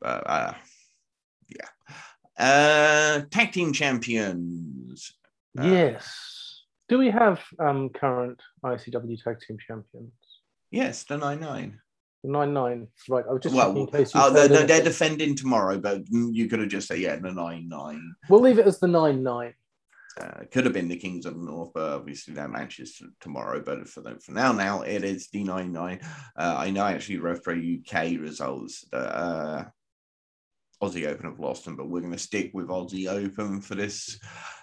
but 0.00 0.56
uh, 2.38 3.22
tag 3.30 3.52
team 3.52 3.72
champions. 3.72 5.12
Uh, 5.58 5.64
yes. 5.64 6.64
Do 6.88 6.98
we 6.98 7.10
have 7.10 7.42
um, 7.58 7.88
current 7.90 8.40
ICW 8.64 9.22
tag 9.22 9.38
team 9.46 9.58
champions? 9.66 10.12
Yes, 10.70 11.04
the 11.04 11.18
nine 11.18 11.40
nine. 11.40 11.80
Nine 12.22 12.52
nine. 12.52 12.88
Right. 13.08 13.24
I 13.28 13.32
was 13.32 13.42
just 13.42 13.54
well, 13.54 13.76
in 13.76 13.86
case. 13.86 14.12
Oh, 14.14 14.32
they're, 14.32 14.66
they're 14.66 14.82
defending 14.82 15.34
tomorrow, 15.36 15.78
but 15.78 16.02
you 16.10 16.48
could 16.48 16.60
have 16.60 16.68
just 16.68 16.88
said 16.88 16.98
yeah, 16.98 17.16
the 17.16 17.32
nine 17.32 17.68
nine. 17.68 18.14
We'll 18.28 18.40
leave 18.40 18.58
it 18.58 18.66
as 18.66 18.80
the 18.80 18.88
nine 18.88 19.22
nine. 19.22 19.54
Uh, 20.18 20.44
could 20.50 20.64
have 20.64 20.72
been 20.72 20.88
the 20.88 20.96
Kings 20.96 21.26
of 21.26 21.34
the 21.34 21.44
North, 21.44 21.72
but 21.74 21.92
obviously 21.92 22.32
that 22.34 22.50
match 22.50 22.80
is 22.80 23.02
tomorrow. 23.20 23.62
But 23.64 23.86
for 23.86 24.00
the, 24.00 24.18
for 24.18 24.32
now, 24.32 24.50
now 24.52 24.80
it 24.80 25.04
is 25.04 25.26
D 25.26 25.44
nine 25.44 25.72
nine. 25.72 26.00
Uh, 26.36 26.56
I 26.58 26.70
know 26.70 26.84
actually 26.84 27.18
Pro 27.18 27.54
UK 27.54 28.18
results 28.18 28.86
that 28.92 29.14
uh, 29.14 29.64
Aussie 30.82 31.06
Open 31.06 31.24
have 31.24 31.40
lost 31.40 31.64
them, 31.64 31.76
but 31.76 31.88
we're 31.88 32.00
going 32.00 32.12
to 32.12 32.18
stick 32.18 32.50
with 32.52 32.68
Aussie 32.68 33.08
Open 33.08 33.60
for 33.60 33.74
this 33.74 34.18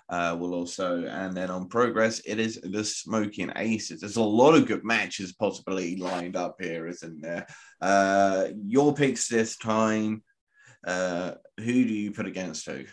uh, 0.10 0.36
will 0.40 0.54
also, 0.54 1.06
and 1.06 1.36
then 1.36 1.50
on 1.50 1.68
progress, 1.68 2.22
it 2.26 2.40
is 2.40 2.60
the 2.62 2.84
Smoking 2.84 3.52
Aces. 3.56 4.02
There's 4.02 4.18
a 4.18 4.22
lot 4.22 4.54
of 4.54 4.68
good 4.68 4.84
matches 4.84 5.34
possibly 5.34 5.96
lined 5.96 6.36
up 6.36 6.58
here, 6.60 6.88
isn't 6.88 7.22
there? 7.22 7.48
Uh, 7.82 8.50
your 8.64 8.94
picks 8.94 9.28
this 9.28 9.58
time. 9.58 10.24
Uh, 10.86 11.32
who 11.58 11.86
do 11.86 11.94
you 11.94 12.12
put 12.12 12.28
against 12.28 12.68
who? 12.68 12.84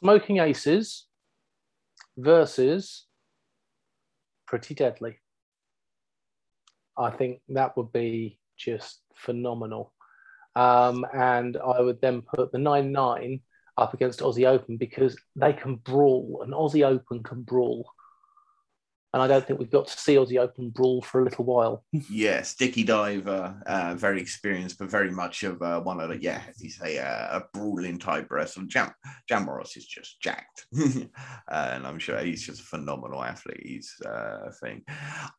Smoking 0.00 0.38
Aces 0.38 1.06
versus 2.16 3.06
Pretty 4.46 4.74
Deadly. 4.74 5.18
I 6.96 7.10
think 7.10 7.40
that 7.48 7.76
would 7.76 7.92
be 7.92 8.38
just 8.58 9.00
phenomenal. 9.14 9.92
Um, 10.56 11.06
and 11.12 11.56
I 11.56 11.80
would 11.80 12.00
then 12.00 12.22
put 12.22 12.52
the 12.52 12.58
9 12.58 12.92
9 12.92 13.40
up 13.76 13.94
against 13.94 14.20
Aussie 14.20 14.46
Open 14.46 14.76
because 14.76 15.16
they 15.36 15.52
can 15.52 15.76
brawl, 15.76 16.40
and 16.42 16.52
Aussie 16.52 16.84
Open 16.84 17.22
can 17.22 17.42
brawl. 17.42 17.90
And 19.12 19.20
I 19.20 19.26
don't 19.26 19.44
think 19.44 19.58
we've 19.58 19.70
got 19.70 19.88
to 19.88 19.98
see 19.98 20.14
Aussie 20.14 20.38
Open 20.38 20.70
brawl 20.70 21.02
for 21.02 21.20
a 21.20 21.24
little 21.24 21.44
while. 21.44 21.84
yes, 22.10 22.54
Dicky 22.54 22.84
Diver, 22.84 23.60
uh, 23.66 23.94
very 23.96 24.20
experienced, 24.20 24.78
but 24.78 24.88
very 24.88 25.10
much 25.10 25.42
of 25.42 25.60
uh, 25.62 25.80
one 25.80 26.00
of 26.00 26.10
the, 26.10 26.22
yeah, 26.22 26.42
as 26.48 26.62
you 26.62 26.70
say, 26.70 26.98
uh, 26.98 27.38
a 27.38 27.42
brawling 27.52 27.98
type 27.98 28.28
wrestler. 28.30 28.64
Jam, 28.64 28.92
Jam 29.28 29.46
Morris 29.46 29.76
is 29.76 29.86
just 29.86 30.20
jacked. 30.20 30.66
and 30.72 31.86
I'm 31.86 31.98
sure 31.98 32.20
he's 32.20 32.46
just 32.46 32.60
a 32.60 32.64
phenomenal 32.64 33.24
athlete. 33.24 33.62
He's 33.64 33.92
uh, 34.06 34.52
thing. 34.62 34.82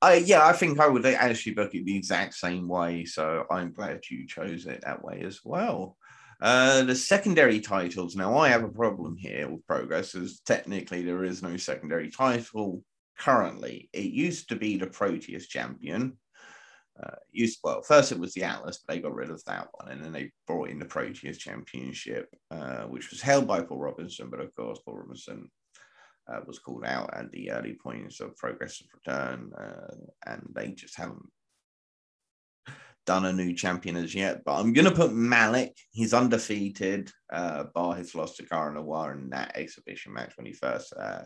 I, 0.02 0.16
yeah, 0.16 0.46
I 0.46 0.52
think 0.52 0.80
I 0.80 0.88
would 0.88 1.06
actually 1.06 1.54
book 1.54 1.74
it 1.74 1.86
the 1.86 1.96
exact 1.96 2.34
same 2.34 2.68
way. 2.68 3.06
So 3.06 3.46
I'm 3.50 3.72
glad 3.72 4.02
you 4.10 4.28
chose 4.28 4.66
it 4.66 4.84
that 4.86 5.02
way 5.02 5.24
as 5.26 5.40
well. 5.46 5.96
Uh, 6.42 6.84
the 6.84 6.96
secondary 6.96 7.62
titles. 7.62 8.16
Now, 8.16 8.36
I 8.38 8.50
have 8.50 8.64
a 8.64 8.70
problem 8.70 9.16
here 9.16 9.48
with 9.48 9.66
progress, 9.68 10.16
as 10.16 10.40
technically 10.40 11.04
there 11.04 11.24
is 11.24 11.44
no 11.44 11.56
secondary 11.56 12.10
title 12.10 12.84
currently. 13.18 13.90
It 13.94 14.12
used 14.12 14.50
to 14.50 14.56
be 14.56 14.78
the 14.78 14.88
Proteus 14.88 15.48
champion. 15.48 16.18
Uh, 17.02 17.16
used 17.32 17.60
well, 17.64 17.82
first 17.82 18.12
it 18.12 18.20
was 18.20 18.34
the 18.34 18.44
Atlas, 18.44 18.80
but 18.86 18.94
they 18.94 19.02
got 19.02 19.16
rid 19.16 19.32
of 19.32 19.44
that 19.46 19.70
one, 19.74 19.92
and 19.92 20.04
then 20.04 20.12
they 20.12 20.32
brought 20.46 20.70
in 20.70 20.78
the 20.78 20.86
Proteus 20.86 21.38
Championship, 21.38 22.28
uh, 22.52 22.84
which 22.84 23.10
was 23.10 23.22
held 23.22 23.48
by 23.48 23.62
Paul 23.62 23.80
Robinson, 23.80 24.30
but 24.30 24.42
of 24.42 24.54
course 24.56 24.80
Paul 24.86 24.98
Robinson 24.98 25.50
uh, 26.32 26.42
was 26.46 26.60
called 26.60 26.86
out 26.86 27.14
at 27.14 27.32
the 27.32 27.52
early 27.52 27.78
points 27.82 28.20
of 28.20 28.36
Progressive 28.38 28.88
Return, 28.94 29.52
uh, 29.58 29.96
and 30.28 30.44
they 30.54 30.72
just 30.72 30.98
haven't 30.98 31.26
done 33.06 33.26
a 33.26 33.34
new 33.34 33.54
champion 33.54 33.96
as 33.96 34.14
yet. 34.14 34.44
But 34.46 34.60
I'm 34.60 34.74
going 34.74 34.86
to 34.86 34.96
put 34.96 35.14
Malik. 35.14 35.76
He's 35.92 36.14
undefeated, 36.14 37.12
uh, 37.32 37.66
bar 37.74 37.96
his 37.96 38.14
loss 38.16 38.36
to 38.38 38.46
Cara 38.46 38.74
Noir 38.74 39.14
in 39.14 39.30
that 39.30 39.56
exhibition 39.56 40.14
match 40.14 40.34
when 40.36 40.46
he 40.46 40.54
first 40.54 40.94
uh, 40.94 41.24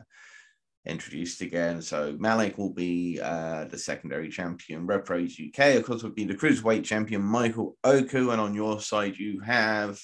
introduced 0.85 1.41
again. 1.41 1.81
So 1.81 2.15
Malik 2.19 2.57
will 2.57 2.73
be 2.73 3.19
uh, 3.21 3.65
the 3.65 3.77
secondary 3.77 4.29
champion. 4.29 4.87
Repros 4.87 5.33
UK, 5.39 5.77
of 5.77 5.85
course, 5.85 6.03
will 6.03 6.11
be 6.11 6.25
the 6.25 6.35
cruiserweight 6.35 6.83
champion 6.83 7.21
Michael 7.21 7.77
Oku. 7.83 8.31
And 8.31 8.39
on 8.39 8.53
your 8.53 8.79
side, 8.81 9.17
you 9.17 9.39
have. 9.41 9.99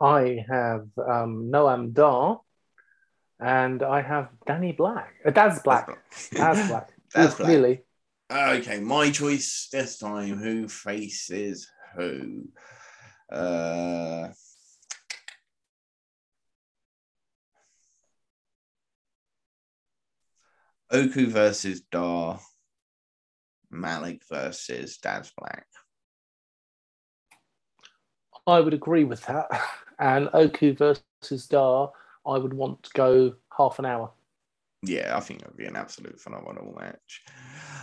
I 0.00 0.44
have 0.48 0.86
um, 0.96 1.50
Noam 1.52 1.92
Dar, 1.92 2.40
and 3.40 3.82
I 3.82 4.00
have 4.00 4.28
Danny 4.46 4.72
Black. 4.72 5.12
Uh, 5.24 5.30
Daz 5.30 5.60
Black. 5.62 5.88
Daz 6.32 6.68
Black. 6.68 6.90
Daz 7.14 7.34
Black. 7.34 7.48
Really. 7.48 7.80
Okay, 8.30 8.80
my 8.80 9.10
choice 9.10 9.68
this 9.72 9.98
time. 9.98 10.38
Who 10.38 10.68
faces 10.68 11.68
who? 11.96 12.48
Uh, 13.30 14.28
Oku 20.90 21.26
versus 21.28 21.82
Dar. 21.90 22.40
Malik 23.70 24.22
versus 24.30 24.98
Daz 24.98 25.32
Black. 25.36 25.66
I 28.46 28.60
would 28.60 28.74
agree 28.74 29.04
with 29.04 29.24
that. 29.26 29.46
And 30.00 30.28
Oku 30.32 30.74
versus 30.74 31.48
Dar, 31.48 31.90
I 32.24 32.38
would 32.38 32.54
want 32.54 32.84
to 32.84 32.90
go 32.94 33.34
half 33.56 33.80
an 33.80 33.84
hour. 33.84 34.12
Yeah, 34.84 35.16
I 35.16 35.18
think 35.18 35.42
it 35.42 35.48
would 35.48 35.56
be 35.56 35.66
an 35.66 35.74
absolute 35.74 36.20
phenomenal 36.20 36.72
match. 36.78 37.22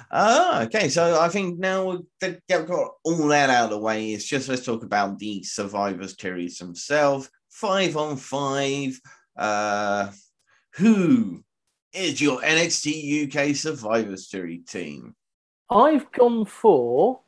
Uh, 0.09 0.65
okay, 0.65 0.87
so 0.87 1.19
I 1.19 1.27
think 1.27 1.59
now 1.59 2.01
we've 2.21 2.39
got 2.47 2.91
all 3.03 3.27
that 3.27 3.49
out 3.49 3.65
of 3.65 3.69
the 3.71 3.79
way. 3.79 4.13
It's 4.13 4.23
just 4.23 4.47
let's 4.47 4.63
talk 4.63 4.83
about 4.83 5.19
the 5.19 5.43
Survivors 5.43 6.15
series 6.17 6.57
themselves. 6.57 7.29
Five 7.49 7.97
on 7.97 8.15
five. 8.15 8.97
Uh, 9.35 10.11
who 10.75 11.43
is 11.95 12.21
your 12.21 12.41
NXT 12.41 13.27
UK 13.27 13.55
Survivor 13.55 14.17
Series 14.17 14.65
team? 14.65 15.15
I've 15.69 16.11
gone 16.11 16.45
for 16.45 17.21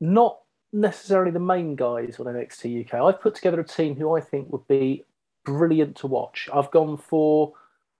not 0.00 0.40
necessarily 0.72 1.30
the 1.30 1.38
main 1.38 1.76
guys 1.76 2.18
on 2.18 2.26
NXT 2.26 2.86
UK. 2.86 2.94
I've 2.94 3.20
put 3.20 3.34
together 3.34 3.60
a 3.60 3.66
team 3.66 3.94
who 3.94 4.16
I 4.16 4.20
think 4.20 4.50
would 4.50 4.66
be 4.66 5.04
brilliant 5.44 5.96
to 5.98 6.06
watch. 6.08 6.48
I've 6.52 6.70
gone 6.70 6.96
for 6.96 7.52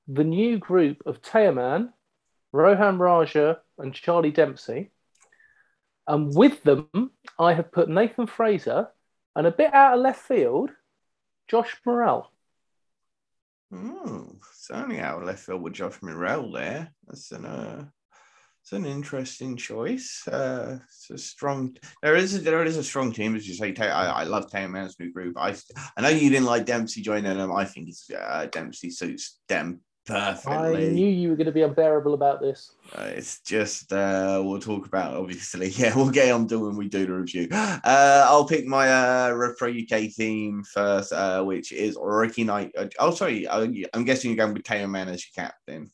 the 0.09 0.25
new 0.25 0.59
group 0.59 1.03
of 1.07 1.23
Teoman, 1.23 1.93
Rohan 2.53 2.99
Raja, 2.99 3.61
and 3.79 3.95
Charlie 3.95 4.33
Dempsey. 4.33 4.91
And 6.07 6.35
with 6.35 6.63
them, 6.65 7.13
I 7.39 7.55
have 7.55 7.73
put 7.73 7.89
Nathan 7.89 8.27
Frazer 8.27 8.89
and 9.37 9.47
a 9.47 9.53
bit 9.53 9.73
out 9.73 9.95
of 9.95 10.01
left 10.01 10.21
field, 10.21 10.71
Josh 11.49 11.75
Morrell. 11.87 12.31
Hmm. 13.71 14.25
Oh, 14.71 14.77
certainly 14.77 15.01
out 15.01 15.21
of 15.21 15.27
left 15.27 15.41
field 15.41 15.63
with 15.63 15.75
Josh 15.75 16.01
Morrell 16.03 16.51
there. 16.53 16.93
That's 17.07 17.33
an 17.33 17.45
uh, 17.45 17.85
it's 18.63 18.73
an 18.73 18.87
interesting 18.87 19.57
choice. 19.57 20.27
Uh, 20.27 20.79
it's 20.87 21.11
a 21.11 21.19
strong. 21.19 21.77
There 22.03 22.17
is 22.17 22.35
a, 22.35 22.39
there 22.39 22.65
is 22.65 22.79
a 22.79 22.85
strong 22.85 23.13
team, 23.13 23.37
as 23.37 23.47
you 23.47 23.55
say. 23.55 23.75
I, 23.77 24.23
I 24.23 24.25
love 24.25 24.51
Teoman's 24.51 24.99
new 24.99 25.13
group. 25.13 25.37
I 25.39 25.55
I 25.97 26.01
know 26.01 26.09
you 26.09 26.31
didn't 26.31 26.47
like 26.47 26.65
Dempsey 26.65 27.03
joining 27.03 27.37
them. 27.37 27.53
I 27.53 27.65
think 27.65 27.89
it's 27.89 28.09
uh, 28.11 28.47
Dempsey 28.51 28.91
suits 28.91 29.39
them 29.49 29.81
perfectly. 30.07 30.89
I 30.89 30.91
knew 30.91 31.09
you 31.09 31.31
were 31.31 31.37
going 31.37 31.47
to 31.47 31.53
be 31.53 31.63
unbearable 31.63 32.15
about 32.15 32.41
this. 32.41 32.73
Uh, 32.95 33.05
it's 33.05 33.41
just 33.41 33.93
uh, 33.93 34.43
we'll 34.45 34.61
talk 34.61 34.87
about 34.87 35.15
obviously. 35.15 35.69
Yeah, 35.77 35.95
we'll 35.95 36.11
get 36.11 36.33
on 36.33 36.47
to 36.49 36.59
when 36.59 36.77
we 36.77 36.89
do 36.89 37.07
the 37.07 37.13
review. 37.13 37.49
Uh, 37.85 38.25
I'll 38.29 38.47
pick 38.47 38.67
my 38.67 38.89
uh, 38.89 39.31
Repro 39.31 39.69
UK 39.71 40.11
theme 40.13 40.63
first, 40.63 41.13
uh, 41.13 41.43
which 41.43 41.73
is 41.73 41.99
Ricky 42.01 42.45
Knight. 42.45 42.73
Uh, 42.77 42.87
oh, 42.99 43.11
sorry, 43.11 43.47
uh, 43.47 43.67
I'm 43.93 44.05
guessing 44.05 44.31
you're 44.31 44.37
going 44.37 44.55
with 44.55 44.91
man 44.91 45.09
as 45.09 45.25
your 45.25 45.45
captain. 45.45 45.91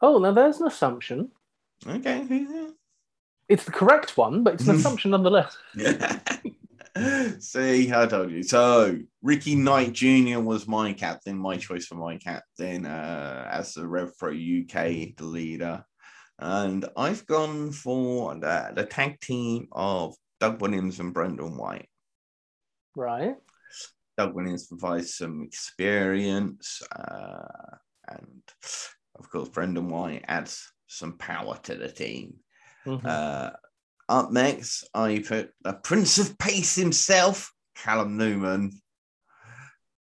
Oh, 0.00 0.18
now 0.18 0.32
there's 0.32 0.60
an 0.60 0.66
assumption. 0.66 1.30
Okay. 1.86 2.46
It's 3.48 3.64
the 3.64 3.70
correct 3.70 4.16
one, 4.16 4.42
but 4.42 4.54
it's 4.54 4.66
an 4.68 4.76
assumption 4.76 5.12
nonetheless. 5.12 5.56
See, 7.38 7.92
I 7.92 8.06
told 8.06 8.30
you. 8.30 8.42
So, 8.42 8.98
Ricky 9.22 9.54
Knight 9.54 9.92
Jr. 9.92 10.40
was 10.40 10.68
my 10.68 10.92
captain, 10.92 11.38
my 11.38 11.56
choice 11.56 11.86
for 11.86 11.94
my 11.94 12.18
captain 12.18 12.84
uh, 12.84 13.48
as 13.50 13.74
the 13.74 13.86
Rev 13.86 14.16
Pro 14.18 14.30
UK 14.30 15.16
the 15.16 15.24
leader. 15.24 15.84
And 16.38 16.84
I've 16.96 17.26
gone 17.26 17.72
for 17.72 18.34
the, 18.34 18.72
the 18.74 18.84
tag 18.84 19.20
team 19.20 19.68
of 19.72 20.14
Doug 20.40 20.60
Williams 20.60 21.00
and 21.00 21.14
Brendan 21.14 21.56
White. 21.56 21.88
Right. 22.94 23.36
Doug 24.18 24.34
Williams 24.34 24.66
provides 24.66 25.14
some 25.16 25.42
experience. 25.42 26.82
Uh, 26.94 27.76
and 28.08 28.42
of 29.18 29.30
course, 29.30 29.48
Brendan 29.48 29.88
White 29.88 30.24
adds 30.28 30.70
some 30.88 31.16
power 31.16 31.58
to 31.62 31.74
the 31.74 31.88
team. 31.88 32.34
Mhm. 32.84 33.06
Uh, 33.06 33.52
up 34.08 34.30
next, 34.32 34.88
I 34.94 35.24
put 35.26 35.52
the 35.62 35.72
Prince 35.72 36.18
of 36.18 36.38
Pace 36.38 36.74
himself, 36.74 37.52
Callum 37.76 38.16
Newman, 38.16 38.72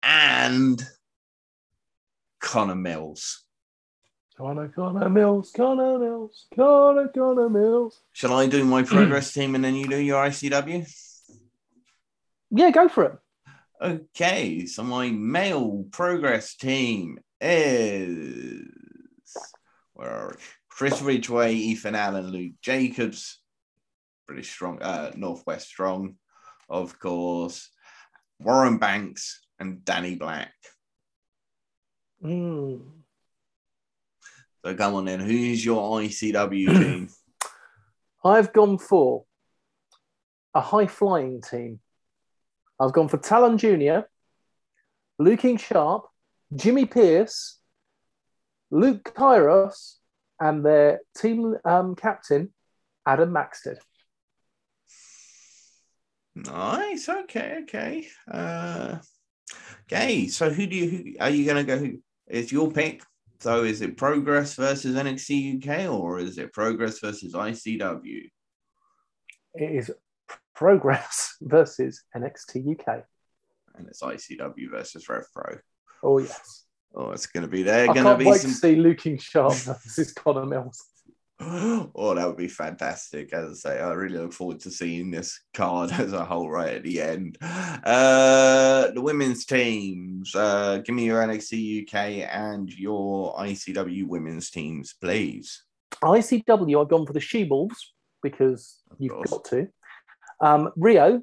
and 0.04 0.82
Connor 2.40 2.76
Mills. 2.76 3.44
Connor, 4.38 4.70
Connor 4.70 5.10
Mills, 5.10 5.52
Connor 5.56 6.00
Mills, 6.00 6.48
Connor, 6.56 7.08
Connor 7.10 7.50
Mills. 7.50 8.02
Shall 8.14 8.34
I 8.34 8.48
do 8.48 8.64
my 8.64 8.82
progress 8.84 9.34
team 9.34 9.54
and 9.56 9.64
then 9.64 9.76
you 9.76 9.88
do 9.88 9.98
your 9.98 10.26
ICW? 10.26 10.92
Yeah, 12.50 12.72
go 12.72 12.90
for 12.90 13.04
it. 13.06 13.18
Okay, 13.82 14.66
so 14.66 14.84
my 14.84 15.10
male 15.10 15.86
progress 15.92 16.56
team 16.56 17.20
is 17.40 18.68
where 19.94 20.10
are 20.10 20.30
we? 20.30 20.44
Chris 20.70 21.02
Ridgway, 21.02 21.54
Ethan 21.54 21.96
Allen, 21.96 22.28
Luke 22.28 22.54
Jacobs, 22.62 23.41
British 24.32 24.50
Strong, 24.50 24.82
uh, 24.82 25.12
Northwest 25.18 25.68
Strong, 25.68 26.16
of 26.70 26.98
course, 26.98 27.70
Warren 28.40 28.78
Banks, 28.78 29.42
and 29.60 29.84
Danny 29.84 30.16
Black. 30.16 30.54
Mm. 32.24 32.82
So 34.64 34.76
come 34.76 34.96
on 34.96 35.04
then, 35.04 35.20
who's 35.20 35.66
your 35.66 36.00
ICW 36.00 36.66
team? 36.80 37.10
I've 38.24 38.54
gone 38.54 38.78
for 38.78 39.26
a 40.54 40.62
high 40.62 40.88
flying 40.88 41.42
team. 41.42 41.82
I've 42.80 42.94
gone 42.94 43.10
for 43.10 43.18
Talon 43.18 43.58
Jr., 43.58 44.08
Luke 45.20 45.42
King 45.42 45.58
Sharp, 45.58 46.06
Jimmy 46.56 46.86
Pierce, 46.86 47.60
Luke 48.70 49.12
Kairos, 49.14 49.96
and 50.40 50.66
their 50.66 51.02
team 51.18 51.58
um, 51.66 51.96
captain, 51.96 52.54
Adam 53.06 53.34
Maxted. 53.34 53.78
Nice. 56.46 57.10
Okay. 57.10 57.60
Okay. 57.64 58.08
Uh, 58.30 58.98
okay. 59.84 60.28
So 60.28 60.50
who 60.50 60.66
do 60.66 60.76
you? 60.76 60.90
Who, 60.90 61.14
are 61.20 61.30
you 61.30 61.46
going 61.46 61.58
to 61.58 61.64
go? 61.64 61.78
Who 61.78 62.00
is 62.28 62.52
your 62.52 62.72
pick? 62.72 63.04
So 63.40 63.64
is 63.64 63.82
it 63.82 63.98
Progress 63.98 64.54
versus 64.54 64.96
NXT 64.96 65.58
UK 65.58 65.92
or 65.92 66.20
is 66.20 66.38
it 66.38 66.54
Progress 66.54 67.00
versus 67.00 67.34
ICW? 67.34 68.30
It 69.56 69.72
is 69.72 69.92
Progress 70.54 71.38
versus 71.42 72.04
NXT 72.16 72.80
UK. 72.80 73.04
And 73.76 73.88
it's 73.88 74.02
ICW 74.02 74.70
versus 74.70 75.10
Rev 75.10 75.26
Pro. 75.34 75.58
Oh, 76.04 76.20
yes. 76.20 76.66
Oh, 76.94 77.12
it's 77.12 77.26
going 77.26 77.44
to 77.44 77.50
be 77.50 77.64
there. 77.64 77.84
I 77.84 77.94
Going 77.94 78.04
can't 78.04 78.20
to 78.20 78.26
wait 78.30 78.42
be 78.42 78.48
to 78.48 78.54
see 78.54 78.76
Luke 78.76 79.00
Sharp 79.20 79.54
versus 79.54 80.12
Connor 80.16 80.46
Mills. 80.46 80.84
Oh, 81.96 82.14
that 82.14 82.28
would 82.28 82.38
be 82.38 82.48
fantastic. 82.48 83.34
As 83.34 83.66
I 83.66 83.70
say, 83.72 83.80
I 83.80 83.92
really 83.94 84.18
look 84.18 84.34
forward 84.34 84.60
to 84.62 84.72
seeing 84.72 85.12
this 85.12 85.40
card 85.54 85.92
as 86.00 86.14
a 86.14 86.24
whole 86.24 86.50
right 86.50 86.76
at 86.76 86.84
the 86.84 87.02
end. 87.02 87.38
Uh, 87.42 88.92
the 88.92 89.02
women's 89.02 89.46
teams. 89.46 90.36
Uh, 90.36 90.78
give 90.86 90.96
me 90.96 91.06
your 91.06 91.22
NXT 91.24 91.84
UK 91.84 92.30
and 92.32 92.72
your 92.72 93.36
ICW 93.36 94.08
women's 94.08 94.50
teams, 94.52 94.94
please. 95.02 95.64
ICW, 96.04 96.82
I've 96.82 96.90
gone 96.90 97.06
for 97.06 97.14
the 97.14 97.20
She 97.20 97.44
Wolves 97.44 97.94
because 98.22 98.82
Of 98.92 98.98
you've 99.00 99.14
course. 99.14 99.32
got 99.32 99.46
to. 99.46 99.68
Um, 100.40 100.72
Rio, 100.76 101.22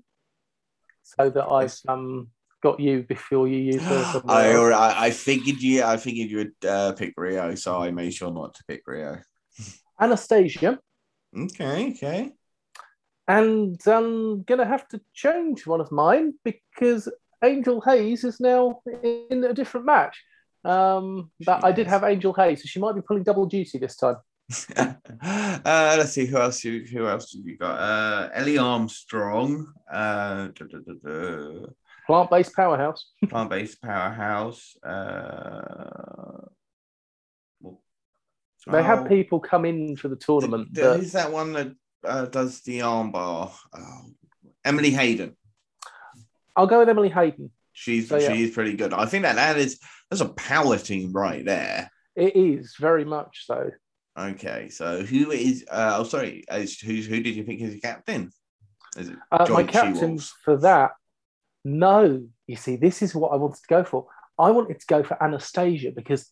so 1.03 1.31
that 1.31 1.49
I've 1.51 1.77
um, 1.89 2.29
got 2.63 2.79
you 2.81 3.03
before 3.03 3.49
you 3.49 3.59
use 3.59 3.83
the. 3.83 4.23
I 4.27 5.07
I 5.07 5.11
figured 5.11 5.61
you. 5.61 5.83
I 5.83 5.97
figured 5.97 6.31
you 6.31 6.37
would 6.39 6.69
uh, 6.69 6.93
pick 6.93 7.15
Rio, 7.17 7.55
so 7.55 7.81
I 7.83 7.91
made 7.91 8.13
sure 8.15 8.33
not 8.33 8.55
to 8.55 8.65
pick 8.69 8.83
Rio. 8.87 9.19
Anastasia, 10.01 10.79
Okay, 11.37 11.91
okay. 11.91 12.31
And 13.27 13.79
I'm 13.87 14.43
going 14.43 14.59
to 14.59 14.65
have 14.65 14.89
to 14.89 15.01
change 15.13 15.67
one 15.67 15.81
of 15.81 15.93
mine 15.93 16.35
because 16.45 17.11
Angel 17.45 17.81
Hayes 17.83 18.25
is 18.25 18.41
now 18.41 18.81
in 19.03 19.45
a 19.45 19.53
different 19.53 19.87
match. 19.87 20.23
Um, 20.65 21.31
but 21.45 21.65
I 21.65 21.73
did 21.73 21.87
have 21.87 22.05
Angel 22.05 22.33
Hayes, 22.33 22.63
so 22.63 22.67
she 22.67 22.81
might 22.81 22.95
be 22.95 23.03
pulling 23.03 23.23
double 23.23 23.47
duty 23.47 23.79
this 23.79 23.97
time. 23.97 24.17
uh, 24.77 25.95
let's 25.99 26.13
see 26.13 26.25
who 26.25 26.39
else. 26.39 26.65
You, 26.65 26.85
who 26.91 27.07
else 27.07 27.35
have 27.35 27.47
you 27.47 27.59
got? 27.59 27.79
Uh, 27.79 28.31
Ellie 28.33 28.59
Armstrong. 28.59 29.73
Uh, 29.93 30.49
Plant-based 32.07 32.57
powerhouse. 32.57 33.11
Plant-based 33.29 33.83
powerhouse. 33.83 34.75
Uh, 34.83 36.47
they 38.71 38.83
have 38.83 39.09
people 39.09 39.41
come 39.41 39.65
in 39.65 39.97
for 39.97 40.09
the 40.09 40.17
tournament. 40.17 40.73
The, 40.73 40.83
the, 40.83 40.99
Who's 40.99 41.13
that 41.13 41.33
one 41.33 41.53
that 41.53 41.73
uh, 42.05 42.27
does 42.27 42.61
the 42.61 42.81
armbar? 42.81 43.53
Oh, 43.75 44.01
Emily 44.65 44.91
Hayden. 44.91 45.37
I'll 46.57 46.67
go 46.67 46.81
with 46.81 46.89
Emily 46.89 47.09
Hayden. 47.09 47.51
She's 47.73 48.09
so, 48.09 48.19
she's 48.19 48.49
yeah. 48.49 48.55
pretty 48.55 48.75
good. 48.75 48.93
I 48.93 49.07
think 49.07 49.23
that 49.23 49.37
that 49.37 49.57
is 49.57 49.79
that's 50.11 50.21
a 50.21 50.29
power 50.29 50.77
team 50.79 51.13
right 51.13 51.45
there. 51.45 51.91
It 52.17 52.35
is 52.35 52.75
very 52.79 53.05
much 53.05 53.45
so. 53.47 53.71
Okay, 54.19 54.69
so 54.69 55.03
who 55.03 55.31
is? 55.31 55.65
Uh, 55.71 55.97
oh, 55.99 56.05
sorry. 56.05 56.45
Is, 56.51 56.81
who 56.81 56.95
who 56.95 57.23
did 57.23 57.37
you 57.37 57.45
think 57.45 57.63
as 57.63 57.73
your 57.73 57.81
captain? 57.81 58.33
Is 58.97 59.11
it 59.11 59.17
uh, 59.31 59.47
my 59.51 59.63
captain 59.63 60.19
for 60.45 60.57
that? 60.59 60.93
No, 61.65 62.27
you 62.47 62.57
see, 62.57 62.77
this 62.77 63.03
is 63.03 63.15
what 63.15 63.33
I 63.33 63.37
wanted 63.37 63.61
to 63.61 63.69
go 63.69 63.85
for. 63.85 64.07
I 64.39 64.51
wanted 64.51 64.81
to 64.81 64.87
go 64.87 65.03
for 65.03 65.23
Anastasia 65.23 65.93
because 65.95 66.27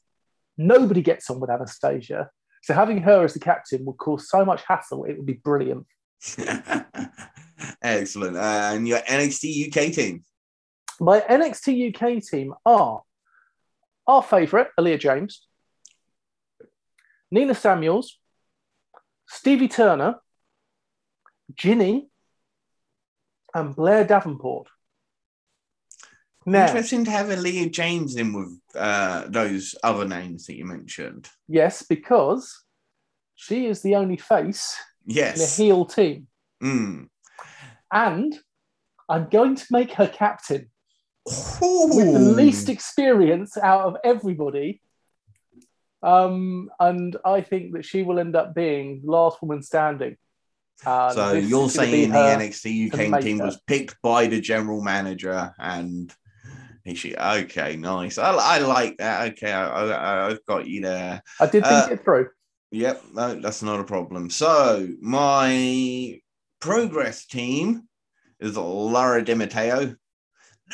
nobody 0.57 1.03
gets 1.03 1.31
on 1.31 1.41
with 1.41 1.51
Anastasia. 1.51 2.31
So 2.63 2.75
having 2.75 3.03
her 3.03 3.25
as 3.25 3.35
the 3.35 3.41
captain 3.41 3.85
would 3.85 3.97
cause 3.99 4.29
so 4.29 4.45
much 4.45 4.63
hassle. 4.67 5.05
It 5.05 5.17
would 5.17 5.27
be 5.27 5.35
brilliant. 5.35 5.87
Excellent. 7.83 8.37
Uh, 8.37 8.71
and 8.75 8.89
your 8.89 8.99
NXT 9.01 9.69
UK 9.69 9.93
team? 9.93 10.25
My 10.99 11.21
NXT 11.21 11.95
UK 11.95 12.23
team 12.23 12.55
are 12.65 13.03
our 14.07 14.23
favourite, 14.23 14.69
Aleah 14.79 14.99
James, 14.99 15.47
Nina 17.31 17.55
Samuels, 17.55 18.19
Stevie 19.29 19.69
Turner, 19.69 20.17
Jinny, 21.55 22.09
and 23.55 23.75
Blair 23.75 24.05
Davenport. 24.05 24.69
Interesting 26.47 27.05
to 27.05 27.11
have 27.11 27.27
Aleah 27.27 27.71
James 27.71 28.17
in 28.17 28.33
with 28.33 28.61
uh, 28.77 29.25
those 29.29 29.75
other 29.83 30.07
names 30.07 30.47
that 30.47 30.57
you 30.57 30.65
mentioned. 30.65 31.29
Yes, 31.49 31.83
because 31.83 32.63
she 33.35 33.67
is 33.67 33.83
the 33.83 33.97
only 33.97 34.17
face 34.17 34.77
yes. 35.05 35.37
in 35.37 35.43
a 35.43 35.67
heel 35.67 35.85
team. 35.85 36.29
Mm. 36.63 37.09
And 37.93 38.39
I'm 39.09 39.29
going 39.29 39.57
to 39.57 39.67
make 39.71 39.93
her 39.93 40.09
captain 40.09 40.71
Ooh. 41.63 41.91
with 41.93 42.13
the 42.13 42.21
least 42.21 42.69
experience 42.69 43.57
out 43.57 43.83
of 43.83 43.97
everybody. 44.05 44.81
Um, 46.03 46.71
and 46.79 47.17
I 47.25 47.41
think 47.41 47.73
that 47.73 47.85
she 47.85 48.03
will 48.03 48.21
end 48.21 48.37
up 48.37 48.55
being 48.55 49.03
last 49.05 49.43
woman 49.43 49.63
standing. 49.63 50.17
so 50.83 51.33
you're 51.33 51.71
saying 51.71 52.11
the 52.11 52.19
NXT 52.19 52.93
UK 52.93 53.21
team 53.23 53.39
was 53.39 53.61
picked 53.67 54.01
by 54.03 54.27
the 54.27 54.41
general 54.41 54.81
manager 54.81 55.53
and 55.59 56.15
she 56.95 57.17
okay 57.17 57.77
nice 57.77 58.19
I, 58.19 58.33
I 58.33 58.59
like 58.59 58.97
that 58.99 59.33
okay 59.33 59.53
I, 59.53 60.29
have 60.29 60.45
got 60.47 60.67
you 60.67 60.83
there 60.83 61.23
I 61.41 61.47
did 61.47 61.65
think 61.65 61.65
uh, 61.65 61.89
it 61.93 62.05
through 62.05 62.29
yep 62.71 63.03
no, 63.13 63.41
that's 63.41 63.63
not 63.63 63.81
a 63.81 63.85
problem 63.85 64.31
so 64.31 64.89
my 65.01 66.21
progress 66.61 67.27
team 67.27 67.83
is 68.41 68.57
Laura 68.57 69.25
Di 69.25 69.35
Matteo 69.35 69.97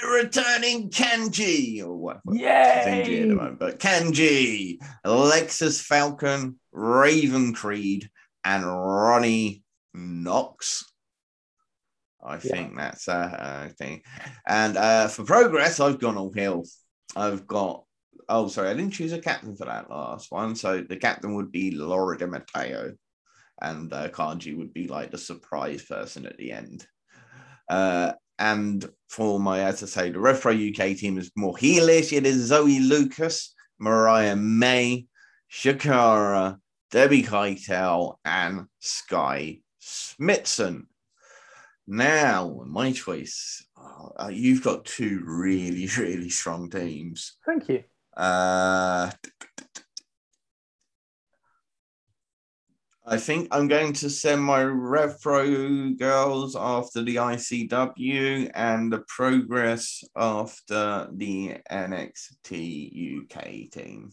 the 0.01 0.07
returning 0.07 0.91
Kanji, 0.91 1.83
or 1.83 1.95
what? 1.95 2.21
Yay! 2.33 3.27
Moment, 3.29 3.59
but 3.59 3.79
Kanji, 3.79 4.79
Alexis 5.05 5.81
Falcon, 5.83 6.59
Raven 6.73 7.53
Creed, 7.53 8.09
and 8.45 8.65
Ronnie 8.65 9.63
Knox. 9.93 10.92
I 12.25 12.39
think 12.39 12.77
that's 12.77 13.09
a, 13.09 13.69
a 13.69 13.75
thing. 13.75 14.03
And 14.47 14.77
uh, 14.77 15.09
for 15.09 15.25
progress, 15.25 15.81
I've 15.81 15.99
gone 15.99 16.17
all 16.17 16.33
hill. 16.33 16.65
I've 17.17 17.47
got. 17.47 17.85
Oh, 18.29 18.49
sorry, 18.49 18.71
I 18.71 18.75
didn't 18.75 18.93
choose 18.93 19.13
a 19.13 19.21
captain 19.21 19.57
for 19.57 19.65
that 19.65 19.91
last 19.91 20.31
one. 20.31 20.55
So 20.55 20.81
the 20.81 20.97
captain 20.97 21.35
would 21.35 21.51
be 21.51 21.73
Laura 21.73 22.17
Di 22.17 22.27
Matteo, 22.27 22.95
and 23.61 23.93
uh, 23.93 24.09
Kanji 24.09 24.57
would 24.57 24.73
be 24.73 24.87
like 24.87 25.11
the 25.11 25.19
surprise 25.19 25.83
person 25.83 26.27
at 26.27 26.37
the 26.39 26.53
end. 26.53 26.87
Uh, 27.69 28.13
and 28.39 28.89
for 29.09 29.39
my, 29.39 29.61
as 29.61 29.83
I 29.83 29.87
say, 29.87 30.11
the 30.11 30.19
RevPro 30.19 30.71
UK 30.71 30.97
team 30.97 31.19
is 31.19 31.31
more 31.37 31.55
heelish. 31.55 32.17
It 32.17 32.27
is 32.27 32.47
Zoe 32.47 32.81
Lucas, 32.81 33.55
Mariah 33.79 34.37
May, 34.37 35.07
Shakara, 35.51 36.59
Debbie 36.91 37.23
Keitel, 37.23 38.17
and 38.25 38.67
Skye 38.81 39.61
Smitson. 39.81 40.87
Now, 41.87 42.63
my 42.67 42.93
choice. 42.93 43.67
Uh, 44.17 44.29
you've 44.29 44.63
got 44.63 44.85
two 44.85 45.23
really, 45.25 45.89
really 45.99 46.31
strong 46.31 46.71
teams. 46.71 47.37
Thank 47.45 47.69
you. 47.69 47.83
Uh, 48.17 49.11
I 53.05 53.17
think 53.17 53.49
I'm 53.51 53.67
going 53.67 53.95
to 53.95 54.09
send 54.09 54.43
my 54.43 54.63
RevPro 54.63 55.99
girls 55.99 56.55
after 56.55 57.03
the 57.03 57.17
ICW 57.17 58.51
and 58.55 58.93
the 58.93 59.03
Progress 59.09 60.05
after 60.15 61.09
the 61.13 61.57
NXT 61.69 63.23
UK 63.25 63.71
team. 63.73 64.13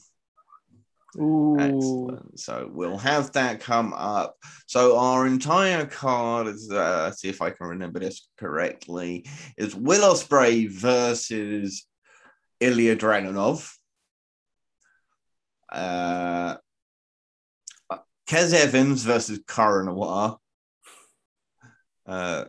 Ooh. 1.18 1.58
Excellent. 1.60 2.40
So 2.40 2.70
we'll 2.72 2.98
have 2.98 3.32
that 3.32 3.60
come 3.60 3.94
up. 3.94 4.36
So 4.68 4.98
our 4.98 5.26
entire 5.26 5.86
card 5.86 6.48
is, 6.48 6.72
uh, 6.72 7.12
see 7.12 7.30
if 7.30 7.42
I 7.42 7.50
can 7.50 7.68
remember 7.68 8.00
this 8.00 8.30
correctly, 8.38 9.26
is 9.58 9.76
Will 9.76 10.14
Ospreay 10.14 10.70
versus 10.70 11.88
Ilja 12.62 12.98
Dragunov. 12.98 13.74
Uh, 15.72 16.58
Kez 18.28 18.54
Evans 18.54 19.04
versus 19.04 19.40
Noir. 19.58 20.38
Uh, 22.06 22.46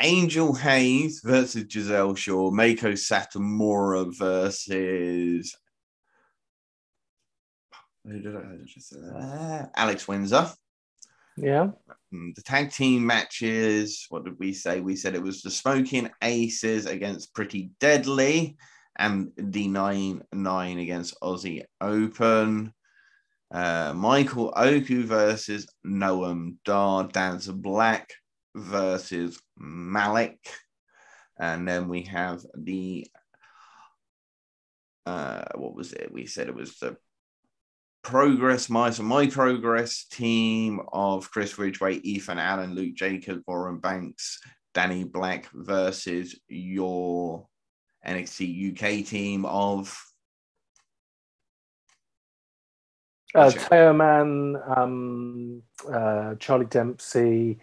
Angel 0.00 0.52
Hayes 0.54 1.20
versus 1.22 1.64
Giselle 1.70 2.16
Shaw. 2.16 2.50
Meiko 2.50 2.92
Satomura 2.94 4.12
versus 4.16 5.56
uh, 8.06 9.66
Alex 9.76 10.08
Windsor. 10.08 10.50
Yeah. 11.36 11.70
Um, 12.12 12.32
the 12.36 12.42
tag 12.42 12.72
team 12.72 13.06
matches, 13.06 14.06
what 14.10 14.24
did 14.24 14.38
we 14.38 14.52
say? 14.52 14.80
We 14.80 14.96
said 14.96 15.14
it 15.14 15.22
was 15.22 15.42
the 15.42 15.50
Smoking 15.50 16.10
Aces 16.22 16.86
against 16.86 17.34
Pretty 17.34 17.70
Deadly 17.80 18.56
and 18.98 19.30
the 19.36 19.68
9 19.68 20.22
9 20.32 20.78
against 20.78 21.18
Aussie 21.22 21.62
Open. 21.80 22.72
Uh, 23.50 23.92
Michael 23.94 24.52
Oku 24.56 25.04
versus 25.04 25.66
Noam 25.86 26.56
Dar, 26.64 27.04
Dancer 27.04 27.52
Black 27.52 28.12
versus 28.54 29.40
Malik. 29.58 30.38
And 31.38 31.66
then 31.66 31.88
we 31.88 32.02
have 32.02 32.42
the, 32.54 33.06
uh, 35.06 35.44
what 35.54 35.74
was 35.74 35.92
it? 35.92 36.10
We 36.12 36.26
said 36.26 36.48
it 36.48 36.54
was 36.54 36.78
the 36.78 36.96
progress, 38.02 38.68
my, 38.68 38.90
so 38.90 39.02
my 39.02 39.26
progress 39.26 40.04
team 40.04 40.80
of 40.92 41.30
Chris 41.30 41.58
Ridgway, 41.58 41.96
Ethan 41.96 42.38
Allen, 42.38 42.74
Luke 42.74 42.94
Jacobs, 42.94 43.42
Warren 43.46 43.78
Banks, 43.78 44.40
Danny 44.74 45.04
Black 45.04 45.48
versus 45.52 46.38
your 46.48 47.46
NXT 48.06 48.72
UK 48.72 49.06
team 49.06 49.44
of 49.44 49.96
Uh, 53.34 53.50
Teoman, 53.50 54.76
um, 54.76 55.62
uh, 55.90 56.34
Charlie 56.34 56.66
Dempsey, 56.66 57.58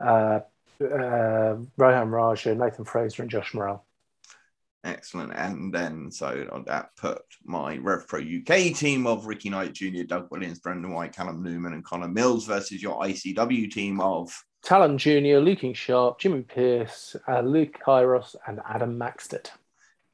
uh, 0.00 0.40
uh, 0.80 1.56
Rohan 1.76 2.10
Raja, 2.10 2.54
Nathan 2.56 2.84
Frazer, 2.84 3.22
and 3.22 3.30
Josh 3.30 3.54
Morrell. 3.54 3.84
Excellent. 4.84 5.32
And 5.34 5.72
then, 5.72 6.10
so 6.10 6.62
that 6.66 6.90
put 6.96 7.22
my 7.44 7.78
RevPro 7.78 8.40
UK 8.40 8.76
team 8.76 9.06
of 9.06 9.26
Ricky 9.26 9.48
Knight 9.48 9.74
Jr., 9.74 10.02
Doug 10.06 10.28
Williams, 10.30 10.58
Brendan 10.58 10.92
White, 10.92 11.14
Callum 11.14 11.42
Newman, 11.42 11.72
and 11.72 11.84
Connor 11.84 12.08
Mills 12.08 12.46
versus 12.46 12.82
your 12.82 13.00
ICW 13.00 13.70
team 13.70 14.00
of 14.00 14.32
Talon 14.64 14.98
Jr., 14.98 15.38
Luke 15.38 15.74
Sharp, 15.74 16.18
Jimmy 16.18 16.42
Pierce, 16.42 17.16
uh, 17.28 17.40
Luke 17.40 17.78
Kairos, 17.84 18.34
and 18.46 18.60
Adam 18.68 18.98
Maxted. 18.98 19.50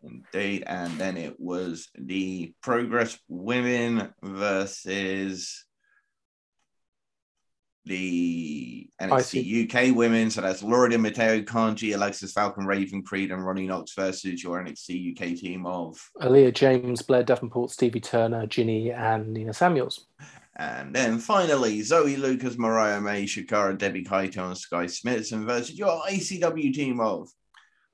Indeed. 0.02 0.64
And 0.66 0.92
then 0.98 1.16
it 1.16 1.38
was 1.40 1.88
the 1.94 2.52
Progress 2.62 3.18
Women 3.28 4.12
versus 4.22 5.64
the 7.84 8.88
NXT 9.00 9.90
UK 9.90 9.96
women. 9.96 10.30
So 10.30 10.40
that's 10.40 10.62
Laura 10.62 10.90
Di 10.90 10.96
Matteo, 10.96 11.40
Kanji, 11.40 11.94
Alexis 11.94 12.32
Falcon, 12.32 12.66
Raven 12.66 13.02
Creed, 13.02 13.30
and 13.30 13.44
Ronnie 13.44 13.66
Knox 13.66 13.94
versus 13.94 14.42
your 14.42 14.62
NXT 14.62 15.12
UK 15.12 15.38
team 15.38 15.66
of 15.66 15.98
Aleah 16.20 16.52
James, 16.52 17.02
Blair 17.02 17.22
Davenport, 17.22 17.70
Stevie 17.70 18.00
Turner, 18.00 18.46
Jinny, 18.46 18.92
and 18.92 19.32
Nina 19.32 19.52
Samuels. 19.52 20.06
And 20.56 20.94
then 20.94 21.18
finally, 21.18 21.82
Zoe 21.82 22.16
Lucas, 22.16 22.58
Mariah 22.58 23.00
May, 23.00 23.24
Shakara, 23.24 23.78
Debbie 23.78 24.04
Kaito, 24.04 24.46
and 24.46 24.58
Skye 24.58 24.86
Smitson 24.86 25.46
versus 25.46 25.78
your 25.78 26.00
ICW 26.02 26.74
team 26.74 27.00
of 27.00 27.30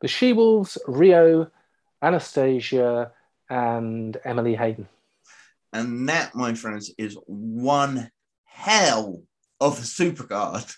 the 0.01 0.09
She 0.09 0.33
Wolves, 0.33 0.79
Rio, 0.87 1.51
Anastasia, 2.03 3.13
and 3.51 4.17
Emily 4.25 4.55
Hayden. 4.55 4.89
And 5.73 6.09
that, 6.09 6.35
my 6.35 6.55
friends, 6.55 6.93
is 6.97 7.19
one 7.27 8.11
hell 8.45 9.23
of 9.61 9.79
a 9.79 9.83
supercard. 9.83 10.75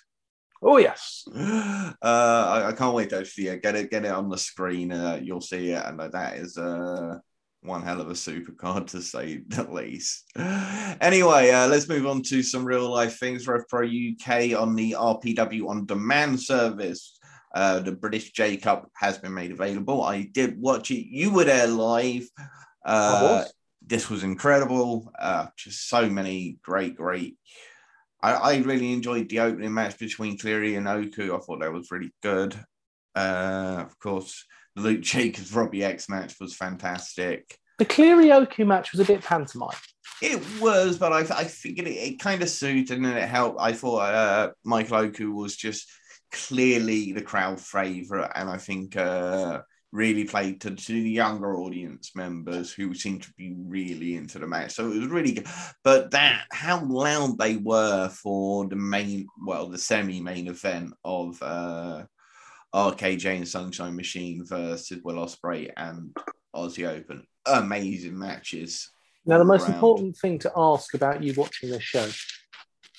Oh 0.62 0.78
yes. 0.78 1.26
Uh, 2.02 2.62
I, 2.64 2.68
I, 2.68 2.72
can't 2.72 2.94
wait 2.94 3.10
to 3.10 3.18
actually 3.18 3.50
uh, 3.50 3.56
get 3.56 3.74
it 3.74 3.90
get 3.90 4.04
it 4.04 4.10
on 4.10 4.28
the 4.28 4.36
screen. 4.36 4.92
Uh, 4.92 5.18
you'll 5.22 5.40
see 5.40 5.70
it, 5.70 5.84
and 5.84 5.98
that 5.98 6.36
is 6.36 6.58
uh, 6.58 7.18
one 7.62 7.82
hell 7.82 8.00
of 8.00 8.10
a 8.10 8.14
supercard 8.14 8.86
to 8.88 9.00
say 9.02 9.42
the 9.48 9.70
least. 9.70 10.24
Anyway, 11.00 11.50
uh, 11.50 11.68
let's 11.68 11.88
move 11.88 12.06
on 12.06 12.22
to 12.22 12.42
some 12.42 12.64
real 12.64 12.90
life 12.90 13.18
things. 13.18 13.46
Rev 13.46 13.62
Pro 13.68 13.86
UK 13.86 14.58
on 14.58 14.74
the 14.74 14.92
RPW 14.92 15.68
on 15.68 15.86
demand 15.86 16.40
service. 16.40 17.18
Uh, 17.54 17.80
the 17.80 17.92
British 17.92 18.32
J 18.32 18.56
Cup 18.56 18.90
has 18.94 19.18
been 19.18 19.34
made 19.34 19.50
available. 19.50 20.02
I 20.02 20.22
did 20.22 20.60
watch 20.60 20.90
it. 20.90 21.06
You 21.06 21.32
were 21.32 21.44
there 21.44 21.66
live. 21.66 22.28
Uh, 22.84 23.44
this 23.86 24.10
was 24.10 24.24
incredible. 24.24 25.12
Uh, 25.18 25.46
just 25.56 25.88
so 25.88 26.08
many 26.08 26.58
great, 26.62 26.96
great. 26.96 27.36
I, 28.26 28.32
I, 28.32 28.56
really 28.58 28.92
enjoyed 28.92 29.28
the 29.28 29.38
opening 29.38 29.72
match 29.72 29.98
between 29.98 30.36
Cleary 30.36 30.74
and 30.74 30.88
Oku. 30.88 31.34
I 31.34 31.38
thought 31.38 31.60
that 31.60 31.72
was 31.72 31.92
really 31.92 32.12
good. 32.22 32.58
Uh, 33.14 33.84
of 33.86 33.96
course, 34.00 34.44
the 34.74 34.82
Luke 34.82 35.00
Jacobs 35.02 35.54
Robbie 35.54 35.84
X 35.84 36.08
match 36.08 36.34
was 36.40 36.56
fantastic. 36.56 37.56
The 37.78 37.84
Cleary 37.84 38.32
Oku 38.32 38.64
match 38.64 38.90
was 38.90 39.00
a 39.00 39.04
bit 39.04 39.22
pantomime. 39.22 39.76
It 40.20 40.42
was, 40.60 40.98
but 40.98 41.12
I, 41.12 41.20
I 41.20 41.44
think 41.44 41.78
it, 41.78 41.86
it 41.86 42.18
kind 42.18 42.42
of 42.42 42.48
suited 42.48 42.98
and 42.98 43.06
it 43.06 43.28
helped. 43.28 43.60
I 43.60 43.72
thought 43.72 44.14
uh, 44.14 44.50
Michael 44.64 44.96
Oku 44.96 45.30
was 45.30 45.56
just 45.56 45.88
clearly 46.32 47.12
the 47.12 47.22
crowd 47.22 47.60
favorite, 47.60 48.32
and 48.34 48.48
I 48.48 48.56
think 48.56 48.96
uh, 48.96 49.60
really 49.96 50.24
played 50.24 50.60
to, 50.60 50.70
to 50.70 50.92
the 50.92 51.10
younger 51.10 51.56
audience 51.56 52.14
members 52.14 52.70
who 52.70 52.94
seemed 52.94 53.22
to 53.22 53.32
be 53.32 53.56
really 53.56 54.14
into 54.14 54.38
the 54.38 54.46
match. 54.46 54.72
So 54.72 54.92
it 54.92 54.98
was 54.98 55.08
really 55.08 55.32
good. 55.32 55.46
But 55.82 56.10
that 56.10 56.44
how 56.52 56.84
loud 56.84 57.38
they 57.38 57.56
were 57.56 58.10
for 58.10 58.68
the 58.68 58.76
main, 58.76 59.26
well, 59.44 59.68
the 59.68 59.78
semi-main 59.78 60.48
event 60.48 60.92
of 61.02 61.42
uh, 61.42 62.04
RKJ 62.74 63.36
and 63.36 63.48
Sunshine 63.48 63.96
Machine 63.96 64.44
versus 64.44 65.00
Will 65.02 65.16
Ospreay 65.16 65.72
and 65.78 66.14
Aussie 66.54 66.86
Open. 66.86 67.26
Amazing 67.46 68.18
matches. 68.18 68.90
Now, 69.24 69.38
the 69.38 69.44
most 69.44 69.62
round. 69.62 69.74
important 69.74 70.16
thing 70.18 70.38
to 70.40 70.52
ask 70.54 70.92
about 70.92 71.22
you 71.22 71.32
watching 71.34 71.70
this 71.70 71.82
show. 71.82 72.06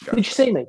Go. 0.03 0.13
Did 0.13 0.25
you 0.25 0.31
see 0.31 0.51
me? 0.51 0.65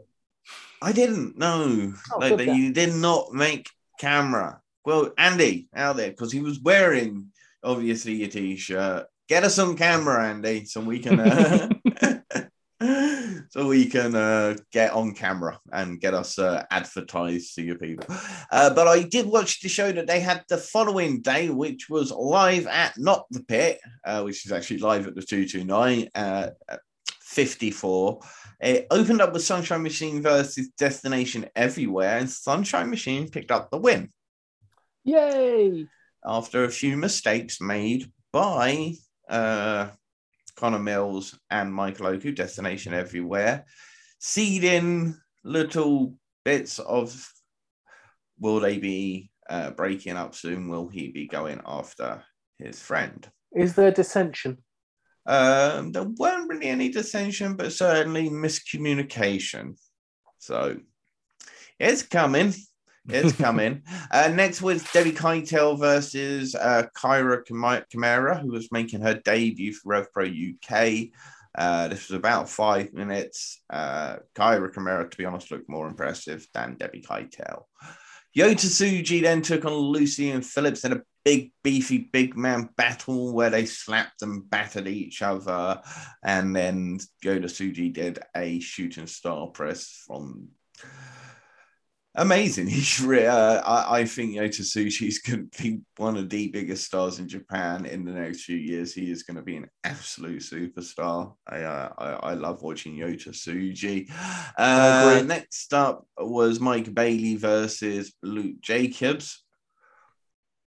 I 0.82 0.92
didn't. 0.92 1.38
No, 1.38 1.92
oh, 2.12 2.18
like, 2.18 2.46
you 2.46 2.72
did 2.72 2.94
not 2.94 3.32
make 3.32 3.68
camera. 3.98 4.60
Well, 4.88 5.12
Andy 5.18 5.68
out 5.76 5.98
there 5.98 6.08
because 6.08 6.32
he 6.32 6.40
was 6.40 6.60
wearing 6.60 7.26
obviously 7.62 8.22
a 8.22 8.28
t-shirt. 8.28 9.04
Get 9.28 9.44
us 9.44 9.56
some 9.56 9.76
camera, 9.76 10.30
Andy, 10.30 10.64
so 10.64 10.80
we 10.80 10.98
can 10.98 11.20
uh, 11.20 11.68
so 13.50 13.68
we 13.68 13.84
can 13.84 14.14
uh, 14.14 14.56
get 14.72 14.92
on 14.92 15.12
camera 15.12 15.60
and 15.70 16.00
get 16.00 16.14
us 16.14 16.38
uh, 16.38 16.64
advertised 16.70 17.54
to 17.56 17.62
your 17.62 17.76
people. 17.76 18.06
Uh, 18.50 18.72
but 18.72 18.88
I 18.88 19.02
did 19.02 19.26
watch 19.26 19.60
the 19.60 19.68
show 19.68 19.92
that 19.92 20.06
they 20.06 20.20
had 20.20 20.42
the 20.48 20.56
following 20.56 21.20
day, 21.20 21.50
which 21.50 21.90
was 21.90 22.10
live 22.10 22.66
at 22.66 22.96
Not 22.96 23.26
the 23.30 23.44
Pit, 23.44 23.80
uh, 24.06 24.22
which 24.22 24.46
is 24.46 24.52
actually 24.52 24.78
live 24.78 25.06
at 25.06 25.14
the 25.14 25.20
229 25.20 26.08
uh, 26.14 26.48
54. 27.20 28.20
It 28.62 28.86
opened 28.90 29.20
up 29.20 29.34
with 29.34 29.44
Sunshine 29.44 29.82
Machine 29.82 30.22
versus 30.22 30.70
Destination 30.78 31.44
Everywhere, 31.54 32.16
and 32.16 32.30
Sunshine 32.30 32.88
Machine 32.88 33.28
picked 33.28 33.50
up 33.50 33.70
the 33.70 33.76
win. 33.76 34.10
Yay! 35.08 35.86
After 36.22 36.64
a 36.64 36.70
few 36.70 36.98
mistakes 36.98 37.62
made 37.62 38.12
by 38.30 38.92
uh, 39.26 39.88
Connor 40.54 40.80
Mills 40.80 41.38
and 41.48 41.72
Michael 41.72 42.08
Oku, 42.08 42.30
Destination 42.32 42.92
Everywhere, 42.92 43.64
seeding 44.18 45.16
little 45.44 46.14
bits 46.44 46.78
of 46.78 47.26
will 48.38 48.60
they 48.60 48.76
be 48.76 49.30
uh, 49.48 49.70
breaking 49.70 50.18
up 50.18 50.34
soon? 50.34 50.68
Will 50.68 50.88
he 50.88 51.08
be 51.08 51.26
going 51.26 51.62
after 51.64 52.22
his 52.58 52.78
friend? 52.78 53.26
Is 53.52 53.74
there 53.74 53.90
dissension? 53.90 54.58
Um, 55.24 55.90
there 55.92 56.04
weren't 56.18 56.50
really 56.50 56.68
any 56.68 56.90
dissension, 56.90 57.56
but 57.56 57.72
certainly 57.72 58.28
miscommunication. 58.28 59.78
So 60.38 60.76
it's 61.78 62.02
coming. 62.02 62.52
It's 63.08 63.36
coming. 63.36 63.82
uh, 64.10 64.28
next 64.28 64.62
was 64.62 64.84
Debbie 64.92 65.12
Keitel 65.12 65.78
versus 65.78 66.54
uh, 66.54 66.84
Kyra 66.96 67.44
Kamara, 67.46 68.40
who 68.40 68.52
was 68.52 68.70
making 68.72 69.00
her 69.02 69.14
debut 69.14 69.72
for 69.72 69.94
RevPro 69.94 70.54
UK. 70.54 71.10
Uh, 71.56 71.88
this 71.88 72.08
was 72.08 72.16
about 72.16 72.48
five 72.48 72.92
minutes. 72.92 73.62
Uh, 73.70 74.16
Kyra 74.34 74.72
Kamara, 74.72 75.10
to 75.10 75.16
be 75.16 75.24
honest, 75.24 75.50
looked 75.50 75.68
more 75.68 75.88
impressive 75.88 76.46
than 76.54 76.76
Debbie 76.76 77.02
Keitel. 77.02 77.62
Yota 78.36 78.54
Tsuji 78.54 79.22
then 79.22 79.42
took 79.42 79.64
on 79.64 79.72
Lucian 79.72 80.42
Phillips 80.42 80.84
in 80.84 80.92
a 80.92 81.02
big, 81.24 81.50
beefy, 81.64 81.98
big 81.98 82.36
man 82.36 82.68
battle 82.76 83.32
where 83.32 83.50
they 83.50 83.66
slapped 83.66 84.22
and 84.22 84.48
battered 84.48 84.86
each 84.86 85.22
other. 85.22 85.80
And 86.22 86.54
then 86.54 87.00
Yota 87.24 87.46
Tsuji 87.46 87.92
did 87.92 88.20
a 88.36 88.60
shooting 88.60 89.06
star 89.06 89.48
press 89.48 90.04
from 90.06 90.48
amazing. 92.18 92.66
He's 92.68 93.02
uh, 93.02 93.62
I, 93.64 94.00
I 94.00 94.04
think 94.04 94.34
Yota 94.34 94.60
Tsuji 94.60 95.08
is 95.08 95.18
going 95.26 95.48
to 95.50 95.62
be 95.62 95.80
one 95.96 96.16
of 96.16 96.28
the 96.28 96.48
biggest 96.48 96.84
stars 96.84 97.18
in 97.18 97.28
Japan 97.28 97.86
in 97.86 98.04
the 98.04 98.12
next 98.12 98.42
few 98.42 98.56
years. 98.56 98.92
He 98.92 99.10
is 99.10 99.22
going 99.22 99.36
to 99.36 99.42
be 99.42 99.56
an 99.56 99.68
absolute 99.84 100.42
superstar. 100.42 101.34
I 101.46 101.62
uh, 101.62 101.92
I, 101.96 102.10
I, 102.30 102.34
love 102.34 102.62
watching 102.62 102.96
Yota 102.96 103.30
Tsuji. 103.30 104.10
Uh, 104.58 105.22
next 105.24 105.72
up 105.72 106.06
was 106.18 106.60
Mike 106.60 106.92
Bailey 106.92 107.36
versus 107.36 108.12
Luke 108.22 108.60
Jacobs. 108.60 109.44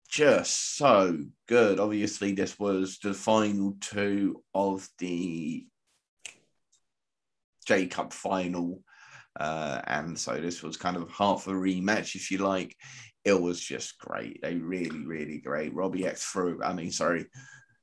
Just 0.08 0.76
so 0.76 1.18
good. 1.48 1.80
Obviously, 1.80 2.32
this 2.32 2.58
was 2.58 2.98
the 3.02 3.14
final 3.14 3.76
two 3.80 4.42
of 4.54 4.88
the 4.98 5.66
J 7.66 7.86
Cup 7.86 8.12
final 8.12 8.82
uh, 9.38 9.80
and 9.86 10.18
so 10.18 10.40
this 10.40 10.62
was 10.62 10.76
kind 10.76 10.96
of 10.96 11.10
half 11.10 11.46
a 11.46 11.50
rematch, 11.50 12.14
if 12.14 12.30
you 12.30 12.38
like. 12.38 12.74
It 13.24 13.40
was 13.40 13.60
just 13.60 13.98
great. 13.98 14.40
They 14.42 14.54
really, 14.54 15.04
really 15.04 15.38
great. 15.38 15.74
Robbie 15.74 16.06
X 16.06 16.24
threw, 16.24 16.62
I 16.62 16.72
mean, 16.72 16.92
sorry, 16.92 17.26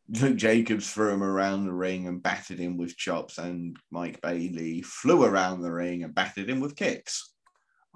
Luke 0.10 0.36
Jacobs 0.38 0.91
threw 0.91 1.10
him 1.10 1.24
around 1.24 1.66
the 1.66 1.74
ring 1.74 2.08
and 2.08 2.24
battered 2.24 2.60
him 2.60 2.78
with 2.78 2.97
chops, 2.97 3.38
and 3.38 3.78
Mike 3.91 4.22
Bailey 4.22 4.82
flew 4.82 5.24
around 5.24 5.62
the 5.62 5.72
ring 5.72 6.04
and 6.04 6.16
battered 6.16 6.49
him 6.49 6.60
with 6.60 6.76
kicks. 6.76 7.34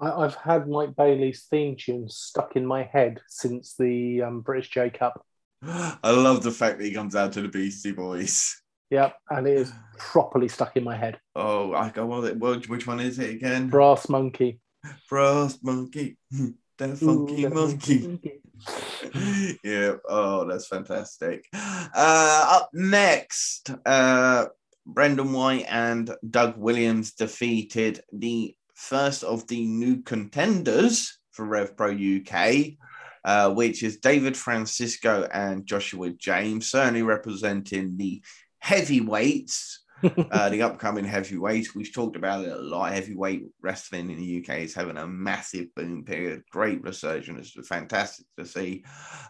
I, 0.00 0.22
have 0.22 0.36
had 0.36 0.68
Mike 0.68 0.94
Bailey's 0.94 1.46
theme 1.50 1.76
tune 1.76 2.08
stuck 2.08 2.54
in 2.54 2.64
my 2.64 2.84
head 2.84 3.20
since 3.28 3.74
the 3.74 4.22
um, 4.22 4.40
British 4.42 4.70
J 4.70 4.90
Cup. 4.90 5.24
I 5.62 6.10
love 6.10 6.42
the 6.42 6.52
fact 6.52 6.78
that 6.78 6.84
he 6.84 6.92
comes 6.92 7.16
out 7.16 7.32
to 7.32 7.42
the 7.42 7.48
Beastie 7.48 7.92
Boys. 7.92 8.62
Yep, 8.90 9.16
and 9.30 9.46
it 9.46 9.56
is 9.58 9.72
properly 9.98 10.48
stuck 10.48 10.76
in 10.76 10.84
my 10.84 10.96
head. 10.96 11.18
Oh, 11.36 11.74
I 11.74 11.90
go 11.90 12.06
well. 12.06 12.22
Which 12.22 12.86
one 12.86 13.00
is 13.00 13.18
it 13.18 13.30
again? 13.30 13.68
Brass 13.68 14.08
monkey. 14.08 14.60
Brass 15.08 15.58
monkey. 15.62 16.16
that 16.78 16.96
funky 16.96 17.44
Ooh, 17.44 17.50
monkey. 17.50 18.06
monkey. 18.06 19.58
yeah. 19.64 19.94
Oh, 20.08 20.46
that's 20.48 20.68
fantastic. 20.68 21.44
Uh, 21.52 22.46
up 22.60 22.70
next, 22.72 23.70
uh, 23.84 24.46
Brendan 24.86 25.32
White 25.32 25.66
and 25.68 26.10
Doug 26.28 26.56
Williams 26.56 27.12
defeated 27.12 28.00
the 28.12 28.56
first 28.74 29.22
of 29.22 29.46
the 29.48 29.66
new 29.66 30.02
contenders 30.02 31.18
for 31.32 31.44
Rev 31.44 31.76
Pro 31.76 31.92
UK. 31.92 32.78
Uh, 33.24 33.50
which 33.52 33.82
is 33.82 33.98
David 33.98 34.36
Francisco 34.36 35.28
and 35.34 35.66
Joshua 35.66 36.10
James, 36.10 36.70
certainly 36.70 37.02
representing 37.02 37.96
the 37.98 38.22
heavyweights. 38.68 39.84
uh, 40.30 40.48
the 40.48 40.62
upcoming 40.62 41.04
heavyweight. 41.04 41.74
We've 41.74 41.92
talked 41.92 42.14
about 42.14 42.44
it 42.44 42.52
a 42.52 42.60
lot. 42.60 42.92
Heavyweight 42.92 43.46
wrestling 43.60 44.10
in 44.10 44.18
the 44.18 44.38
UK 44.38 44.60
is 44.60 44.74
having 44.74 44.96
a 44.96 45.06
massive 45.08 45.74
boom 45.74 46.04
period. 46.04 46.42
Great 46.52 46.80
resurgence. 46.82 47.54
It's 47.56 47.66
fantastic 47.66 48.26
to 48.38 48.46
see. 48.46 48.84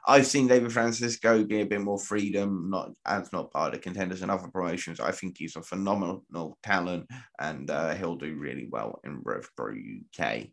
I've 0.06 0.26
seen 0.26 0.46
David 0.46 0.70
Francisco 0.72 1.42
be 1.44 1.62
a 1.62 1.66
bit 1.66 1.80
more 1.80 1.98
freedom, 1.98 2.68
not 2.68 2.90
as 3.06 3.32
not 3.32 3.50
part 3.50 3.72
of 3.72 3.80
the 3.80 3.82
contenders 3.82 4.20
and 4.20 4.30
other 4.30 4.48
promotions. 4.48 5.00
I 5.00 5.12
think 5.12 5.36
he's 5.38 5.56
a 5.56 5.62
phenomenal 5.62 6.58
talent 6.62 7.06
and 7.38 7.70
uh, 7.70 7.94
he'll 7.94 8.16
do 8.16 8.34
really 8.34 8.68
well 8.70 9.00
in 9.04 9.22
Rev 9.24 9.48
Pro 9.56 9.72
UK. 9.72 10.48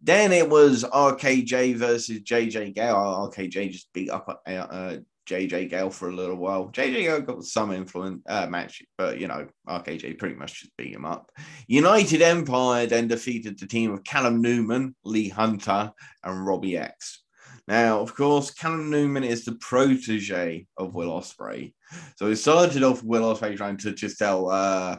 Then 0.00 0.32
it 0.32 0.48
was 0.48 0.82
RKJ 0.84 1.76
versus 1.76 2.20
JJ 2.20 2.74
Gale. 2.74 2.94
RKJ 3.30 3.70
just 3.70 3.92
beat 3.92 4.10
up 4.10 4.42
uh, 4.46 4.50
uh 4.50 4.96
JJ 5.28 5.70
Gale 5.70 5.90
for 5.90 6.08
a 6.08 6.14
little 6.14 6.36
while. 6.36 6.68
JJ 6.68 6.94
Gale 6.94 7.20
got 7.20 7.44
some 7.44 7.72
influence 7.72 8.22
uh, 8.28 8.46
match, 8.46 8.82
but 8.98 9.18
you 9.20 9.28
know, 9.28 9.46
RKJ 9.68 10.18
pretty 10.18 10.34
much 10.34 10.60
just 10.60 10.76
beat 10.76 10.94
him 10.94 11.04
up. 11.04 11.30
United 11.66 12.22
Empire 12.22 12.86
then 12.86 13.08
defeated 13.08 13.58
the 13.58 13.66
team 13.66 13.92
of 13.92 14.04
Callum 14.04 14.42
Newman, 14.42 14.94
Lee 15.04 15.28
Hunter, 15.28 15.92
and 16.24 16.46
Robbie 16.46 16.76
X. 16.76 17.22
Now, 17.68 18.00
of 18.00 18.14
course, 18.14 18.50
Callum 18.50 18.90
Newman 18.90 19.24
is 19.24 19.44
the 19.44 19.52
protege 19.52 20.66
of 20.76 20.94
Will 20.94 21.10
Ospreay, 21.10 21.72
So 22.16 22.26
it 22.26 22.36
started 22.36 22.82
off 22.82 23.04
Will 23.04 23.34
Ospreay 23.34 23.56
trying 23.56 23.76
to 23.78 23.92
just 23.92 24.18
tell 24.18 24.50
uh, 24.50 24.98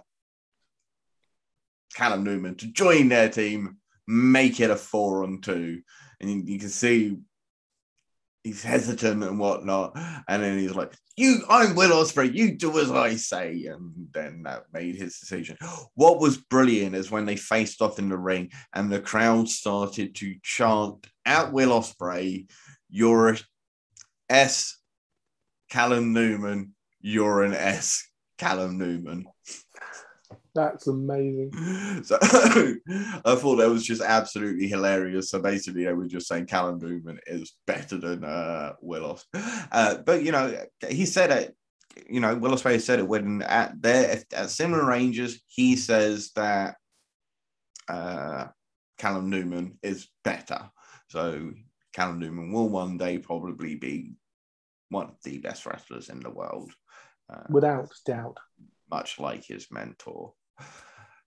Callum 1.95 2.23
Newman 2.23 2.55
to 2.55 2.67
join 2.67 3.09
their 3.09 3.29
team, 3.29 3.77
make 4.07 4.59
it 4.59 4.71
a 4.71 4.75
four 4.75 5.23
on 5.23 5.41
two. 5.41 5.81
And 6.21 6.31
you, 6.31 6.53
you 6.53 6.59
can 6.59 6.69
see 6.69 7.17
he's 8.43 8.63
hesitant 8.63 9.23
and 9.23 9.39
whatnot. 9.39 9.93
And 10.27 10.43
then 10.43 10.59
he's 10.59 10.75
like, 10.75 10.93
You, 11.17 11.43
I'm 11.49 11.75
Will 11.75 11.91
Ospreay. 11.91 12.33
you 12.33 12.55
do 12.57 12.79
as 12.79 12.91
I 12.91 13.15
say. 13.15 13.65
And 13.65 14.07
then 14.13 14.43
that 14.43 14.65
made 14.73 14.95
his 14.95 15.17
decision. 15.19 15.57
What 15.95 16.19
was 16.19 16.37
brilliant 16.37 16.95
is 16.95 17.09
when 17.11 17.25
they 17.25 17.35
faced 17.35 17.81
off 17.81 17.99
in 17.99 18.09
the 18.09 18.17
ring 18.17 18.51
and 18.73 18.91
the 18.91 18.99
crowd 18.99 19.49
started 19.49 20.15
to 20.15 20.35
chant 20.43 21.07
at 21.25 21.51
Will 21.51 21.69
Ospreay, 21.79 22.47
You're 22.89 23.29
a 23.29 23.37
S 24.29 24.77
Callum 25.69 26.13
Newman, 26.13 26.73
you're 27.01 27.43
an 27.43 27.53
S 27.53 28.07
Callum 28.37 28.77
Newman. 28.77 29.25
That's 30.55 30.87
amazing. 30.87 31.51
So 32.03 32.17
I 32.21 33.35
thought 33.35 33.57
that 33.57 33.69
was 33.69 33.85
just 33.85 34.01
absolutely 34.01 34.67
hilarious. 34.67 35.29
So 35.29 35.39
basically, 35.39 35.85
they 35.85 35.93
were 35.93 36.07
just 36.07 36.27
saying 36.27 36.47
Callum 36.47 36.79
Newman 36.79 37.19
is 37.27 37.53
better 37.65 37.97
than 37.97 38.23
uh, 38.23 38.73
Willis. 38.81 39.25
Uh, 39.71 39.97
but 40.05 40.23
you 40.23 40.31
know, 40.31 40.55
he 40.89 41.05
said 41.05 41.31
it. 41.31 41.55
You 42.09 42.19
know, 42.19 42.35
Will 42.35 42.51
Ospreay 42.51 42.81
said 42.81 42.99
it 42.99 43.07
when 43.07 43.41
at 43.43 43.81
their 43.81 44.21
at 44.33 44.49
similar 44.49 44.85
ranges, 44.85 45.41
he 45.47 45.75
says 45.75 46.31
that 46.35 46.75
uh, 47.87 48.47
Callum 48.97 49.29
Newman 49.29 49.77
is 49.81 50.07
better. 50.23 50.69
So 51.09 51.51
Callum 51.93 52.19
Newman 52.19 52.51
will 52.51 52.69
one 52.69 52.97
day 52.97 53.17
probably 53.17 53.75
be 53.75 54.13
one 54.89 55.07
of 55.07 55.15
the 55.23 55.39
best 55.39 55.65
wrestlers 55.65 56.09
in 56.09 56.19
the 56.19 56.29
world. 56.29 56.71
Uh, 57.29 57.43
Without 57.49 57.89
doubt. 58.05 58.37
Much 58.91 59.19
like 59.19 59.45
his 59.45 59.67
mentor. 59.71 60.33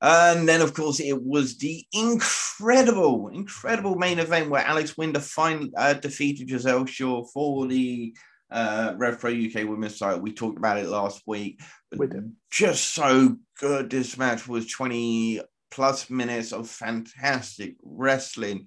And 0.02 0.46
then, 0.46 0.60
of 0.60 0.74
course, 0.74 1.00
it 1.00 1.22
was 1.22 1.56
the 1.56 1.84
incredible, 1.92 3.28
incredible 3.28 3.96
main 3.96 4.18
event 4.18 4.50
where 4.50 4.64
Alex 4.64 4.96
Windsor 4.96 5.20
finally 5.20 5.72
uh, 5.76 5.94
defeated 5.94 6.50
Giselle 6.50 6.84
Shaw 6.84 7.24
for 7.24 7.66
the 7.66 8.14
uh, 8.50 8.94
Rev 8.96 9.18
Pro 9.18 9.30
UK 9.30 9.68
Women's 9.68 9.98
title. 9.98 10.20
We 10.20 10.32
talked 10.32 10.58
about 10.58 10.78
it 10.78 10.86
last 10.86 11.22
week. 11.26 11.60
We 11.96 12.06
did. 12.06 12.32
Just 12.50 12.94
so 12.94 13.36
good. 13.58 13.90
This 13.90 14.18
match 14.18 14.46
was 14.46 14.66
20 14.66 15.40
plus 15.70 16.10
minutes 16.10 16.52
of 16.52 16.68
fantastic 16.68 17.76
wrestling. 17.82 18.66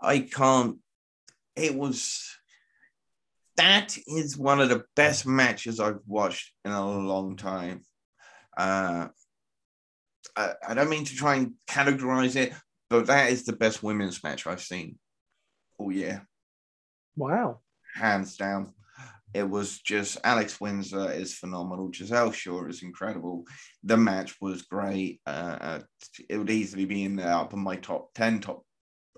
I 0.00 0.20
can't, 0.20 0.78
it 1.56 1.74
was, 1.74 2.36
that 3.56 3.98
is 4.06 4.38
one 4.38 4.60
of 4.60 4.68
the 4.68 4.84
best 4.94 5.26
matches 5.26 5.80
I've 5.80 6.00
watched 6.06 6.52
in 6.64 6.70
a 6.70 6.86
long 6.86 7.36
time. 7.36 7.82
Uh, 8.56 9.08
I, 10.40 10.54
I 10.68 10.74
don't 10.74 10.90
mean 10.90 11.04
to 11.04 11.14
try 11.14 11.36
and 11.36 11.54
categorize 11.68 12.36
it, 12.36 12.52
but 12.88 13.06
that 13.06 13.30
is 13.30 13.44
the 13.44 13.52
best 13.52 13.82
women's 13.82 14.22
match 14.22 14.46
I've 14.46 14.62
seen 14.62 14.98
all 15.78 15.92
year. 15.92 16.26
Wow. 17.16 17.60
Hands 17.94 18.36
down. 18.36 18.72
It 19.32 19.48
was 19.48 19.78
just 19.78 20.18
Alex 20.24 20.60
Windsor 20.60 21.12
is 21.12 21.34
phenomenal. 21.34 21.92
Giselle 21.92 22.32
Shaw 22.32 22.66
is 22.66 22.82
incredible. 22.82 23.44
The 23.84 23.96
match 23.96 24.36
was 24.40 24.62
great. 24.62 25.20
Uh, 25.24 25.58
uh 25.60 25.80
it 26.28 26.36
would 26.36 26.50
easily 26.50 26.84
be 26.84 27.04
in 27.04 27.16
the 27.16 27.26
up 27.26 27.52
in 27.52 27.60
my 27.60 27.76
top 27.76 28.12
10 28.14 28.40
top 28.40 28.64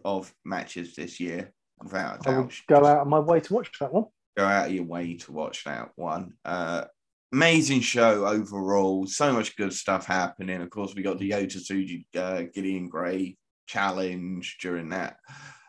of 0.04 0.32
matches 0.44 0.94
this 0.94 1.18
year. 1.18 1.52
Without 1.80 2.20
a 2.20 2.22
doubt. 2.22 2.34
I 2.34 2.38
would 2.38 2.52
go 2.68 2.86
out 2.86 2.98
of 2.98 3.08
my 3.08 3.18
way 3.18 3.40
to 3.40 3.54
watch 3.54 3.70
that 3.80 3.92
one. 3.92 4.04
Go 4.36 4.44
out 4.44 4.66
of 4.66 4.72
your 4.72 4.84
way 4.84 5.14
to 5.14 5.32
watch 5.32 5.64
that 5.64 5.90
one. 5.96 6.34
Uh, 6.44 6.84
amazing 7.32 7.80
show 7.80 8.26
overall. 8.26 9.06
So 9.06 9.32
much 9.32 9.56
good 9.56 9.72
stuff 9.72 10.06
happening. 10.06 10.60
Of 10.60 10.70
course, 10.70 10.94
we 10.94 11.02
got 11.02 11.18
the 11.18 11.30
Yota 11.30 11.56
Tsuji 11.56 12.04
uh, 12.16 12.44
Gideon 12.52 12.88
Grey 12.88 13.36
challenge 13.66 14.58
during 14.60 14.90
that. 14.90 15.16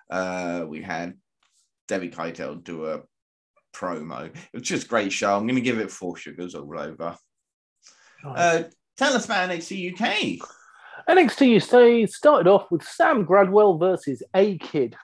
Uh, 0.10 0.66
we 0.68 0.82
had 0.82 1.14
Debbie 1.88 2.10
Keitel 2.10 2.64
do 2.64 2.86
a 2.86 3.02
promo. 3.74 4.26
It 4.26 4.36
was 4.54 4.64
just 4.64 4.86
a 4.86 4.90
great 4.90 5.12
show. 5.12 5.36
I'm 5.36 5.48
going 5.48 5.56
to 5.56 5.62
give 5.62 5.80
it 5.80 5.92
four 5.92 6.18
sugars 6.18 6.56
all 6.56 6.80
over. 6.80 7.18
Nice. 8.24 8.38
Uh, 8.38 8.64
tell 8.98 9.14
us 9.14 9.26
about 9.26 9.50
NXT 9.50 9.94
UK. 9.94 10.48
NXT 11.10 12.04
UK 12.04 12.10
started 12.10 12.50
off 12.50 12.72
with 12.72 12.84
Sam 12.84 13.26
Gradwell 13.26 13.80
versus 13.80 14.22
A 14.36 14.58
Kid. 14.58 14.96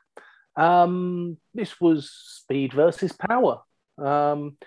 Um, 0.56 1.38
this 1.54 1.80
was 1.80 2.12
speed 2.12 2.74
versus 2.74 3.14
power. 3.14 3.62
Um, 3.98 4.58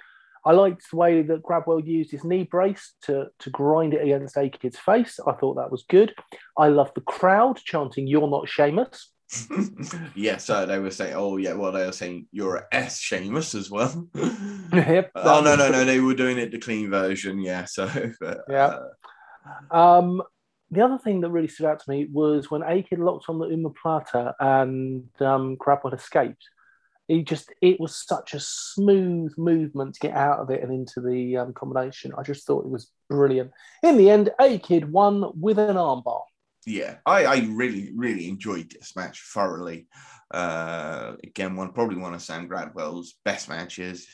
I 0.45 0.53
liked 0.53 0.91
the 0.91 0.97
way 0.97 1.23
that 1.23 1.43
Gradwell 1.43 1.87
used 1.87 2.11
his 2.11 2.25
knee 2.25 2.45
brace 2.45 2.95
to, 3.03 3.29
to 3.41 3.51
grind 3.51 3.95
it 3.95 4.03
against 4.03 4.37
A 4.37 4.49
Kid's 4.49 4.79
face. 4.79 5.21
I 5.27 5.33
thought 5.33 5.55
that 5.55 5.71
was 5.71 5.85
good. 5.89 6.15
I 6.59 6.69
loved 6.69 6.95
the 6.95 7.01
crowd 7.03 7.59
chanting, 7.59 8.07
You're 8.07 8.29
not 8.29 8.49
Sheamus. 8.49 9.11
yes, 10.15 10.51
uh, 10.51 10.67
they 10.67 10.79
were 10.79 10.91
saying, 10.91 11.15
oh, 11.17 11.37
yeah, 11.37 11.55
well, 11.55 11.73
they 11.73 11.87
were 11.87 11.93
saying, 11.93 12.27
You're 12.33 12.57
a 12.57 12.67
S 12.73 12.99
Sheamus 12.99 13.55
as 13.55 13.71
well. 13.71 14.09
yep. 14.73 15.11
Oh, 15.17 15.41
no, 15.43 15.55
no, 15.55 15.71
no. 15.71 15.85
They 15.85 16.01
were 16.01 16.15
doing 16.15 16.39
it 16.39 16.51
the 16.51 16.59
clean 16.59 16.91
version. 16.91 17.41
Yeah. 17.41 17.65
So, 17.65 17.89
but, 18.21 18.41
yeah. 18.49 18.79
Uh, 19.71 19.75
um, 19.75 20.23
the 20.71 20.83
other 20.83 20.99
thing 20.99 21.21
that 21.21 21.31
really 21.31 21.49
stood 21.49 21.67
out 21.67 21.81
to 21.81 21.91
me 21.91 22.09
was 22.11 22.51
when 22.51 22.63
A 22.63 22.83
Kid 22.83 22.99
locked 22.99 23.27
on 23.29 23.39
the 23.39 23.47
omoplata 23.47 24.35
and 24.41 25.05
um, 25.21 25.57
escaped 25.93 26.49
he 27.09 27.23
just 27.23 27.53
it 27.61 27.81
was 27.81 27.95
such 28.07 28.35
a 28.35 28.41
smooth 28.41 29.33
movement 29.37 29.95
to 29.95 30.01
get 30.01 30.17
out 30.17 30.39
of 30.39 30.51
it 30.51 30.63
and 30.63 30.73
into 30.73 31.01
the 31.01 31.37
um, 31.37 31.53
combination. 31.53 32.13
I 32.17 32.23
just 32.23 32.47
thought 32.47 32.65
it 32.65 32.71
was 32.71 32.91
brilliant. 33.11 33.51
In 33.83 33.97
the 33.97 34.11
end, 34.11 34.31
A 34.41 34.59
Kid 34.59 34.91
won 34.91 35.25
with 35.35 35.59
an 35.59 35.77
armbar. 35.77 36.23
Yeah, 36.65 36.97
I, 37.05 37.25
I 37.25 37.49
really 37.51 37.93
really 37.95 38.29
enjoyed 38.29 38.71
this 38.71 38.95
match 38.95 39.23
thoroughly. 39.35 39.89
Uh, 40.33 41.15
again, 41.25 41.57
one 41.57 41.73
probably 41.73 41.97
one 41.97 42.15
of 42.15 42.23
Sam 42.23 42.49
Gradwell's 42.49 43.15
best 43.25 43.49
matches. 43.49 44.07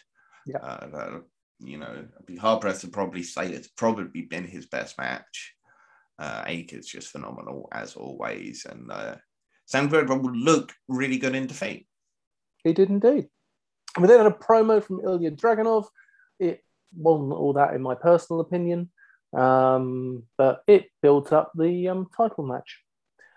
Yeah, 0.46 0.58
uh, 0.58 1.18
you 1.60 1.78
know, 1.78 2.06
I'd 2.18 2.26
be 2.26 2.36
hard 2.36 2.60
pressed 2.60 2.80
to 2.82 2.88
probably 2.88 3.22
say 3.22 3.52
it's 3.52 3.68
probably 3.68 4.22
been 4.22 4.44
his 4.44 4.66
best 4.66 4.96
match. 4.98 5.54
Uh, 6.18 6.42
A 6.46 6.62
Kid's 6.64 6.88
just 6.88 7.08
phenomenal 7.08 7.68
as 7.70 7.94
always, 7.94 8.66
and 8.68 8.90
uh, 8.90 9.16
Sam 9.66 9.88
Gradwell 9.88 10.22
would 10.22 10.36
look 10.36 10.72
really 10.88 11.18
good 11.18 11.34
in 11.34 11.46
defeat. 11.46 11.86
He 12.64 12.72
did 12.72 12.90
indeed. 12.90 13.28
We 13.98 14.06
then 14.06 14.18
had 14.18 14.32
a 14.32 14.34
promo 14.34 14.82
from 14.82 15.00
Ilja 15.00 15.36
Dragunov. 15.36 15.86
It 16.38 16.62
wasn't 16.96 17.32
all 17.32 17.54
that, 17.54 17.74
in 17.74 17.82
my 17.82 17.94
personal 17.94 18.40
opinion, 18.40 18.90
um, 19.36 20.24
but 20.36 20.62
it 20.66 20.86
built 21.02 21.32
up 21.32 21.52
the 21.54 21.88
um, 21.88 22.06
title 22.16 22.46
match. 22.46 22.80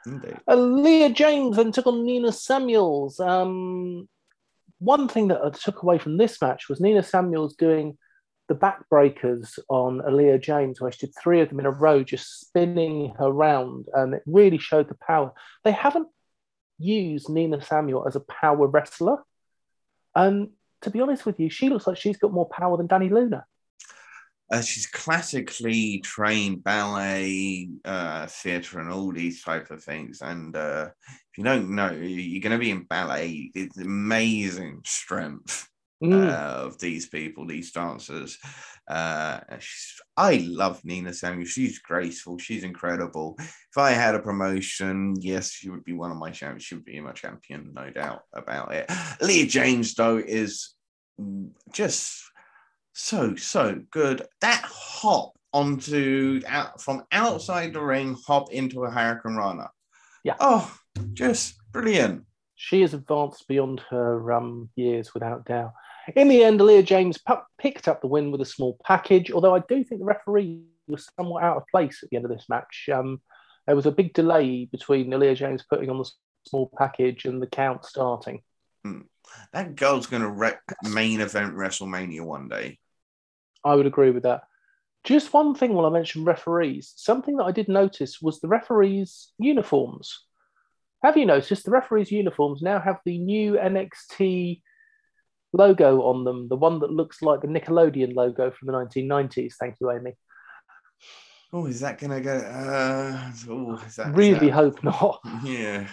Indeed. 0.05 0.37
Uh, 0.47 0.55
Leah 0.55 1.09
James 1.09 1.57
then 1.57 1.71
took 1.71 1.87
on 1.87 2.05
Nina 2.05 2.31
Samuels. 2.31 3.19
Um, 3.19 4.07
one 4.79 5.07
thing 5.07 5.27
that 5.27 5.41
I 5.43 5.49
took 5.51 5.83
away 5.83 5.99
from 5.99 6.17
this 6.17 6.41
match 6.41 6.67
was 6.67 6.81
Nina 6.81 7.03
Samuels 7.03 7.55
doing 7.55 7.97
the 8.49 8.55
backbreakers 8.55 9.59
on 9.69 9.99
Aleah 9.99 10.41
James, 10.41 10.81
where 10.81 10.91
she 10.91 11.05
did 11.05 11.15
three 11.21 11.41
of 11.41 11.49
them 11.49 11.59
in 11.59 11.65
a 11.65 11.71
row, 11.71 12.03
just 12.03 12.41
spinning 12.41 13.13
her 13.17 13.31
round, 13.31 13.85
and 13.93 14.13
it 14.13 14.23
really 14.25 14.57
showed 14.57 14.89
the 14.89 14.95
power. 14.95 15.31
They 15.63 15.71
haven't 15.71 16.07
use 16.81 17.29
Nina 17.29 17.61
Samuel 17.61 18.07
as 18.07 18.15
a 18.15 18.21
power 18.21 18.67
wrestler. 18.67 19.17
And 20.15 20.49
to 20.81 20.89
be 20.89 21.01
honest 21.01 21.25
with 21.25 21.39
you, 21.39 21.49
she 21.49 21.69
looks 21.69 21.87
like 21.87 21.97
she's 21.97 22.17
got 22.17 22.33
more 22.33 22.49
power 22.49 22.77
than 22.77 22.87
Dani 22.87 23.09
Luna. 23.09 23.45
Uh, 24.51 24.61
she's 24.61 24.85
classically 24.87 25.99
trained 25.99 26.61
ballet, 26.61 27.69
uh, 27.85 28.27
theatre, 28.27 28.79
and 28.81 28.91
all 28.91 29.09
these 29.11 29.41
type 29.41 29.71
of 29.71 29.81
things. 29.81 30.21
And 30.21 30.53
uh, 30.57 30.89
if 31.07 31.37
you 31.37 31.45
don't 31.45 31.69
know, 31.69 31.91
you're 31.91 32.41
going 32.41 32.51
to 32.51 32.57
be 32.57 32.71
in 32.71 32.83
ballet. 32.83 33.51
It's 33.55 33.77
amazing 33.77 34.81
strength 34.83 35.70
Mm. 36.03 36.29
uh, 36.29 36.65
of 36.65 36.79
these 36.79 37.07
people, 37.07 37.45
these 37.45 37.71
dancers. 37.71 38.39
Uh, 38.89 39.39
I 40.17 40.45
love 40.49 40.83
Nina 40.83 41.13
Samuel. 41.13 41.45
She's 41.45 41.77
graceful. 41.79 42.39
She's 42.39 42.63
incredible. 42.63 43.35
If 43.39 43.77
I 43.77 43.91
had 43.91 44.15
a 44.15 44.19
promotion, 44.19 45.15
yes, 45.19 45.51
she 45.51 45.69
would 45.69 45.83
be 45.83 45.93
one 45.93 46.11
of 46.11 46.17
my 46.17 46.31
champions. 46.31 46.63
She 46.63 46.75
would 46.75 46.85
be 46.85 46.99
my 46.99 47.11
champion, 47.11 47.71
no 47.73 47.91
doubt 47.91 48.23
about 48.33 48.73
it. 48.73 48.91
Leah 49.21 49.45
James, 49.45 49.93
though, 49.93 50.17
is 50.17 50.73
just 51.71 52.23
so 52.93 53.35
so 53.35 53.79
good. 53.91 54.23
That 54.41 54.63
hop 54.65 55.33
onto 55.53 56.41
out 56.47 56.81
from 56.81 57.03
outside 57.11 57.73
the 57.73 57.81
ring, 57.81 58.17
hop 58.25 58.51
into 58.51 58.85
a 58.85 58.91
Hurricane 58.91 59.35
Runner. 59.35 59.69
Yeah. 60.23 60.35
Oh, 60.39 60.75
just 61.13 61.55
brilliant. 61.71 62.25
She 62.55 62.81
has 62.81 62.93
advanced 62.93 63.47
beyond 63.47 63.81
her 63.89 64.31
um, 64.31 64.69
years, 64.75 65.13
without 65.13 65.45
doubt. 65.45 65.73
In 66.15 66.27
the 66.27 66.43
end, 66.43 66.61
Leah 66.61 66.83
James 66.83 67.17
pu- 67.17 67.35
picked 67.59 67.87
up 67.87 68.01
the 68.01 68.07
win 68.07 68.31
with 68.31 68.41
a 68.41 68.45
small 68.45 68.77
package, 68.83 69.31
although 69.31 69.55
I 69.55 69.59
do 69.59 69.83
think 69.83 70.01
the 70.01 70.05
referee 70.05 70.61
was 70.87 71.07
somewhat 71.17 71.43
out 71.43 71.57
of 71.57 71.63
place 71.71 72.01
at 72.03 72.09
the 72.09 72.17
end 72.17 72.25
of 72.25 72.31
this 72.31 72.49
match. 72.49 72.89
Um, 72.91 73.21
there 73.67 73.75
was 73.75 73.85
a 73.85 73.91
big 73.91 74.13
delay 74.13 74.65
between 74.65 75.09
Leah 75.09 75.35
James 75.35 75.63
putting 75.69 75.89
on 75.89 75.99
the 75.99 76.09
small 76.47 76.71
package 76.77 77.25
and 77.25 77.41
the 77.41 77.47
count 77.47 77.85
starting. 77.85 78.41
That 79.53 79.75
girl's 79.75 80.07
gonna 80.07 80.29
wreck 80.29 80.61
main 80.83 81.21
event 81.21 81.55
WrestleMania 81.55 82.21
one 82.21 82.49
day. 82.49 82.79
I 83.63 83.75
would 83.75 83.85
agree 83.85 84.11
with 84.11 84.23
that. 84.23 84.43
Just 85.03 85.33
one 85.33 85.55
thing 85.55 85.73
while 85.73 85.85
I 85.85 85.89
mentioned 85.89 86.25
referees, 86.25 86.93
something 86.95 87.37
that 87.37 87.45
I 87.45 87.51
did 87.51 87.67
notice 87.67 88.21
was 88.21 88.39
the 88.39 88.47
referees' 88.47 89.31
uniforms. 89.37 90.25
Have 91.03 91.17
you 91.17 91.25
noticed 91.25 91.65
the 91.65 91.71
referees' 91.71 92.11
uniforms 92.11 92.61
now 92.61 92.79
have 92.79 92.99
the 93.05 93.17
new 93.17 93.53
NXT 93.53 94.61
logo 95.53 96.03
on 96.03 96.23
them, 96.23 96.47
the 96.47 96.55
one 96.55 96.79
that 96.79 96.91
looks 96.91 97.21
like 97.21 97.41
the 97.41 97.47
Nickelodeon 97.47 98.15
logo 98.15 98.51
from 98.51 98.67
the 98.67 98.73
1990s? 98.73 99.53
Thank 99.59 99.75
you, 99.81 99.91
Amy. 99.91 100.13
Oh, 101.53 101.65
is 101.65 101.81
that 101.81 101.99
gonna 101.99 102.21
go? 102.21 102.35
Uh, 102.37 103.31
oh, 103.49 103.75
is 103.85 103.97
that 103.97 104.09
is 104.11 104.15
Really 104.15 104.47
that- 104.47 104.51
hope 104.53 104.83
not. 104.83 105.19
Yeah, 105.43 105.87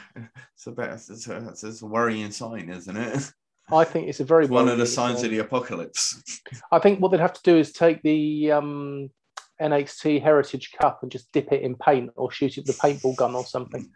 it's 0.54 0.66
a 0.68 0.70
bit. 0.72 0.90
It's 0.90 1.26
a, 1.28 1.48
it's 1.48 1.82
a 1.82 1.86
worrying 1.86 2.30
sign, 2.30 2.68
isn't 2.70 2.96
it? 2.96 3.32
I 3.72 3.84
think 3.84 4.08
it's 4.08 4.20
a 4.20 4.24
very 4.24 4.44
It's 4.44 4.50
one 4.52 4.68
of 4.68 4.78
the 4.78 4.86
signs 4.86 5.16
sign. 5.18 5.26
of 5.26 5.30
the 5.32 5.38
apocalypse. 5.40 6.40
I 6.72 6.78
think 6.78 7.00
what 7.00 7.10
they'd 7.10 7.20
have 7.20 7.34
to 7.34 7.42
do 7.42 7.56
is 7.58 7.72
take 7.72 8.00
the 8.02 8.52
um, 8.52 9.10
NXT 9.60 10.22
Heritage 10.22 10.72
Cup 10.80 11.00
and 11.02 11.10
just 11.12 11.30
dip 11.32 11.52
it 11.52 11.62
in 11.62 11.74
paint 11.74 12.10
or 12.16 12.30
shoot 12.30 12.56
it 12.56 12.66
with 12.66 12.76
a 12.76 12.80
paintball 12.80 13.16
gun 13.16 13.34
or 13.34 13.44
something. 13.44 13.90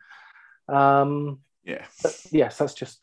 Um, 0.69 1.41
Yeah. 1.65 1.85
Yes, 2.33 2.59
that's 2.59 2.75
just 2.75 2.99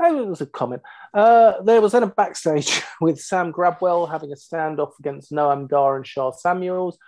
that 0.00 0.26
was 0.26 0.40
a 0.40 0.46
comment. 0.46 0.82
Uh, 1.12 1.60
there 1.62 1.80
was 1.80 1.92
then 1.92 2.02
a 2.02 2.06
backstage 2.06 2.82
with 3.00 3.20
Sam 3.20 3.52
Gradwell 3.52 4.10
having 4.10 4.32
a 4.32 4.36
standoff 4.36 4.92
against 4.98 5.32
Noam 5.32 5.68
Dar 5.68 5.96
and 5.96 6.06
Sha 6.06 6.30
Samuels. 6.32 6.98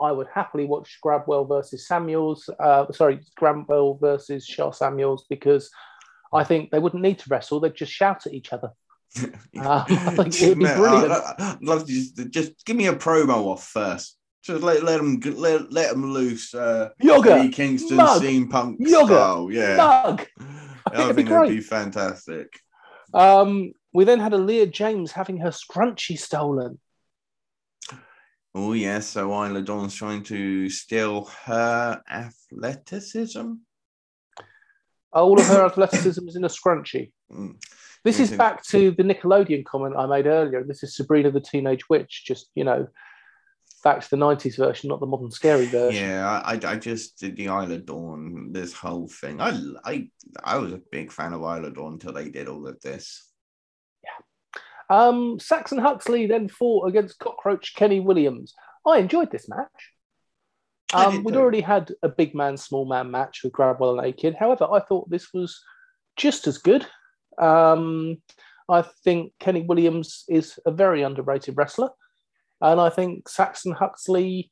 I 0.00 0.10
would 0.10 0.26
happily 0.32 0.64
watch 0.64 0.98
Gradwell 1.04 1.48
versus 1.48 1.86
Samuels. 1.86 2.50
Uh, 2.58 2.90
sorry, 2.92 3.20
Gradwell 3.40 4.00
versus 4.00 4.44
Sha 4.44 4.70
Samuels 4.70 5.24
because 5.30 5.70
I 6.32 6.44
think 6.44 6.70
they 6.70 6.80
wouldn't 6.80 7.02
need 7.02 7.20
to 7.20 7.28
wrestle; 7.28 7.60
they'd 7.60 7.74
just 7.74 7.92
shout 7.92 8.26
at 8.26 8.34
each 8.34 8.52
other. 8.52 8.72
Um, 9.20 9.32
I 9.60 9.84
think 10.16 10.42
it'd 10.42 10.58
be 10.58 10.64
brilliant. 10.64 11.12
I, 11.12 11.56
love 11.60 11.86
to 11.86 11.92
just, 11.92 12.30
just 12.30 12.64
give 12.64 12.76
me 12.76 12.88
a 12.88 12.94
promo 12.94 13.46
off 13.46 13.64
first. 13.68 14.18
Just 14.42 14.62
let 14.62 14.82
let 14.82 14.98
them 14.98 15.20
let, 15.36 15.72
let 15.72 15.90
them 15.90 16.12
loose. 16.12 16.52
Uh, 16.54 16.90
Yoga, 17.00 17.34
Eddie 17.34 17.50
Kingston, 17.50 17.96
mug, 17.96 18.20
CM 18.20 18.50
Punk 18.50 18.76
yoga, 18.80 19.06
style. 19.06 19.50
Yeah, 19.50 19.76
I 20.94 21.04
it'd 21.04 21.16
be 21.16 21.22
think 21.22 21.28
that'd 21.30 21.48
great. 21.48 21.56
be 21.56 21.60
fantastic. 21.60 22.48
Um, 23.12 23.72
we 23.92 24.04
then 24.04 24.20
had 24.20 24.32
Aleah 24.32 24.70
James 24.70 25.12
having 25.12 25.38
her 25.38 25.50
scrunchie 25.50 26.18
stolen. 26.18 26.78
Oh 28.54 28.72
yes, 28.72 29.08
so 29.08 29.30
Isla 29.30 29.62
Dawn's 29.62 29.94
trying 29.94 30.22
to 30.24 30.70
steal 30.70 31.24
her 31.44 32.00
athleticism. 32.08 33.54
All 35.12 35.40
of 35.40 35.46
her 35.46 35.64
athleticism 35.64 36.26
is 36.28 36.36
in 36.36 36.44
a 36.44 36.48
scrunchie. 36.48 37.12
Mm. 37.32 37.56
This 38.04 38.20
is 38.20 38.32
back 38.32 38.62
to 38.66 38.90
the 38.90 39.02
Nickelodeon 39.02 39.64
comment 39.64 39.96
I 39.96 40.06
made 40.06 40.26
earlier. 40.26 40.62
This 40.62 40.82
is 40.82 40.94
Sabrina 40.94 41.30
the 41.30 41.40
Teenage 41.40 41.88
Witch, 41.88 42.24
just 42.26 42.50
you 42.54 42.62
know, 42.62 42.86
back 43.84 44.02
to 44.02 44.10
the 44.10 44.16
'90s 44.16 44.56
version, 44.56 44.88
not 44.88 44.98
the 44.98 45.06
modern 45.06 45.30
scary 45.30 45.66
version. 45.66 46.02
Yeah, 46.02 46.40
I, 46.44 46.58
I 46.64 46.76
just 46.76 47.20
did 47.20 47.36
the 47.36 47.44
Isla 47.44 47.78
Dawn, 47.78 48.48
this 48.50 48.72
whole 48.72 49.06
thing. 49.06 49.40
I, 49.40 49.56
I, 49.84 50.08
I 50.42 50.56
was 50.56 50.72
a 50.72 50.80
big 50.90 51.12
fan 51.12 51.32
of 51.32 51.42
Isla 51.42 51.70
Dawn 51.70 51.92
until 51.92 52.12
they 52.12 52.30
did 52.30 52.48
all 52.48 52.66
of 52.66 52.80
this. 52.80 53.30
Yeah. 54.02 54.96
Um, 54.96 55.38
Saxon 55.38 55.78
Huxley 55.78 56.26
then 56.26 56.48
fought 56.48 56.88
against 56.88 57.18
Cockroach 57.18 57.74
Kenny 57.76 58.00
Williams. 58.00 58.54
I 58.86 58.98
enjoyed 58.98 59.30
this 59.30 59.48
match. 59.48 59.92
Um, 60.92 61.24
we'd 61.24 61.36
already 61.36 61.60
had 61.60 61.92
a 62.02 62.08
big 62.08 62.34
man, 62.34 62.56
small 62.56 62.86
man 62.86 63.10
match 63.10 63.42
with 63.42 63.52
Gradwell 63.52 63.98
and 63.98 64.06
A-Kid. 64.06 64.36
However, 64.38 64.68
I 64.70 64.80
thought 64.80 65.10
this 65.10 65.32
was 65.32 65.60
just 66.16 66.46
as 66.46 66.58
good. 66.58 66.86
Um, 67.38 68.18
I 68.68 68.82
think 68.82 69.32
Kenny 69.40 69.62
Williams 69.62 70.24
is 70.28 70.58
a 70.64 70.70
very 70.70 71.02
underrated 71.02 71.56
wrestler. 71.56 71.90
And 72.64 72.80
I 72.80 72.88
think 72.88 73.28
Saxon 73.28 73.72
Huxley. 73.72 74.50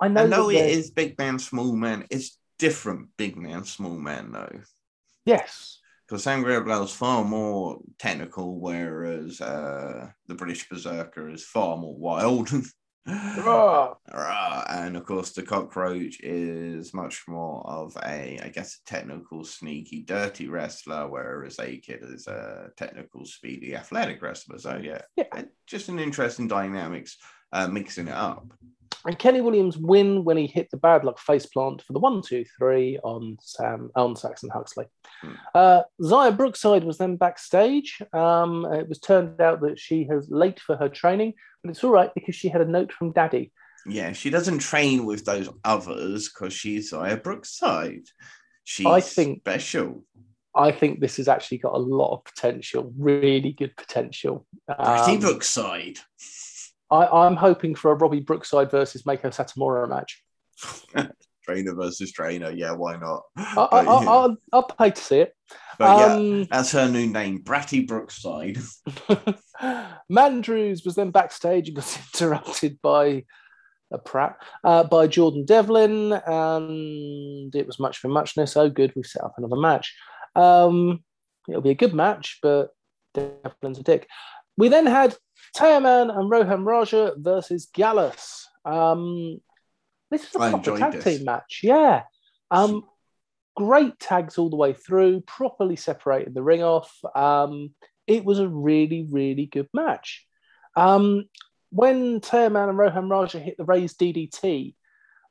I 0.00 0.06
know, 0.06 0.22
I 0.22 0.26
know 0.26 0.52
that 0.52 0.70
is 0.70 0.92
big 0.92 1.18
man, 1.18 1.40
small 1.40 1.74
man. 1.74 2.06
It's 2.08 2.38
different 2.56 3.08
big 3.16 3.36
man, 3.36 3.64
small 3.64 3.98
man 3.98 4.30
though. 4.30 4.60
Yes. 5.24 5.80
Because 6.06 6.22
Sam 6.22 6.44
Gradwell 6.44 6.84
is 6.84 6.92
far 6.92 7.24
more 7.24 7.78
technical, 7.98 8.60
whereas 8.60 9.40
uh, 9.40 10.08
the 10.28 10.36
British 10.36 10.68
Berserker 10.68 11.28
is 11.30 11.44
far 11.44 11.76
more 11.76 11.98
wild. 11.98 12.48
Rah, 13.08 14.64
and 14.68 14.96
of 14.96 15.04
course, 15.04 15.32
the 15.32 15.42
cockroach 15.42 16.20
is 16.20 16.92
much 16.92 17.24
more 17.26 17.66
of 17.66 17.96
a, 18.04 18.38
I 18.42 18.48
guess, 18.48 18.78
a 18.80 18.88
technical, 18.88 19.44
sneaky, 19.44 20.02
dirty 20.02 20.48
wrestler, 20.48 21.08
whereas 21.08 21.58
A 21.58 21.78
Kid 21.78 22.00
is 22.02 22.26
a 22.26 22.70
technical, 22.76 23.24
speedy, 23.24 23.74
athletic 23.74 24.20
wrestler. 24.22 24.58
So 24.58 24.78
yeah, 24.82 25.02
Yeah. 25.16 25.44
just 25.66 25.88
an 25.88 25.98
interesting 25.98 26.48
dynamics, 26.48 27.16
uh, 27.52 27.68
mixing 27.68 28.08
it 28.08 28.14
up. 28.14 28.46
And 29.06 29.18
Kenny 29.18 29.40
Williams 29.40 29.78
win 29.78 30.24
when 30.24 30.36
he 30.36 30.46
hit 30.46 30.70
the 30.70 30.76
bad 30.76 31.04
luck 31.04 31.18
face 31.18 31.46
plant 31.46 31.82
for 31.82 31.92
the 31.92 31.98
one, 31.98 32.20
two, 32.22 32.44
three 32.58 32.98
on 33.04 33.36
Sam 33.40 33.90
on 33.94 34.16
Saxon 34.16 34.50
Huxley. 34.50 34.86
Hmm. 35.22 35.32
Uh, 35.54 35.82
Xia 36.00 36.36
Brookside 36.36 36.84
was 36.84 36.98
then 36.98 37.16
backstage. 37.16 38.00
Um, 38.12 38.64
it 38.66 38.88
was 38.88 38.98
turned 38.98 39.40
out 39.40 39.60
that 39.60 39.78
she 39.78 40.04
has 40.10 40.28
late 40.30 40.60
for 40.60 40.76
her 40.76 40.88
training, 40.88 41.34
but 41.62 41.70
it's 41.70 41.84
all 41.84 41.90
right 41.90 42.10
because 42.14 42.34
she 42.34 42.48
had 42.48 42.60
a 42.60 42.66
note 42.66 42.92
from 42.92 43.12
Daddy. 43.12 43.52
Yeah, 43.86 44.12
she 44.12 44.28
doesn't 44.30 44.58
train 44.58 45.06
with 45.06 45.24
those 45.24 45.48
others 45.64 46.28
because 46.28 46.52
she's 46.52 46.92
Xia 46.92 47.22
Brookside. 47.22 48.04
She's 48.64 48.86
I 48.86 49.00
think- 49.00 49.40
special. 49.40 50.04
I 50.54 50.72
think 50.72 50.98
this 50.98 51.18
has 51.18 51.28
actually 51.28 51.58
got 51.58 51.74
a 51.74 51.78
lot 51.78 52.14
of 52.16 52.24
potential, 52.24 52.92
really 52.98 53.52
good 53.52 53.76
potential. 53.76 54.44
Pretty 54.66 54.82
Um, 55.14 55.20
Brookside. 55.20 55.98
I, 56.90 57.06
I'm 57.06 57.36
hoping 57.36 57.74
for 57.74 57.90
a 57.92 57.94
Robbie 57.94 58.20
Brookside 58.20 58.70
versus 58.70 59.02
Meiko 59.02 59.26
Satomura 59.26 59.88
match. 59.88 60.22
trainer 61.44 61.74
versus 61.74 62.12
trainer. 62.12 62.50
Yeah, 62.50 62.72
why 62.72 62.96
not? 62.96 63.22
I, 63.36 63.54
But, 63.54 63.72
I, 63.72 63.82
yeah, 63.82 63.90
I, 63.90 64.04
I'll, 64.04 64.36
I'll 64.52 64.62
pay 64.64 64.90
to 64.90 65.00
see 65.00 65.20
it. 65.20 65.34
but 65.78 65.98
yeah, 65.98 66.14
Um, 66.14 66.44
that's 66.50 66.72
her 66.72 66.88
new 66.88 67.06
name, 67.06 67.42
Bratty 67.42 67.86
Brookside. 67.86 68.58
Mandrews 70.12 70.84
was 70.84 70.94
then 70.94 71.10
backstage 71.10 71.68
and 71.68 71.76
got 71.76 72.00
interrupted 72.14 72.78
by 72.82 73.24
a 73.90 73.98
Pratt 73.98 74.36
uh, 74.64 74.84
by 74.84 75.06
Jordan 75.06 75.44
Devlin, 75.46 76.12
and 76.12 77.54
it 77.54 77.66
was 77.66 77.80
much 77.80 77.98
for 77.98 78.08
muchness. 78.08 78.56
Oh, 78.56 78.68
good, 78.68 78.92
we've 78.94 79.06
set 79.06 79.24
up 79.24 79.34
another 79.38 79.56
match. 79.56 79.94
Um, 80.36 81.02
it'll 81.48 81.62
be 81.62 81.70
a 81.70 81.74
good 81.74 81.94
match, 81.94 82.38
but 82.42 82.70
Devlin's 83.14 83.78
a 83.78 83.82
dick. 83.82 84.06
We 84.58 84.68
then 84.68 84.86
had 84.86 85.16
Teoman 85.56 86.10
and 86.10 86.28
Rohan 86.28 86.64
Raja 86.64 87.14
versus 87.16 87.68
Gallus. 87.72 88.48
Um, 88.64 89.40
this 90.10 90.24
is 90.24 90.34
a 90.34 90.50
proper 90.50 90.76
tag 90.76 90.92
this. 90.92 91.04
team 91.04 91.24
match, 91.24 91.60
yeah. 91.62 92.02
Um, 92.50 92.84
great 93.56 93.98
tags 94.00 94.36
all 94.36 94.50
the 94.50 94.56
way 94.56 94.72
through, 94.72 95.20
properly 95.20 95.76
separated 95.76 96.34
the 96.34 96.42
ring 96.42 96.62
off. 96.62 96.92
Um, 97.14 97.70
it 98.08 98.24
was 98.24 98.40
a 98.40 98.48
really, 98.48 99.06
really 99.08 99.46
good 99.46 99.68
match. 99.72 100.26
Um, 100.76 101.26
when 101.70 102.20
Teoman 102.20 102.68
and 102.68 102.78
Rohan 102.78 103.08
Raja 103.08 103.38
hit 103.38 103.58
the 103.58 103.64
raised 103.64 103.98
DDT, 104.00 104.74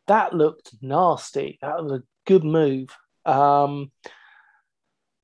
that 0.07 0.33
looked 0.33 0.71
nasty. 0.81 1.59
That 1.61 1.83
was 1.83 1.91
a 1.91 2.03
good 2.25 2.45
move. 2.45 2.95
Um, 3.25 3.91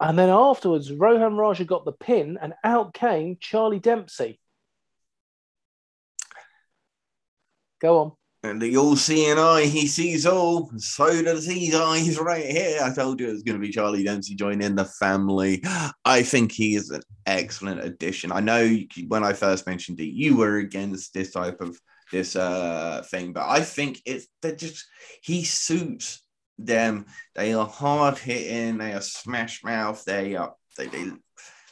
and 0.04 0.20
then 0.20 0.30
afterwards, 0.30 0.91
Rohan 0.91 1.38
Raja 1.38 1.64
got 1.64 1.86
the 1.86 1.93
pin, 1.93 2.38
and 2.41 2.54
out 2.64 2.93
came 2.93 3.38
Charlie 3.39 3.80
Dempsey. 3.80 4.38
Go 7.80 7.99
on. 7.99 8.12
And 8.43 8.62
the 8.62 8.76
all 8.76 8.97
seeing 8.97 9.39
eye, 9.39 9.64
he 9.64 9.88
sees 9.88 10.26
all. 10.26 10.70
So 10.76 11.24
does 11.24 11.47
these 11.47 11.74
eyes 11.74 12.20
right 12.20 12.45
here. 12.45 12.82
I 12.84 12.93
told 12.93 13.22
you 13.22 13.30
it 13.30 13.32
was 13.32 13.43
going 13.43 13.58
to 13.58 13.66
be 13.66 13.72
Charlie 13.72 14.04
Dempsey 14.04 14.36
joining 14.36 14.76
the 14.76 14.84
family. 14.84 15.64
I 16.04 16.24
think 16.24 16.51
he 16.51 16.76
is 16.76 16.89
an 16.89 17.04
excellent 17.26 17.80
addition. 17.80 18.34
I 18.34 18.41
know 18.41 18.78
when 19.08 19.24
I 19.24 19.32
first 19.32 19.66
mentioned 19.66 20.01
it, 20.01 20.14
you 20.14 20.36
were 20.36 20.58
against 20.58 21.14
this 21.14 21.32
type 21.32 21.62
of 21.62 21.80
this 22.12 22.36
uh 22.36 23.04
thing, 23.10 23.32
but 23.32 23.47
I 23.47 23.62
think 23.62 24.01
it's 24.06 24.28
that 24.41 24.58
just 24.58 24.86
he 25.22 25.45
suits 25.45 26.23
them. 26.66 27.05
They 27.36 27.53
are 27.53 27.68
hard 27.68 28.18
hitting, 28.18 28.78
they 28.78 28.93
are 28.93 29.01
smash 29.01 29.64
mouth, 29.64 30.03
they 30.05 30.36
are 30.36 30.55
they, 30.78 30.88
they 30.88 31.11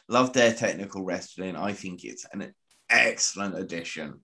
love 0.07 0.33
their 0.33 0.53
technical 0.53 1.03
wrestling. 1.03 1.55
I 1.55 1.73
think 1.73 2.03
it's 2.03 2.25
an 2.33 2.53
excellent 2.89 3.57
addition 3.57 4.21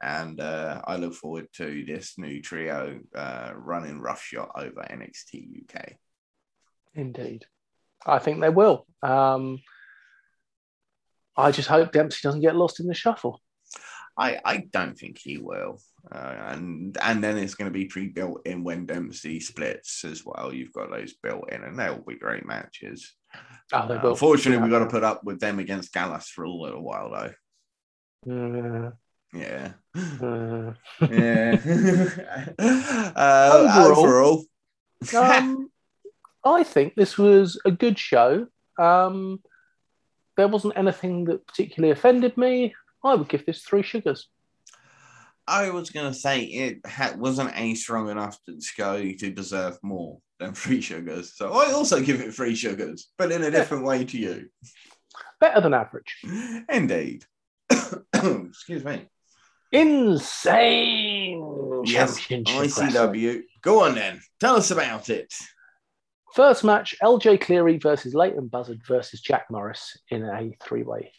and 0.00 0.40
uh, 0.40 0.80
I 0.84 0.96
look 0.96 1.14
forward 1.14 1.48
to 1.54 1.84
this 1.84 2.18
new 2.18 2.40
trio 2.40 3.00
uh, 3.14 3.52
running 3.54 4.00
roughshod 4.00 4.48
over 4.54 4.80
NXT 4.82 5.64
UK. 5.64 5.94
Indeed, 6.94 7.46
I 8.06 8.18
think 8.18 8.40
they 8.40 8.48
will. 8.48 8.86
Um, 9.02 9.60
I 11.36 11.50
just 11.50 11.68
hope 11.68 11.92
Dempsey 11.92 12.20
doesn't 12.22 12.40
get 12.40 12.56
lost 12.56 12.80
in 12.80 12.86
the 12.86 12.94
shuffle. 12.94 13.40
I, 14.18 14.40
I 14.44 14.56
don't 14.72 14.98
think 14.98 15.16
he 15.18 15.38
will, 15.38 15.80
uh, 16.12 16.34
and 16.48 16.98
and 17.00 17.22
then 17.22 17.38
it's 17.38 17.54
going 17.54 17.70
to 17.70 17.78
be 17.78 17.84
pre-built 17.84 18.46
in 18.46 18.64
when 18.64 18.84
Dempsey 18.84 19.38
splits 19.38 20.04
as 20.04 20.24
well. 20.26 20.52
You've 20.52 20.72
got 20.72 20.90
those 20.90 21.14
built 21.14 21.52
in, 21.52 21.62
and 21.62 21.78
they 21.78 21.88
will 21.88 22.04
be 22.06 22.16
great 22.16 22.44
matches. 22.44 23.14
Oh, 23.72 23.86
they 23.86 23.96
will. 23.98 24.10
Unfortunately, 24.10 24.60
we've 24.60 24.72
got 24.72 24.80
to 24.80 24.90
put 24.90 25.04
up 25.04 25.22
with 25.22 25.38
them 25.38 25.58
against 25.60 25.92
Gallus 25.92 26.28
for 26.28 26.42
a 26.44 26.50
little 26.50 26.82
while, 26.82 27.32
though. 28.26 28.86
Uh, 28.86 28.90
Yeah. 29.32 29.72
uh, 29.94 30.72
Yeah. 31.00 31.60
uh, 33.14 33.50
Overall- 33.52 33.98
overall, 33.98 34.44
um, 35.16 35.70
I 36.44 36.64
think 36.64 36.94
this 36.96 37.16
was 37.18 37.60
a 37.64 37.70
good 37.70 37.98
show. 37.98 38.46
Um, 38.78 39.40
there 40.36 40.48
wasn't 40.48 40.76
anything 40.76 41.24
that 41.26 41.46
particularly 41.46 41.92
offended 41.92 42.36
me. 42.36 42.74
I 43.04 43.14
would 43.14 43.28
give 43.28 43.46
this 43.46 43.62
three 43.62 43.82
sugars. 43.82 44.28
I 45.46 45.70
was 45.70 45.90
going 45.90 46.12
to 46.12 46.18
say 46.18 46.42
it 46.42 46.86
ha- 46.86 47.14
wasn't 47.16 47.52
a 47.56 47.74
strong 47.74 48.10
enough 48.10 48.38
to 48.46 48.58
go 48.76 49.00
to 49.00 49.30
deserve 49.30 49.78
more 49.82 50.18
than 50.38 50.52
three 50.54 50.80
sugars. 50.80 51.34
So 51.36 51.52
I 51.52 51.72
also 51.72 52.00
give 52.02 52.20
it 52.20 52.34
three 52.34 52.54
sugars, 52.54 53.08
but 53.16 53.32
in 53.32 53.42
a 53.42 53.50
different 53.50 53.84
way 53.84 54.04
to 54.04 54.18
you. 54.18 54.48
Better 55.40 55.60
than 55.60 55.72
average. 55.74 56.16
Indeed. 56.68 57.24
Excuse 58.14 58.84
me. 58.84 59.06
Insane 59.70 61.44
Yes. 61.84 62.18
ICW. 62.18 63.42
Go 63.62 63.84
on 63.84 63.94
then. 63.94 64.20
Tell 64.40 64.56
us 64.56 64.70
about 64.70 65.10
it. 65.10 65.32
First 66.34 66.64
match: 66.64 66.94
LJ 67.02 67.40
Cleary 67.40 67.78
versus 67.78 68.14
Leighton 68.14 68.48
Buzzard 68.48 68.80
versus 68.86 69.20
Jack 69.20 69.46
Morris 69.50 69.96
in 70.10 70.24
a 70.24 70.56
three-way. 70.62 71.12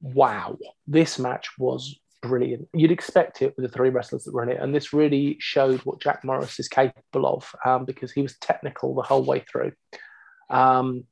Wow, 0.00 0.58
this 0.86 1.18
match 1.18 1.50
was 1.58 1.98
brilliant. 2.22 2.68
You'd 2.74 2.90
expect 2.90 3.42
it 3.42 3.54
with 3.56 3.66
the 3.66 3.72
three 3.72 3.90
wrestlers 3.90 4.24
that 4.24 4.34
were 4.34 4.42
in 4.42 4.50
it, 4.50 4.60
and 4.60 4.74
this 4.74 4.92
really 4.92 5.36
showed 5.40 5.80
what 5.80 6.00
Jack 6.00 6.24
Morris 6.24 6.58
is 6.58 6.68
capable 6.68 7.26
of 7.26 7.54
um, 7.64 7.84
because 7.84 8.12
he 8.12 8.22
was 8.22 8.36
technical 8.38 8.94
the 8.94 9.02
whole 9.02 9.24
way 9.24 9.40
through. 9.40 9.72
Um, 10.50 11.04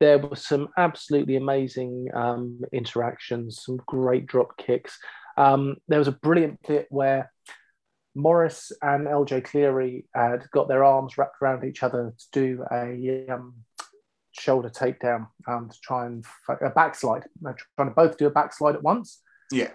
there 0.00 0.18
were 0.18 0.36
some 0.36 0.68
absolutely 0.76 1.36
amazing 1.36 2.08
um, 2.14 2.60
interactions, 2.72 3.62
some 3.62 3.78
great 3.86 4.26
drop 4.26 4.56
kicks. 4.58 4.98
Um, 5.36 5.76
there 5.88 5.98
was 5.98 6.08
a 6.08 6.12
brilliant 6.12 6.60
bit 6.66 6.86
where 6.90 7.32
Morris 8.14 8.70
and 8.82 9.06
LJ 9.06 9.44
Cleary 9.44 10.06
had 10.14 10.48
got 10.52 10.68
their 10.68 10.84
arms 10.84 11.18
wrapped 11.18 11.36
around 11.42 11.64
each 11.64 11.82
other 11.82 12.14
to 12.16 12.26
do 12.32 12.64
a 12.70 13.26
um, 13.28 13.54
shoulder 14.38 14.70
takedown 14.70 15.28
um, 15.46 15.68
to 15.68 15.80
try 15.80 16.06
and 16.06 16.24
a 16.48 16.70
backslide. 16.70 17.24
They're 17.40 17.56
trying 17.76 17.88
to 17.88 17.94
both 17.94 18.18
do 18.18 18.26
a 18.26 18.30
backslide 18.30 18.74
at 18.74 18.82
once. 18.82 19.20
Yeah. 19.50 19.70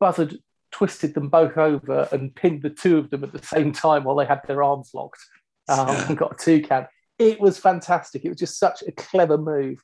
Buzzard 0.00 0.38
twisted 0.70 1.14
them 1.14 1.28
both 1.28 1.56
over 1.58 2.08
and 2.12 2.34
pinned 2.34 2.62
the 2.62 2.70
two 2.70 2.98
of 2.98 3.10
them 3.10 3.24
at 3.24 3.32
the 3.32 3.42
same 3.42 3.72
time 3.72 4.04
while 4.04 4.16
they 4.16 4.24
had 4.24 4.40
their 4.46 4.62
arms 4.62 4.90
locked 4.94 5.20
um, 5.68 5.88
and 6.08 6.18
got 6.18 6.32
a 6.32 6.44
two 6.44 6.62
count. 6.62 6.86
It 7.18 7.40
was 7.40 7.58
fantastic. 7.58 8.24
It 8.24 8.30
was 8.30 8.38
just 8.38 8.58
such 8.58 8.82
a 8.82 8.92
clever 8.92 9.38
move. 9.38 9.82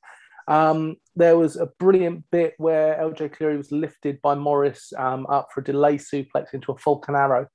Um, 0.48 0.96
there 1.14 1.36
was 1.36 1.56
a 1.56 1.66
brilliant 1.78 2.24
bit 2.32 2.54
where 2.56 2.96
LJ 2.96 3.36
Cleary 3.36 3.58
was 3.58 3.70
lifted 3.70 4.20
by 4.22 4.34
Morris 4.34 4.92
um, 4.96 5.26
up 5.28 5.48
for 5.52 5.60
a 5.60 5.64
delay 5.64 5.98
suplex 5.98 6.54
into 6.54 6.72
a 6.72 6.78
Falcon 6.78 7.14
Arrow. 7.14 7.48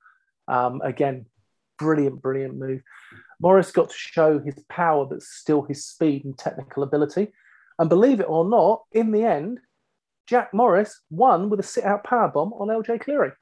Um, 0.46 0.80
again, 0.82 1.26
brilliant, 1.78 2.22
brilliant 2.22 2.56
move. 2.56 2.82
Morris 3.44 3.72
got 3.72 3.90
to 3.90 3.94
show 3.94 4.38
his 4.38 4.54
power, 4.70 5.04
but 5.04 5.22
still 5.22 5.60
his 5.60 5.84
speed 5.84 6.24
and 6.24 6.36
technical 6.36 6.82
ability. 6.82 7.28
And 7.78 7.90
believe 7.90 8.20
it 8.20 8.26
or 8.26 8.48
not, 8.48 8.84
in 8.90 9.12
the 9.12 9.22
end, 9.22 9.60
Jack 10.26 10.54
Morris 10.54 11.02
won 11.10 11.50
with 11.50 11.60
a 11.60 11.62
sit-out 11.62 12.04
powerbomb 12.04 12.58
on 12.58 12.68
LJ 12.68 13.02
Cleary. 13.02 13.32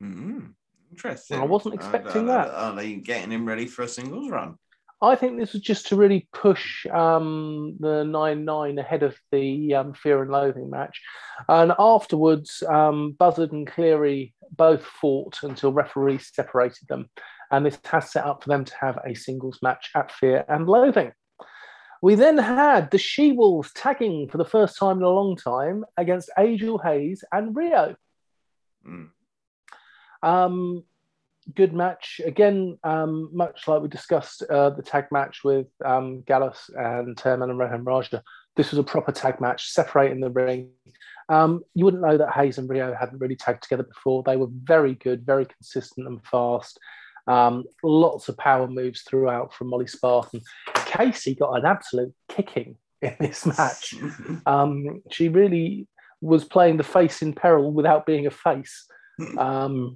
Mm, 0.00 0.52
interesting. 0.88 1.40
I 1.40 1.44
wasn't 1.46 1.74
Uh, 1.74 1.78
expecting 1.78 2.30
uh, 2.30 2.32
that. 2.32 2.54
Are 2.54 2.76
they 2.76 2.94
getting 2.94 3.32
him 3.32 3.44
ready 3.44 3.66
for 3.66 3.82
a 3.82 3.88
singles 3.88 4.30
run? 4.30 4.56
I 5.02 5.16
think 5.16 5.36
this 5.36 5.52
was 5.52 5.62
just 5.62 5.88
to 5.88 5.96
really 5.96 6.28
push 6.32 6.86
um, 6.86 7.76
the 7.80 8.04
9 8.04 8.44
9 8.44 8.78
ahead 8.78 9.02
of 9.02 9.16
the 9.32 9.74
um, 9.74 9.94
Fear 9.94 10.22
and 10.22 10.30
Loathing 10.30 10.70
match. 10.70 11.02
And 11.48 11.72
afterwards, 11.76 12.62
um, 12.68 13.16
Buzzard 13.18 13.50
and 13.50 13.66
Cleary 13.66 14.32
both 14.56 14.84
fought 14.84 15.42
until 15.42 15.72
referees 15.72 16.30
separated 16.32 16.86
them. 16.86 17.10
And 17.50 17.64
this 17.64 17.78
has 17.84 18.10
set 18.10 18.24
up 18.24 18.42
for 18.42 18.48
them 18.48 18.64
to 18.64 18.74
have 18.80 18.98
a 19.04 19.14
singles 19.14 19.58
match 19.62 19.90
at 19.94 20.12
Fear 20.12 20.44
and 20.48 20.66
Loathing. 20.66 21.12
We 22.02 22.16
then 22.16 22.36
had 22.36 22.90
the 22.90 22.98
She 22.98 23.32
Wolves 23.32 23.72
tagging 23.72 24.28
for 24.28 24.36
the 24.36 24.44
first 24.44 24.78
time 24.78 24.98
in 24.98 25.04
a 25.04 25.08
long 25.08 25.36
time 25.36 25.84
against 25.96 26.30
Angel 26.38 26.78
Hayes 26.78 27.24
and 27.32 27.54
Rhio. 27.54 27.96
Mm. 28.86 29.08
Um, 30.22 30.84
good 31.54 31.72
match 31.72 32.20
again. 32.24 32.78
Um, 32.84 33.30
much 33.32 33.66
like 33.66 33.82
we 33.82 33.88
discussed 33.88 34.42
uh, 34.42 34.70
the 34.70 34.82
tag 34.82 35.06
match 35.12 35.44
with 35.44 35.66
um, 35.84 36.22
Gallus 36.22 36.70
and 36.74 37.16
Teoman 37.16 37.50
and 37.50 37.58
Rohan 37.58 37.84
Raja. 37.84 38.22
This 38.56 38.70
was 38.70 38.78
a 38.78 38.84
proper 38.84 39.12
tag 39.12 39.40
match, 39.40 39.70
separating 39.70 40.20
the 40.20 40.30
ring. 40.30 40.70
Um, 41.28 41.62
you 41.74 41.84
wouldn't 41.84 42.02
know 42.02 42.18
that 42.18 42.32
Hayes 42.32 42.58
and 42.58 42.68
Rhio 42.68 42.96
hadn't 42.98 43.18
really 43.18 43.36
tagged 43.36 43.62
together 43.62 43.82
before. 43.82 44.22
They 44.22 44.36
were 44.36 44.48
very 44.50 44.94
good, 44.94 45.24
very 45.24 45.46
consistent 45.46 46.06
and 46.06 46.24
fast. 46.26 46.78
Um, 47.26 47.64
lots 47.82 48.28
of 48.28 48.36
power 48.36 48.68
moves 48.68 49.02
throughout 49.02 49.54
from 49.54 49.68
Molly 49.68 49.86
Spartan. 49.86 50.42
Casey 50.74 51.34
got 51.34 51.54
an 51.54 51.64
absolute 51.64 52.14
kicking 52.28 52.76
in 53.02 53.16
this 53.20 53.46
match. 53.46 53.94
Um, 54.46 55.02
she 55.10 55.28
really 55.28 55.86
was 56.20 56.44
playing 56.44 56.76
the 56.76 56.84
face 56.84 57.22
in 57.22 57.32
peril 57.32 57.72
without 57.72 58.06
being 58.06 58.26
a 58.26 58.30
face. 58.30 58.86
Um, 59.38 59.94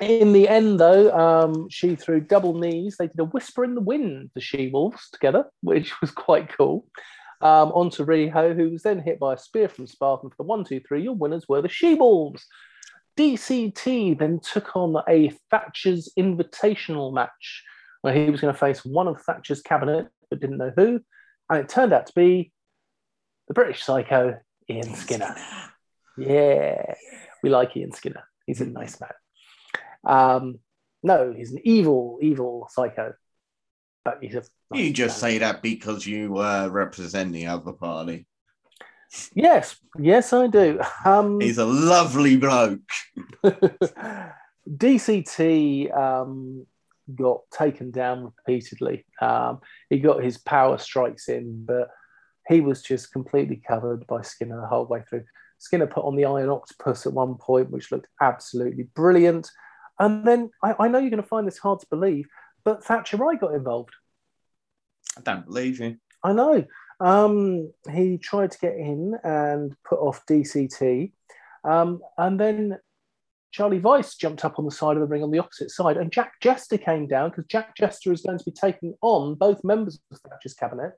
in 0.00 0.32
the 0.32 0.48
end, 0.48 0.80
though, 0.80 1.12
um, 1.16 1.68
she 1.70 1.94
threw 1.94 2.20
double 2.20 2.58
knees. 2.58 2.96
They 2.96 3.06
did 3.06 3.20
a 3.20 3.24
whisper 3.24 3.64
in 3.64 3.74
the 3.74 3.80
wind, 3.80 4.30
the 4.34 4.40
She 4.40 4.68
Wolves, 4.68 5.08
together, 5.10 5.46
which 5.62 6.00
was 6.00 6.10
quite 6.10 6.56
cool. 6.56 6.86
Um, 7.40 7.72
onto 7.72 8.04
Rhio, 8.04 8.54
who 8.54 8.70
was 8.70 8.82
then 8.82 9.00
hit 9.00 9.18
by 9.18 9.34
a 9.34 9.38
spear 9.38 9.68
from 9.68 9.86
Spartan 9.86 10.30
for 10.30 10.36
the 10.36 10.44
one, 10.44 10.64
two, 10.64 10.80
three. 10.80 11.02
Your 11.02 11.14
winners 11.14 11.48
were 11.48 11.62
the 11.62 11.68
She 11.68 11.94
Wolves. 11.94 12.46
DCT 13.16 14.18
then 14.18 14.40
took 14.40 14.76
on 14.76 15.02
a 15.08 15.32
Thatcher's 15.50 16.12
Invitational 16.18 17.12
match 17.12 17.64
where 18.00 18.14
he 18.14 18.30
was 18.30 18.40
going 18.40 18.52
to 18.52 18.58
face 18.58 18.84
one 18.84 19.08
of 19.08 19.20
Thatcher's 19.22 19.62
cabinet, 19.62 20.08
but 20.30 20.40
didn't 20.40 20.58
know 20.58 20.72
who. 20.76 21.00
And 21.50 21.60
it 21.60 21.68
turned 21.68 21.92
out 21.92 22.06
to 22.06 22.12
be 22.14 22.52
the 23.48 23.54
British 23.54 23.82
psycho, 23.82 24.38
Ian 24.68 24.94
Skinner. 24.94 25.34
Yeah, 26.16 26.94
we 27.42 27.50
like 27.50 27.76
Ian 27.76 27.92
Skinner. 27.92 28.24
He's 28.46 28.60
a 28.60 28.66
nice 28.66 29.00
man. 29.00 29.10
Um, 30.04 30.58
no, 31.02 31.32
he's 31.36 31.52
an 31.52 31.60
evil, 31.64 32.18
evil 32.22 32.68
psycho. 32.70 33.14
But 34.04 34.18
he's 34.20 34.34
a. 34.34 34.42
You 34.74 34.92
just 34.92 35.22
man. 35.22 35.30
say 35.30 35.38
that 35.38 35.62
because 35.62 36.06
you 36.06 36.38
uh, 36.38 36.68
represent 36.70 37.32
the 37.32 37.46
other 37.46 37.72
party. 37.72 38.26
Yes, 39.34 39.76
yes, 39.98 40.32
I 40.32 40.46
do. 40.46 40.80
Um, 41.04 41.40
He's 41.40 41.58
a 41.58 41.66
lovely 41.66 42.36
bloke. 42.36 42.80
DCT 44.68 45.96
um, 45.96 46.66
got 47.14 47.40
taken 47.50 47.90
down 47.90 48.24
repeatedly. 48.24 49.04
Um, 49.20 49.60
he 49.90 49.98
got 49.98 50.22
his 50.22 50.38
power 50.38 50.78
strikes 50.78 51.28
in, 51.28 51.64
but 51.64 51.90
he 52.48 52.60
was 52.60 52.82
just 52.82 53.12
completely 53.12 53.62
covered 53.66 54.06
by 54.06 54.22
Skinner 54.22 54.60
the 54.60 54.66
whole 54.66 54.86
way 54.86 55.02
through. 55.08 55.24
Skinner 55.58 55.86
put 55.86 56.04
on 56.04 56.16
the 56.16 56.24
Iron 56.24 56.48
Octopus 56.48 57.06
at 57.06 57.12
one 57.12 57.36
point, 57.36 57.70
which 57.70 57.92
looked 57.92 58.08
absolutely 58.20 58.84
brilliant. 58.94 59.50
And 59.98 60.26
then 60.26 60.50
I, 60.62 60.74
I 60.78 60.88
know 60.88 60.98
you're 60.98 61.10
going 61.10 61.22
to 61.22 61.28
find 61.28 61.46
this 61.46 61.58
hard 61.58 61.80
to 61.80 61.86
believe, 61.88 62.26
but 62.64 62.84
Thatcher 62.84 63.16
Wright 63.16 63.40
got 63.40 63.54
involved. 63.54 63.92
I 65.16 65.20
don't 65.20 65.44
believe 65.44 65.78
you. 65.80 65.98
I 66.24 66.32
know. 66.32 66.64
Um, 67.02 67.72
he 67.90 68.16
tried 68.16 68.52
to 68.52 68.58
get 68.58 68.76
in 68.76 69.16
and 69.24 69.74
put 69.84 69.98
off 69.98 70.24
DCT. 70.26 71.12
Um, 71.64 72.00
and 72.16 72.38
then 72.38 72.78
Charlie 73.50 73.80
Weiss 73.80 74.14
jumped 74.14 74.44
up 74.44 74.58
on 74.58 74.64
the 74.64 74.70
side 74.70 74.96
of 74.96 75.00
the 75.00 75.06
ring 75.06 75.22
on 75.22 75.30
the 75.30 75.40
opposite 75.40 75.70
side, 75.70 75.96
and 75.96 76.12
Jack 76.12 76.34
Jester 76.40 76.78
came 76.78 77.06
down 77.06 77.30
because 77.30 77.44
Jack 77.46 77.76
Jester 77.76 78.12
is 78.12 78.22
going 78.22 78.38
to 78.38 78.44
be 78.44 78.52
taking 78.52 78.94
on 79.02 79.34
both 79.34 79.62
members 79.64 79.98
of 80.10 80.18
Thatcher's 80.20 80.54
cabinet, 80.54 80.92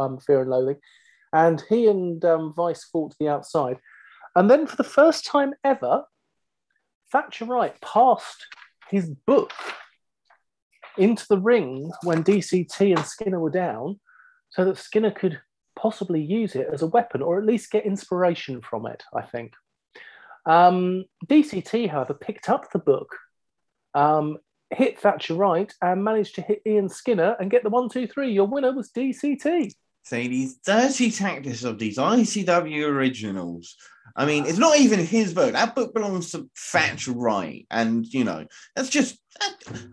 um, 0.00 0.18
Fear 0.18 0.42
and 0.42 0.50
Loathing, 0.50 0.76
and 1.32 1.62
he 1.68 1.86
and 1.88 2.24
um, 2.24 2.54
Weiss 2.56 2.84
fought 2.84 3.10
to 3.10 3.16
the 3.20 3.28
outside. 3.28 3.76
And 4.36 4.50
then, 4.50 4.66
for 4.66 4.76
the 4.76 4.84
first 4.84 5.26
time 5.26 5.54
ever, 5.64 6.04
Thatcher 7.12 7.44
Wright 7.44 7.78
passed 7.80 8.46
his 8.90 9.10
book 9.10 9.52
into 10.96 11.26
the 11.28 11.38
ring 11.38 11.90
when 12.04 12.24
DCT 12.24 12.96
and 12.96 13.04
Skinner 13.04 13.40
were 13.40 13.50
down, 13.50 14.00
so 14.48 14.64
that 14.64 14.78
Skinner 14.78 15.10
could 15.10 15.40
possibly 15.78 16.20
use 16.20 16.54
it 16.56 16.68
as 16.72 16.82
a 16.82 16.86
weapon 16.86 17.22
or 17.22 17.38
at 17.38 17.46
least 17.46 17.70
get 17.70 17.86
inspiration 17.86 18.60
from 18.60 18.86
it, 18.86 19.02
I 19.14 19.22
think. 19.22 19.54
Um, 20.44 21.04
DCT, 21.26 21.88
however, 21.88 22.14
picked 22.14 22.48
up 22.48 22.70
the 22.72 22.78
book, 22.78 23.14
um, 23.94 24.38
hit 24.70 24.98
Thatcher 24.98 25.34
Wright, 25.34 25.72
and 25.80 26.02
managed 26.02 26.34
to 26.36 26.42
hit 26.42 26.62
Ian 26.66 26.88
Skinner 26.88 27.36
and 27.38 27.50
get 27.50 27.62
the 27.62 27.70
one, 27.70 27.88
two, 27.88 28.06
three. 28.06 28.32
Your 28.32 28.46
winner 28.46 28.72
was 28.72 28.90
DCT. 28.90 29.72
Say 30.04 30.26
these 30.26 30.56
dirty 30.56 31.10
tactics 31.10 31.64
of 31.64 31.78
these 31.78 31.98
ICW 31.98 32.86
originals. 32.86 33.76
I 34.16 34.24
mean, 34.24 34.46
it's 34.46 34.58
not 34.58 34.78
even 34.78 35.00
his 35.00 35.34
book. 35.34 35.52
That 35.52 35.74
book 35.74 35.92
belongs 35.92 36.32
to 36.32 36.48
Thatcher 36.56 37.12
Wright, 37.12 37.66
and 37.70 38.06
you 38.06 38.24
know 38.24 38.46
that's 38.74 38.88
just. 38.88 39.18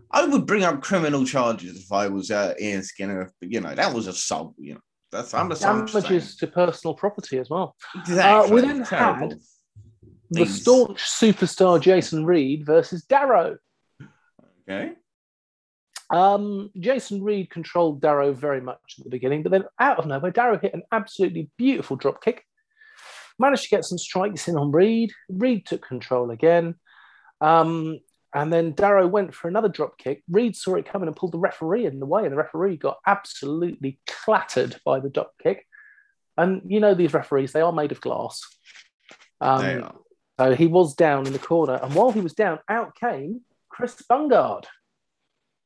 I 0.09 0.25
would 0.25 0.47
bring 0.47 0.63
up 0.63 0.81
criminal 0.81 1.25
charges 1.25 1.83
if 1.83 1.91
I 1.91 2.07
was 2.07 2.31
uh, 2.31 2.53
Ian 2.59 2.81
Skinner. 2.81 3.31
But 3.39 3.51
you 3.51 3.59
know 3.59 3.75
that 3.75 3.93
was 3.93 4.07
assault. 4.07 4.55
You 4.57 4.75
know 4.75 4.79
that's 5.11 5.33
I'm 5.33 5.49
just 5.49 5.61
damages 5.61 6.35
to 6.37 6.47
personal 6.47 6.93
property 6.93 7.37
as 7.37 7.49
well. 7.49 7.75
Exactly. 7.95 8.51
Uh, 8.51 8.53
we 8.53 8.61
then 8.61 8.83
Terrible. 8.83 9.29
had 9.29 9.39
the 10.31 10.45
staunch 10.45 11.01
superstar 11.01 11.79
Jason 11.79 12.25
Reed 12.25 12.65
versus 12.65 13.03
Darrow. 13.03 13.57
Okay. 14.67 14.93
Um, 16.09 16.71
Jason 16.79 17.23
Reed 17.23 17.49
controlled 17.49 18.01
Darrow 18.01 18.33
very 18.33 18.61
much 18.61 18.95
at 18.99 19.03
the 19.03 19.09
beginning, 19.09 19.43
but 19.43 19.51
then 19.51 19.65
out 19.79 19.99
of 19.99 20.05
nowhere, 20.05 20.31
Darrow 20.31 20.59
hit 20.59 20.73
an 20.73 20.83
absolutely 20.91 21.49
beautiful 21.57 21.95
drop 21.95 22.23
kick. 22.23 22.43
Managed 23.39 23.63
to 23.63 23.69
get 23.69 23.85
some 23.85 23.97
strikes 23.97 24.47
in 24.47 24.55
on 24.55 24.71
Reed. 24.71 25.11
Reed 25.29 25.65
took 25.65 25.85
control 25.85 26.31
again. 26.31 26.75
Um, 27.41 27.99
and 28.35 28.51
then 28.53 28.73
Darrow 28.73 29.07
went 29.07 29.33
for 29.33 29.47
another 29.47 29.69
drop 29.69 29.97
kick. 29.97 30.21
Reed 30.29 30.55
saw 30.55 30.75
it 30.75 30.85
coming 30.85 31.07
and 31.07 31.15
pulled 31.15 31.31
the 31.31 31.39
referee 31.39 31.85
in 31.85 31.99
the 31.99 32.05
way, 32.05 32.23
and 32.23 32.31
the 32.33 32.37
referee 32.37 32.75
got 32.77 32.97
absolutely 33.07 33.97
clattered 34.05 34.75
by 34.85 34.99
the 34.99 35.09
drop 35.09 35.31
kick. 35.41 35.65
And 36.37 36.61
you 36.65 36.79
know 36.81 36.93
these 36.93 37.13
referees, 37.13 37.53
they 37.53 37.61
are 37.61 37.71
made 37.71 37.91
of 37.93 38.01
glass. 38.01 38.41
Um, 39.41 39.61
They 39.61 39.75
are. 39.75 39.95
so 40.37 40.53
he 40.53 40.67
was 40.67 40.93
down 40.93 41.25
in 41.27 41.33
the 41.33 41.39
corner. 41.39 41.79
And 41.81 41.95
while 41.95 42.11
he 42.11 42.19
was 42.21 42.33
down, 42.33 42.59
out 42.69 42.93
came 42.95 43.41
Chris 43.69 44.01
Bungard, 44.09 44.65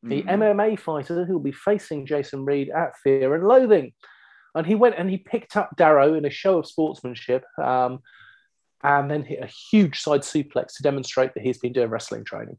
the 0.03 0.21
Mhm. 0.21 0.29
MMA 0.29 0.75
fighter 0.79 1.25
who 1.25 1.33
will 1.33 1.39
be 1.41 1.51
facing 1.51 2.05
Jason 2.05 2.45
Reed 2.45 2.69
at 2.69 2.95
Fear 2.97 3.33
and 3.35 3.47
Loathing. 3.47 3.93
And 4.55 4.65
he 4.65 4.75
went 4.75 4.95
and 4.95 5.09
he 5.09 5.17
picked 5.17 5.57
up 5.57 5.75
Darrow 5.75 6.13
in 6.13 6.23
a 6.25 6.29
show 6.29 6.59
of 6.59 6.67
sportsmanship 6.67 7.43
um, 7.57 7.99
and 8.83 9.09
then 9.09 9.23
hit 9.23 9.43
a 9.43 9.47
huge 9.47 9.99
side 9.99 10.21
suplex 10.21 10.75
to 10.77 10.83
demonstrate 10.83 11.33
that 11.33 11.43
he's 11.43 11.57
been 11.57 11.73
doing 11.73 11.89
wrestling 11.89 12.23
training. 12.23 12.57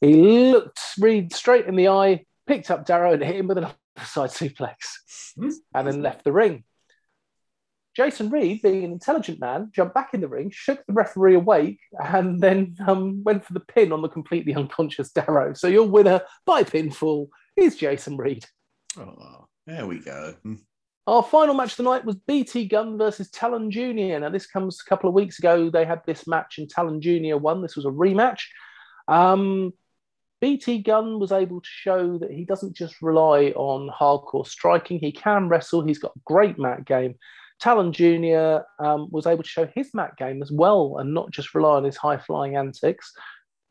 He 0.00 0.14
looked 0.52 0.80
Reed 1.00 1.32
straight 1.32 1.66
in 1.66 1.76
the 1.76 1.88
eye, 1.88 2.24
picked 2.46 2.70
up 2.70 2.84
Darrow 2.84 3.12
and 3.12 3.22
hit 3.22 3.36
him 3.36 3.48
with 3.48 3.58
another 3.58 3.74
side 4.04 4.30
suplex, 4.30 4.76
and 5.74 5.86
then 5.86 6.02
left 6.02 6.24
the 6.24 6.32
ring. 6.32 6.64
Jason 7.96 8.28
Reed, 8.28 8.60
being 8.60 8.84
an 8.84 8.92
intelligent 8.92 9.40
man, 9.40 9.70
jumped 9.74 9.94
back 9.94 10.12
in 10.12 10.20
the 10.20 10.28
ring, 10.28 10.50
shook 10.52 10.84
the 10.86 10.92
referee 10.92 11.34
awake, 11.34 11.80
and 11.98 12.38
then 12.38 12.76
um, 12.86 13.24
went 13.24 13.42
for 13.42 13.54
the 13.54 13.60
pin 13.60 13.90
on 13.90 14.02
the 14.02 14.08
completely 14.08 14.54
unconscious 14.54 15.10
Darrow. 15.12 15.54
So 15.54 15.66
your 15.66 15.88
winner 15.88 16.20
by 16.44 16.62
pinfall 16.62 17.28
is 17.56 17.76
Jason 17.76 18.18
Reed. 18.18 18.44
Oh, 18.98 19.46
there 19.66 19.86
we 19.86 20.00
go. 20.00 20.34
Our 21.06 21.22
final 21.22 21.54
match 21.54 21.76
tonight 21.76 22.04
was 22.04 22.16
BT 22.16 22.66
Gunn 22.66 22.98
versus 22.98 23.30
Talon 23.30 23.70
Jr. 23.70 24.18
Now, 24.18 24.28
this 24.28 24.46
comes 24.46 24.80
a 24.80 24.88
couple 24.88 25.08
of 25.08 25.14
weeks 25.14 25.38
ago. 25.38 25.70
They 25.70 25.84
had 25.84 26.02
this 26.04 26.26
match 26.26 26.58
and 26.58 26.68
Talon 26.68 27.00
Jr. 27.00 27.36
won. 27.36 27.62
This 27.62 27.76
was 27.76 27.84
a 27.84 27.90
rematch. 27.90 28.40
Um, 29.06 29.72
BT 30.40 30.82
Gunn 30.82 31.20
was 31.20 31.30
able 31.30 31.60
to 31.60 31.68
show 31.70 32.18
that 32.18 32.32
he 32.32 32.44
doesn't 32.44 32.76
just 32.76 33.00
rely 33.02 33.52
on 33.54 33.88
hardcore 33.88 34.46
striking, 34.46 34.98
he 34.98 35.12
can 35.12 35.48
wrestle. 35.48 35.86
He's 35.86 36.00
got 36.00 36.16
a 36.16 36.20
great 36.24 36.58
mat 36.58 36.84
game. 36.84 37.14
Talon 37.60 37.92
Jr. 37.92 38.64
Um, 38.84 39.08
was 39.12 39.28
able 39.28 39.44
to 39.44 39.48
show 39.48 39.66
his 39.76 39.94
mat 39.94 40.16
game 40.18 40.42
as 40.42 40.50
well 40.50 40.96
and 40.98 41.14
not 41.14 41.30
just 41.30 41.54
rely 41.54 41.76
on 41.76 41.84
his 41.84 41.96
high 41.96 42.18
flying 42.18 42.56
antics. 42.56 43.12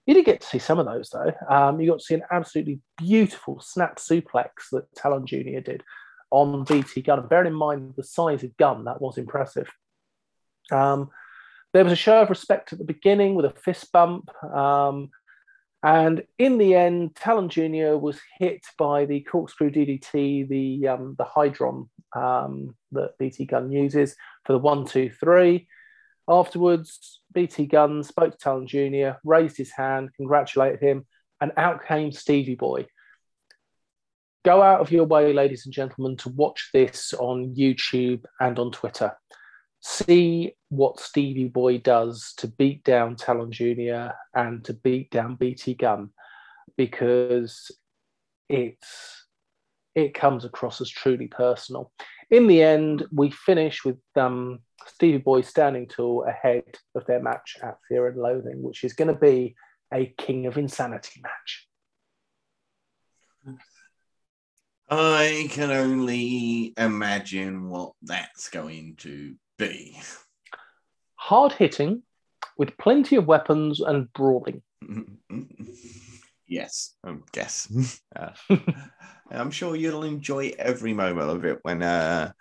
You 0.05 0.13
did 0.13 0.25
get 0.25 0.39
to 0.39 0.47
see 0.47 0.59
some 0.59 0.79
of 0.79 0.85
those 0.85 1.09
though. 1.09 1.33
Um, 1.49 1.81
you 1.81 1.89
got 1.91 1.99
to 1.99 2.05
see 2.05 2.15
an 2.15 2.23
absolutely 2.31 2.79
beautiful 2.97 3.59
snap 3.59 3.97
suplex 3.97 4.69
that 4.71 4.85
Talon 4.95 5.27
Jr. 5.27 5.59
did 5.59 5.83
on 6.31 6.63
BT 6.63 7.01
Gunn. 7.01 7.27
Bearing 7.27 7.47
in 7.47 7.53
mind 7.53 7.93
the 7.95 8.03
size 8.03 8.43
of 8.43 8.55
gun, 8.57 8.85
that 8.85 9.01
was 9.01 9.17
impressive. 9.17 9.69
Um, 10.71 11.09
there 11.73 11.83
was 11.83 11.93
a 11.93 11.97
show 11.97 12.21
of 12.21 12.29
respect 12.29 12.73
at 12.73 12.79
the 12.79 12.85
beginning 12.85 13.35
with 13.35 13.45
a 13.45 13.51
fist 13.51 13.91
bump. 13.91 14.29
Um, 14.43 15.09
and 15.83 16.23
in 16.39 16.57
the 16.57 16.73
end, 16.73 17.15
Talon 17.15 17.49
Jr. 17.49 17.95
was 17.97 18.19
hit 18.39 18.65
by 18.77 19.05
the 19.05 19.21
corkscrew 19.21 19.69
DDT, 19.69 20.47
the 20.47 20.87
um, 20.87 21.15
the 21.17 21.25
hydron 21.25 21.89
um, 22.15 22.75
that 22.93 23.17
BT 23.19 23.45
Gunn 23.45 23.71
uses 23.71 24.15
for 24.45 24.53
the 24.53 24.59
one, 24.59 24.85
two, 24.85 25.11
three. 25.11 25.67
Afterwards, 26.27 27.21
BT 27.33 27.67
Gunn 27.67 28.03
spoke 28.03 28.31
to 28.31 28.37
Talon 28.37 28.65
Jr., 28.65 29.19
raised 29.23 29.57
his 29.57 29.71
hand, 29.71 30.09
congratulated 30.15 30.79
him, 30.79 31.05
and 31.39 31.51
out 31.55 31.85
came 31.85 32.11
Stevie 32.11 32.55
Boy. 32.55 32.87
Go 34.45 34.61
out 34.61 34.79
of 34.79 34.91
your 34.91 35.05
way, 35.05 35.33
ladies 35.33 35.65
and 35.65 35.73
gentlemen, 35.73 36.17
to 36.17 36.29
watch 36.29 36.69
this 36.71 37.15
on 37.15 37.55
YouTube 37.55 38.23
and 38.39 38.59
on 38.59 38.71
Twitter. 38.71 39.11
See 39.81 40.53
what 40.69 40.99
Stevie 40.99 41.47
Boy 41.47 41.79
does 41.79 42.31
to 42.37 42.47
beat 42.47 42.83
down 42.83 43.15
Talon 43.15 43.51
Jr. 43.51 44.09
and 44.35 44.63
to 44.65 44.73
beat 44.73 45.09
down 45.09 45.33
BT 45.33 45.73
Gunn 45.73 46.11
because 46.77 47.71
it's 48.47 49.25
it 49.95 50.13
comes 50.13 50.45
across 50.45 50.79
as 50.79 50.91
truly 50.91 51.25
personal. 51.25 51.91
In 52.29 52.45
the 52.45 52.61
end, 52.61 53.03
we 53.11 53.31
finish 53.31 53.83
with 53.83 53.97
um, 54.15 54.59
Stevie 54.85 55.17
Boy 55.17 55.41
standing 55.41 55.87
tall 55.87 56.23
ahead 56.27 56.77
of 56.93 57.03
their 57.07 57.19
match 57.19 57.57
at 57.63 57.79
Fear 57.89 58.09
and 58.09 58.21
Loathing, 58.21 58.61
which 58.61 58.83
is 58.83 58.93
going 58.93 59.11
to 59.11 59.19
be 59.19 59.55
a 59.91 60.13
King 60.19 60.45
of 60.45 60.59
Insanity 60.59 61.19
match. 61.23 61.67
I 64.89 65.47
can 65.49 65.71
only 65.71 66.73
imagine 66.77 67.69
what 67.69 67.93
that's 68.03 68.49
going 68.49 68.95
to 68.99 69.35
be. 69.57 69.99
Hard 71.15 71.53
hitting, 71.53 72.03
with 72.57 72.77
plenty 72.77 73.15
of 73.15 73.25
weapons 73.25 73.79
and 73.81 74.11
brawling. 74.13 74.61
yes, 76.47 76.95
I 77.03 77.15
guess. 77.31 77.67
Uh, 78.15 78.31
I'm 79.31 79.51
sure 79.51 79.75
you'll 79.75 80.03
enjoy 80.03 80.53
every 80.57 80.93
moment 80.93 81.29
of 81.29 81.43
it 81.43 81.59
when 81.63 81.83
uh 81.83 82.31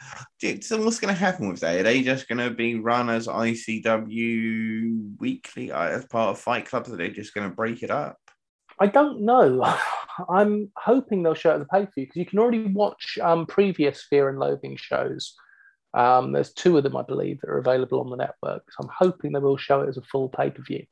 so 0.61 0.85
what's 0.85 1.01
gonna 1.01 1.15
happen 1.15 1.49
with 1.49 1.59
that? 1.61 1.81
Are 1.81 1.83
they 1.83 2.03
just 2.03 2.29
gonna 2.29 2.51
be 2.51 2.77
run 2.77 3.11
as 3.11 3.27
ICW 3.27 5.19
weekly 5.19 5.73
uh, 5.73 5.89
as 5.89 6.05
part 6.05 6.31
of 6.31 6.39
Fight 6.39 6.67
Club? 6.67 6.87
Are 6.89 6.97
they 6.97 7.09
just 7.09 7.35
gonna 7.35 7.51
break 7.51 7.83
it 7.83 7.91
up? 7.91 8.19
I 8.79 8.87
don't 8.87 9.23
know. 9.23 9.77
I'm 10.29 10.71
hoping 10.77 11.23
they'll 11.23 11.35
show 11.35 11.51
it 11.53 11.57
as 11.57 11.63
a 11.63 11.65
pay 11.65 11.87
per 11.87 11.93
view 11.93 12.07
because 12.07 12.17
you 12.17 12.27
can 12.27 12.39
already 12.39 12.65
watch 12.65 13.19
um, 13.21 13.47
previous 13.47 14.03
Fear 14.03 14.29
and 14.29 14.39
Loathing 14.39 14.77
shows. 14.77 15.35
Um, 15.93 16.33
there's 16.33 16.53
two 16.53 16.77
of 16.77 16.83
them, 16.83 16.97
I 16.97 17.03
believe, 17.03 17.41
that 17.41 17.51
are 17.51 17.59
available 17.59 18.01
on 18.01 18.11
the 18.11 18.17
network. 18.17 18.65
So 18.71 18.83
I'm 18.83 18.91
hoping 18.97 19.33
they 19.33 19.39
will 19.39 19.57
show 19.57 19.83
it 19.83 19.89
as 19.89 19.97
a 19.97 20.03
full 20.03 20.29
pay 20.29 20.51
per 20.51 20.63
view. 20.63 20.85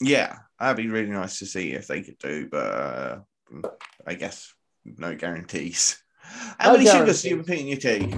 Yeah, 0.00 0.36
that'd 0.60 0.76
be 0.76 0.88
really 0.88 1.10
nice 1.10 1.38
to 1.40 1.46
see 1.46 1.72
if 1.72 1.86
they 1.86 2.02
could 2.02 2.18
do, 2.18 2.48
but 2.48 2.58
uh, 2.58 3.18
I 4.06 4.14
guess 4.14 4.54
no 4.84 5.14
guarantees. 5.14 6.02
How 6.58 6.72
No 6.72 6.78
many 6.78 6.90
sugars 6.90 7.22
do 7.22 7.30
you 7.30 7.42
put 7.42 7.58
in 7.58 7.66
your 7.66 7.78
tea? 7.78 8.14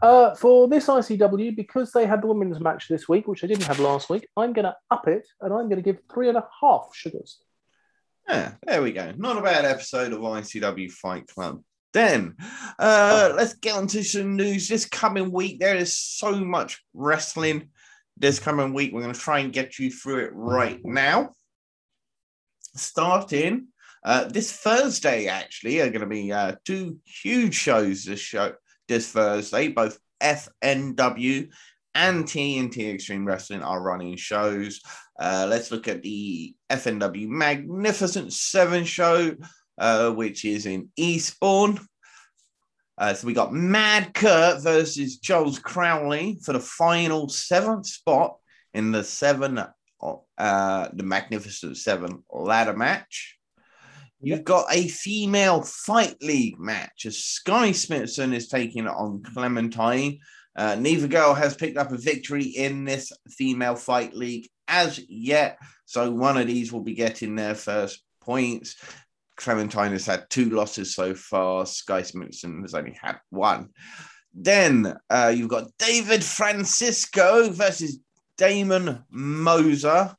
Uh, 0.00 0.34
for 0.34 0.66
this 0.66 0.88
ICW, 0.88 1.54
because 1.54 1.92
they 1.92 2.06
had 2.06 2.22
the 2.22 2.26
women's 2.26 2.58
match 2.58 2.88
this 2.88 3.08
week, 3.08 3.28
which 3.28 3.44
I 3.44 3.46
didn't 3.46 3.66
have 3.66 3.78
last 3.78 4.10
week, 4.10 4.26
I'm 4.36 4.52
going 4.52 4.64
to 4.64 4.74
up 4.90 5.06
it 5.06 5.24
and 5.40 5.52
I'm 5.52 5.68
going 5.68 5.76
to 5.76 5.82
give 5.82 5.98
three 6.12 6.28
and 6.28 6.36
a 6.36 6.48
half 6.60 6.90
sugars. 6.92 7.38
Yeah, 8.32 8.52
there 8.62 8.80
we 8.80 8.92
go. 8.92 9.12
Not 9.18 9.36
a 9.36 9.42
bad 9.42 9.66
episode 9.66 10.14
of 10.14 10.20
ICW 10.20 10.90
Fight 10.90 11.26
Club. 11.26 11.62
Then 11.92 12.34
uh, 12.78 13.34
let's 13.36 13.52
get 13.52 13.76
on 13.76 13.86
to 13.88 14.02
some 14.02 14.36
news. 14.36 14.68
This 14.68 14.86
coming 14.86 15.30
week, 15.30 15.60
there 15.60 15.76
is 15.76 15.98
so 15.98 16.42
much 16.42 16.82
wrestling. 16.94 17.68
This 18.16 18.38
coming 18.38 18.72
week, 18.72 18.94
we're 18.94 19.02
going 19.02 19.12
to 19.12 19.20
try 19.20 19.40
and 19.40 19.52
get 19.52 19.78
you 19.78 19.90
through 19.90 20.24
it 20.24 20.30
right 20.32 20.80
now. 20.82 21.32
Starting 22.74 23.66
uh, 24.02 24.24
this 24.24 24.50
Thursday, 24.50 25.26
actually, 25.26 25.80
are 25.80 25.90
going 25.90 26.00
to 26.00 26.06
be 26.06 26.32
uh, 26.32 26.54
two 26.64 27.00
huge 27.04 27.54
shows 27.54 28.06
this 28.06 28.20
show 28.20 28.54
this 28.88 29.12
Thursday, 29.12 29.68
both 29.68 29.98
FNW 30.22 31.50
and 31.94 32.24
TNT 32.24 32.92
Extreme 32.92 33.26
Wrestling 33.26 33.62
are 33.62 33.82
running 33.82 34.16
shows. 34.16 34.80
Uh, 35.18 35.46
let's 35.48 35.70
look 35.70 35.88
at 35.88 36.02
the 36.02 36.54
FNW 36.70 37.28
Magnificent 37.28 38.32
Seven 38.32 38.84
show, 38.84 39.34
uh, 39.78 40.10
which 40.10 40.44
is 40.44 40.66
in 40.66 40.88
Eastbourne. 40.96 41.78
Uh, 42.98 43.14
so 43.14 43.26
we 43.26 43.32
got 43.32 43.52
Mad 43.52 44.14
Kurt 44.14 44.62
versus 44.62 45.18
Charles 45.18 45.58
Crowley 45.58 46.38
for 46.44 46.52
the 46.52 46.60
final 46.60 47.28
seventh 47.28 47.86
spot 47.86 48.36
in 48.74 48.92
the 48.92 49.02
seven, 49.02 49.58
uh, 49.58 50.88
the 50.92 51.02
Magnificent 51.02 51.76
Seven 51.76 52.22
ladder 52.30 52.74
match. 52.76 53.38
You've 54.20 54.44
got 54.44 54.66
a 54.70 54.86
female 54.86 55.62
fight 55.62 56.22
league 56.22 56.60
match 56.60 57.06
as 57.06 57.18
Skye 57.18 57.70
Smitson 57.70 58.32
is 58.32 58.48
taking 58.48 58.86
on 58.86 59.22
Clementine. 59.22 60.20
Uh, 60.54 60.74
neither 60.74 61.08
girl 61.08 61.34
has 61.34 61.56
picked 61.56 61.78
up 61.78 61.92
a 61.92 61.96
victory 61.96 62.44
in 62.44 62.84
this 62.84 63.12
female 63.30 63.74
fight 63.74 64.14
league 64.14 64.48
as 64.68 65.00
yet. 65.08 65.58
So 65.86 66.10
one 66.10 66.36
of 66.36 66.46
these 66.46 66.72
will 66.72 66.82
be 66.82 66.94
getting 66.94 67.36
their 67.36 67.54
first 67.54 68.02
points. 68.20 68.76
Clementine 69.36 69.92
has 69.92 70.06
had 70.06 70.28
two 70.30 70.50
losses 70.50 70.94
so 70.94 71.14
far. 71.14 71.66
Skye 71.66 72.02
Smitson 72.02 72.62
has 72.62 72.74
only 72.74 72.96
had 73.00 73.18
one. 73.30 73.70
Then 74.34 74.94
uh, 75.10 75.32
you've 75.34 75.48
got 75.48 75.70
David 75.78 76.24
Francisco 76.24 77.50
versus 77.50 77.98
Damon 78.38 79.04
Moser 79.10 80.14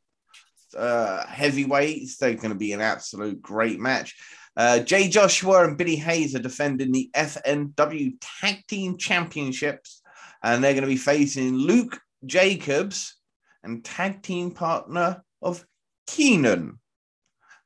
uh, 0.75 1.27
heavyweights. 1.27 2.17
They're 2.17 2.35
going 2.35 2.49
to 2.49 2.55
be 2.55 2.73
an 2.73 2.81
absolute 2.81 3.41
great 3.41 3.79
match. 3.79 4.15
Uh, 4.55 4.79
Jay 4.79 5.07
Joshua 5.07 5.63
and 5.63 5.77
Billy 5.77 5.95
Hayes 5.95 6.35
are 6.35 6.39
defending 6.39 6.91
the 6.91 7.09
FNW 7.15 8.13
Tag 8.21 8.63
Team 8.67 8.97
Championships, 8.97 10.02
and 10.43 10.63
they're 10.63 10.73
going 10.73 10.83
to 10.83 10.87
be 10.87 10.97
facing 10.97 11.55
Luke 11.55 11.99
Jacobs 12.25 13.17
and 13.63 13.83
tag 13.83 14.21
team 14.21 14.51
partner 14.51 15.23
of 15.41 15.65
Keenan. 16.07 16.79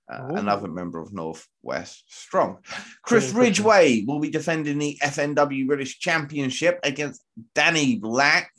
Uh, 0.10 0.36
another 0.36 0.70
member 0.70 1.02
of 1.02 1.12
Northwest 1.12 2.06
Strong. 2.08 2.60
Chris 3.02 3.34
Ridgway 3.34 4.06
will 4.06 4.22
be 4.22 4.30
defending 4.30 4.78
the 4.78 4.98
FNW 5.04 5.68
British 5.68 6.00
Championship 6.00 6.80
against 6.84 7.22
Danny 7.54 7.98
Black. 7.98 8.52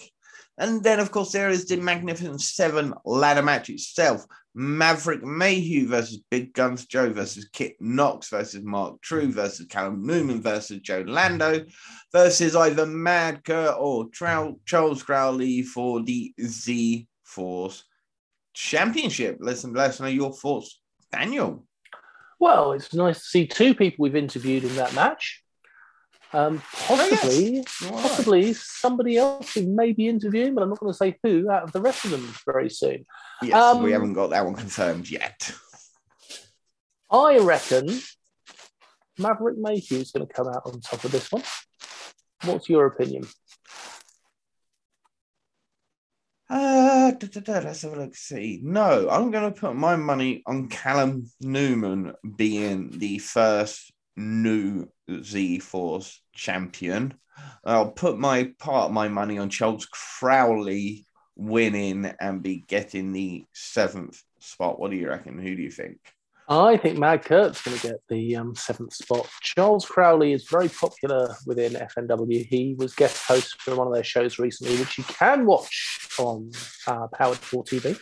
And 0.59 0.83
then, 0.83 0.99
of 0.99 1.11
course, 1.13 1.31
there 1.33 1.51
is 1.51 1.67
the 1.67 1.77
Magnificent 1.77 2.41
Seven 2.41 2.93
ladder 3.05 3.43
match 3.43 3.71
itself. 3.71 4.27
Maverick 4.55 5.23
Mayhew 5.23 5.87
versus 5.87 6.21
Big 6.31 6.53
Guns 6.53 6.87
Joe 6.87 7.11
versus 7.11 7.49
Kit 7.53 7.77
Knox 7.81 8.29
versus 8.29 8.65
Mark 8.65 9.01
True 9.01 9.31
versus 9.31 9.67
Callum 9.67 10.05
Newman 10.05 10.43
versus 10.43 10.81
Joe 10.81 11.05
Lando 11.07 11.65
versus 12.13 12.57
either 12.57 12.85
Mad 12.85 13.45
Kurt 13.45 13.77
or 13.79 14.09
Charles 14.11 15.03
Crowley 15.05 15.63
for 15.63 16.03
the 16.03 16.35
Z 16.41 17.07
Force 17.23 17.85
Championship. 18.53 19.37
Listen, 19.39 19.75
let 19.75 19.91
us 19.91 20.01
know 20.01 20.09
your 20.09 20.33
thoughts, 20.33 20.81
Daniel. 21.13 21.65
Well, 22.41 22.73
it's 22.73 22.93
nice 22.93 23.21
to 23.21 23.25
see 23.25 23.47
two 23.47 23.75
people 23.75 24.03
we've 24.03 24.17
interviewed 24.17 24.65
in 24.65 24.75
that 24.75 24.95
match. 24.95 25.45
Um, 26.33 26.63
possibly, 26.73 27.61
oh, 27.61 27.65
yes. 27.81 27.91
possibly 27.91 28.53
somebody 28.53 29.17
else 29.17 29.55
who 29.55 29.67
may 29.67 29.93
be 29.93 30.09
interviewing, 30.09 30.55
but 30.55 30.63
I'm 30.63 30.69
not 30.69 30.79
going 30.79 30.93
to 30.93 30.97
say 30.97 31.17
who 31.23 31.51
out 31.51 31.63
of 31.63 31.73
the 31.73 31.81
rest 31.81 32.05
of 32.05 32.11
them 32.11 32.35
very 32.45 32.69
soon. 32.69 33.07
Yes, 33.43 33.55
um, 33.55 33.83
we 33.83 33.93
haven't 33.93 34.13
got 34.13 34.31
that 34.31 34.45
one 34.45 34.55
confirmed 34.55 35.11
yet. 35.11 35.51
I 37.11 37.39
reckon 37.39 37.89
Maverick 39.19 39.57
Mayhew 39.57 39.99
is 39.99 40.13
going 40.13 40.27
to 40.27 40.33
come 40.33 40.49
out 40.49 40.63
on 40.67 40.81
top 40.81 41.03
of 41.05 41.13
this 41.13 41.33
one. 41.33 41.43
What's 42.45 42.69
your 42.69 42.87
opinion? 42.87 43.27
Uh, 46.51 47.11
da, 47.13 47.27
da, 47.27 47.41
da, 47.41 47.59
let's 47.61 47.83
have 47.83 47.93
a 47.93 47.97
look. 47.97 48.15
See, 48.15 48.61
no, 48.63 49.09
I'm 49.11 49.31
going 49.31 49.53
to 49.53 49.61
put 49.61 49.77
my 49.77 49.97
money 49.97 50.43
on 50.47 50.69
Callum 50.69 51.31
Newman 51.41 52.15
being 52.37 52.99
the 52.99 53.19
first 53.19 53.93
new 54.19 54.89
Z 55.23 55.61
Force 55.61 56.21
champion. 56.35 57.15
I'll 57.65 57.93
put 57.93 58.19
my 58.19 58.53
part 58.59 58.87
of 58.87 58.93
my 58.93 59.09
money 59.09 59.39
on 59.39 59.49
Charles 59.49 59.87
Crowley 59.87 61.07
winning 61.37 62.13
and 62.21 62.43
be 62.43 62.65
getting 62.67 63.13
the 63.13 63.45
seventh 63.53 64.21
spot. 64.41 64.79
What 64.79 64.91
do 64.91 64.97
you 64.97 65.09
reckon? 65.09 65.39
Who 65.39 65.55
do 65.55 65.63
you 65.63 65.71
think? 65.71 65.99
I 66.51 66.79
think 66.79 66.99
Mad 66.99 67.25
Kurt's 67.25 67.61
going 67.63 67.77
to 67.77 67.89
get 67.89 68.01
the 68.09 68.37
um, 68.37 68.55
seventh 68.55 68.95
spot. 68.95 69.29
Charles 69.43 69.85
Crowley 69.85 70.33
is 70.33 70.49
very 70.49 70.69
popular 70.69 71.37
within 71.47 71.75
FNW. 71.75 72.47
He 72.47 72.75
was 72.79 72.95
guest 72.95 73.23
host 73.27 73.61
for 73.61 73.77
one 73.77 73.87
of 73.87 73.93
their 73.93 74.03
shows 74.03 74.39
recently, 74.39 74.79
which 74.79 74.97
you 74.97 75.05
can 75.05 75.45
watch 75.45 76.09
on 76.19 76.51
uh, 76.87 77.07
Powered 77.09 77.37
4 77.37 77.65
TV. 77.65 77.99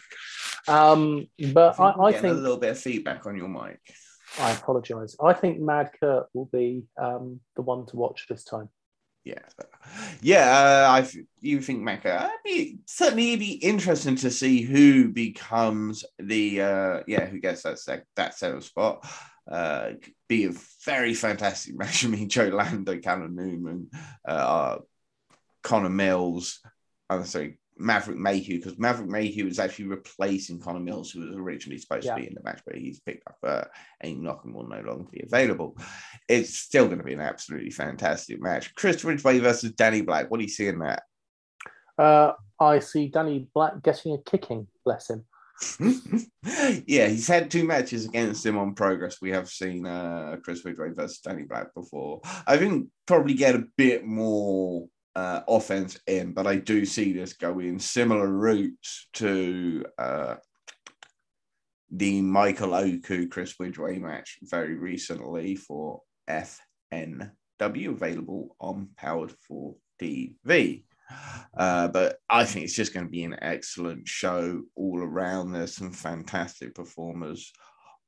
Um, 0.68 1.26
but 1.52 1.78
I, 1.80 1.90
I, 1.90 2.06
I 2.06 2.12
think 2.12 2.24
a 2.24 2.40
little 2.40 2.56
bit 2.56 2.70
of 2.70 2.78
feedback 2.78 3.26
on 3.26 3.36
your 3.36 3.48
mic. 3.48 3.80
I 4.39 4.53
apologise. 4.53 5.17
I 5.23 5.33
think 5.33 5.61
Mad 5.61 5.91
Kurt 5.99 6.27
will 6.35 6.47
be 6.47 6.85
um, 6.99 7.41
the 7.55 7.63
one 7.63 7.87
to 7.87 7.97
watch 7.97 8.27
this 8.29 8.45
time. 8.45 8.69
Yeah, 9.25 9.41
yeah. 10.23 10.51
Uh, 10.51 10.89
I 10.89 11.25
you 11.41 11.61
think 11.61 11.81
Mecca? 11.81 12.31
Be, 12.45 12.79
certainly, 12.87 13.31
it'd 13.31 13.41
be 13.41 13.55
interesting 13.55 14.15
to 14.17 14.31
see 14.31 14.63
who 14.63 15.09
becomes 15.09 16.05
the 16.21 16.63
uh, 16.63 17.01
yeah 17.09 17.27
who 17.27 17.41
gets 17.41 17.63
that 17.63 17.81
sec- 17.81 18.07
that 18.15 18.35
seventh 18.35 18.65
spot. 18.65 19.05
Uh, 19.51 19.93
be 20.29 20.45
a 20.45 20.53
very 20.85 21.13
fantastic 21.13 21.75
match. 21.79 22.05
I 22.05 22.09
mean, 22.09 22.29
Joe 22.29 22.45
Lando, 22.45 22.99
Callum 22.99 23.35
Newman, 23.35 23.91
uh, 24.25 24.79
Connor 25.65 25.91
Mills. 25.91 26.61
I'm 27.11 27.25
sorry, 27.25 27.59
Maverick 27.78 28.19
Mayhew 28.19 28.59
because 28.59 28.78
Maverick 28.78 29.11
Mayhew 29.11 29.47
is 29.47 29.59
actually 29.59 29.86
replacing 29.86 30.61
Connor 30.61 30.81
Mills, 30.81 31.11
who 31.11 31.20
was 31.20 31.36
originally 31.36 31.78
supposed 31.78 32.07
yeah. 32.07 32.15
to 32.15 32.20
be 32.20 32.27
in 32.27 32.35
the 32.35 32.43
match, 32.43 32.62
but 32.66 32.77
he's 32.77 33.01
picked 33.01 33.27
up 33.28 33.36
uh, 33.43 33.65
Aim 34.03 34.23
Knock 34.23 34.44
and 34.44 34.55
will 34.55 34.69
no 34.69 34.81
longer 34.81 35.11
be 35.11 35.23
available. 35.23 35.77
It's 36.28 36.59
still 36.59 36.86
going 36.86 36.98
to 36.98 37.05
be 37.05 37.15
an 37.15 37.20
absolutely 37.20 37.70
fantastic 37.70 38.40
match. 38.40 38.74
Chris 38.74 39.05
Ridgway 39.05 39.39
versus 39.40 39.73
Danny 39.73 40.03
Black. 40.03 40.31
What 40.31 40.39
do 40.39 40.44
you 40.44 40.51
see 40.51 40.69
in 40.69 40.78
that? 40.78 41.03
Uh, 41.98 42.32
I 42.61 42.78
see 42.78 43.09
Danny 43.09 43.48
Black 43.55 43.82
getting 43.82 44.15
a 44.15 44.19
kicking. 44.19 44.66
Bless 44.85 45.11
him. 45.11 45.24
yeah, 46.86 47.09
he's 47.09 47.28
had 47.28 47.51
two 47.51 47.65
matches 47.65 48.05
against 48.05 48.44
him 48.44 48.59
on 48.59 48.74
progress. 48.74 49.23
We 49.23 49.31
have 49.31 49.48
seen 49.48 49.86
uh, 49.86 50.36
Chris 50.43 50.65
Ridgway 50.65 50.90
versus 50.90 51.20
Danny 51.20 51.44
Black 51.44 51.74
before. 51.74 52.20
I 52.47 52.59
think 52.59 52.89
probably 53.07 53.35
get 53.35 53.55
a 53.55 53.65
bit 53.77 54.05
more 54.05 54.86
uh, 55.16 55.40
offense 55.48 55.98
in, 56.06 56.32
but 56.32 56.47
I 56.47 56.56
do 56.56 56.84
see 56.84 57.12
this 57.12 57.32
going 57.32 57.78
similar 57.78 58.28
routes 58.28 59.09
to 59.14 59.86
uh, 59.98 60.34
the 61.90 62.20
Michael 62.20 62.74
Oku 62.74 63.26
Chris 63.28 63.55
Ridgway 63.59 63.98
match 63.98 64.38
very 64.43 64.74
recently 64.74 65.56
for 65.56 66.02
FNW, 66.28 67.30
available 67.62 68.55
on 68.60 68.90
Powered 68.98 69.32
4 69.48 69.74
TV. 70.01 70.84
Uh, 71.56 71.88
but 71.88 72.18
I 72.28 72.44
think 72.44 72.66
it's 72.66 72.74
just 72.74 72.93
going 72.93 73.06
to 73.06 73.10
be 73.10 73.24
an 73.24 73.38
excellent 73.40 74.06
show 74.06 74.64
all 74.74 74.98
around. 74.98 75.52
There's 75.52 75.76
some 75.76 75.93
fantastic 75.93 76.74
performers 76.74 77.55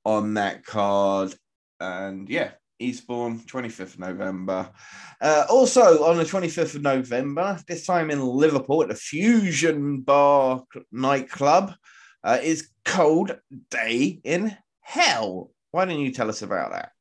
on 0.05 0.35
that 0.35 0.63
card. 0.63 1.35
And 1.81 2.29
yeah, 2.29 2.51
Eastbourne, 2.79 3.41
25th 3.41 3.95
of 3.95 3.99
November. 3.99 4.71
Uh, 5.21 5.45
also 5.49 6.05
on 6.05 6.17
the 6.17 6.25
25th 6.25 6.77
of 6.77 6.83
November, 6.83 7.59
this 7.67 7.87
time 7.87 8.11
in 8.11 8.21
Liverpool 8.21 8.83
at 8.83 8.89
the 8.89 8.95
Fusion 8.95 10.01
Bar 10.01 10.65
nightclub, 10.93 11.75
uh, 12.25 12.39
is 12.43 12.71
Cold 12.85 13.39
Day 13.71 14.21
in 14.25 14.57
Hell. 14.81 15.51
Why 15.71 15.85
don't 15.85 16.01
you 16.01 16.13
tell 16.13 16.29
us 16.29 16.43
about 16.43 16.73
that? 16.73 16.93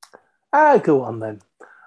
Ah, 0.54 0.78
go 0.78 1.04
on 1.04 1.20
then. 1.20 1.42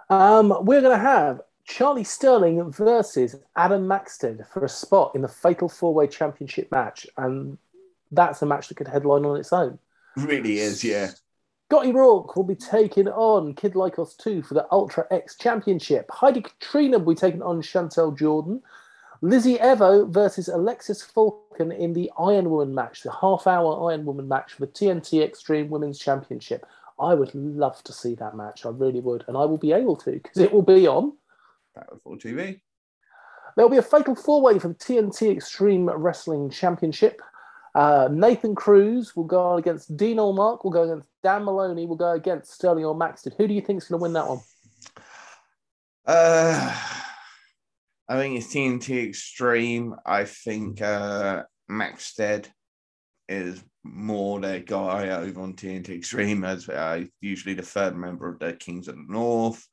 Um, 0.09 0.49
we're 0.63 0.81
going 0.81 0.97
to 0.97 1.03
have 1.03 1.41
Charlie 1.65 2.05
Sterling 2.05 2.73
versus 2.73 3.37
Adam 3.57 3.87
Maxted 3.87 4.45
for 4.53 4.65
a 4.65 4.69
spot 4.69 5.13
in 5.15 5.23
the 5.23 5.29
Fatal 5.29 5.69
Four 5.69 5.95
Way 5.95 6.09
Championship 6.09 6.71
match. 6.73 7.07
And 7.17 7.59
that's 8.11 8.43
a 8.43 8.47
match 8.47 8.69
that 8.69 8.77
could 8.77 8.89
headline 8.89 9.25
on 9.25 9.37
its 9.37 9.53
own. 9.53 9.79
Really 10.17 10.59
is, 10.59 10.83
yeah. 10.83 11.11
Scotty 11.71 11.93
Rourke 11.93 12.35
will 12.35 12.43
be 12.43 12.57
taking 12.57 13.07
on 13.07 13.55
Kid 13.55 13.75
Lykos 13.75 14.17
2 14.17 14.43
for 14.43 14.55
the 14.55 14.67
Ultra 14.73 15.07
X 15.13 15.37
Championship. 15.37 16.11
Heidi 16.11 16.41
Katrina 16.41 16.99
will 16.99 17.15
be 17.15 17.19
taking 17.21 17.43
on 17.43 17.63
Chantel 17.63 18.19
Jordan. 18.19 18.61
Lizzie 19.23 19.57
Evo 19.59 20.13
versus 20.13 20.49
Alexis 20.49 21.01
Falcon 21.01 21.71
in 21.71 21.93
the 21.93 22.11
Iron 22.19 22.51
Woman 22.51 22.75
match, 22.75 23.05
the 23.05 23.13
half 23.13 23.47
hour 23.47 23.89
Iron 23.89 24.05
Woman 24.05 24.27
match 24.27 24.55
for 24.55 24.67
the 24.67 24.73
TNT 24.73 25.23
Extreme 25.23 25.71
Women's 25.71 26.01
Championship. 26.01 26.67
I 26.99 27.15
would 27.15 27.33
love 27.37 27.81
to 27.85 27.93
see 27.93 28.17
that 28.17 28.35
match. 28.35 28.67
I 28.67 28.71
really 28.71 29.01
would. 29.01 29.25
And 29.29 29.37
I 29.37 29.45
will 29.45 29.57
be 29.57 29.71
able 29.71 29.95
to 29.99 30.11
because 30.11 30.39
it 30.39 30.53
will 30.53 30.63
be 30.63 30.89
on 30.89 31.13
Battle 31.77 32.01
TV. 32.05 32.61
There 33.55 33.65
will 33.65 33.71
be 33.71 33.77
a 33.77 33.83
fatal 33.83 34.17
four 34.17 34.43
way 34.43 34.59
for 34.59 34.67
the 34.67 34.75
TNT 34.75 35.31
Extreme 35.31 35.89
Wrestling 35.89 36.51
Championship. 36.51 37.23
Uh, 37.75 38.09
Nathan 38.11 38.55
Cruz 38.55 39.15
will 39.15 39.25
go 39.25 39.57
against 39.57 39.97
Dean 39.97 40.17
Allmark, 40.17 40.65
will 40.65 40.71
go 40.71 40.83
against 40.83 41.09
Dan 41.23 41.45
Maloney, 41.45 41.87
will 41.87 41.97
go 41.97 42.13
against 42.13 42.53
Sterling 42.53 42.85
or 42.85 42.95
Maxted. 42.95 43.35
Who 43.37 43.47
do 43.47 43.55
you 43.55 43.61
think 43.61 43.83
is 43.83 43.89
going 43.89 44.01
to 44.01 44.03
win 44.03 44.13
that 44.15 44.29
one? 44.29 44.41
Uh, 46.07 46.77
I 48.09 48.17
think 48.17 48.37
it's 48.37 48.53
TNT 48.53 49.07
Extreme. 49.07 49.95
I 50.05 50.25
think 50.25 50.83
uh, 50.83 51.45
Maxted 51.69 52.49
is 53.29 53.63
more 53.85 54.41
their 54.41 54.59
guy 54.59 55.09
over 55.11 55.41
on 55.41 55.55
TNT 55.55 55.91
Extreme 55.91 56.45
as 56.45 56.69
uh, 56.69 57.05
usually 57.21 57.55
the 57.55 57.63
third 57.63 57.97
member 57.97 58.29
of 58.29 58.41
the 58.41 58.55
Kings 58.55 58.89
of 58.89 58.97
the 58.97 59.05
North. 59.09 59.67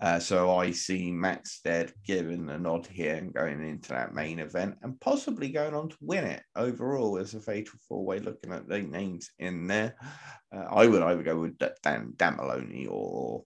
Uh, 0.00 0.18
so 0.18 0.56
I 0.56 0.70
see 0.70 1.10
Maxted 1.10 1.92
giving 2.04 2.48
a 2.50 2.58
nod 2.58 2.86
here 2.86 3.16
and 3.16 3.34
going 3.34 3.66
into 3.66 3.90
that 3.90 4.14
main 4.14 4.38
event 4.38 4.76
and 4.82 5.00
possibly 5.00 5.48
going 5.48 5.74
on 5.74 5.88
to 5.88 5.96
win 6.00 6.24
it 6.24 6.42
overall 6.54 7.18
as 7.18 7.34
a 7.34 7.40
fatal 7.40 7.78
four 7.88 8.04
way. 8.04 8.20
Looking 8.20 8.52
at 8.52 8.68
the 8.68 8.80
names 8.80 9.30
in 9.38 9.66
there, 9.66 9.96
uh, 10.54 10.64
I 10.70 10.86
would 10.86 11.02
either 11.02 11.22
go 11.22 11.40
with 11.40 11.58
Dan, 11.82 12.12
Dan 12.16 12.36
Maloney 12.36 12.86
or 12.88 13.44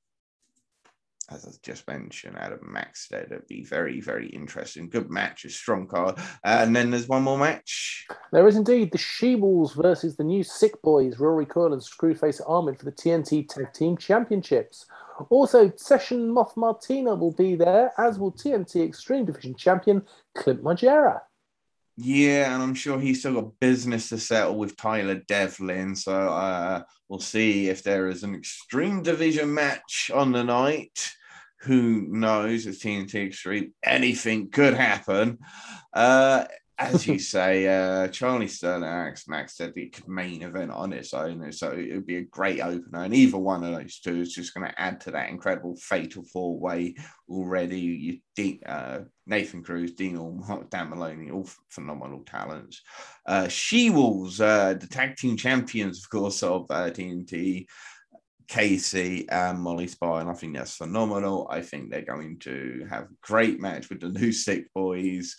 as 1.30 1.46
I 1.46 1.50
just 1.62 1.86
mentioned, 1.88 2.36
Adam 2.38 2.60
Maxted. 2.62 3.32
It'd 3.32 3.46
be 3.46 3.64
very, 3.64 4.00
very 4.00 4.28
interesting. 4.28 4.88
Good 4.88 5.10
match, 5.10 5.44
a 5.44 5.50
strong 5.50 5.86
card. 5.86 6.18
Uh, 6.18 6.58
and 6.60 6.74
then 6.74 6.90
there's 6.90 7.08
one 7.08 7.22
more 7.22 7.38
match. 7.38 8.06
There 8.32 8.46
is 8.46 8.56
indeed 8.56 8.92
the 8.92 8.98
She 8.98 9.34
Wolves 9.34 9.72
versus 9.74 10.16
the 10.16 10.24
new 10.24 10.42
Sick 10.42 10.80
Boys, 10.82 11.18
Rory 11.18 11.46
Coyle 11.46 11.72
and 11.72 11.82
Screwface 11.82 12.40
Ahmed 12.46 12.78
for 12.78 12.84
the 12.84 12.92
TNT 12.92 13.48
Tag 13.48 13.72
Team 13.72 13.96
Championships. 13.96 14.86
Also, 15.30 15.72
Session 15.76 16.30
Moth 16.30 16.56
Martina 16.56 17.14
will 17.14 17.32
be 17.32 17.54
there, 17.54 17.92
as 17.98 18.18
will 18.18 18.32
TNT 18.32 18.84
Extreme 18.84 19.26
Division 19.26 19.54
Champion 19.54 20.02
Clint 20.34 20.62
Margera. 20.62 21.20
Yeah, 21.96 22.54
and 22.54 22.62
I'm 22.62 22.74
sure 22.74 22.98
he's 22.98 23.20
still 23.20 23.34
got 23.34 23.60
business 23.60 24.08
to 24.08 24.18
settle 24.18 24.56
with 24.56 24.76
Tyler 24.76 25.22
Devlin. 25.28 25.94
So 25.94 26.12
uh, 26.12 26.82
we'll 27.08 27.20
see 27.20 27.68
if 27.68 27.82
there 27.82 28.08
is 28.08 28.22
an 28.22 28.34
Extreme 28.34 29.02
Division 29.02 29.52
match 29.52 30.10
on 30.12 30.32
the 30.32 30.42
night 30.42 31.12
who 31.62 32.06
knows? 32.08 32.66
It's 32.66 32.82
TNT 32.82 33.26
Extreme. 33.26 33.72
Anything 33.82 34.50
could 34.50 34.74
happen. 34.74 35.38
Uh, 35.92 36.44
as 36.82 37.06
you 37.06 37.18
say, 37.34 37.66
uh, 37.66 38.08
Charlie 38.08 38.48
Sterling 38.48 38.82
Max, 38.82 39.28
Max 39.28 39.56
said 39.56 39.72
it 39.76 39.92
could 39.94 40.08
main 40.08 40.42
event 40.42 40.70
on 40.70 40.92
its 40.92 41.14
own, 41.14 41.50
so 41.52 41.70
it 41.70 41.94
would 41.94 42.06
be 42.06 42.16
a 42.16 42.24
great 42.24 42.60
opener. 42.60 43.04
And 43.04 43.14
either 43.14 43.38
one 43.38 43.64
of 43.64 43.74
those 43.74 44.00
two 44.00 44.20
is 44.20 44.32
just 44.32 44.54
going 44.54 44.68
to 44.68 44.80
add 44.80 45.00
to 45.02 45.10
that 45.12 45.30
incredible 45.30 45.76
fatal 45.76 46.24
four 46.24 46.58
way 46.58 46.94
already. 47.28 48.20
You, 48.36 48.58
uh, 48.66 49.00
Nathan 49.26 49.62
Cruz, 49.62 49.92
Dean 49.92 50.16
Orr, 50.16 50.66
Dan 50.70 50.90
Maloney, 50.90 51.30
all 51.30 51.48
phenomenal 51.68 52.24
talents. 52.24 52.82
Uh, 53.26 53.48
She 53.48 53.90
Wolves, 53.90 54.40
uh, 54.40 54.74
the 54.74 54.86
tag 54.86 55.16
team 55.16 55.36
champions, 55.36 55.98
of 55.98 56.10
course, 56.10 56.42
of 56.42 56.66
uh, 56.70 56.90
TNT. 56.90 57.66
Casey 58.52 59.26
and 59.30 59.58
Molly 59.58 59.86
Spy, 59.86 60.20
and 60.20 60.28
I 60.28 60.34
think 60.34 60.54
that's 60.54 60.76
phenomenal. 60.76 61.48
I 61.50 61.62
think 61.62 61.88
they're 61.88 62.02
going 62.02 62.38
to 62.40 62.86
have 62.90 63.04
a 63.04 63.16
great 63.22 63.58
match 63.58 63.88
with 63.88 64.00
the 64.00 64.10
new 64.10 64.30
Sick 64.30 64.70
Boys. 64.74 65.36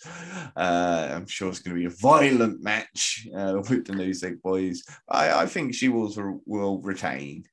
Uh, 0.56 1.10
I'm 1.12 1.26
sure 1.28 1.48
it's 1.48 1.60
going 1.60 1.76
to 1.76 1.80
be 1.80 1.86
a 1.86 1.90
violent 1.90 2.60
match 2.60 3.28
uh, 3.32 3.62
with 3.70 3.86
the 3.86 3.94
new 3.94 4.12
Sick 4.14 4.42
Boys. 4.42 4.82
I, 5.08 5.42
I 5.42 5.46
think 5.46 5.76
she 5.76 5.88
will, 5.88 6.40
will 6.44 6.80
retain. 6.80 7.44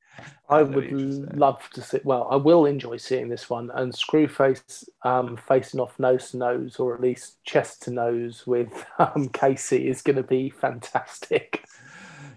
I 0.50 0.64
would 0.64 1.38
love 1.38 1.70
to 1.74 1.82
see. 1.84 2.00
Well, 2.04 2.28
I 2.32 2.38
will 2.38 2.66
enjoy 2.66 2.98
seeing 2.98 3.30
this 3.30 3.48
one, 3.48 3.70
and 3.76 3.94
Screwface 3.94 4.90
um, 5.04 5.38
facing 5.38 5.80
off 5.80 6.00
nose 6.00 6.32
to 6.32 6.38
nose, 6.38 6.78
or 6.78 6.96
at 6.96 7.02
least 7.02 7.44
chest 7.44 7.84
to 7.84 7.92
nose 7.92 8.48
with 8.48 8.84
um, 8.98 9.30
Casey 9.30 9.88
is 9.88 10.02
going 10.02 10.16
to 10.16 10.24
be 10.24 10.50
fantastic 10.50 11.64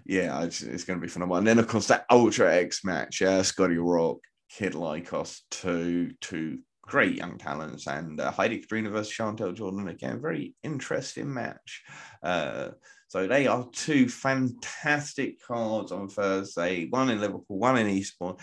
yeah, 0.05 0.43
it's, 0.43 0.61
it's 0.61 0.83
going 0.83 0.99
to 0.99 1.05
be 1.05 1.09
phenomenal. 1.09 1.37
And 1.37 1.47
then, 1.47 1.59
of 1.59 1.67
course, 1.67 1.87
that 1.87 2.05
Ultra 2.09 2.53
X 2.53 2.83
match, 2.83 3.21
yeah, 3.21 3.41
Scotty 3.41 3.77
Rock, 3.77 4.17
Kid 4.49 4.73
Lykos, 4.73 5.41
two, 5.49 6.11
two 6.21 6.59
great 6.83 7.15
young 7.15 7.37
talents, 7.37 7.87
and 7.87 8.19
uh, 8.19 8.31
Heidi 8.31 8.59
Katrina 8.59 8.91
versus 8.91 9.11
Chantel 9.11 9.55
Jordan 9.55 9.87
again, 9.87 10.21
very 10.21 10.53
interesting 10.63 11.33
match. 11.33 11.83
Uh, 12.21 12.69
so 13.07 13.27
they 13.27 13.47
are 13.47 13.67
two 13.71 14.07
fantastic 14.07 15.41
cards 15.45 15.91
on 15.91 16.07
Thursday, 16.07 16.87
one 16.89 17.09
in 17.09 17.19
Liverpool, 17.19 17.57
one 17.57 17.77
in 17.77 17.87
Eastbourne. 17.87 18.35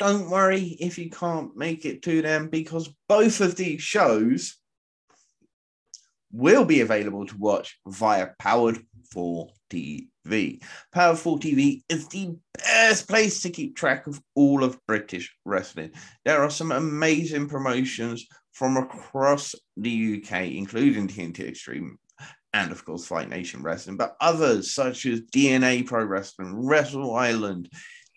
Don't 0.00 0.30
worry 0.30 0.76
if 0.80 0.98
you 0.98 1.10
can't 1.10 1.56
make 1.56 1.84
it 1.84 2.02
to 2.02 2.20
them 2.20 2.48
because 2.48 2.92
both 3.08 3.40
of 3.40 3.54
these 3.54 3.80
shows 3.80 4.56
will 6.34 6.64
be 6.64 6.80
available 6.80 7.24
to 7.24 7.38
watch 7.38 7.78
via 7.86 8.30
Powered 8.40 8.84
4 9.12 9.48
TV. 9.70 10.62
Powered 10.92 11.18
4 11.18 11.38
TV 11.38 11.82
is 11.88 12.08
the 12.08 12.36
best 12.58 13.08
place 13.08 13.40
to 13.42 13.50
keep 13.50 13.76
track 13.76 14.08
of 14.08 14.20
all 14.34 14.64
of 14.64 14.84
British 14.86 15.32
wrestling. 15.44 15.92
There 16.24 16.42
are 16.42 16.50
some 16.50 16.72
amazing 16.72 17.48
promotions 17.48 18.26
from 18.52 18.76
across 18.76 19.54
the 19.76 20.22
UK, 20.22 20.48
including 20.52 21.06
TNT 21.06 21.48
Extreme 21.48 21.98
and, 22.52 22.72
of 22.72 22.84
course, 22.84 23.06
Fight 23.06 23.28
Nation 23.28 23.62
Wrestling, 23.62 23.96
but 23.96 24.16
others 24.20 24.74
such 24.74 25.06
as 25.06 25.22
DNA 25.22 25.86
Pro 25.86 26.04
Wrestling, 26.04 26.54
Wrestle 26.54 27.14
Island, 27.14 27.68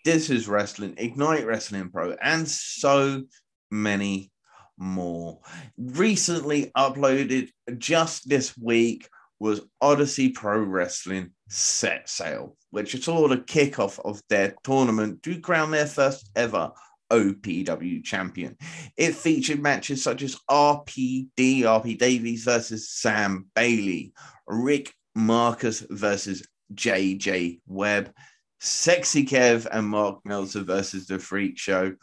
This 0.04 0.30
Is 0.30 0.48
Wrestling, 0.48 0.94
Ignite 0.96 1.46
Wrestling 1.46 1.90
Pro, 1.90 2.16
and 2.22 2.48
so 2.48 3.24
many 3.70 4.30
more. 4.78 5.40
Recently 5.76 6.70
uploaded 6.76 7.50
just 7.78 8.28
this 8.28 8.56
week 8.56 9.08
was 9.38 9.60
Odyssey 9.80 10.30
Pro 10.30 10.58
Wrestling 10.60 11.30
Set 11.48 12.08
Sail, 12.08 12.56
which 12.70 13.02
saw 13.02 13.28
the 13.28 13.38
kickoff 13.38 13.98
of 14.00 14.20
their 14.28 14.54
tournament 14.64 15.22
to 15.22 15.40
crown 15.40 15.70
their 15.70 15.86
first 15.86 16.30
ever 16.34 16.72
OPW 17.10 18.04
champion. 18.04 18.56
It 18.96 19.14
featured 19.14 19.62
matches 19.62 20.02
such 20.02 20.22
as 20.22 20.38
RPD, 20.50 21.62
RP 21.62 21.98
Davies 21.98 22.44
versus 22.44 22.90
Sam 22.90 23.46
Bailey, 23.54 24.12
Rick 24.46 24.92
Marcus 25.14 25.84
versus 25.88 26.46
JJ 26.74 27.60
Webb, 27.66 28.12
Sexy 28.60 29.24
Kev 29.24 29.66
and 29.70 29.86
Mark 29.86 30.20
Meltzer 30.24 30.62
versus 30.62 31.06
The 31.06 31.18
Freak 31.18 31.58
Show, 31.58 31.94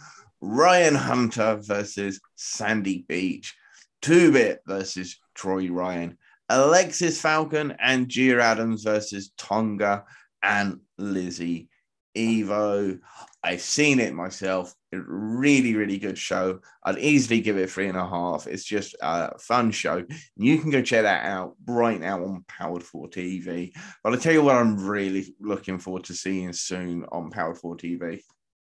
Ryan 0.47 0.93
Hunter 0.93 1.59
versus 1.59 2.21
Sandy 2.35 3.03
Beach, 3.07 3.55
Two 4.03 4.31
Bit 4.31 4.61
versus 4.67 5.19
Troy 5.33 5.69
Ryan, 5.71 6.19
Alexis 6.49 7.19
Falcon 7.19 7.75
and 7.79 8.07
Gia 8.07 8.39
Adams 8.39 8.83
versus 8.83 9.31
Tonga 9.39 10.05
and 10.43 10.81
Lizzie 10.99 11.67
Evo. 12.15 12.99
I've 13.43 13.61
seen 13.61 13.99
it 13.99 14.13
myself. 14.13 14.75
Really, 14.91 15.75
really 15.75 15.97
good 15.97 16.17
show. 16.17 16.59
I'd 16.83 16.99
easily 16.99 17.41
give 17.41 17.57
it 17.57 17.71
three 17.71 17.87
and 17.87 17.97
a 17.97 18.07
half. 18.07 18.45
It's 18.45 18.63
just 18.63 18.95
a 19.01 19.37
fun 19.39 19.71
show. 19.71 20.05
You 20.37 20.59
can 20.59 20.69
go 20.69 20.83
check 20.83 21.01
that 21.01 21.25
out 21.25 21.55
right 21.65 21.99
now 21.99 22.23
on 22.23 22.45
Powered 22.47 22.83
4 22.83 23.09
TV. 23.09 23.71
But 24.03 24.13
I'll 24.13 24.19
tell 24.19 24.33
you 24.33 24.43
what 24.43 24.57
I'm 24.57 24.87
really 24.87 25.35
looking 25.39 25.79
forward 25.79 26.03
to 26.05 26.13
seeing 26.13 26.53
soon 26.53 27.03
on 27.11 27.31
Powered 27.31 27.57
4 27.57 27.77
TV. 27.77 28.21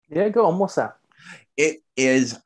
Yeah, 0.08 0.30
go 0.30 0.46
on. 0.46 0.58
What's 0.58 0.76
that? 0.76 0.96
It 1.56 1.78
is 1.96 2.38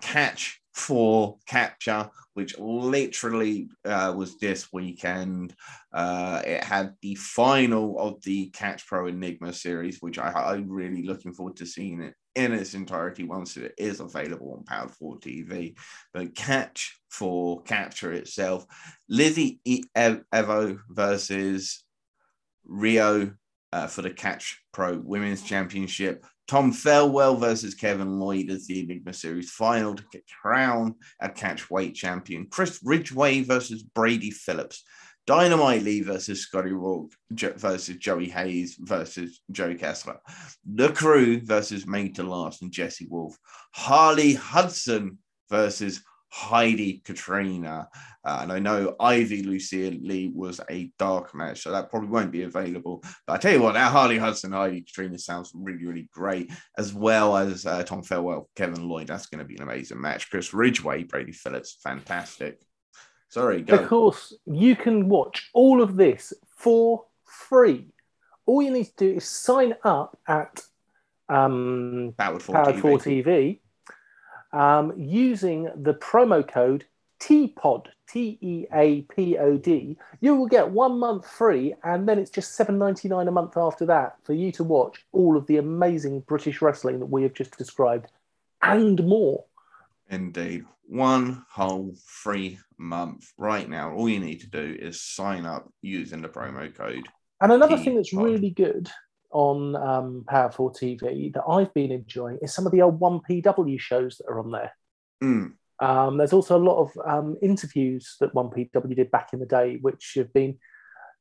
Catch 0.00 0.60
for 0.74 1.38
Capture, 1.46 2.10
which 2.34 2.58
literally 2.58 3.68
uh, 3.84 4.12
was 4.16 4.38
this 4.38 4.72
weekend. 4.72 5.54
Uh, 5.92 6.42
it 6.44 6.64
had 6.64 6.94
the 7.00 7.14
final 7.14 7.98
of 7.98 8.22
the 8.22 8.50
Catch 8.50 8.86
Pro 8.86 9.06
Enigma 9.06 9.52
series, 9.52 9.98
which 10.00 10.18
I, 10.18 10.54
am 10.54 10.68
really 10.68 11.02
looking 11.04 11.32
forward 11.32 11.56
to 11.56 11.66
seeing 11.66 12.00
it 12.00 12.14
in 12.34 12.52
its 12.52 12.74
entirety 12.74 13.24
once 13.24 13.56
it 13.56 13.72
is 13.78 14.00
available 14.00 14.52
on 14.52 14.64
Power 14.64 14.88
4 14.88 15.18
TV. 15.20 15.76
But 16.12 16.34
Catch 16.34 16.98
for 17.08 17.62
Capture 17.62 18.12
itself, 18.12 18.66
Lizzie 19.08 19.60
Evo 19.64 20.78
versus 20.90 21.84
Rhio 22.68 23.36
uh, 23.72 23.86
for 23.86 24.02
the 24.02 24.10
Catch 24.10 24.60
Pro 24.72 24.98
Women's 24.98 25.42
Championship. 25.42 26.24
Tom 26.46 26.72
Farewell 26.72 27.36
versus 27.36 27.74
Kevin 27.74 28.18
Lloyd 28.18 28.50
as 28.50 28.66
the 28.66 28.80
Enigma 28.80 29.12
Series 29.12 29.50
final 29.50 29.94
to 29.94 30.04
crown 30.42 30.94
a 31.20 31.28
catchweight 31.28 31.94
champion. 31.94 32.46
Chris 32.50 32.80
Ridgway 32.84 33.42
versus 33.42 33.82
Brady 33.82 34.30
Phillips. 34.30 34.84
Dynamite 35.26 35.82
Lee 35.82 36.02
versus 36.02 36.42
Scotty 36.42 36.72
Rourke 36.72 37.12
versus 37.30 37.96
Joey 37.96 38.28
Hayes 38.28 38.76
versus 38.78 39.40
Joe 39.50 39.74
Kessler. 39.74 40.18
The 40.66 40.90
Crew 40.90 41.40
versus 41.40 41.86
Made 41.86 42.16
to 42.16 42.22
Last 42.22 42.60
and 42.60 42.70
Jesse 42.70 43.06
Wolf. 43.08 43.38
Harley 43.72 44.34
Hudson 44.34 45.18
versus 45.48 46.02
Heidi 46.34 47.00
Katrina. 47.04 47.88
Uh, 48.24 48.38
and 48.42 48.50
I 48.50 48.58
know 48.58 48.96
Ivy 48.98 49.44
Lucia 49.44 49.96
Lee 50.02 50.32
was 50.34 50.60
a 50.68 50.90
dark 50.98 51.32
match, 51.32 51.62
so 51.62 51.70
that 51.70 51.90
probably 51.90 52.08
won't 52.08 52.32
be 52.32 52.42
available. 52.42 53.04
But 53.24 53.34
I 53.34 53.36
tell 53.36 53.52
you 53.52 53.62
what, 53.62 53.74
that 53.74 53.92
Harley 53.92 54.18
Hudson 54.18 54.50
Heidi 54.50 54.80
Katrina 54.80 55.16
sounds 55.16 55.52
really, 55.54 55.86
really 55.86 56.08
great, 56.12 56.50
as 56.76 56.92
well 56.92 57.36
as 57.36 57.66
uh, 57.66 57.84
Tom 57.84 58.02
Farewell, 58.02 58.48
Kevin 58.56 58.88
Lloyd. 58.88 59.06
That's 59.06 59.26
going 59.26 59.38
to 59.38 59.44
be 59.44 59.54
an 59.54 59.62
amazing 59.62 60.00
match. 60.00 60.28
Chris 60.28 60.52
Ridgway, 60.52 61.04
Brady 61.04 61.30
Phillips, 61.30 61.78
fantastic. 61.84 62.60
Sorry, 63.28 63.62
go. 63.62 63.76
Of 63.76 63.88
course, 63.88 64.36
you 64.44 64.74
can 64.74 65.08
watch 65.08 65.48
all 65.54 65.80
of 65.82 65.94
this 65.94 66.32
for 66.48 67.04
free. 67.24 67.92
All 68.44 68.60
you 68.60 68.72
need 68.72 68.86
to 68.86 68.96
do 68.96 69.16
is 69.18 69.24
sign 69.24 69.76
up 69.84 70.18
at 70.26 70.60
um, 71.28 72.12
Powered 72.18 72.42
4 72.42 72.56
TV. 72.56 72.80
4 72.80 72.98
TV 72.98 73.60
um, 74.54 74.92
using 74.96 75.68
the 75.74 75.94
promo 75.94 76.46
code 76.46 76.84
Teapod, 77.20 77.86
T 78.08 78.38
E 78.40 78.66
A 78.72 79.02
P 79.02 79.38
O 79.38 79.56
D, 79.56 79.96
you 80.20 80.36
will 80.36 80.46
get 80.46 80.70
one 80.70 80.98
month 80.98 81.26
free, 81.26 81.74
and 81.82 82.08
then 82.08 82.18
it's 82.18 82.30
just 82.30 82.54
seven 82.54 82.78
ninety 82.78 83.08
nine 83.08 83.28
a 83.28 83.32
month 83.32 83.56
after 83.56 83.86
that 83.86 84.16
for 84.24 84.34
you 84.34 84.52
to 84.52 84.64
watch 84.64 85.04
all 85.12 85.36
of 85.36 85.46
the 85.46 85.56
amazing 85.56 86.20
British 86.20 86.60
wrestling 86.60 87.00
that 87.00 87.06
we 87.06 87.22
have 87.22 87.32
just 87.32 87.56
described 87.56 88.08
and 88.62 89.04
more. 89.06 89.44
Indeed. 90.10 90.64
One 90.86 91.46
whole 91.50 91.94
free 92.04 92.58
month 92.76 93.32
right 93.38 93.68
now. 93.68 93.94
All 93.94 94.08
you 94.08 94.20
need 94.20 94.40
to 94.40 94.46
do 94.46 94.76
is 94.78 95.00
sign 95.00 95.46
up 95.46 95.72
using 95.80 96.20
the 96.20 96.28
promo 96.28 96.74
code. 96.74 97.08
And 97.40 97.52
another 97.52 97.78
thing 97.78 97.96
that's 97.96 98.12
really 98.12 98.50
good 98.50 98.90
on 99.34 99.76
um, 99.76 100.24
Power4 100.30 100.74
TV 100.78 101.32
that 101.34 101.44
I've 101.46 101.74
been 101.74 101.92
enjoying 101.92 102.38
is 102.40 102.54
some 102.54 102.64
of 102.66 102.72
the 102.72 102.80
old 102.82 102.98
1PW 103.00 103.78
shows 103.78 104.16
that 104.16 104.28
are 104.28 104.38
on 104.38 104.50
there. 104.52 104.72
Mm, 105.22 105.52
Um, 105.80 106.16
there's 106.16 106.32
also 106.32 106.56
a 106.56 106.66
lot 106.70 106.80
of 106.80 106.92
um, 107.04 107.36
interviews 107.42 108.16
that 108.20 108.32
1PW 108.32 108.96
did 108.96 109.10
back 109.10 109.30
in 109.32 109.40
the 109.40 109.46
day, 109.46 109.78
which 109.82 110.12
have 110.16 110.32
been 110.32 110.56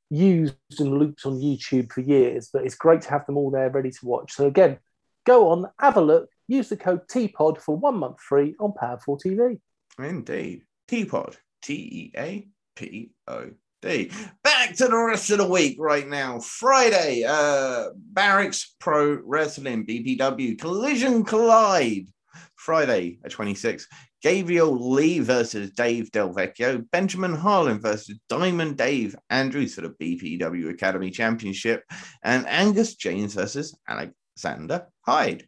used 0.10 0.56
and 0.80 0.98
looped 1.00 1.26
on 1.26 1.40
YouTube 1.42 1.92
for 1.92 2.02
years, 2.02 2.50
but 2.54 2.64
it's 2.64 2.76
great 2.76 3.02
to 3.02 3.10
have 3.10 3.26
them 3.26 3.36
all 3.36 3.50
there 3.50 3.70
ready 3.72 3.90
to 3.90 4.06
watch. 4.06 4.34
So, 4.34 4.46
again, 4.46 4.78
go 5.26 5.50
on, 5.50 5.70
have 5.80 5.98
a 5.98 6.02
look, 6.02 6.30
use 6.48 6.70
the 6.70 6.78
code 6.78 7.08
TPOD 7.08 7.60
for 7.60 7.76
one 7.76 7.98
month 7.98 8.20
free 8.20 8.56
on 8.60 8.74
Power4 8.74 9.20
TV. 9.26 9.60
indeed. 10.00 10.62
Teapod. 10.88 11.36
T 11.64 11.74
E 11.74 12.12
A 12.18 12.48
P 12.76 13.12
O 13.28 13.52
D. 13.84 14.10
Back 14.44 14.76
to 14.78 14.88
the 14.88 14.98
rest 14.98 15.30
of 15.30 15.40
the 15.40 15.48
week 15.48 15.76
right 15.78 16.08
now. 16.08 16.40
Friday, 16.40 17.26
uh, 17.28 17.90
Barracks 17.96 18.76
Pro 18.80 19.20
Wrestling, 19.24 19.86
BPW, 19.86 20.58
Collision 20.58 21.26
Collide. 21.26 22.08
Friday, 22.56 23.20
at 23.26 23.32
26. 23.32 23.88
Gabriel 24.22 24.92
Lee 24.94 25.20
versus 25.20 25.72
Dave 25.72 26.10
Del 26.12 26.34
Vecchio. 26.34 26.90
Benjamin 26.92 27.36
Harlan 27.36 27.82
versus 27.82 28.18
Diamond 28.30 28.78
Dave 28.78 29.18
Andrews 29.30 29.76
for 29.76 29.82
the 29.82 29.90
BPW 29.90 30.70
Academy 30.70 31.12
Championship. 31.12 31.84
And 32.24 32.48
Angus 32.48 32.96
James 32.96 33.34
versus 33.34 33.78
Alexander 33.86 34.88
Hyde. 35.02 35.46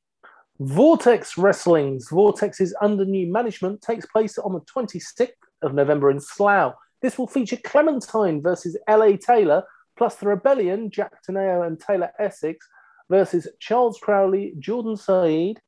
Vortex 0.60 1.38
Wrestling's 1.38 2.10
Vortex's 2.10 2.76
under 2.82 3.06
new 3.06 3.32
management 3.32 3.82
takes 3.82 4.06
place 4.07 4.38
on 4.38 4.52
the 4.52 4.62
26th 4.62 5.30
of 5.62 5.74
November 5.74 6.12
in 6.12 6.20
Slough. 6.20 6.76
This 7.06 7.19
will 7.19 7.27
feature 7.27 7.57
Clementine 7.57 8.41
versus 8.41 8.76
LA 8.90 9.11
Taylor, 9.11 9.64
plus 9.95 10.15
the 10.15 10.27
Rebellion, 10.27 10.90
Jack 10.90 11.23
Teneo 11.23 11.68
and 11.68 11.80
Taylor 11.80 12.10
Essex 12.18 12.68
versus 13.11 13.48
Charles 13.60 13.99
Crowley, 13.99 14.56
Jordan 14.57 14.98
Saeed. 14.98 15.60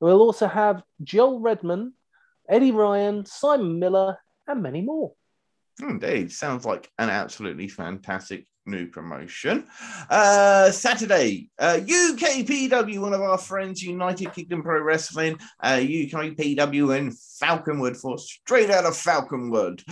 We'll 0.00 0.20
also 0.20 0.46
have 0.46 0.82
Joel 1.02 1.40
Redman, 1.40 1.94
Eddie 2.46 2.72
Ryan, 2.72 3.24
Simon 3.24 3.78
Miller, 3.78 4.18
and 4.46 4.62
many 4.62 4.82
more. 4.82 5.14
Indeed, 5.80 6.30
sounds 6.30 6.66
like 6.66 6.90
an 6.98 7.08
absolutely 7.08 7.68
fantastic 7.68 8.44
new 8.66 8.86
promotion. 8.86 9.66
Uh, 10.10 10.70
Saturday, 10.72 11.48
uh, 11.58 11.80
UKPW, 11.82 13.00
one 13.00 13.14
of 13.14 13.22
our 13.22 13.38
friends, 13.38 13.82
United 13.82 14.34
Kingdom 14.34 14.62
Pro 14.62 14.82
Wrestling, 14.82 15.38
uh, 15.60 15.76
UKPW 15.76 16.98
in 16.98 17.12
Falconwood 17.12 17.96
for 17.96 18.18
straight 18.18 18.70
out 18.70 18.84
of 18.84 18.92
Falconwood. 18.92 19.82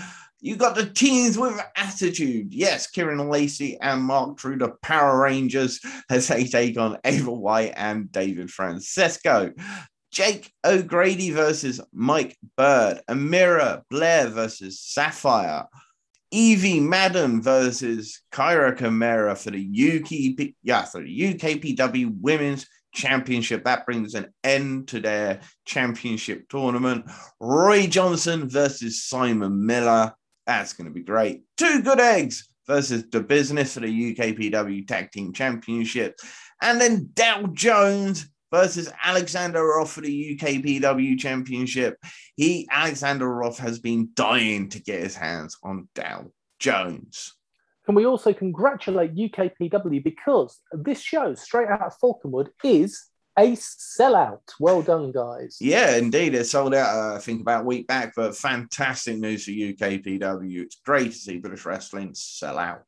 You 0.45 0.57
got 0.57 0.75
the 0.75 0.85
teens 0.85 1.39
with 1.39 1.59
attitude. 1.75 2.53
Yes, 2.53 2.87
Kieran 2.87 3.31
Lacey 3.31 3.79
and 3.81 4.03
Mark 4.03 4.37
True, 4.37 4.59
the 4.59 4.73
Power 4.83 5.19
Rangers, 5.19 5.81
as 6.11 6.29
they 6.29 6.45
take 6.45 6.77
on 6.79 6.99
Ava 7.03 7.33
White 7.33 7.73
and 7.75 8.13
David 8.13 8.51
Francesco. 8.51 9.55
Jake 10.13 10.53
O'Grady 10.63 11.31
versus 11.31 11.81
Mike 11.95 12.37
Bird. 12.59 13.01
Amira 13.09 13.85
Blair 13.89 14.29
versus 14.29 14.83
Sapphire. 14.83 15.65
Evie 16.31 16.79
Madden 16.79 17.41
versus 17.41 18.21
Kyra 18.31 18.77
Kamara 18.77 19.39
for 19.39 19.51
the 19.51 19.63
UK, 19.65 20.53
yeah, 20.63 20.85
for 20.85 21.03
the 21.03 21.35
UKPW 21.35 22.21
Women's 22.21 22.67
Championship. 22.93 23.65
That 23.65 23.87
brings 23.87 24.13
an 24.15 24.27
end 24.45 24.89
to 24.89 25.01
their 25.01 25.41
championship 25.65 26.51
tournament. 26.51 27.07
Roy 27.41 27.87
Johnson 27.87 28.47
versus 28.47 29.03
Simon 29.05 29.65
Miller. 29.65 30.13
That's 30.47 30.73
going 30.73 30.87
to 30.87 30.93
be 30.93 31.03
great. 31.03 31.45
Two 31.57 31.83
good 31.83 32.01
eggs 32.01 32.49
versus 32.67 33.05
the 33.11 33.21
business 33.21 33.75
for 33.75 33.81
the 33.81 34.15
UKPW 34.15 34.87
Tag 34.87 35.11
Team 35.11 35.33
Championship. 35.33 36.19
And 36.63 36.81
then 36.81 37.11
Dow 37.15 37.47
Jones 37.53 38.27
versus 38.51 38.91
Alexander 39.03 39.65
Roth 39.65 39.93
for 39.93 40.01
the 40.01 40.37
UKPW 40.37 41.19
Championship. 41.19 41.99
He, 42.37 42.69
Alexander 42.71 43.29
Roth, 43.29 43.59
has 43.59 43.79
been 43.79 44.11
dying 44.15 44.69
to 44.71 44.81
get 44.81 45.03
his 45.03 45.17
hands 45.17 45.57
on 45.63 45.89
Dow 45.95 46.31
Jones. 46.59 47.35
Can 47.85 47.95
we 47.95 48.07
also 48.07 48.33
congratulate 48.33 49.15
UKPW 49.15 50.03
because 50.03 50.61
this 50.73 51.01
show, 51.01 51.35
straight 51.35 51.69
out 51.69 51.83
of 51.83 51.99
Falconwood, 51.99 52.49
is 52.63 53.05
a 53.39 53.53
sellout. 53.53 54.41
Well 54.61 54.83
done, 54.83 55.13
guys. 55.13 55.59
Yeah, 55.61 55.97
indeed. 55.97 56.35
It 56.35 56.45
sold 56.47 56.75
out, 56.75 56.97
uh, 56.97 57.17
I 57.17 57.19
think, 57.19 57.41
about 57.41 57.63
a 57.63 57.67
week 57.67 57.87
back, 57.87 58.15
but 58.15 58.37
fantastic 58.37 59.19
news 59.19 59.45
for 59.45 59.51
UKPW. 59.51 60.63
It's 60.63 60.77
great 60.85 61.13
to 61.13 61.19
see 61.19 61.39
British 61.39 61.65
wrestling 61.65 62.13
sell 62.15 62.59
out. 62.59 62.85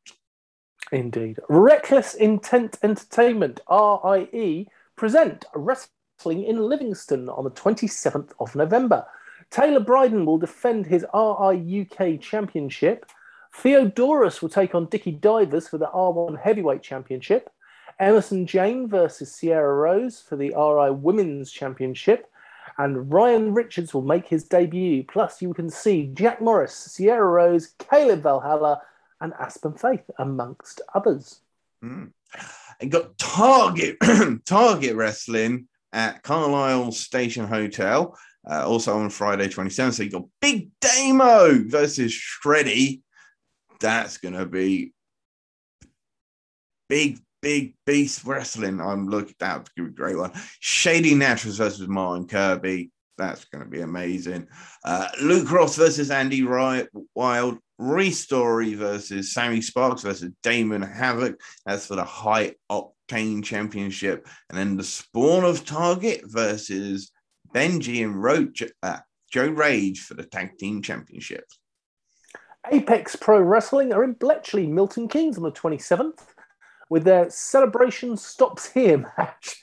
Indeed. 0.91 1.39
Reckless 1.49 2.13
Intent 2.13 2.77
Entertainment, 2.81 3.59
RIE, 3.69 4.67
present 4.95 5.45
Wrestling 5.53 6.43
in 6.43 6.59
Livingston 6.59 7.29
on 7.29 7.43
the 7.43 7.51
27th 7.51 8.31
of 8.39 8.55
November. 8.55 9.05
Taylor 9.49 9.79
Bryden 9.79 10.25
will 10.25 10.37
defend 10.37 10.85
his 10.85 11.05
RI 11.13 11.87
UK 11.89 12.19
Championship. 12.19 13.05
Theodorus 13.53 14.41
will 14.41 14.49
take 14.49 14.75
on 14.75 14.85
Dickie 14.85 15.11
Divers 15.11 15.67
for 15.67 15.77
the 15.77 15.87
R1 15.87 16.39
Heavyweight 16.39 16.83
Championship. 16.83 17.49
Emerson 17.99 18.45
Jane 18.45 18.87
versus 18.87 19.31
Sierra 19.31 19.73
Rose 19.73 20.21
for 20.21 20.35
the 20.35 20.53
RI 20.55 20.91
Women's 20.91 21.51
Championship. 21.51 22.29
And 22.77 23.11
Ryan 23.11 23.53
Richards 23.53 23.93
will 23.93 24.03
make 24.03 24.27
his 24.27 24.43
debut. 24.43 25.03
Plus, 25.03 25.41
you 25.41 25.53
can 25.53 25.69
see 25.69 26.11
Jack 26.13 26.41
Morris, 26.41 26.75
Sierra 26.75 27.25
Rose, 27.25 27.73
Caleb 27.79 28.21
Valhalla, 28.21 28.81
and 29.19 29.33
Aspen 29.39 29.73
Faith, 29.73 30.07
amongst 30.19 30.81
others. 30.93 31.41
Mm. 31.83 32.11
And 32.79 32.91
got 32.91 33.17
Target 33.17 33.97
Target 34.45 34.95
Wrestling 34.95 35.67
at 35.91 36.21
Carlisle 36.21 36.91
Station 36.91 37.47
Hotel, 37.47 38.15
uh, 38.49 38.67
also 38.67 38.97
on 38.97 39.09
Friday 39.09 39.47
27th. 39.47 39.93
So 39.93 40.03
you 40.03 40.11
got 40.11 40.25
Big 40.41 40.69
Damo 40.79 41.63
versus 41.67 42.13
Shreddy. 42.13 43.01
That's 43.79 44.17
going 44.17 44.35
to 44.35 44.45
be 44.45 44.93
big, 46.89 47.19
big 47.41 47.75
beast 47.85 48.25
wrestling. 48.25 48.81
I'm 48.81 49.07
looking 49.07 49.35
going 49.39 49.63
to 49.63 49.71
be 49.75 49.83
a 49.83 49.89
great 49.89 50.17
one. 50.17 50.31
Shady 50.59 51.15
Naturals 51.15 51.57
versus 51.57 51.87
Martin 51.87 52.27
Kirby. 52.27 52.91
That's 53.17 53.45
going 53.45 53.63
to 53.63 53.69
be 53.69 53.81
amazing. 53.81 54.47
Uh, 54.83 55.07
Luke 55.21 55.51
Ross 55.51 55.75
versus 55.75 56.11
Andy 56.11 56.43
Wright, 56.43 56.87
Wild. 57.15 57.57
Restory 57.79 58.75
versus 58.75 59.33
Sammy 59.33 59.61
Sparks 59.61 60.01
versus 60.01 60.31
Damon 60.41 60.81
Havoc. 60.81 61.39
That's 61.65 61.85
for 61.85 61.95
the 61.95 62.03
High 62.03 62.55
Octane 62.71 63.43
Championship. 63.43 64.27
And 64.49 64.57
then 64.57 64.77
the 64.77 64.83
Spawn 64.83 65.43
of 65.43 65.63
Target 65.63 66.21
versus 66.23 67.11
Benji 67.53 68.03
and 68.03 68.21
Roach, 68.21 68.63
uh, 68.81 68.97
Joe 69.31 69.49
Rage 69.49 70.01
for 70.01 70.15
the 70.15 70.25
Tag 70.25 70.57
Team 70.57 70.81
Championship. 70.81 71.43
Apex 72.71 73.15
Pro 73.15 73.39
Wrestling 73.39 73.93
are 73.93 74.03
in 74.03 74.13
Bletchley, 74.13 74.65
Milton 74.65 75.07
Keynes 75.07 75.37
on 75.37 75.43
the 75.43 75.51
27th 75.51 76.19
with 76.89 77.03
their 77.03 77.29
Celebration 77.29 78.17
Stops 78.17 78.71
Here 78.71 78.97
match, 79.17 79.61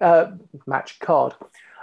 uh, 0.00 0.32
match 0.66 0.98
card. 1.00 1.34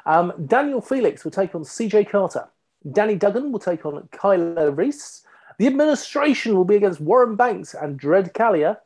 Um, 0.05 0.33
Daniel 0.45 0.81
Felix 0.81 1.23
will 1.23 1.31
take 1.31 1.53
on 1.53 1.63
CJ 1.63 2.09
Carter. 2.09 2.47
Danny 2.91 3.15
Duggan 3.15 3.51
will 3.51 3.59
take 3.59 3.85
on 3.85 4.07
Kyla 4.11 4.71
Reese. 4.71 5.23
The 5.57 5.67
administration 5.67 6.55
will 6.55 6.65
be 6.65 6.75
against 6.75 7.01
Warren 7.01 7.35
Banks 7.35 7.73
and 7.73 7.97
Dread 7.97 8.33
Callier. 8.33 8.77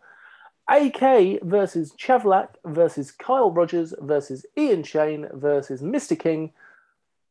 AK 0.67 1.41
versus 1.43 1.91
Chavlak 1.93 2.49
versus 2.65 3.11
Kyle 3.11 3.51
Rogers 3.51 3.93
versus 3.99 4.45
Ian 4.57 4.83
Shane 4.83 5.27
versus 5.33 5.81
Mr. 5.81 6.17
King. 6.17 6.53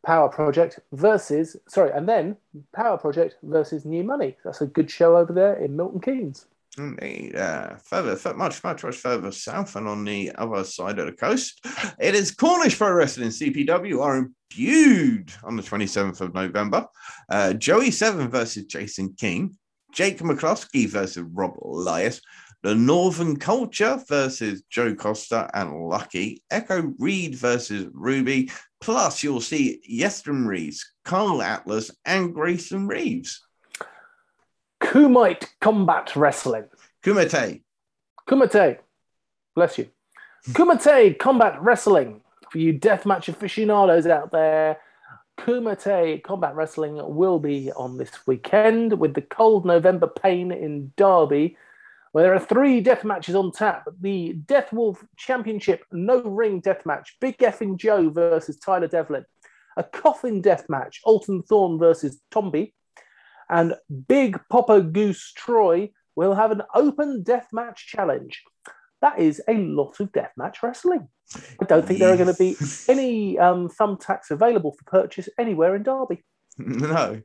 Power 0.04 0.28
Project 0.28 0.80
versus, 0.92 1.56
sorry, 1.68 1.90
and 1.92 2.08
then 2.08 2.36
Power 2.74 2.96
Project 2.96 3.36
versus 3.42 3.84
New 3.84 4.02
Money. 4.02 4.36
That's 4.44 4.62
a 4.62 4.66
good 4.66 4.90
show 4.90 5.16
over 5.16 5.32
there 5.32 5.54
in 5.54 5.76
Milton 5.76 6.00
Keynes. 6.00 6.46
Indeed, 6.78 7.34
uh, 7.34 7.76
further, 7.76 8.34
much, 8.34 8.62
much, 8.62 8.84
much 8.84 8.96
further 8.96 9.32
south 9.32 9.74
and 9.74 9.88
on 9.88 10.04
the 10.04 10.30
other 10.36 10.62
side 10.62 10.98
of 11.00 11.06
the 11.06 11.12
coast, 11.12 11.60
it 11.98 12.14
is 12.14 12.30
Cornish 12.30 12.78
Pro 12.78 12.92
Wrestling 12.92 13.30
CPW 13.30 14.00
are 14.00 14.18
in 14.18 14.34
Bude 14.50 15.32
on 15.42 15.56
the 15.56 15.62
27th 15.62 16.20
of 16.20 16.34
November. 16.34 16.86
Uh, 17.28 17.54
Joey 17.54 17.90
Seven 17.90 18.28
versus 18.28 18.66
Jason 18.66 19.14
King, 19.14 19.56
Jake 19.92 20.18
McCloskey 20.18 20.88
versus 20.88 21.24
Rob 21.32 21.56
Elias, 21.60 22.20
The 22.62 22.74
Northern 22.74 23.36
Culture 23.36 24.00
versus 24.08 24.62
Joe 24.70 24.94
Costa 24.94 25.50
and 25.52 25.88
Lucky. 25.88 26.42
Echo 26.50 26.92
Reed 26.98 27.34
versus 27.34 27.88
Ruby. 27.92 28.50
Plus, 28.80 29.22
you'll 29.22 29.40
see 29.40 29.80
Yeston 29.90 30.46
Reeves, 30.46 30.92
Carl 31.04 31.42
Atlas, 31.42 31.90
and 32.04 32.32
Grayson 32.32 32.86
Reeves. 32.86 33.40
Kumite 34.90 35.46
Combat 35.60 36.16
Wrestling. 36.16 36.64
Kumite. 37.04 37.62
Kumite. 38.28 38.78
Bless 39.54 39.78
you. 39.78 39.86
Hmm. 40.46 40.52
Kumite 40.52 41.16
Combat 41.16 41.62
Wrestling. 41.62 42.22
For 42.50 42.58
you 42.58 42.72
deathmatch 42.72 43.28
aficionados 43.28 44.08
out 44.08 44.32
there, 44.32 44.78
Kumite 45.38 46.24
Combat 46.24 46.56
Wrestling 46.56 47.00
will 47.14 47.38
be 47.38 47.70
on 47.70 47.98
this 47.98 48.10
weekend 48.26 48.98
with 48.98 49.14
the 49.14 49.22
cold 49.22 49.64
November 49.64 50.08
pain 50.08 50.50
in 50.50 50.92
Derby, 50.96 51.56
where 52.10 52.24
there 52.24 52.34
are 52.34 52.40
three 52.40 52.80
death 52.80 53.04
matches 53.04 53.36
on 53.36 53.52
tap. 53.52 53.86
The 54.00 54.32
Death 54.32 54.72
Wolf 54.72 55.04
Championship 55.16 55.84
no 55.92 56.20
ring 56.20 56.58
death 56.58 56.84
match, 56.84 57.16
Big 57.20 57.38
Effing 57.38 57.76
Joe 57.76 58.10
versus 58.10 58.58
Tyler 58.58 58.88
Devlin. 58.88 59.24
A 59.76 59.84
coffin 59.84 60.40
death 60.40 60.64
match, 60.68 61.00
Alton 61.04 61.44
Thorne 61.44 61.78
versus 61.78 62.20
Tomby. 62.32 62.72
And 63.50 63.74
Big 64.08 64.38
Popper 64.48 64.80
Goose 64.80 65.32
Troy 65.36 65.90
will 66.14 66.34
have 66.34 66.52
an 66.52 66.62
open 66.74 67.22
death 67.22 67.48
match 67.52 67.88
challenge. 67.88 68.42
That 69.02 69.18
is 69.18 69.42
a 69.48 69.54
lot 69.54 69.98
of 69.98 70.12
deathmatch 70.12 70.62
wrestling. 70.62 71.08
I 71.60 71.64
don't 71.64 71.86
think 71.86 71.98
there 72.00 72.12
are 72.12 72.16
going 72.16 72.32
to 72.32 72.38
be 72.38 72.56
any 72.88 73.38
um, 73.38 73.68
thumbtacks 73.68 74.30
available 74.30 74.72
for 74.72 74.84
purchase 74.84 75.28
anywhere 75.38 75.74
in 75.74 75.82
Derby. 75.82 76.22
No. 76.58 77.18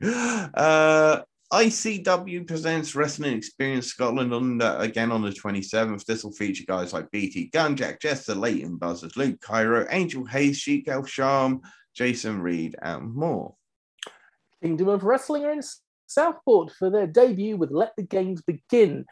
Uh, 0.54 1.20
ICW 1.52 2.46
presents 2.46 2.94
Wrestling 2.94 3.36
Experience 3.36 3.88
Scotland 3.88 4.32
on 4.32 4.56
the, 4.58 4.80
again 4.80 5.12
on 5.12 5.20
the 5.20 5.30
27th. 5.30 6.06
This 6.06 6.24
will 6.24 6.32
feature 6.32 6.64
guys 6.66 6.94
like 6.94 7.10
BT 7.10 7.50
Gunn 7.52 7.76
Jack, 7.76 8.00
Jester, 8.00 8.34
Leighton 8.34 8.76
Buzzard, 8.76 9.16
Luke 9.16 9.40
Cairo, 9.42 9.86
Angel 9.90 10.24
Hayes, 10.24 10.58
Sheik 10.58 10.88
El 10.88 11.04
Sham, 11.04 11.60
Jason 11.94 12.40
Reed, 12.40 12.76
and 12.80 13.14
more. 13.14 13.54
Kingdom 14.62 14.88
of 14.88 15.04
Wrestling 15.04 15.44
are 15.44 15.52
in 15.52 15.62
Southport 16.06 16.72
for 16.72 16.90
their 16.90 17.06
debut 17.06 17.56
with 17.56 17.70
Let 17.70 17.92
the 17.96 18.02
Games 18.02 18.42
Begin. 18.42 19.04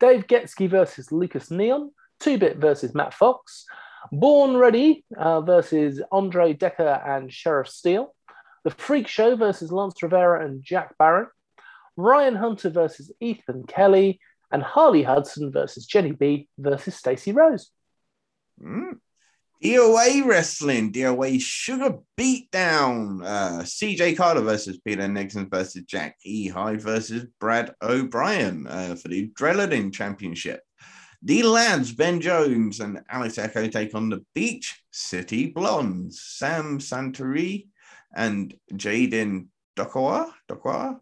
Dave 0.00 0.26
Getsky 0.26 0.68
versus 0.68 1.12
Lucas 1.12 1.50
Neon, 1.50 1.90
Two 2.20 2.38
Bit 2.38 2.58
versus 2.58 2.94
Matt 2.94 3.14
Fox, 3.14 3.64
Born 4.12 4.56
Ready 4.56 5.04
uh, 5.16 5.40
versus 5.40 6.02
Andre 6.12 6.52
Decker 6.52 7.02
and 7.06 7.32
Sheriff 7.32 7.68
Steele, 7.68 8.14
The 8.64 8.70
Freak 8.70 9.08
Show 9.08 9.36
versus 9.36 9.72
Lance 9.72 10.02
Rivera 10.02 10.44
and 10.44 10.62
Jack 10.62 10.96
Barron, 10.98 11.28
Ryan 11.96 12.34
Hunter 12.34 12.70
versus 12.70 13.12
Ethan 13.20 13.64
Kelly, 13.66 14.20
and 14.50 14.62
Harley 14.62 15.02
Hudson 15.02 15.50
versus 15.50 15.86
Jenny 15.86 16.12
B 16.12 16.48
versus 16.58 16.94
Stacey 16.94 17.32
Rose. 17.32 17.70
Mm. 18.62 18.98
DOA 19.62 20.26
Wrestling, 20.26 20.92
DOA 20.92 21.40
Sugar 21.40 21.98
Beatdown, 22.18 23.24
uh, 23.24 23.62
CJ 23.62 24.16
Carter 24.16 24.40
versus 24.40 24.78
Peter 24.78 25.08
Nixon 25.08 25.48
versus 25.48 25.84
Jack 25.84 26.16
E. 26.24 26.48
High 26.48 26.76
versus 26.76 27.26
Brad 27.40 27.74
O'Brien 27.82 28.66
uh, 28.66 28.94
for 28.94 29.08
the 29.08 29.30
Dreladin 29.38 29.92
Championship. 29.92 30.60
The 31.22 31.42
lads, 31.42 31.92
Ben 31.92 32.20
Jones 32.20 32.80
and 32.80 33.00
Alex 33.08 33.38
Echo, 33.38 33.66
take 33.66 33.94
on 33.94 34.10
the 34.10 34.22
Beach 34.34 34.82
City 34.90 35.46
Blondes, 35.46 36.20
Sam 36.22 36.78
Santori 36.78 37.68
and 38.14 38.54
Jaden 38.74 39.46
Dokwa. 39.76 40.30
Dokwa. 40.50 40.98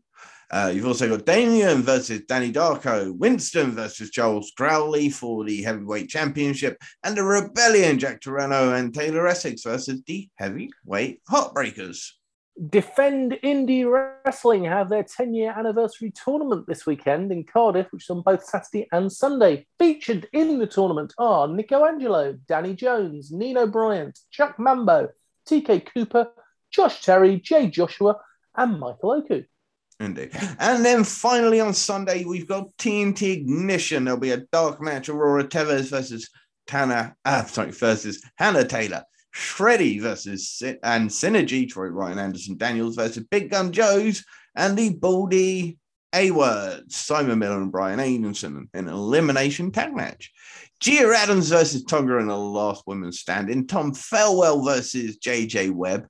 Uh, 0.52 0.70
you've 0.72 0.86
also 0.86 1.08
got 1.08 1.24
Damian 1.24 1.82
versus 1.82 2.20
Danny 2.28 2.52
Darko, 2.52 3.16
Winston 3.16 3.72
versus 3.72 4.10
Charles 4.10 4.52
Crowley 4.54 5.08
for 5.08 5.44
the 5.44 5.62
heavyweight 5.62 6.10
championship, 6.10 6.76
and 7.02 7.16
the 7.16 7.24
Rebellion, 7.24 7.98
Jack 7.98 8.20
Torano 8.20 8.78
and 8.78 8.92
Taylor 8.92 9.26
Essex 9.26 9.62
versus 9.62 10.02
the 10.06 10.28
heavyweight 10.36 11.22
Heartbreakers. 11.30 12.06
Defend 12.68 13.32
Indie 13.42 13.90
Wrestling 13.90 14.64
have 14.64 14.90
their 14.90 15.04
10 15.04 15.32
year 15.32 15.54
anniversary 15.56 16.12
tournament 16.22 16.66
this 16.66 16.84
weekend 16.84 17.32
in 17.32 17.44
Cardiff, 17.44 17.86
which 17.90 18.04
is 18.04 18.10
on 18.10 18.20
both 18.20 18.44
Saturday 18.44 18.86
and 18.92 19.10
Sunday. 19.10 19.66
Featured 19.78 20.28
in 20.34 20.58
the 20.58 20.66
tournament 20.66 21.14
are 21.16 21.48
Nico 21.48 21.86
Angelo, 21.86 22.38
Danny 22.46 22.74
Jones, 22.74 23.32
Nino 23.32 23.66
Bryant, 23.66 24.18
Chuck 24.30 24.58
Mambo, 24.58 25.08
TK 25.48 25.86
Cooper, 25.94 26.28
Josh 26.70 27.00
Terry, 27.00 27.40
Jay 27.40 27.68
Joshua, 27.68 28.20
and 28.54 28.78
Michael 28.78 29.12
Oku. 29.12 29.44
Indeed. 30.02 30.30
And 30.58 30.84
then 30.84 31.04
finally 31.04 31.60
on 31.60 31.74
Sunday, 31.74 32.24
we've 32.24 32.48
got 32.48 32.76
TNT 32.76 33.32
Ignition. 33.32 34.04
There'll 34.04 34.18
be 34.18 34.32
a 34.32 34.44
dark 34.52 34.80
match 34.80 35.08
Aurora 35.08 35.44
Tevez 35.44 35.90
versus 35.90 36.28
Tana, 36.66 37.14
uh, 37.24 37.44
sorry, 37.44 37.70
versus 37.70 38.22
Hannah 38.36 38.66
Taylor. 38.66 39.04
Shreddy 39.34 40.00
versus 40.00 40.62
and 40.82 41.08
Synergy, 41.08 41.68
Troy 41.68 41.86
Ryan 41.86 42.18
Anderson 42.18 42.56
Daniels 42.58 42.96
versus 42.96 43.24
Big 43.30 43.50
Gun 43.50 43.72
Joes 43.72 44.24
and 44.54 44.76
the 44.76 44.90
Baldy 44.90 45.78
A 46.14 46.30
Words, 46.30 46.96
Simon 46.96 47.38
Miller 47.38 47.62
and 47.62 47.72
Brian 47.72 47.98
Aidenson 47.98 48.68
in 48.74 48.88
an 48.88 48.88
elimination 48.88 49.70
tag 49.70 49.94
match. 49.94 50.30
Gia 50.80 51.14
Adams 51.16 51.48
versus 51.48 51.84
Tonga 51.84 52.18
in 52.18 52.26
the 52.26 52.36
last 52.36 52.82
women's 52.86 53.20
standing. 53.20 53.66
Tom 53.66 53.92
Felwell 53.92 54.64
versus 54.64 55.16
JJ 55.18 55.70
Webb. 55.70 56.08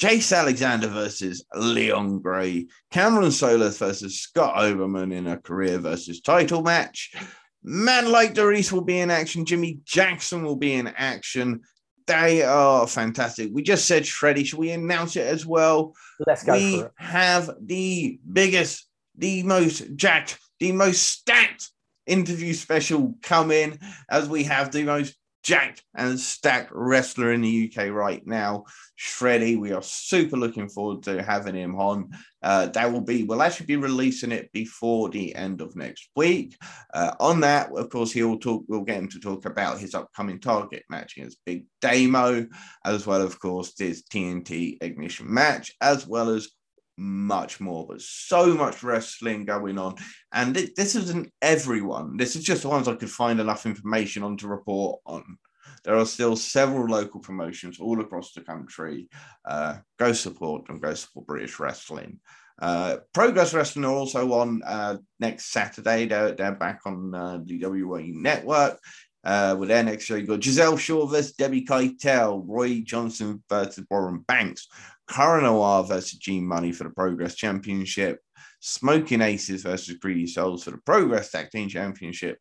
Jace 0.00 0.36
Alexander 0.36 0.88
versus 0.88 1.44
Leon 1.54 2.20
Gray. 2.20 2.66
Cameron 2.90 3.30
Solis 3.30 3.78
versus 3.78 4.20
Scott 4.20 4.56
Oberman 4.56 5.12
in 5.12 5.26
a 5.26 5.38
career 5.38 5.78
versus 5.78 6.20
title 6.20 6.62
match. 6.62 7.14
Man 7.62 8.10
like 8.10 8.34
Doris 8.34 8.72
will 8.72 8.82
be 8.82 8.98
in 8.98 9.10
action. 9.10 9.46
Jimmy 9.46 9.80
Jackson 9.84 10.42
will 10.42 10.56
be 10.56 10.74
in 10.74 10.88
action. 10.88 11.60
They 12.06 12.42
are 12.42 12.86
fantastic. 12.86 13.50
We 13.52 13.62
just 13.62 13.86
said 13.86 14.02
Shreddy. 14.02 14.44
Should 14.44 14.58
we 14.58 14.70
announce 14.70 15.16
it 15.16 15.26
as 15.26 15.46
well? 15.46 15.94
Let's 16.26 16.44
go. 16.44 16.52
We 16.52 16.84
have 16.96 17.50
the 17.62 18.18
biggest, 18.30 18.86
the 19.16 19.42
most 19.44 19.94
jacked, 19.96 20.38
the 20.60 20.72
most 20.72 21.02
stacked 21.02 21.70
interview 22.06 22.52
special 22.52 23.14
coming 23.22 23.78
as 24.10 24.28
we 24.28 24.44
have 24.44 24.70
the 24.70 24.84
most 24.84 25.16
jacked 25.44 25.82
and 25.94 26.18
stacked 26.18 26.70
wrestler 26.72 27.32
in 27.32 27.42
the 27.42 27.70
UK 27.70 27.90
right 27.90 28.26
now, 28.26 28.64
Shreddy. 28.98 29.58
We 29.58 29.72
are 29.72 29.82
super 29.82 30.36
looking 30.36 30.68
forward 30.68 31.02
to 31.04 31.22
having 31.22 31.54
him 31.54 31.76
on. 31.76 32.10
Uh, 32.42 32.66
that 32.66 32.90
will 32.90 33.02
be, 33.02 33.24
we'll 33.24 33.42
actually 33.42 33.66
be 33.66 33.76
releasing 33.76 34.32
it 34.32 34.50
before 34.52 35.10
the 35.10 35.34
end 35.34 35.60
of 35.60 35.76
next 35.76 36.08
week. 36.16 36.56
Uh, 36.92 37.12
on 37.20 37.40
that, 37.40 37.70
of 37.76 37.90
course, 37.90 38.10
he'll 38.10 38.38
talk, 38.38 38.64
we'll 38.68 38.80
get 38.80 38.98
him 38.98 39.08
to 39.10 39.20
talk 39.20 39.44
about 39.44 39.78
his 39.78 39.94
upcoming 39.94 40.40
target 40.40 40.82
match 40.88 41.16
against 41.16 41.38
Big 41.44 41.66
Damo, 41.80 42.46
as 42.84 43.06
well, 43.06 43.20
of 43.20 43.38
course, 43.38 43.74
this 43.74 44.02
TNT 44.02 44.78
Ignition 44.80 45.32
match, 45.32 45.72
as 45.80 46.06
well 46.06 46.30
as 46.30 46.48
much 46.96 47.60
more. 47.60 47.86
But 47.86 48.00
so 48.00 48.54
much 48.54 48.82
wrestling 48.82 49.44
going 49.44 49.78
on. 49.78 49.96
And 50.32 50.54
th- 50.54 50.74
this 50.74 50.94
isn't 50.94 51.32
everyone. 51.42 52.16
This 52.16 52.36
is 52.36 52.44
just 52.44 52.62
the 52.62 52.68
ones 52.68 52.88
I 52.88 52.94
could 52.94 53.10
find 53.10 53.40
enough 53.40 53.66
information 53.66 54.22
on 54.22 54.36
to 54.38 54.48
report 54.48 55.00
on. 55.06 55.38
There 55.84 55.96
are 55.96 56.06
still 56.06 56.36
several 56.36 56.86
local 56.86 57.20
promotions 57.20 57.78
all 57.78 58.00
across 58.00 58.32
the 58.32 58.40
country. 58.40 59.08
Uh, 59.44 59.78
go 59.98 60.12
support 60.12 60.66
them, 60.66 60.78
go 60.78 60.94
support 60.94 61.26
British 61.26 61.58
wrestling. 61.58 62.20
Uh, 62.60 62.98
Progress 63.12 63.52
Wrestling 63.52 63.84
are 63.84 63.92
also 63.92 64.32
on 64.32 64.62
uh, 64.64 64.96
next 65.18 65.52
Saturday. 65.52 66.06
They're, 66.06 66.32
they're 66.32 66.54
back 66.54 66.80
on 66.86 67.14
uh, 67.14 67.40
the 67.44 67.64
WA 67.64 68.02
Network. 68.04 68.78
Uh, 69.24 69.56
with 69.58 69.70
their 69.70 69.82
next 69.82 70.04
show, 70.04 70.16
you've 70.16 70.28
got 70.28 70.44
Giselle 70.44 70.76
Shaw 70.76 71.06
versus 71.06 71.32
Debbie 71.32 71.64
Keitel, 71.64 72.44
Roy 72.46 72.82
Johnson 72.84 73.42
versus 73.48 73.86
Warren 73.90 74.18
Banks, 74.28 74.68
Cara 75.08 75.42
Noir 75.42 75.84
versus 75.84 76.18
Gene 76.18 76.46
Munny 76.46 76.72
for 76.72 76.84
the 76.84 76.90
Progress 76.90 77.34
Championship, 77.34 78.20
Smoking 78.60 79.20
Aces 79.20 79.62
versus 79.62 79.98
Greedy 79.98 80.26
Souls 80.26 80.64
for 80.64 80.70
the 80.70 80.78
Progress 80.78 81.30
Tag 81.30 81.50
Team 81.50 81.68
Championship, 81.68 82.38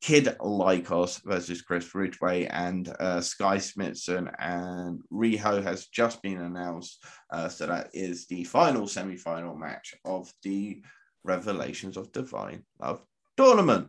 Kid 0.00 0.36
Lykos 0.40 1.22
versus 1.24 1.62
Chris 1.62 1.94
Ridgway, 1.94 2.46
and 2.46 2.94
uh, 3.00 3.20
Skye 3.20 3.58
Smitson 3.58 4.32
and 4.38 5.00
Rhio 5.12 5.62
has 5.62 5.86
just 5.86 6.20
been 6.22 6.40
announced. 6.40 7.04
Uh, 7.30 7.48
so 7.48 7.66
that 7.66 7.90
is 7.92 8.26
the 8.26 8.44
final 8.44 8.86
semi 8.86 9.16
final 9.16 9.56
match 9.56 9.94
of 10.04 10.32
the 10.42 10.82
Revelations 11.24 11.96
of 11.96 12.12
Divine 12.12 12.64
Love 12.80 13.02
tournament. 13.36 13.88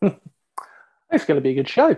It's 1.10 1.24
going 1.24 1.36
to 1.36 1.42
be 1.42 1.50
a 1.50 1.54
good 1.54 1.68
show. 1.68 1.96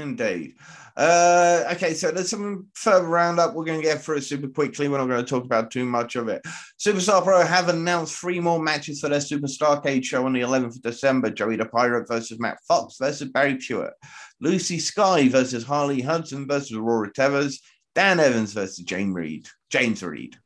Indeed. 0.00 0.54
Uh, 0.96 1.64
okay, 1.72 1.94
so 1.94 2.10
there's 2.10 2.30
some 2.30 2.66
further 2.74 3.06
roundup. 3.06 3.54
We're 3.54 3.64
going 3.64 3.80
to 3.80 3.86
get 3.86 4.02
through 4.02 4.20
super 4.20 4.48
quickly. 4.48 4.88
We're 4.88 4.98
not 4.98 5.06
going 5.06 5.24
to 5.24 5.28
talk 5.28 5.44
about 5.44 5.70
too 5.70 5.86
much 5.86 6.16
of 6.16 6.28
it. 6.28 6.42
Superstar 6.78 7.22
Pro 7.22 7.44
have 7.44 7.68
announced 7.68 8.16
three 8.16 8.40
more 8.40 8.60
matches 8.60 9.00
for 9.00 9.08
their 9.08 9.20
Superstar 9.20 9.82
Cage 9.82 10.06
show 10.06 10.26
on 10.26 10.32
the 10.32 10.40
11th 10.40 10.76
of 10.76 10.82
December. 10.82 11.30
Joey 11.30 11.56
the 11.56 11.66
Pirate 11.66 12.08
versus 12.08 12.40
Matt 12.40 12.58
Fox 12.66 12.96
versus 12.98 13.28
Barry 13.30 13.56
Pure. 13.56 13.92
Lucy 14.40 14.78
Sky 14.78 15.28
versus 15.28 15.64
Harley 15.64 16.00
Hudson 16.00 16.46
versus 16.46 16.72
Aurora 16.72 17.12
Tevers. 17.12 17.60
Dan 17.94 18.20
Evans 18.20 18.52
versus 18.52 18.84
Jane 18.84 19.12
Reed. 19.12 19.46
James 19.70 20.02
Reed. 20.02 20.36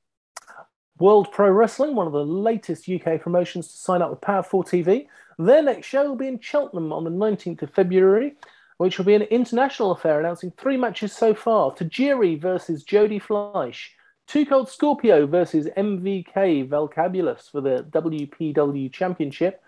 World 1.00 1.32
Pro 1.32 1.50
Wrestling, 1.50 1.96
one 1.96 2.06
of 2.06 2.12
the 2.12 2.24
latest 2.24 2.88
UK 2.88 3.20
promotions 3.20 3.68
to 3.68 3.76
sign 3.76 4.00
up 4.00 4.10
with 4.10 4.20
Power 4.20 4.44
4 4.44 4.62
TV. 4.62 5.06
Their 5.38 5.62
next 5.62 5.86
show 5.86 6.08
will 6.08 6.16
be 6.16 6.28
in 6.28 6.38
Cheltenham 6.40 6.92
on 6.92 7.02
the 7.02 7.10
19th 7.10 7.62
of 7.62 7.74
February, 7.74 8.34
which 8.78 8.98
will 8.98 9.04
be 9.04 9.14
an 9.14 9.22
international 9.22 9.92
affair 9.92 10.18
announcing 10.18 10.52
three 10.56 10.76
matches 10.76 11.12
so 11.12 11.34
far 11.34 11.72
Tajiri 11.72 12.40
versus 12.40 12.82
Jody 12.82 13.18
Fleisch, 13.18 13.90
Two 14.26 14.46
Cold 14.46 14.68
Scorpio 14.68 15.26
versus 15.26 15.68
MVK 15.76 16.68
Velcabulous 16.68 17.50
for 17.50 17.60
the 17.60 17.86
WPW 17.90 18.90
Championship, 18.92 19.62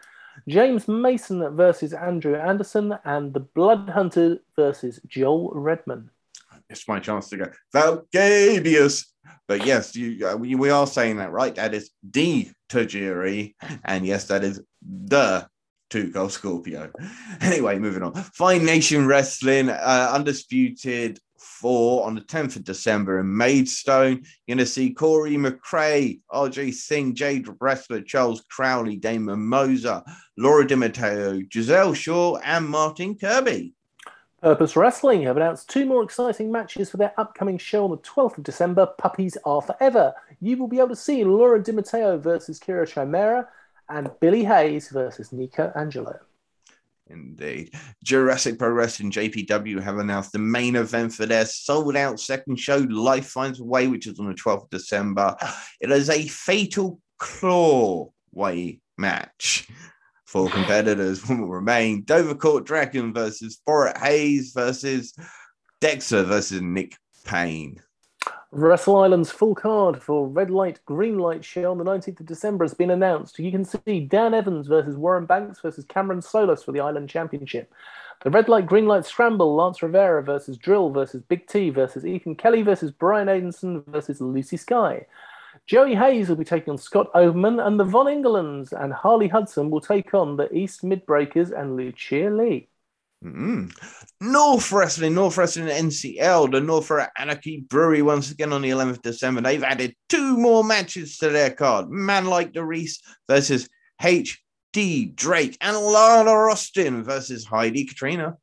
James 0.49 0.89
Mason 0.89 1.55
versus 1.57 1.93
Andrew 1.93 2.37
Anderson, 2.37 2.95
and 3.05 3.33
the 3.33 3.41
Blood 3.41 3.89
Hunter 3.89 4.39
versus 4.57 5.01
Joel 5.07 5.51
Redman. 5.55 6.11
It's 6.69 6.89
my 6.89 6.99
chance 6.99 7.28
to 7.31 7.37
go 7.37 7.51
Velcabius. 7.74 9.05
But 9.49 9.66
yes, 9.66 9.95
you, 9.95 10.27
uh, 10.27 10.37
we, 10.37 10.55
we 10.55 10.70
are 10.70 10.87
saying 10.87 11.19
that 11.19 11.33
right. 11.33 11.55
That 11.55 11.74
is 11.74 11.91
D 12.09 12.51
Tajiri, 12.69 13.55
and 13.85 14.07
yes, 14.07 14.27
that 14.27 14.43
is 14.43 14.61
the 14.83 15.47
two 15.91 16.11
Cold 16.11 16.33
Scorpio. 16.33 16.91
Anyway, 17.41 17.79
moving 17.79 18.03
on. 18.03 18.15
Fine 18.15 18.65
Nation 18.65 19.07
Wrestling, 19.07 19.69
uh, 19.69 20.11
undisputed 20.13 21.21
four 21.39 22.07
on 22.07 22.15
the 22.15 22.21
10th 22.21 22.57
of 22.57 22.65
December 22.65 23.21
in 23.21 23.37
Maidstone. 23.37 24.23
You're 24.47 24.57
going 24.57 24.59
to 24.59 24.67
see 24.67 24.93
Corey 24.93 25.37
McRae, 25.37 26.21
RJ 26.33 26.75
Singh, 26.75 27.15
Jade 27.15 27.47
Wrestler, 27.61 28.01
Charles 28.01 28.43
Crowley, 28.51 28.97
Damon 28.97 29.41
Moser, 29.41 30.03
Laura 30.37 30.67
DiMatteo, 30.67 31.47
Giselle 31.53 31.95
Shaw, 31.95 32.37
and 32.39 32.69
Martin 32.69 33.17
Kirby. 33.17 33.75
Purpose 34.43 34.77
Wrestling 34.77 35.23
have 35.23 35.37
announced 35.37 35.69
two 35.69 35.87
more 35.87 36.03
exciting 36.03 36.53
matches 36.53 36.91
for 36.91 36.99
their 36.99 37.13
upcoming 37.19 37.59
show 37.59 37.85
on 37.85 37.91
the 37.91 37.97
12th 37.99 38.39
of 38.39 38.45
December, 38.45 38.87
Puppies 38.99 39.37
Are 39.45 39.63
Forever. 39.63 40.15
You 40.41 40.57
will 40.57 40.69
be 40.69 40.79
able 40.79 40.91
to 40.91 40.97
see 40.97 41.25
Laura 41.25 41.61
DiMatteo 41.61 42.21
versus 42.21 42.61
Kira 42.61 42.87
Chimera 42.87 43.49
and 43.89 44.11
Billy 44.21 44.45
Hayes 44.45 44.89
versus 44.89 45.33
Nico 45.33 45.73
Angelo. 45.75 46.19
Indeed. 47.09 47.73
Jurassic 48.03 48.59
Pro 48.59 48.71
Wrestling 48.71 49.13
JPW 49.13 49.81
have 49.81 49.99
announced 49.99 50.33
the 50.33 50.39
main 50.39 50.75
event 50.77 51.13
for 51.13 51.25
their 51.25 51.47
sold 51.47 51.97
out 51.97 52.19
second 52.19 52.57
show, 52.57 52.79
Life 52.79 53.27
Finds 53.27 53.61
a 53.61 53.65
Way, 53.65 53.87
which 53.87 54.07
is 54.07 54.19
on 54.19 54.27
the 54.27 54.35
12th 54.35 54.65
of 54.65 54.71
December. 54.71 55.37
It 55.81 55.91
is 55.91 56.11
a 56.11 56.27
fatal 56.27 57.01
claw 57.19 58.11
way 58.33 58.81
match. 58.99 59.69
Four 60.25 60.49
competitors 60.51 61.27
will 61.29 61.47
remain 61.47 62.03
Dover 62.03 62.35
Court 62.35 62.65
Dragon 62.65 63.15
versus 63.15 63.61
Forrest 63.65 63.99
Hayes 63.99 64.53
versus 64.53 65.15
Dexter 65.81 66.25
versus 66.25 66.61
Nick 66.61 66.97
Payne. 67.25 67.81
Wrestle 68.59 68.97
Island's 68.97 69.31
full 69.31 69.55
card 69.55 70.03
for 70.03 70.27
Red 70.27 70.49
Light, 70.49 70.81
Green 70.87 71.19
Light 71.19 71.45
show 71.45 71.70
on 71.70 71.77
the 71.77 71.85
19th 71.85 72.20
of 72.20 72.27
December 72.27 72.65
has 72.65 72.73
been 72.73 72.91
announced. 72.91 73.39
You 73.39 73.51
can 73.51 73.66
see 73.66 74.01
Dan 74.01 74.33
Evans 74.33 74.66
versus 74.66 74.97
Warren 74.97 75.27
Banks 75.27 75.61
versus 75.61 75.85
Cameron 75.85 76.23
Solis 76.23 76.62
for 76.62 76.73
the 76.73 76.81
Island 76.81 77.11
Championship. 77.11 77.70
The 78.24 78.31
Red 78.31 78.49
Light, 78.49 78.65
Green 78.65 78.87
Light 78.87 79.05
Scramble, 79.05 79.55
Lance 79.55 79.83
Rivera 79.83 80.23
versus 80.23 80.57
Drill 80.57 80.89
versus 80.89 81.20
Big 81.28 81.47
T 81.47 81.69
versus 81.69 82.07
Ethan 82.07 82.37
Kelly 82.37 82.62
versus 82.62 82.91
Brian 82.91 83.28
Aidenson 83.28 83.85
versus 83.89 84.23
Lucy 84.23 84.57
Sky. 84.57 85.05
Joey 85.66 85.95
Hayes 85.95 86.31
will 86.31 86.37
be 86.37 86.45
taking 86.45 86.70
on 86.70 86.78
Scott 86.78 87.11
Overman, 87.15 87.61
and 87.61 87.78
the 87.78 87.85
Von 87.85 88.09
Englands 88.09 88.73
and 88.73 88.91
Harley 88.95 89.28
Hudson 89.28 89.69
will 89.69 89.83
take 89.83 90.15
on 90.15 90.39
the 90.39 90.51
East 90.55 90.83
Midbreakers 90.83 91.53
and 91.53 91.77
Lucia 91.77 92.31
Lee. 92.31 92.69
Mm-hmm. 93.24 93.68
North 94.20 94.70
Wrestling, 94.70 95.14
North 95.14 95.36
Wrestling 95.36 95.66
NCL, 95.66 96.52
the 96.52 96.60
North 96.60 96.90
Anarchy 97.16 97.64
Brewery 97.68 98.02
once 98.02 98.30
again 98.30 98.52
on 98.52 98.62
the 98.62 98.70
11th 98.70 98.90
of 98.90 99.02
December. 99.02 99.40
They've 99.40 99.64
added 99.64 99.94
two 100.09 100.36
more 100.36 100.62
matches 100.62 101.16
to 101.18 101.30
their 101.30 101.51
card. 101.51 101.90
Man 101.90 102.26
like 102.26 102.52
the 102.52 102.64
Reese 102.64 103.01
versus 103.28 103.68
H.D. 104.02 105.06
Drake 105.14 105.56
and 105.60 105.76
Lana 105.76 106.30
Austin 106.30 107.02
versus 107.02 107.44
Heidi 107.44 107.86
Katrina. 107.86 108.36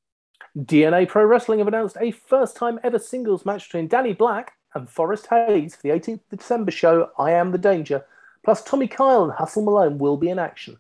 DNA 0.58 1.08
Pro 1.08 1.26
Wrestling 1.26 1.60
have 1.60 1.68
announced 1.68 1.98
a 2.00 2.12
first 2.12 2.56
time 2.56 2.80
ever 2.84 3.00
singles 3.00 3.46
match 3.46 3.68
between 3.68 3.88
Danny 3.88 4.14
Black 4.14 4.54
and 4.76 4.90
Forrest 4.90 5.28
Hayes 5.28 5.76
for 5.76 5.82
the 5.84 5.90
18th 5.90 6.22
of 6.32 6.40
December 6.40 6.72
show 6.72 7.10
I 7.18 7.32
Am 7.32 7.52
the 7.52 7.58
Danger. 7.58 8.06
Plus, 8.44 8.64
Tommy 8.64 8.88
Kyle 8.88 9.24
and 9.24 9.34
Hustle 9.34 9.64
Malone 9.64 9.98
will 9.98 10.18
be 10.18 10.30
in 10.30 10.40
action. 10.40 10.78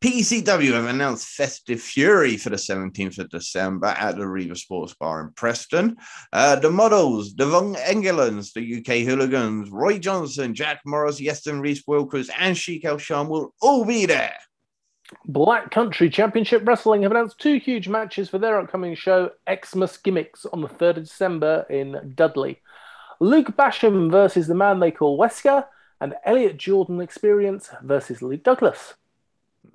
PCW 0.00 0.72
have 0.72 0.86
announced 0.86 1.28
Festive 1.28 1.80
Fury 1.80 2.36
for 2.36 2.50
the 2.50 2.56
17th 2.56 3.18
of 3.18 3.30
December 3.30 3.86
at 3.86 4.16
the 4.16 4.26
Riva 4.26 4.54
Sports 4.54 4.94
Bar 4.94 5.22
in 5.22 5.32
Preston. 5.32 5.96
Uh, 6.32 6.56
the 6.56 6.70
models, 6.70 7.34
the 7.34 7.46
Von 7.46 7.74
Engelens, 7.76 8.52
the 8.52 8.78
UK 8.78 9.06
Hooligans, 9.06 9.70
Roy 9.70 9.98
Johnson, 9.98 10.54
Jack 10.54 10.80
Morris, 10.84 11.20
Yeston 11.20 11.60
Reese 11.60 11.84
Wilkers, 11.86 12.30
and 12.38 12.56
Sheik 12.56 12.84
El 12.84 12.98
Sham 12.98 13.28
will 13.28 13.54
all 13.62 13.84
be 13.84 14.04
there. 14.04 14.36
Black 15.26 15.70
Country 15.70 16.10
Championship 16.10 16.66
Wrestling 16.66 17.02
have 17.02 17.12
announced 17.12 17.38
two 17.38 17.58
huge 17.58 17.88
matches 17.88 18.28
for 18.28 18.38
their 18.38 18.58
upcoming 18.58 18.94
show, 18.94 19.30
Xmas 19.48 19.96
Gimmicks, 19.98 20.46
on 20.46 20.60
the 20.60 20.68
3rd 20.68 20.98
of 20.98 21.04
December 21.04 21.66
in 21.70 22.12
Dudley. 22.14 22.60
Luke 23.20 23.56
Basham 23.56 24.10
versus 24.10 24.46
the 24.46 24.54
man 24.54 24.80
they 24.80 24.90
call 24.90 25.18
Wesker, 25.18 25.66
and 26.00 26.14
Elliot 26.24 26.58
Jordan 26.58 27.00
Experience 27.00 27.70
versus 27.82 28.20
Luke 28.20 28.42
Douglas. 28.42 28.94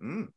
Mm. 0.03 0.27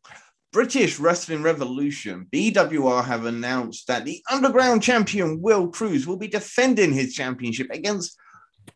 British 0.52 0.98
Wrestling 0.98 1.43
Revolution, 1.43 2.26
BWR, 2.30 3.05
have 3.05 3.24
announced 3.24 3.86
that 3.86 4.05
the 4.05 4.22
underground 4.30 4.82
champion 4.82 5.40
Will 5.40 5.68
Cruz 5.68 6.06
will 6.06 6.18
be 6.18 6.28
defending 6.28 6.93
his 6.93 7.14
championship 7.14 7.68
against 7.70 8.18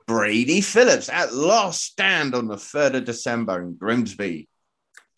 Brady 0.06 0.62
Phillips 0.62 1.10
at 1.10 1.34
last 1.34 1.82
stand 1.82 2.34
on 2.34 2.48
the 2.48 2.56
3rd 2.56 2.96
of 2.96 3.04
December 3.04 3.62
in 3.62 3.74
Grimsby. 3.76 4.48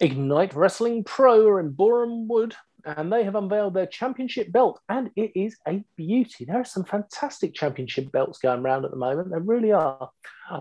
Ignite 0.00 0.54
Wrestling 0.54 1.04
Pro 1.04 1.58
in 1.58 1.70
Boreham 1.70 2.26
Wood 2.26 2.56
and 2.96 3.12
they 3.12 3.24
have 3.24 3.34
unveiled 3.34 3.74
their 3.74 3.86
championship 3.86 4.50
belt, 4.50 4.80
and 4.88 5.10
it 5.16 5.32
is 5.34 5.56
a 5.66 5.84
beauty. 5.96 6.44
There 6.44 6.60
are 6.60 6.64
some 6.64 6.84
fantastic 6.84 7.54
championship 7.54 8.10
belts 8.10 8.38
going 8.38 8.64
around 8.64 8.84
at 8.84 8.90
the 8.90 8.96
moment. 8.96 9.30
There 9.30 9.40
really 9.40 9.72
are. 9.72 10.10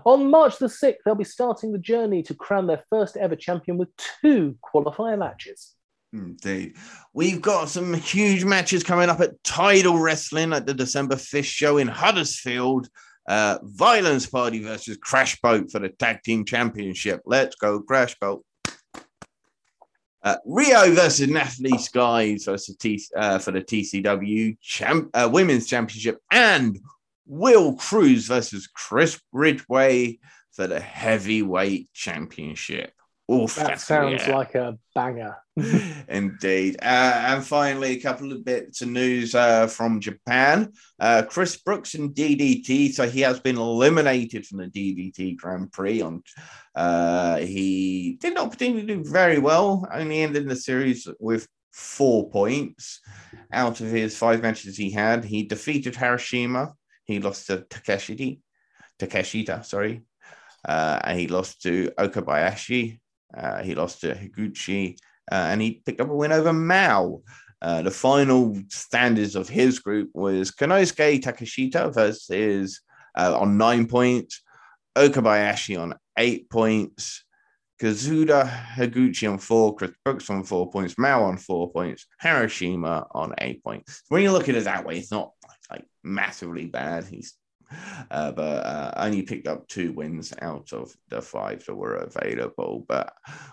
On 0.04 0.30
March 0.30 0.58
the 0.58 0.66
6th, 0.66 0.96
they'll 1.04 1.14
be 1.14 1.24
starting 1.24 1.72
the 1.72 1.78
journey 1.78 2.22
to 2.24 2.34
crown 2.34 2.66
their 2.66 2.84
first 2.90 3.16
ever 3.16 3.36
champion 3.36 3.78
with 3.78 3.88
two 4.22 4.56
qualifier 4.62 5.18
matches. 5.18 5.74
Indeed. 6.12 6.76
We've 7.12 7.40
got 7.40 7.68
some 7.68 7.94
huge 7.94 8.44
matches 8.44 8.82
coming 8.82 9.10
up 9.10 9.20
at 9.20 9.42
Tidal 9.44 9.98
Wrestling 9.98 10.52
at 10.52 10.66
the 10.66 10.74
December 10.74 11.16
5th 11.16 11.44
show 11.44 11.78
in 11.78 11.88
Huddersfield. 11.88 12.88
Uh, 13.28 13.58
Violence 13.62 14.26
Party 14.26 14.62
versus 14.62 14.96
Crash 14.96 15.38
Boat 15.42 15.70
for 15.70 15.80
the 15.80 15.90
Tag 15.90 16.22
Team 16.22 16.46
Championship. 16.46 17.20
Let's 17.26 17.56
go, 17.56 17.80
Crash 17.80 18.18
Boat. 18.18 18.42
Uh, 20.28 20.36
Rhio 20.46 20.92
versus 20.92 21.26
Nathalie 21.26 21.78
Skies 21.78 22.44
versus 22.44 22.76
T, 22.76 23.02
uh, 23.16 23.38
for 23.38 23.50
the 23.50 23.62
TCW 23.62 24.58
champ, 24.60 25.08
uh, 25.14 25.26
Women's 25.32 25.66
Championship, 25.66 26.18
and 26.30 26.78
Will 27.24 27.72
Cruz 27.76 28.26
versus 28.26 28.66
Chris 28.66 29.18
Ridgway 29.32 30.18
for 30.52 30.66
the 30.66 30.80
Heavyweight 30.80 31.90
Championship. 31.94 32.92
Oof, 33.30 33.56
that 33.56 33.78
sounds 33.78 34.26
yeah. 34.26 34.36
like 34.36 34.54
a 34.54 34.78
banger. 34.94 35.36
Indeed. 36.08 36.76
Uh, 36.80 37.24
and 37.26 37.44
finally, 37.44 37.92
a 37.92 38.00
couple 38.00 38.32
of 38.32 38.42
bits 38.42 38.80
of 38.80 38.88
news 38.88 39.34
uh, 39.34 39.66
from 39.66 40.00
Japan. 40.00 40.72
Uh, 40.98 41.24
Chris 41.28 41.58
Brookes 41.58 41.94
in 41.94 42.14
DDT, 42.14 42.92
so 42.92 43.06
he 43.06 43.20
has 43.20 43.38
been 43.38 43.58
eliminated 43.58 44.46
from 44.46 44.58
the 44.58 44.66
DDT 44.66 45.36
Grand 45.36 45.70
Prix. 45.72 46.00
On 46.00 46.22
uh, 46.74 47.36
he 47.36 48.16
did 48.18 48.34
not 48.34 48.50
particularly 48.50 48.86
do 48.86 49.04
very 49.04 49.38
well. 49.38 49.86
Only 49.92 50.20
ended 50.20 50.48
the 50.48 50.56
series 50.56 51.06
with 51.20 51.46
four 51.70 52.30
points 52.30 53.00
out 53.52 53.80
of 53.80 53.88
his 53.88 54.16
five 54.16 54.40
matches 54.40 54.76
he 54.76 54.90
had. 54.90 55.24
He 55.24 55.42
defeated 55.42 55.94
Harashima. 55.94 56.72
He 57.04 57.20
lost 57.20 57.46
to 57.48 57.58
Takeshita. 57.58 58.40
Takeshita, 58.98 59.64
sorry. 59.66 60.02
Uh, 60.66 60.98
and 61.04 61.20
he 61.20 61.28
lost 61.28 61.62
to 61.62 61.90
Okabayashi. 61.98 62.98
Uh, 63.36 63.62
he 63.62 63.74
lost 63.74 64.00
to 64.00 64.14
Higuchi, 64.14 64.96
uh, 65.30 65.48
and 65.50 65.60
he 65.60 65.82
picked 65.84 66.00
up 66.00 66.10
a 66.10 66.14
win 66.14 66.32
over 66.32 66.52
Mao. 66.52 67.22
Uh, 67.60 67.82
the 67.82 67.90
final 67.90 68.56
standards 68.68 69.34
of 69.34 69.48
his 69.48 69.80
group 69.80 70.10
was 70.14 70.50
Konosuke 70.50 71.20
Takeshita 71.20 71.92
versus 71.92 72.80
uh, 73.16 73.36
on 73.38 73.58
nine 73.58 73.86
points, 73.86 74.42
Okabayashi 74.96 75.80
on 75.80 75.94
eight 76.16 76.48
points, 76.48 77.24
Kazuda 77.80 78.48
Higuchi 78.74 79.30
on 79.30 79.38
four, 79.38 79.74
Chris 79.74 79.92
Brookes 80.04 80.30
on 80.30 80.44
four 80.44 80.70
points, 80.70 80.98
Mao 80.98 81.24
on 81.24 81.36
four 81.36 81.70
points, 81.70 82.06
Harashima 82.22 83.06
on 83.12 83.34
eight 83.38 83.62
points. 83.62 84.02
When 84.08 84.22
you 84.22 84.32
look 84.32 84.48
at 84.48 84.56
it 84.56 84.64
that 84.64 84.84
way, 84.84 84.98
it's 84.98 85.12
not 85.12 85.32
like 85.70 85.84
massively 86.02 86.66
bad. 86.66 87.04
He's 87.04 87.34
uh, 88.10 88.32
but 88.32 88.64
uh, 88.64 88.92
only 88.96 89.22
picked 89.22 89.46
up 89.46 89.66
two 89.68 89.92
wins 89.92 90.32
out 90.42 90.72
of 90.72 90.94
the 91.08 91.20
five 91.20 91.64
that 91.66 91.74
were 91.74 91.96
available. 91.96 92.84
But 92.88 93.12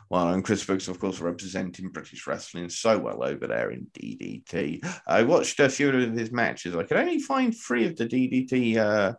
well, 0.10 0.30
and 0.30 0.44
Chris 0.44 0.64
Brookes, 0.64 0.88
of 0.88 1.00
course, 1.00 1.20
representing 1.20 1.90
British 1.90 2.26
wrestling 2.28 2.70
so 2.70 2.98
well 2.98 3.24
over 3.24 3.48
there 3.48 3.72
in 3.72 3.88
DDT. 3.94 4.86
I 5.08 5.24
watched 5.24 5.60
a 5.60 5.70
few 5.70 5.90
of 5.90 6.14
his 6.14 6.32
matches. 6.32 6.76
I 6.76 6.84
could 6.84 6.98
only 6.98 7.20
find 7.20 7.56
three 7.56 7.86
of 7.86 7.96
the 7.96 8.06
DDT 8.06 8.78
uh, 8.78 9.14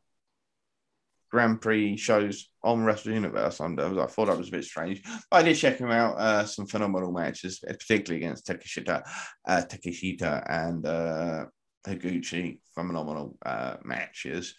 Grand 1.31 1.60
Prix 1.60 1.97
shows 1.97 2.48
on 2.62 2.85
Wrestle 2.85 3.12
Universe. 3.12 3.60
I 3.60 3.68
thought 3.74 4.27
that 4.27 4.39
was 4.39 4.48
a 4.48 4.52
bit 4.52 4.64
strange. 4.64 5.02
But 5.31 5.36
I 5.36 5.43
did 5.43 5.56
check 5.56 5.78
him 5.78 5.90
out. 5.90 6.16
Uh, 6.18 6.44
some 6.44 6.66
phenomenal 6.66 7.12
matches, 7.12 7.60
particularly 7.60 8.24
against 8.24 8.47
Takeshita, 8.47 9.02
uh, 9.47 9.62
Takeshita 9.68 10.44
and 10.48 10.86
uh, 10.86 11.44
Higuchi. 11.86 12.60
Phenomenal 12.74 13.36
uh, 13.44 13.77
matches. 13.85 14.55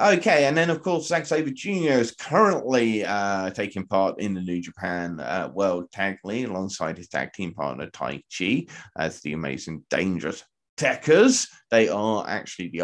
Okay, 0.00 0.44
and 0.44 0.56
then 0.56 0.70
of 0.70 0.80
course 0.80 1.08
Zack 1.08 1.26
Sabre 1.26 1.50
Jr. 1.50 1.98
is 1.98 2.12
currently 2.12 3.04
uh, 3.04 3.50
taking 3.50 3.84
part 3.84 4.20
in 4.20 4.32
the 4.32 4.40
New 4.40 4.60
Japan 4.60 5.18
uh, 5.18 5.50
World 5.52 5.90
Tag 5.90 6.18
League 6.22 6.46
alongside 6.48 6.96
his 6.96 7.08
tag 7.08 7.32
team 7.32 7.52
partner 7.52 7.90
Tai 7.90 8.22
Chi 8.36 8.66
as 8.96 9.20
the 9.22 9.32
Amazing 9.32 9.84
Dangerous 9.90 10.44
Tekkers. 10.76 11.48
They 11.72 11.88
are 11.88 12.24
actually 12.28 12.68
the 12.68 12.78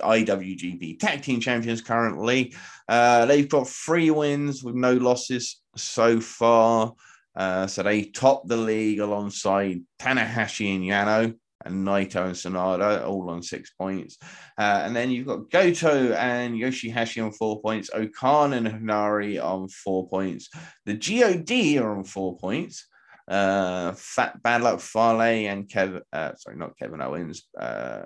IWGP 0.00 0.98
Tag 0.98 1.22
Team 1.22 1.38
Champions 1.38 1.80
currently. 1.80 2.52
Uh, 2.88 3.26
they've 3.26 3.48
got 3.48 3.68
three 3.68 4.10
wins 4.10 4.64
with 4.64 4.74
no 4.74 4.94
losses 4.94 5.60
so 5.76 6.18
far. 6.18 6.92
Uh, 7.36 7.68
so 7.68 7.84
they 7.84 8.02
top 8.02 8.48
the 8.48 8.56
league 8.56 8.98
alongside 8.98 9.80
Tanahashi 10.00 10.74
and 10.74 10.82
Yano 10.82 11.36
and 11.64 11.86
Naito 11.86 12.24
and 12.24 12.34
Sanada, 12.34 13.06
all 13.06 13.30
on 13.30 13.42
six 13.42 13.70
points. 13.70 14.18
Uh, 14.56 14.82
and 14.84 14.94
then 14.94 15.10
you've 15.10 15.26
got 15.26 15.50
Goto 15.50 16.12
and 16.12 16.54
Yoshihashi 16.54 17.24
on 17.24 17.32
four 17.32 17.60
points, 17.60 17.90
O-Khan 17.92 18.52
and 18.52 18.66
Henare 18.66 19.42
on 19.42 19.68
four 19.68 20.08
points. 20.08 20.48
The 20.86 20.94
GOD 20.94 21.82
are 21.82 21.96
on 21.96 22.04
four 22.04 22.38
points. 22.38 22.86
Uh, 23.26 23.92
Fat 23.92 24.42
Bad 24.42 24.62
Luck 24.62 24.80
Fale 24.80 25.20
and 25.20 25.68
Kevin, 25.68 26.02
uh, 26.12 26.32
sorry, 26.36 26.56
not 26.56 26.78
Kevin 26.78 27.02
Owens. 27.02 27.46
Uh, 27.58 28.04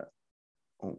oh, 0.83 0.99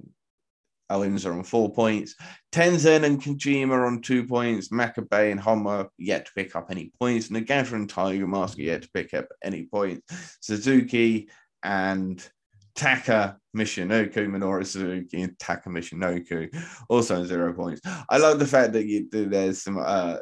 Owens 0.90 1.26
are 1.26 1.34
on 1.34 1.44
four 1.44 1.74
points. 1.74 2.16
Tenzan 2.52 3.04
and 3.04 3.22
Kojima 3.22 3.86
on 3.86 4.02
two 4.02 4.26
points. 4.26 4.70
Makabe 4.70 5.32
and 5.32 5.42
Honma 5.42 5.90
yet 5.98 6.28
to 6.28 6.32
pick 6.36 6.56
up 6.56 6.68
any 6.70 6.92
points. 7.00 7.30
Nagata 7.30 7.74
and 7.74 7.90
Tiger 7.90 8.28
Mask 8.28 8.58
yet 8.58 8.84
to 8.84 8.90
pick 8.94 9.14
up 9.14 9.28
any 9.44 9.66
points. 9.66 10.38
Suzuki 10.40 11.30
and 11.64 12.26
Taka 12.76 13.38
Michinoku, 13.56 14.28
Minoru 14.28 14.66
Suzuki, 14.66 15.22
and 15.22 15.38
Taka 15.40 15.70
Michinoku, 15.70 16.50
also 16.90 17.24
zero 17.24 17.54
points. 17.54 17.82
I 18.10 18.18
love 18.18 18.40
the 18.40 18.48
fact 18.48 18.74
that 18.74 18.86
you, 18.86 19.08
there's 19.12 19.62
some 19.62 19.78
uh, 19.78 20.18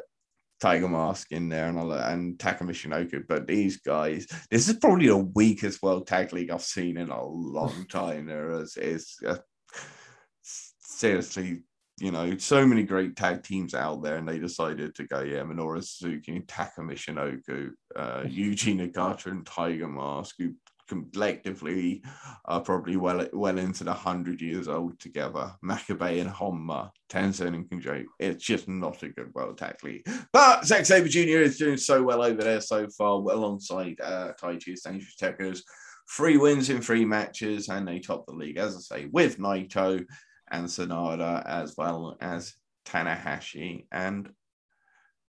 Tiger 0.62 0.88
Mask 0.88 1.32
in 1.32 1.48
there 1.48 1.68
and 1.68 1.76
all 1.76 1.88
that, 1.88 2.12
and 2.12 2.38
Taka 2.38 2.62
Michinoku, 2.62 3.26
but 3.26 3.48
these 3.48 3.78
guys, 3.78 4.26
this 4.48 4.68
is 4.68 4.76
probably 4.76 5.08
the 5.08 5.16
weakest 5.16 5.82
World 5.82 6.06
Tag 6.06 6.32
League 6.32 6.50
I've 6.50 6.62
seen 6.62 6.98
in 6.98 7.10
a 7.10 7.24
long 7.24 7.84
time. 7.90 8.26
There 8.26 8.52
is, 8.60 8.76
is 8.76 9.16
uh, 9.26 9.38
seriously, 10.42 11.62
you 11.98 12.12
know, 12.12 12.36
so 12.38 12.64
many 12.64 12.84
great 12.84 13.16
tag 13.16 13.42
teams 13.42 13.74
out 13.74 14.04
there, 14.04 14.18
and 14.18 14.28
they 14.28 14.38
decided 14.38 14.94
to 14.94 15.06
go, 15.08 15.22
yeah, 15.22 15.40
Minoru 15.40 15.82
Suzuki, 15.82 16.40
Taka 16.46 16.80
Michinoku, 16.80 17.70
uh, 17.96 18.20
Yuji 18.24 18.78
Nagata, 18.78 19.26
and 19.26 19.44
Tiger 19.44 19.88
Mask, 19.88 20.36
who 20.38 20.52
collectively 20.88 22.02
are 22.44 22.60
probably 22.60 22.96
well 22.96 23.26
well 23.32 23.58
into 23.58 23.84
the 23.84 23.92
hundred 23.92 24.40
years 24.40 24.68
old 24.68 24.98
together. 24.98 25.52
Makabe 25.64 26.20
and 26.20 26.30
Honma, 26.30 26.90
Tenzan 27.08 27.54
and 27.54 27.68
Kunjo. 27.68 28.04
It's 28.18 28.44
just 28.44 28.68
not 28.68 29.02
a 29.02 29.08
good 29.08 29.32
world 29.34 29.62
league. 29.82 30.06
But 30.32 30.64
Zack 30.64 30.86
Sabre 30.86 31.08
Jr. 31.08 31.42
is 31.42 31.58
doing 31.58 31.76
so 31.76 32.02
well 32.02 32.22
over 32.22 32.42
there 32.42 32.60
so 32.60 32.88
far, 32.88 33.14
alongside 33.14 34.00
uh, 34.00 34.32
Taichi's 34.40 34.82
Dangerous 34.82 35.16
Tekkers. 35.20 35.62
Three 36.10 36.36
wins 36.36 36.68
in 36.68 36.82
three 36.82 37.04
matches, 37.04 37.68
and 37.68 37.86
they 37.86 37.98
top 37.98 38.26
the 38.26 38.32
league, 38.32 38.58
as 38.58 38.76
I 38.76 38.80
say, 38.80 39.08
with 39.10 39.38
Naito 39.38 40.04
and 40.50 40.66
Sanada, 40.66 41.44
as 41.46 41.74
well 41.76 42.16
as 42.20 42.54
Tanahashi 42.84 43.86
and 43.90 44.28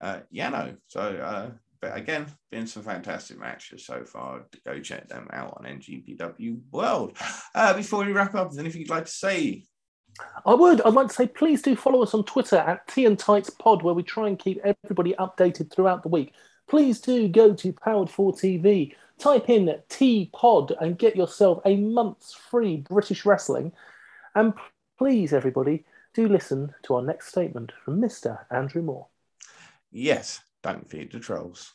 uh, 0.02 0.22
Yano. 0.34 0.78
So 0.88 1.02
uh, 1.02 1.52
but 1.82 1.98
again, 1.98 2.28
been 2.52 2.68
some 2.68 2.84
fantastic 2.84 3.40
matches 3.40 3.86
so 3.86 4.06
far. 4.06 4.46
Go 4.66 4.80
check 4.80 5.08
them 5.08 5.28
out 5.34 5.58
on 5.58 5.66
NJPW 5.66 6.60
World. 6.72 7.18
Uh, 7.54 7.74
before 7.74 8.06
we 8.06 8.14
wrap 8.14 8.34
up, 8.36 8.52
is 8.52 8.58
anything 8.58 8.82
you'd 8.82 8.90
like 8.90 9.06
to 9.06 9.12
say? 9.12 9.66
I 10.46 10.54
would. 10.54 10.82
I'd 10.82 10.94
like 10.94 11.08
to 11.08 11.14
say 11.14 11.28
please 11.28 11.62
do 11.62 11.76
follow 11.76 12.02
us 12.04 12.14
on 12.14 12.24
Twitter 12.24 12.58
at 12.58 12.88
Tea 12.88 13.06
and 13.06 13.18
Tights 13.18 13.50
Pod, 13.50 13.82
where 13.82 13.94
we 13.94 14.04
try 14.04 14.28
and 14.28 14.40
keep 14.40 14.62
everybody 14.64 15.14
updated 15.20 15.72
throughout 15.72 16.04
the 16.04 16.10
week. 16.10 16.34
Please 16.70 17.02
do 17.02 17.28
go 17.28 17.54
to 17.54 17.74
Powered 17.74 18.10
4 18.10 18.34
TV, 18.34 18.96
type 19.18 19.50
in 19.50 19.74
T 19.90 20.30
Pod, 20.34 20.74
and 20.80 20.98
get 20.98 21.16
yourself 21.16 21.62
a 21.66 21.76
month's 21.76 22.34
free 22.34 22.78
British 22.78 23.26
wrestling. 23.26 23.72
And 24.36 24.54
please, 24.98 25.34
everybody, 25.34 25.86
do 26.14 26.28
listen 26.28 26.74
to 26.84 26.96
our 26.96 27.02
next 27.02 27.28
statement 27.28 27.72
from 27.84 28.00
Mr. 28.00 28.40
Andrew 28.50 28.82
Moore. 28.82 29.08
Yes, 29.92 30.42
don't 30.64 30.90
feed 30.90 31.12
the 31.12 31.20
trolls. 31.20 31.74